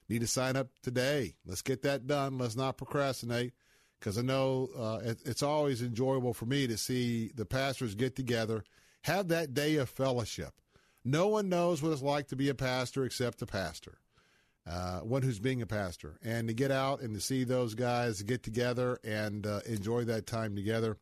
Need 0.10 0.22
to 0.22 0.28
sign 0.28 0.56
up 0.56 0.68
today. 0.82 1.36
Let's 1.46 1.62
get 1.62 1.82
that 1.84 2.08
done. 2.08 2.38
Let's 2.38 2.56
not 2.56 2.78
procrastinate 2.78 3.54
because 4.00 4.18
I 4.18 4.22
know 4.22 4.70
uh, 4.78 5.00
it, 5.04 5.20
it's 5.26 5.44
always 5.44 5.82
enjoyable 5.82 6.34
for 6.34 6.46
me 6.46 6.68
to 6.68 6.78
see 6.78 7.32
the 7.36 7.46
pastors 7.46 7.96
get 7.96 8.18
together, 8.18 8.66
have 9.04 9.30
that 9.30 9.54
day 9.54 9.78
of 9.78 9.90
fellowship. 9.90 10.54
No 11.06 11.28
one 11.28 11.48
knows 11.48 11.82
what 11.82 11.94
it's 11.94 12.02
like 12.02 12.28
to 12.28 12.36
be 12.36 12.50
a 12.50 12.56
pastor 12.56 13.06
except 13.06 13.40
the 13.40 13.46
pastor, 13.46 13.98
uh, 14.70 15.00
one 15.00 15.22
who's 15.22 15.40
being 15.40 15.62
a 15.62 15.66
pastor. 15.66 16.18
And 16.22 16.50
to 16.50 16.54
get 16.54 16.72
out 16.72 17.02
and 17.02 17.14
to 17.14 17.22
see 17.22 17.44
those 17.46 17.76
guys 17.76 18.22
get 18.24 18.44
together 18.44 19.00
and 19.06 19.48
uh, 19.48 19.62
enjoy 19.66 20.04
that 20.06 20.28
time 20.28 20.56
together, 20.56 20.98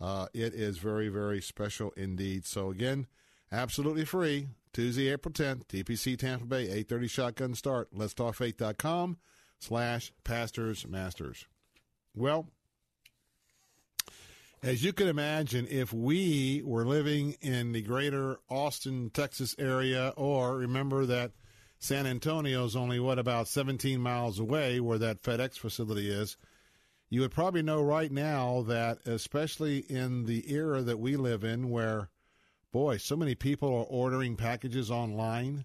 uh, 0.00 0.26
it 0.32 0.54
is 0.54 0.78
very, 0.78 1.08
very 1.08 1.40
special 1.40 1.92
indeed. 1.96 2.46
So, 2.46 2.70
again, 2.70 3.06
absolutely 3.50 4.04
free. 4.04 4.48
Tuesday, 4.72 5.08
April 5.08 5.32
10th, 5.32 5.66
TPC 5.66 6.18
Tampa 6.18 6.44
Bay, 6.44 6.68
8.30 6.84 7.10
shotgun 7.10 7.54
start. 7.54 7.88
Let's 7.92 8.14
talk 8.14 8.34
faith.com 8.34 9.18
slash 9.58 10.12
pastors 10.24 10.86
masters. 10.86 11.46
Well, 12.14 12.48
as 14.62 14.82
you 14.82 14.92
can 14.92 15.08
imagine, 15.08 15.66
if 15.70 15.92
we 15.92 16.62
were 16.64 16.84
living 16.84 17.36
in 17.40 17.72
the 17.72 17.82
greater 17.82 18.38
Austin, 18.48 19.10
Texas 19.10 19.54
area, 19.58 20.12
or 20.16 20.56
remember 20.56 21.06
that 21.06 21.32
San 21.78 22.06
Antonio 22.06 22.64
is 22.64 22.74
only, 22.74 22.98
what, 22.98 23.20
about 23.20 23.46
17 23.46 24.00
miles 24.00 24.40
away 24.40 24.80
where 24.80 24.98
that 24.98 25.22
FedEx 25.22 25.58
facility 25.58 26.10
is, 26.10 26.36
you 27.10 27.20
would 27.22 27.30
probably 27.30 27.62
know 27.62 27.82
right 27.82 28.10
now 28.10 28.62
that, 28.62 29.06
especially 29.06 29.78
in 29.78 30.24
the 30.24 30.52
era 30.52 30.82
that 30.82 30.98
we 30.98 31.16
live 31.16 31.44
in, 31.44 31.70
where, 31.70 32.10
boy, 32.72 32.98
so 32.98 33.16
many 33.16 33.34
people 33.34 33.68
are 33.68 33.84
ordering 33.84 34.36
packages 34.36 34.90
online, 34.90 35.64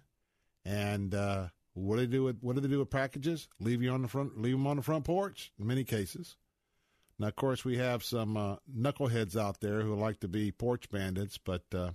and 0.63 1.13
uh, 1.13 1.47
what 1.73 1.97
do 1.97 2.01
they 2.01 2.07
do 2.07 2.23
with 2.23 2.39
what 2.41 2.55
do 2.55 2.61
they 2.61 2.67
do 2.67 2.79
with 2.79 2.89
packages? 2.89 3.47
Leave 3.59 3.81
you 3.81 3.91
on 3.91 4.01
the 4.01 4.07
front, 4.07 4.41
leave 4.41 4.53
them 4.53 4.67
on 4.67 4.77
the 4.77 4.83
front 4.83 5.03
porch. 5.03 5.51
In 5.59 5.67
many 5.67 5.83
cases, 5.83 6.37
now, 7.19 7.27
of 7.27 7.35
course, 7.35 7.63
we 7.63 7.77
have 7.77 8.03
some 8.03 8.37
uh, 8.37 8.55
knuckleheads 8.75 9.39
out 9.39 9.59
there 9.59 9.81
who 9.81 9.95
like 9.95 10.19
to 10.21 10.27
be 10.27 10.51
porch 10.51 10.89
bandits, 10.89 11.37
but 11.37 11.63
uh, 11.73 11.91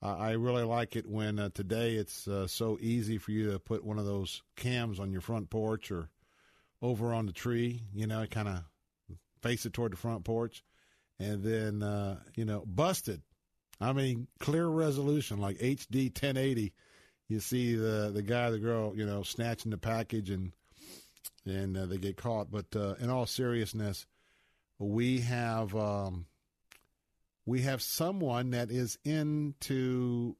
I 0.00 0.32
really 0.32 0.64
like 0.64 0.96
it 0.96 1.08
when 1.08 1.38
uh, 1.38 1.50
today 1.54 1.94
it's 1.94 2.26
uh, 2.26 2.48
so 2.48 2.76
easy 2.80 3.18
for 3.18 3.30
you 3.30 3.52
to 3.52 3.58
put 3.58 3.84
one 3.84 3.98
of 3.98 4.04
those 4.04 4.42
cams 4.56 4.98
on 4.98 5.12
your 5.12 5.20
front 5.20 5.48
porch 5.48 5.92
or 5.92 6.08
over 6.82 7.14
on 7.14 7.26
the 7.26 7.32
tree, 7.32 7.82
you 7.94 8.06
know, 8.06 8.26
kind 8.26 8.48
of 8.48 8.64
face 9.40 9.64
it 9.64 9.72
toward 9.72 9.92
the 9.92 9.96
front 9.96 10.24
porch, 10.24 10.62
and 11.18 11.42
then, 11.42 11.82
uh, 11.82 12.18
you 12.34 12.44
know, 12.44 12.64
busted. 12.66 13.22
I 13.80 13.92
mean, 13.92 14.26
clear 14.38 14.66
resolution, 14.66 15.38
like 15.38 15.58
HD 15.58 16.06
1080. 16.06 16.72
You 17.28 17.40
see 17.40 17.74
the 17.74 18.10
the 18.12 18.22
guy, 18.22 18.50
the 18.50 18.58
girl, 18.58 18.92
you 18.94 19.06
know, 19.06 19.22
snatching 19.22 19.70
the 19.70 19.78
package 19.78 20.30
and 20.30 20.52
and 21.46 21.76
uh, 21.76 21.86
they 21.86 21.98
get 21.98 22.16
caught. 22.16 22.50
But 22.50 22.66
uh, 22.76 22.94
in 23.00 23.10
all 23.10 23.26
seriousness, 23.26 24.06
we 24.78 25.20
have 25.20 25.74
um, 25.74 26.26
we 27.46 27.62
have 27.62 27.82
someone 27.82 28.50
that 28.50 28.70
is 28.70 28.98
into 29.04 30.36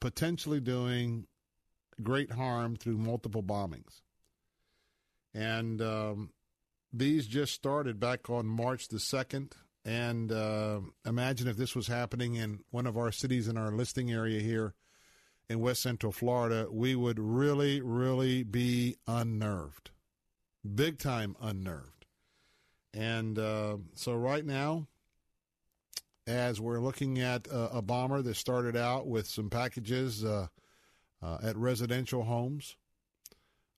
potentially 0.00 0.60
doing 0.60 1.26
great 2.02 2.30
harm 2.30 2.76
through 2.76 2.96
multiple 2.96 3.42
bombings, 3.42 4.00
and 5.34 5.80
um, 5.80 6.30
these 6.92 7.26
just 7.26 7.52
started 7.52 8.00
back 8.00 8.28
on 8.30 8.46
March 8.46 8.88
the 8.88 9.00
second. 9.00 9.54
And 9.84 10.30
uh, 10.30 10.80
imagine 11.06 11.48
if 11.48 11.56
this 11.56 11.74
was 11.74 11.86
happening 11.86 12.34
in 12.34 12.60
one 12.70 12.86
of 12.86 12.98
our 12.98 13.12
cities 13.12 13.48
in 13.48 13.56
our 13.56 13.72
listing 13.72 14.10
area 14.10 14.40
here 14.40 14.74
in 15.48 15.60
West 15.60 15.82
Central 15.82 16.12
Florida, 16.12 16.68
we 16.70 16.94
would 16.94 17.18
really, 17.18 17.80
really 17.80 18.42
be 18.42 18.96
unnerved, 19.06 19.90
big 20.74 20.98
time 20.98 21.34
unnerved. 21.40 22.06
And 22.92 23.38
uh, 23.38 23.78
so 23.94 24.14
right 24.14 24.44
now, 24.44 24.86
as 26.26 26.60
we're 26.60 26.80
looking 26.80 27.18
at 27.18 27.46
a, 27.46 27.78
a, 27.78 27.82
bomber 27.82 28.22
that 28.22 28.36
started 28.36 28.76
out 28.76 29.06
with 29.06 29.26
some 29.26 29.48
packages 29.48 30.24
uh, 30.24 30.46
uh, 31.22 31.38
at 31.42 31.56
residential 31.56 32.24
homes, 32.24 32.76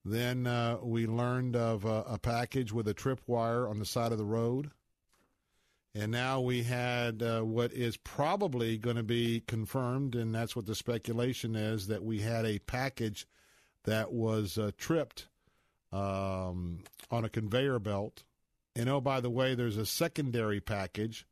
then 0.04 0.46
uh, 0.46 0.78
we 0.82 1.06
learned 1.06 1.56
of 1.56 1.84
a, 1.84 2.04
a, 2.08 2.18
package 2.18 2.72
with 2.72 2.88
a 2.88 2.94
tripwire 2.94 3.70
on 3.70 3.78
the 3.78 3.84
side 3.84 4.10
of 4.10 4.18
the 4.18 4.24
road. 4.24 4.70
And 5.94 6.10
now 6.10 6.40
we 6.40 6.62
had 6.62 7.22
uh, 7.22 7.42
what 7.42 7.72
is 7.72 7.96
probably 7.98 8.78
going 8.78 8.96
to 8.96 9.02
be 9.02 9.40
confirmed, 9.46 10.14
and 10.14 10.34
that's 10.34 10.56
what 10.56 10.66
the 10.66 10.74
speculation 10.74 11.54
is 11.54 11.86
that 11.86 12.02
we 12.02 12.20
had 12.20 12.46
a 12.46 12.58
package 12.60 13.26
that 13.84 14.12
was 14.12 14.58
uh, 14.58 14.70
tripped 14.76 15.28
um, 15.92 16.80
on 17.10 17.24
a 17.24 17.28
conveyor 17.28 17.78
belt 17.78 18.24
and 18.74 18.88
oh, 18.88 19.00
by 19.00 19.20
the 19.20 19.30
way, 19.30 19.54
there's 19.54 19.76
a 19.76 19.86
secondary 19.86 20.60
package 20.60 21.26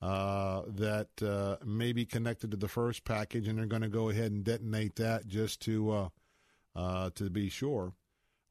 uh, 0.00 0.62
that 0.66 1.22
uh, 1.22 1.64
may 1.64 1.92
be 1.92 2.04
connected 2.04 2.50
to 2.50 2.56
the 2.56 2.68
first 2.68 3.04
package, 3.04 3.46
and 3.46 3.58
they're 3.58 3.66
going 3.66 3.82
to 3.82 3.88
go 3.88 4.08
ahead 4.08 4.32
and 4.32 4.44
detonate 4.44 4.96
that 4.96 5.26
just 5.26 5.60
to 5.62 5.90
uh, 5.90 6.08
uh, 6.74 7.10
to 7.14 7.30
be 7.30 7.48
sure. 7.48 7.92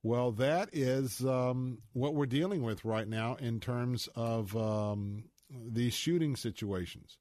Well, 0.03 0.31
that 0.33 0.69
is 0.73 1.23
um, 1.23 1.79
what 1.93 2.15
we're 2.15 2.25
dealing 2.25 2.63
with 2.63 2.83
right 2.83 3.07
now 3.07 3.35
in 3.35 3.59
terms 3.59 4.09
of 4.15 4.55
um, 4.57 5.25
these 5.49 5.93
shooting 5.93 6.35
situations. 6.35 7.17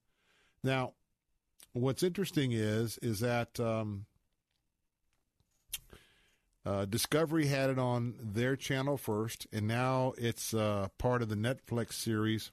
Now, 0.65 0.95
what's 1.73 2.03
interesting 2.03 2.53
is 2.53 2.99
is 2.99 3.21
that 3.21 3.61
um, 3.61 4.07
uh, 6.65 6.85
Discovery 6.87 7.47
had 7.47 7.71
it 7.71 7.79
on 7.79 8.15
their 8.21 8.57
channel 8.57 8.97
first, 8.97 9.47
and 9.53 9.67
now 9.67 10.15
it's 10.17 10.55
uh, 10.55 10.89
part 10.99 11.23
of 11.23 11.29
the 11.29 11.37
Netflix 11.37 11.95
series. 11.95 12.51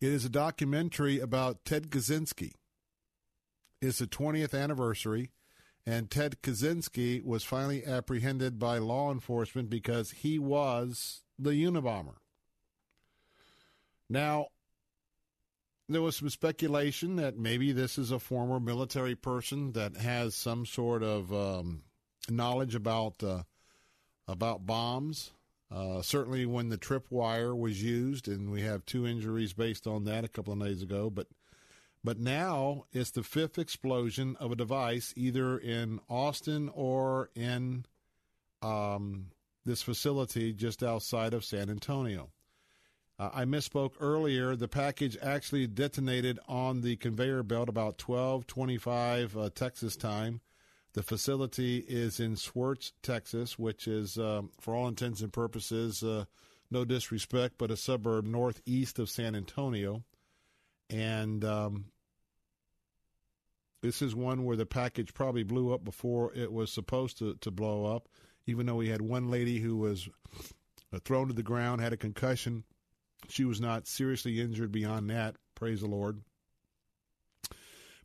It 0.00 0.08
is 0.08 0.24
a 0.24 0.30
documentary 0.30 1.20
about 1.20 1.64
Ted 1.64 1.90
Kaczynski. 1.90 2.52
It's 3.82 3.98
the 3.98 4.06
20th 4.06 4.58
anniversary, 4.58 5.30
and 5.86 6.10
Ted 6.10 6.42
Kaczynski 6.42 7.24
was 7.24 7.44
finally 7.44 7.84
apprehended 7.84 8.58
by 8.58 8.78
law 8.78 9.10
enforcement 9.10 9.70
because 9.70 10.10
he 10.10 10.38
was 10.38 11.22
the 11.38 11.50
Unabomber. 11.50 12.16
Now, 14.08 14.48
there 15.88 16.02
was 16.02 16.16
some 16.16 16.30
speculation 16.30 17.16
that 17.16 17.38
maybe 17.38 17.72
this 17.72 17.98
is 17.98 18.10
a 18.10 18.18
former 18.18 18.60
military 18.60 19.14
person 19.14 19.72
that 19.72 19.96
has 19.96 20.34
some 20.34 20.66
sort 20.66 21.02
of 21.02 21.32
um, 21.32 21.82
knowledge 22.28 22.74
about 22.74 23.22
uh, 23.22 23.42
about 24.28 24.66
bombs. 24.66 25.32
Uh, 25.72 26.02
certainly, 26.02 26.46
when 26.46 26.68
the 26.68 26.78
tripwire 26.78 27.56
was 27.56 27.82
used, 27.82 28.26
and 28.26 28.50
we 28.50 28.62
have 28.62 28.84
two 28.84 29.06
injuries 29.06 29.52
based 29.52 29.86
on 29.86 30.04
that 30.04 30.24
a 30.24 30.28
couple 30.28 30.52
of 30.52 30.60
days 30.60 30.82
ago. 30.82 31.10
But 31.10 31.28
but 32.02 32.18
now 32.18 32.84
it's 32.92 33.10
the 33.10 33.22
fifth 33.22 33.58
explosion 33.58 34.36
of 34.40 34.52
a 34.52 34.56
device, 34.56 35.12
either 35.16 35.58
in 35.58 36.00
Austin 36.08 36.70
or 36.74 37.30
in 37.34 37.84
um, 38.62 39.26
this 39.64 39.82
facility 39.82 40.52
just 40.52 40.82
outside 40.82 41.34
of 41.34 41.44
San 41.44 41.68
Antonio. 41.68 42.30
Uh, 43.18 43.30
I 43.34 43.44
misspoke 43.44 43.92
earlier. 44.00 44.56
The 44.56 44.68
package 44.68 45.18
actually 45.20 45.66
detonated 45.66 46.38
on 46.48 46.80
the 46.80 46.96
conveyor 46.96 47.42
belt 47.42 47.68
about 47.68 47.98
12:25 47.98 49.36
uh, 49.36 49.50
Texas 49.50 49.94
time. 49.94 50.40
The 50.94 51.02
facility 51.02 51.84
is 51.86 52.18
in 52.18 52.34
Schertz, 52.34 52.92
Texas, 53.02 53.58
which 53.58 53.86
is, 53.86 54.18
um, 54.18 54.50
for 54.58 54.74
all 54.74 54.88
intents 54.88 55.20
and 55.20 55.32
purposes, 55.32 56.02
uh, 56.02 56.24
no 56.70 56.84
disrespect, 56.84 57.56
but 57.58 57.70
a 57.70 57.76
suburb 57.76 58.24
northeast 58.24 58.98
of 58.98 59.10
San 59.10 59.36
Antonio. 59.36 60.02
And 60.90 61.44
um, 61.44 61.84
this 63.82 64.02
is 64.02 64.14
one 64.14 64.44
where 64.44 64.56
the 64.56 64.66
package 64.66 65.14
probably 65.14 65.44
blew 65.44 65.72
up 65.72 65.84
before 65.84 66.32
it 66.34 66.52
was 66.52 66.70
supposed 66.72 67.18
to, 67.18 67.36
to 67.36 67.50
blow 67.50 67.86
up, 67.86 68.08
even 68.46 68.66
though 68.66 68.74
we 68.74 68.88
had 68.88 69.00
one 69.00 69.30
lady 69.30 69.60
who 69.60 69.76
was 69.76 70.08
uh, 70.92 70.98
thrown 71.04 71.28
to 71.28 71.34
the 71.34 71.42
ground, 71.42 71.80
had 71.80 71.92
a 71.92 71.96
concussion. 71.96 72.64
She 73.28 73.44
was 73.44 73.60
not 73.60 73.86
seriously 73.86 74.40
injured 74.40 74.72
beyond 74.72 75.08
that, 75.10 75.36
praise 75.54 75.80
the 75.80 75.86
Lord. 75.86 76.20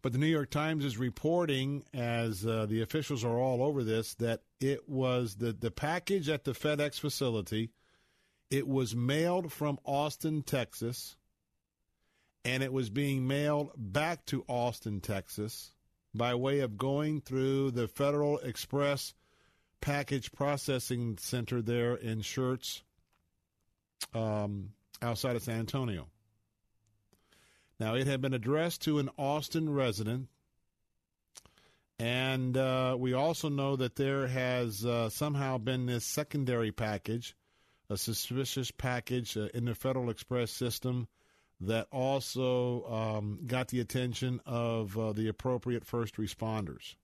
But 0.03 0.13
the 0.13 0.19
New 0.19 0.27
York 0.27 0.51
Times 0.51 0.85
is 0.85 0.99
reporting, 0.99 1.83
as 1.91 2.45
uh, 2.45 2.67
the 2.67 2.83
officials 2.83 3.23
are 3.23 3.39
all 3.39 3.63
over 3.63 3.83
this, 3.83 4.13
that 4.15 4.41
it 4.61 4.87
was 4.87 5.35
the, 5.37 5.51
the 5.51 5.71
package 5.71 6.29
at 6.29 6.43
the 6.43 6.51
FedEx 6.51 6.99
facility. 6.99 7.71
It 8.51 8.67
was 8.67 8.95
mailed 8.95 9.51
from 9.51 9.79
Austin, 9.83 10.43
Texas, 10.43 11.15
and 12.45 12.61
it 12.61 12.71
was 12.71 12.91
being 12.91 13.27
mailed 13.27 13.71
back 13.75 14.23
to 14.27 14.45
Austin, 14.47 15.01
Texas, 15.01 15.71
by 16.13 16.35
way 16.35 16.59
of 16.59 16.77
going 16.77 17.19
through 17.19 17.71
the 17.71 17.87
Federal 17.87 18.37
Express 18.37 19.15
Package 19.81 20.31
Processing 20.31 21.17
Center 21.19 21.61
there 21.61 21.95
in 21.95 22.21
Schertz, 22.21 22.83
um, 24.13 24.69
outside 25.01 25.35
of 25.35 25.41
San 25.41 25.59
Antonio. 25.59 26.07
Now, 27.79 27.95
it 27.95 28.07
had 28.07 28.21
been 28.21 28.33
addressed 28.35 28.83
to 28.83 28.99
an 28.99 29.09
Austin 29.17 29.73
resident, 29.73 30.29
and 31.97 32.55
uh, 32.55 32.95
we 32.97 33.13
also 33.13 33.49
know 33.49 33.75
that 33.75 33.95
there 33.95 34.27
has 34.27 34.85
uh, 34.85 35.09
somehow 35.09 35.57
been 35.57 35.87
this 35.87 36.05
secondary 36.05 36.71
package, 36.71 37.35
a 37.89 37.97
suspicious 37.97 38.69
package 38.69 39.35
uh, 39.35 39.47
in 39.53 39.65
the 39.65 39.75
Federal 39.75 40.09
Express 40.11 40.51
system 40.51 41.07
that 41.61 41.87
also 41.91 42.85
um, 42.85 43.39
got 43.47 43.69
the 43.69 43.79
attention 43.79 44.41
of 44.45 44.97
uh, 44.97 45.13
the 45.13 45.27
appropriate 45.27 45.85
first 45.85 46.17
responders. 46.17 46.95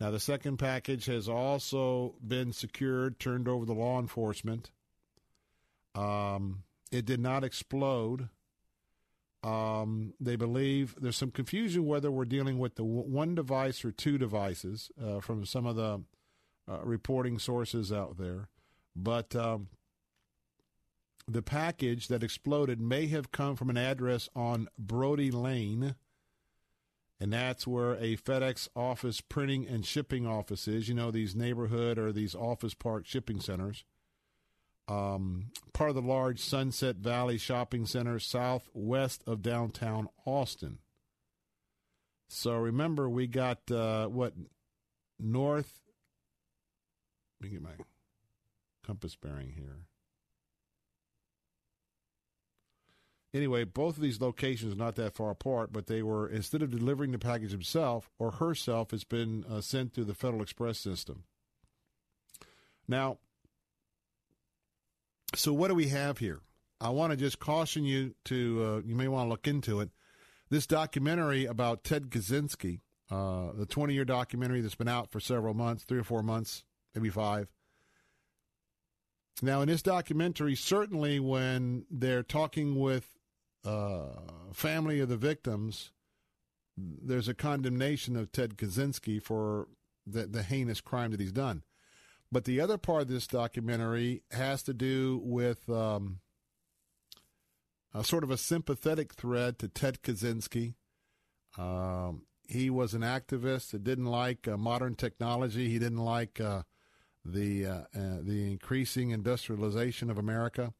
Now, 0.00 0.10
the 0.10 0.20
second 0.20 0.56
package 0.56 1.06
has 1.06 1.28
also 1.28 2.14
been 2.26 2.52
secured, 2.52 3.20
turned 3.20 3.46
over 3.46 3.66
to 3.66 3.72
law 3.72 4.00
enforcement. 4.00 4.70
Um, 5.94 6.62
it 6.90 7.04
did 7.04 7.20
not 7.20 7.44
explode. 7.44 8.28
Um, 9.42 10.14
they 10.20 10.36
believe 10.36 10.96
there's 11.00 11.16
some 11.16 11.30
confusion 11.30 11.86
whether 11.86 12.10
we're 12.10 12.24
dealing 12.24 12.58
with 12.58 12.74
the 12.74 12.82
w- 12.82 13.02
one 13.02 13.34
device 13.34 13.84
or 13.84 13.92
two 13.92 14.18
devices 14.18 14.90
uh, 15.02 15.20
from 15.20 15.46
some 15.46 15.66
of 15.66 15.76
the 15.76 16.02
uh, 16.70 16.80
reporting 16.82 17.38
sources 17.38 17.92
out 17.92 18.18
there. 18.18 18.48
But 18.94 19.34
um, 19.34 19.68
the 21.32 21.42
package 21.42 22.08
that 22.08 22.22
exploded 22.22 22.80
may 22.80 23.06
have 23.08 23.32
come 23.32 23.56
from 23.56 23.70
an 23.70 23.76
address 23.76 24.28
on 24.34 24.68
Brodie 24.78 25.30
Lane, 25.30 25.94
and 27.18 27.32
that's 27.32 27.66
where 27.66 27.92
a 27.94 28.16
FedEx 28.16 28.68
office 28.74 29.20
printing 29.20 29.66
and 29.66 29.84
shipping 29.84 30.26
office 30.26 30.66
is. 30.66 30.88
You 30.88 30.94
know, 30.94 31.10
these 31.10 31.36
neighborhood 31.36 31.98
or 31.98 32.12
these 32.12 32.34
office 32.34 32.74
park 32.74 33.06
shipping 33.06 33.40
centers 33.40 33.84
um, 34.90 35.52
part 35.72 35.90
of 35.90 35.96
the 35.96 36.02
large 36.02 36.40
Sunset 36.40 36.96
Valley 36.96 37.38
Shopping 37.38 37.86
Center 37.86 38.18
southwest 38.18 39.22
of 39.26 39.40
downtown 39.40 40.08
Austin. 40.26 40.78
So 42.28 42.54
remember, 42.54 43.08
we 43.08 43.26
got 43.26 43.70
uh, 43.70 44.08
what 44.08 44.34
north. 45.18 45.80
Let 47.40 47.44
me 47.44 47.52
get 47.52 47.62
my 47.62 47.84
compass 48.84 49.14
bearing 49.16 49.52
here. 49.52 49.78
Anyway, 53.32 53.62
both 53.62 53.96
of 53.96 54.02
these 54.02 54.20
locations 54.20 54.72
are 54.72 54.76
not 54.76 54.96
that 54.96 55.14
far 55.14 55.30
apart, 55.30 55.72
but 55.72 55.86
they 55.86 56.02
were 56.02 56.28
instead 56.28 56.62
of 56.62 56.70
delivering 56.70 57.12
the 57.12 57.18
package 57.18 57.52
himself 57.52 58.10
or 58.18 58.32
herself, 58.32 58.92
it's 58.92 59.04
been 59.04 59.44
uh, 59.48 59.60
sent 59.60 59.94
through 59.94 60.04
the 60.04 60.14
Federal 60.14 60.42
Express 60.42 60.78
system. 60.78 61.22
Now, 62.88 63.18
so 65.36 65.52
what 65.52 65.68
do 65.68 65.76
we 65.76 65.88
have 65.88 66.18
here? 66.18 66.40
I 66.80 66.90
want 66.90 67.12
to 67.12 67.16
just 67.16 67.38
caution 67.38 67.84
you 67.84 68.14
to 68.24 68.64
uh, 68.64 68.86
you 68.86 68.96
may 68.96 69.06
want 69.06 69.26
to 69.26 69.30
look 69.30 69.46
into 69.46 69.80
it. 69.80 69.90
This 70.48 70.66
documentary 70.66 71.44
about 71.44 71.84
Ted 71.84 72.10
Kaczynski, 72.10 72.80
uh, 73.12 73.52
the 73.54 73.66
20 73.66 73.94
year 73.94 74.04
documentary 74.04 74.60
that's 74.60 74.74
been 74.74 74.88
out 74.88 75.12
for 75.12 75.20
several 75.20 75.54
months, 75.54 75.84
three 75.84 76.00
or 76.00 76.04
four 76.04 76.24
months, 76.24 76.64
maybe 76.96 77.10
five. 77.10 77.48
Now, 79.42 79.62
in 79.62 79.68
this 79.68 79.82
documentary, 79.82 80.56
certainly 80.56 81.20
when 81.20 81.86
they're 81.90 82.24
talking 82.24 82.78
with 82.78 83.06
uh, 83.64 84.06
family 84.52 85.00
of 85.00 85.08
the 85.08 85.16
victims, 85.16 85.90
there's 86.76 87.28
a 87.28 87.34
condemnation 87.34 88.16
of 88.16 88.32
Ted 88.32 88.56
Kaczynski 88.56 89.22
for 89.22 89.68
the, 90.06 90.26
the 90.26 90.42
heinous 90.42 90.80
crime 90.80 91.10
that 91.10 91.20
he's 91.20 91.32
done. 91.32 91.62
But 92.32 92.44
the 92.44 92.60
other 92.60 92.78
part 92.78 93.02
of 93.02 93.08
this 93.08 93.26
documentary 93.26 94.22
has 94.30 94.62
to 94.64 94.72
do 94.72 95.20
with 95.24 95.68
um, 95.68 96.20
a 97.92 98.04
sort 98.04 98.22
of 98.22 98.30
a 98.30 98.36
sympathetic 98.36 99.14
thread 99.14 99.58
to 99.58 99.68
Ted 99.68 100.02
Kaczynski. 100.02 100.74
Um, 101.58 102.22
he 102.48 102.70
was 102.70 102.94
an 102.94 103.02
activist 103.02 103.70
that 103.70 103.84
didn't 103.84 104.06
like 104.06 104.46
uh, 104.46 104.56
modern 104.56 104.94
technology. 104.94 105.68
He 105.68 105.78
didn't 105.78 106.04
like 106.04 106.40
uh, 106.40 106.62
the 107.24 107.66
uh, 107.66 107.80
uh 107.94 108.18
the 108.22 108.50
increasing 108.50 109.10
industrialization 109.10 110.08
of 110.10 110.18
America, 110.18 110.72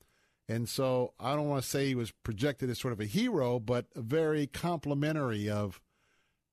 and 0.51 0.69
so 0.69 1.15
I 1.21 1.37
don't 1.37 1.49
want 1.49 1.63
to 1.63 1.69
say 1.69 1.87
he 1.87 1.95
was 1.95 2.11
projected 2.11 2.71
as 2.71 2.81
sort 2.81 2.93
of 2.93 2.99
a 2.99 3.07
hero, 3.07 3.61
but 3.61 3.87
very 3.95 4.49
complimentary 4.49 5.49
of 5.49 5.81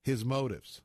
his 0.03 0.23
motives. 0.23 0.83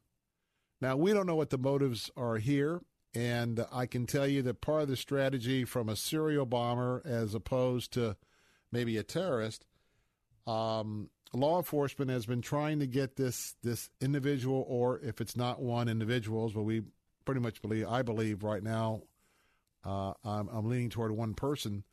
Now 0.81 0.97
we 0.97 1.13
don't 1.13 1.27
know 1.27 1.37
what 1.37 1.51
the 1.51 1.59
motives 1.59 2.11
are 2.17 2.39
here. 2.39 2.81
And 3.15 3.67
I 3.71 3.85
can 3.85 4.07
tell 4.07 4.27
you 4.27 4.41
that 4.43 4.63
part 4.63 4.83
of 4.83 4.89
the 4.89 4.97
strategy 4.97 5.67
from 5.67 5.91
a 5.91 5.97
serial 5.97 6.47
bomber 6.47 7.03
as 7.05 7.35
opposed 7.35 7.93
to 7.93 8.17
maybe 8.71 8.97
a 8.97 9.03
terrorist, 9.03 9.67
um, 10.47 11.11
law 11.35 11.59
enforcement 11.59 12.11
has 12.11 12.25
been 12.25 12.41
trying 12.41 12.79
to 12.79 12.87
get 12.87 13.17
this 13.17 13.55
this 13.63 13.91
individual, 14.01 14.65
or 14.67 14.99
if 15.01 15.21
it's 15.21 15.37
not 15.37 15.61
one 15.61 15.91
individuals, 15.91 16.55
but 16.55 16.63
we 16.63 16.85
pretty 17.27 17.43
much 17.43 17.61
believe, 17.61 17.87
I 17.87 18.01
believe 18.01 18.43
right 18.43 18.63
now, 18.63 19.03
uh, 19.85 20.15
I'm, 20.25 20.49
I'm 20.49 20.71
leaning 20.71 20.89
toward 20.89 21.13
one 21.13 21.35
person 21.35 21.85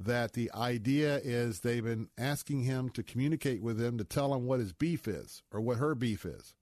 that 0.00 0.32
the 0.32 0.50
idea 0.54 1.20
is 1.22 1.60
they've 1.60 1.84
been 1.84 2.08
asking 2.16 2.62
him 2.62 2.88
to 2.90 3.02
communicate 3.02 3.62
with 3.62 3.78
them 3.78 3.98
to 3.98 4.04
tell 4.04 4.32
him 4.34 4.46
what 4.46 4.60
his 4.60 4.72
beef 4.72 5.08
is 5.08 5.42
or 5.52 5.60
what 5.60 5.78
her 5.78 5.94
beef 5.94 6.24
is. 6.24 6.54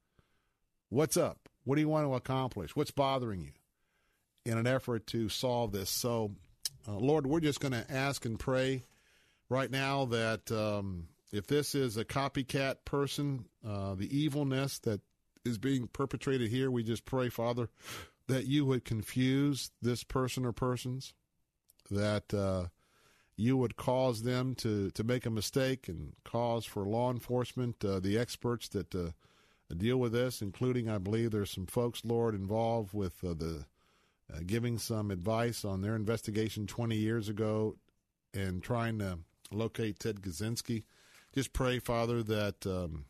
What's 0.88 1.16
up? 1.16 1.48
What 1.64 1.74
do 1.74 1.80
you 1.80 1.88
want 1.88 2.06
to 2.06 2.14
accomplish? 2.14 2.74
What's 2.74 2.92
bothering 2.92 3.40
you? 3.40 3.52
In 4.44 4.56
an 4.56 4.66
effort 4.66 5.06
to 5.08 5.28
solve 5.28 5.72
this. 5.72 5.90
So, 5.90 6.32
uh, 6.88 6.96
Lord, 6.96 7.26
we're 7.26 7.40
just 7.40 7.60
going 7.60 7.72
to 7.72 7.84
ask 7.90 8.24
and 8.24 8.38
pray 8.38 8.84
right 9.48 9.70
now 9.70 10.06
that 10.06 10.50
um, 10.52 11.08
if 11.32 11.46
this 11.46 11.74
is 11.74 11.96
a 11.96 12.04
copycat 12.04 12.76
person, 12.84 13.46
uh, 13.66 13.94
the 13.96 14.16
evilness 14.16 14.78
that 14.80 15.00
is 15.44 15.58
being 15.58 15.88
perpetrated 15.88 16.48
here, 16.50 16.70
we 16.70 16.82
just 16.82 17.04
pray, 17.04 17.28
Father, 17.28 17.68
that 18.28 18.46
you 18.46 18.64
would 18.64 18.84
confuse 18.84 19.70
this 19.82 20.04
person 20.04 20.46
or 20.46 20.52
persons, 20.52 21.12
that 21.90 22.32
uh, 22.32 22.66
you 23.36 23.56
would 23.56 23.76
cause 23.76 24.22
them 24.22 24.54
to, 24.56 24.90
to 24.92 25.04
make 25.04 25.26
a 25.26 25.30
mistake 25.30 25.88
and 25.88 26.14
cause 26.24 26.64
for 26.64 26.84
law 26.84 27.10
enforcement, 27.10 27.84
uh, 27.84 28.00
the 28.00 28.18
experts 28.18 28.68
that 28.68 28.94
uh, 28.94 29.10
deal 29.76 29.98
with 29.98 30.12
this, 30.12 30.40
including, 30.40 30.88
I 30.88 30.98
believe, 30.98 31.32
there's 31.32 31.50
some 31.50 31.66
folks, 31.66 32.04
Lord, 32.04 32.34
involved 32.34 32.94
with 32.94 33.22
uh, 33.22 33.34
the 33.34 33.66
uh, 34.32 34.40
giving 34.44 34.78
some 34.78 35.10
advice 35.10 35.64
on 35.64 35.82
their 35.82 35.94
investigation 35.94 36.66
20 36.66 36.96
years 36.96 37.28
ago 37.28 37.76
and 38.34 38.62
trying 38.62 38.98
to 38.98 39.18
locate 39.52 40.00
Ted 40.00 40.20
Kaczynski. 40.20 40.84
Just 41.34 41.52
pray, 41.52 41.78
Father, 41.78 42.22
that 42.22 42.66
um, 42.66 43.04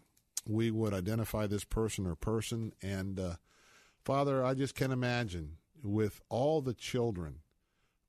we 0.46 0.70
would 0.70 0.92
identify 0.92 1.46
this 1.46 1.64
person 1.64 2.06
or 2.06 2.16
person. 2.16 2.72
And 2.82 3.18
uh, 3.18 3.34
Father, 4.04 4.44
I 4.44 4.54
just 4.54 4.74
can't 4.74 4.92
imagine 4.92 5.56
with 5.82 6.20
all 6.28 6.60
the 6.60 6.74
children, 6.74 7.36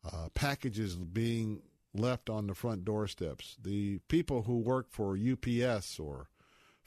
uh, 0.04 0.30
packages 0.34 0.96
being 0.96 1.62
left 1.94 2.30
on 2.30 2.48
the 2.48 2.56
front 2.56 2.86
doorsteps, 2.86 3.58
the 3.62 4.00
people 4.08 4.44
who 4.44 4.58
work 4.58 4.88
for 4.90 5.18
UPS 5.18 6.00
or 6.00 6.30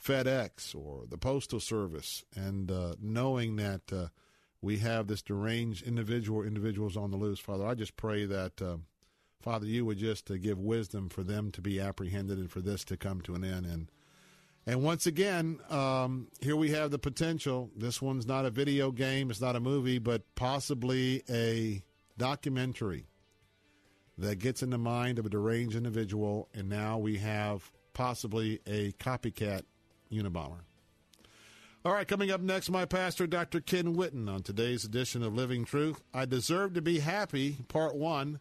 FedEx 0.03 0.75
or 0.75 1.05
the 1.09 1.19
Postal 1.19 1.61
Service, 1.61 2.25
and 2.35 2.71
uh, 2.71 2.95
knowing 3.01 3.57
that 3.57 3.93
uh, 3.93 4.09
we 4.63 4.79
have 4.79 5.07
this 5.07 5.23
deranged 5.23 5.87
individual 5.87 6.43
individuals 6.43 6.97
on 6.97 7.11
the 7.11 7.17
loose, 7.17 7.41
Father, 7.41 7.67
I 7.67 7.75
just 7.75 7.97
pray 7.97 8.25
that, 8.27 8.63
uh, 8.63 8.77
Father, 9.41 9.67
you 9.67 9.85
would 9.85 9.99
just 9.99 10.31
uh, 10.31 10.37
give 10.37 10.59
wisdom 10.59 11.09
for 11.09 11.23
them 11.23 11.51
to 11.53 11.61
be 11.61 11.81
apprehended 11.81 12.39
and 12.39 12.51
for 12.51 12.61
this 12.61 12.85
to 12.85 12.97
come 12.97 13.21
to 13.23 13.35
an 13.35 13.45
end. 13.45 13.67
And 13.67 13.91
and 14.67 14.83
once 14.83 15.07
again, 15.07 15.59
um, 15.71 16.29
here 16.41 16.55
we 16.55 16.71
have 16.71 16.91
the 16.91 16.99
potential. 16.99 17.71
This 17.75 18.03
one's 18.03 18.27
not 18.27 18.45
a 18.45 18.51
video 18.51 18.91
game, 18.93 19.31
it's 19.31 19.41
not 19.41 19.57
a 19.57 19.61
movie, 19.61 19.99
but 19.99 20.23
possibly 20.35 21.23
a 21.29 21.83
documentary 22.19 23.07
that 24.21 24.39
gets 24.39 24.63
in 24.63 24.71
the 24.71 24.79
mind 24.79 25.19
of 25.19 25.27
a 25.27 25.31
deranged 25.31 25.77
individual, 25.77 26.49
and 26.55 26.69
now 26.69 26.99
we 26.99 27.17
have 27.19 27.71
possibly 27.93 28.61
a 28.67 28.93
copycat 28.93 29.63
Unabomber. 30.13 30.61
All 31.83 31.93
right, 31.95 32.07
coming 32.07 32.31
up 32.31 32.43
next, 32.43 32.69
my 32.69 32.85
pastor, 32.85 33.27
Dr. 33.27 33.61
Ken 33.61 33.95
Whitten, 33.95 34.29
on 34.29 34.43
today's 34.43 34.85
edition 34.85 35.23
of 35.23 35.35
Living 35.35 35.65
Truth. 35.65 36.03
I 36.13 36.27
Deserve 36.27 36.75
to 36.75 36.83
Be 36.83 36.99
Happy, 36.99 37.57
Part 37.69 37.97
1. 37.97 38.39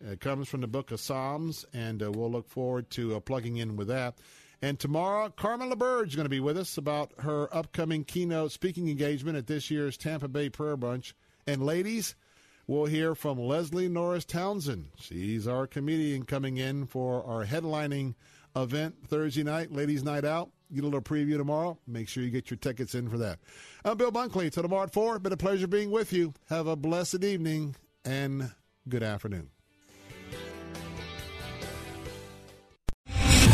It 0.00 0.20
comes 0.20 0.48
from 0.48 0.62
the 0.62 0.66
book 0.66 0.90
of 0.90 0.98
Psalms, 0.98 1.64
and 1.72 2.02
uh, 2.02 2.10
we'll 2.10 2.30
look 2.30 2.48
forward 2.48 2.90
to 2.90 3.14
uh, 3.14 3.20
plugging 3.20 3.58
in 3.58 3.76
with 3.76 3.86
that. 3.88 4.18
And 4.60 4.78
tomorrow, 4.78 5.28
Carmen 5.28 5.70
LaBerge 5.70 6.08
is 6.08 6.16
going 6.16 6.24
to 6.24 6.30
be 6.30 6.40
with 6.40 6.58
us 6.58 6.76
about 6.76 7.12
her 7.20 7.54
upcoming 7.54 8.02
keynote 8.02 8.50
speaking 8.50 8.88
engagement 8.88 9.36
at 9.36 9.46
this 9.46 9.70
year's 9.70 9.96
Tampa 9.96 10.26
Bay 10.26 10.48
Prayer 10.48 10.76
Bunch. 10.76 11.14
And 11.46 11.64
ladies, 11.64 12.16
we'll 12.72 12.86
hear 12.86 13.14
from 13.14 13.38
Leslie 13.38 13.88
Norris 13.88 14.24
Townsend. 14.24 14.88
She's 14.98 15.46
our 15.46 15.66
comedian 15.66 16.24
coming 16.24 16.56
in 16.56 16.86
for 16.86 17.22
our 17.24 17.44
headlining 17.44 18.14
event 18.56 18.94
Thursday 19.06 19.42
night, 19.42 19.70
Ladies 19.70 20.02
Night 20.02 20.24
Out. 20.24 20.50
Get 20.74 20.82
a 20.82 20.86
little 20.86 21.02
preview 21.02 21.36
tomorrow. 21.36 21.78
Make 21.86 22.08
sure 22.08 22.22
you 22.22 22.30
get 22.30 22.50
your 22.50 22.56
tickets 22.56 22.94
in 22.94 23.10
for 23.10 23.18
that. 23.18 23.40
I'm 23.84 23.98
Bill 23.98 24.10
Bunkley. 24.10 24.50
Till 24.50 24.62
tomorrow 24.62 24.84
at 24.84 24.92
4. 24.92 25.18
Been 25.18 25.34
a 25.34 25.36
pleasure 25.36 25.66
being 25.66 25.90
with 25.90 26.14
you. 26.14 26.32
Have 26.48 26.66
a 26.66 26.74
blessed 26.74 27.22
evening 27.22 27.76
and 28.06 28.52
good 28.88 29.02
afternoon. 29.02 29.51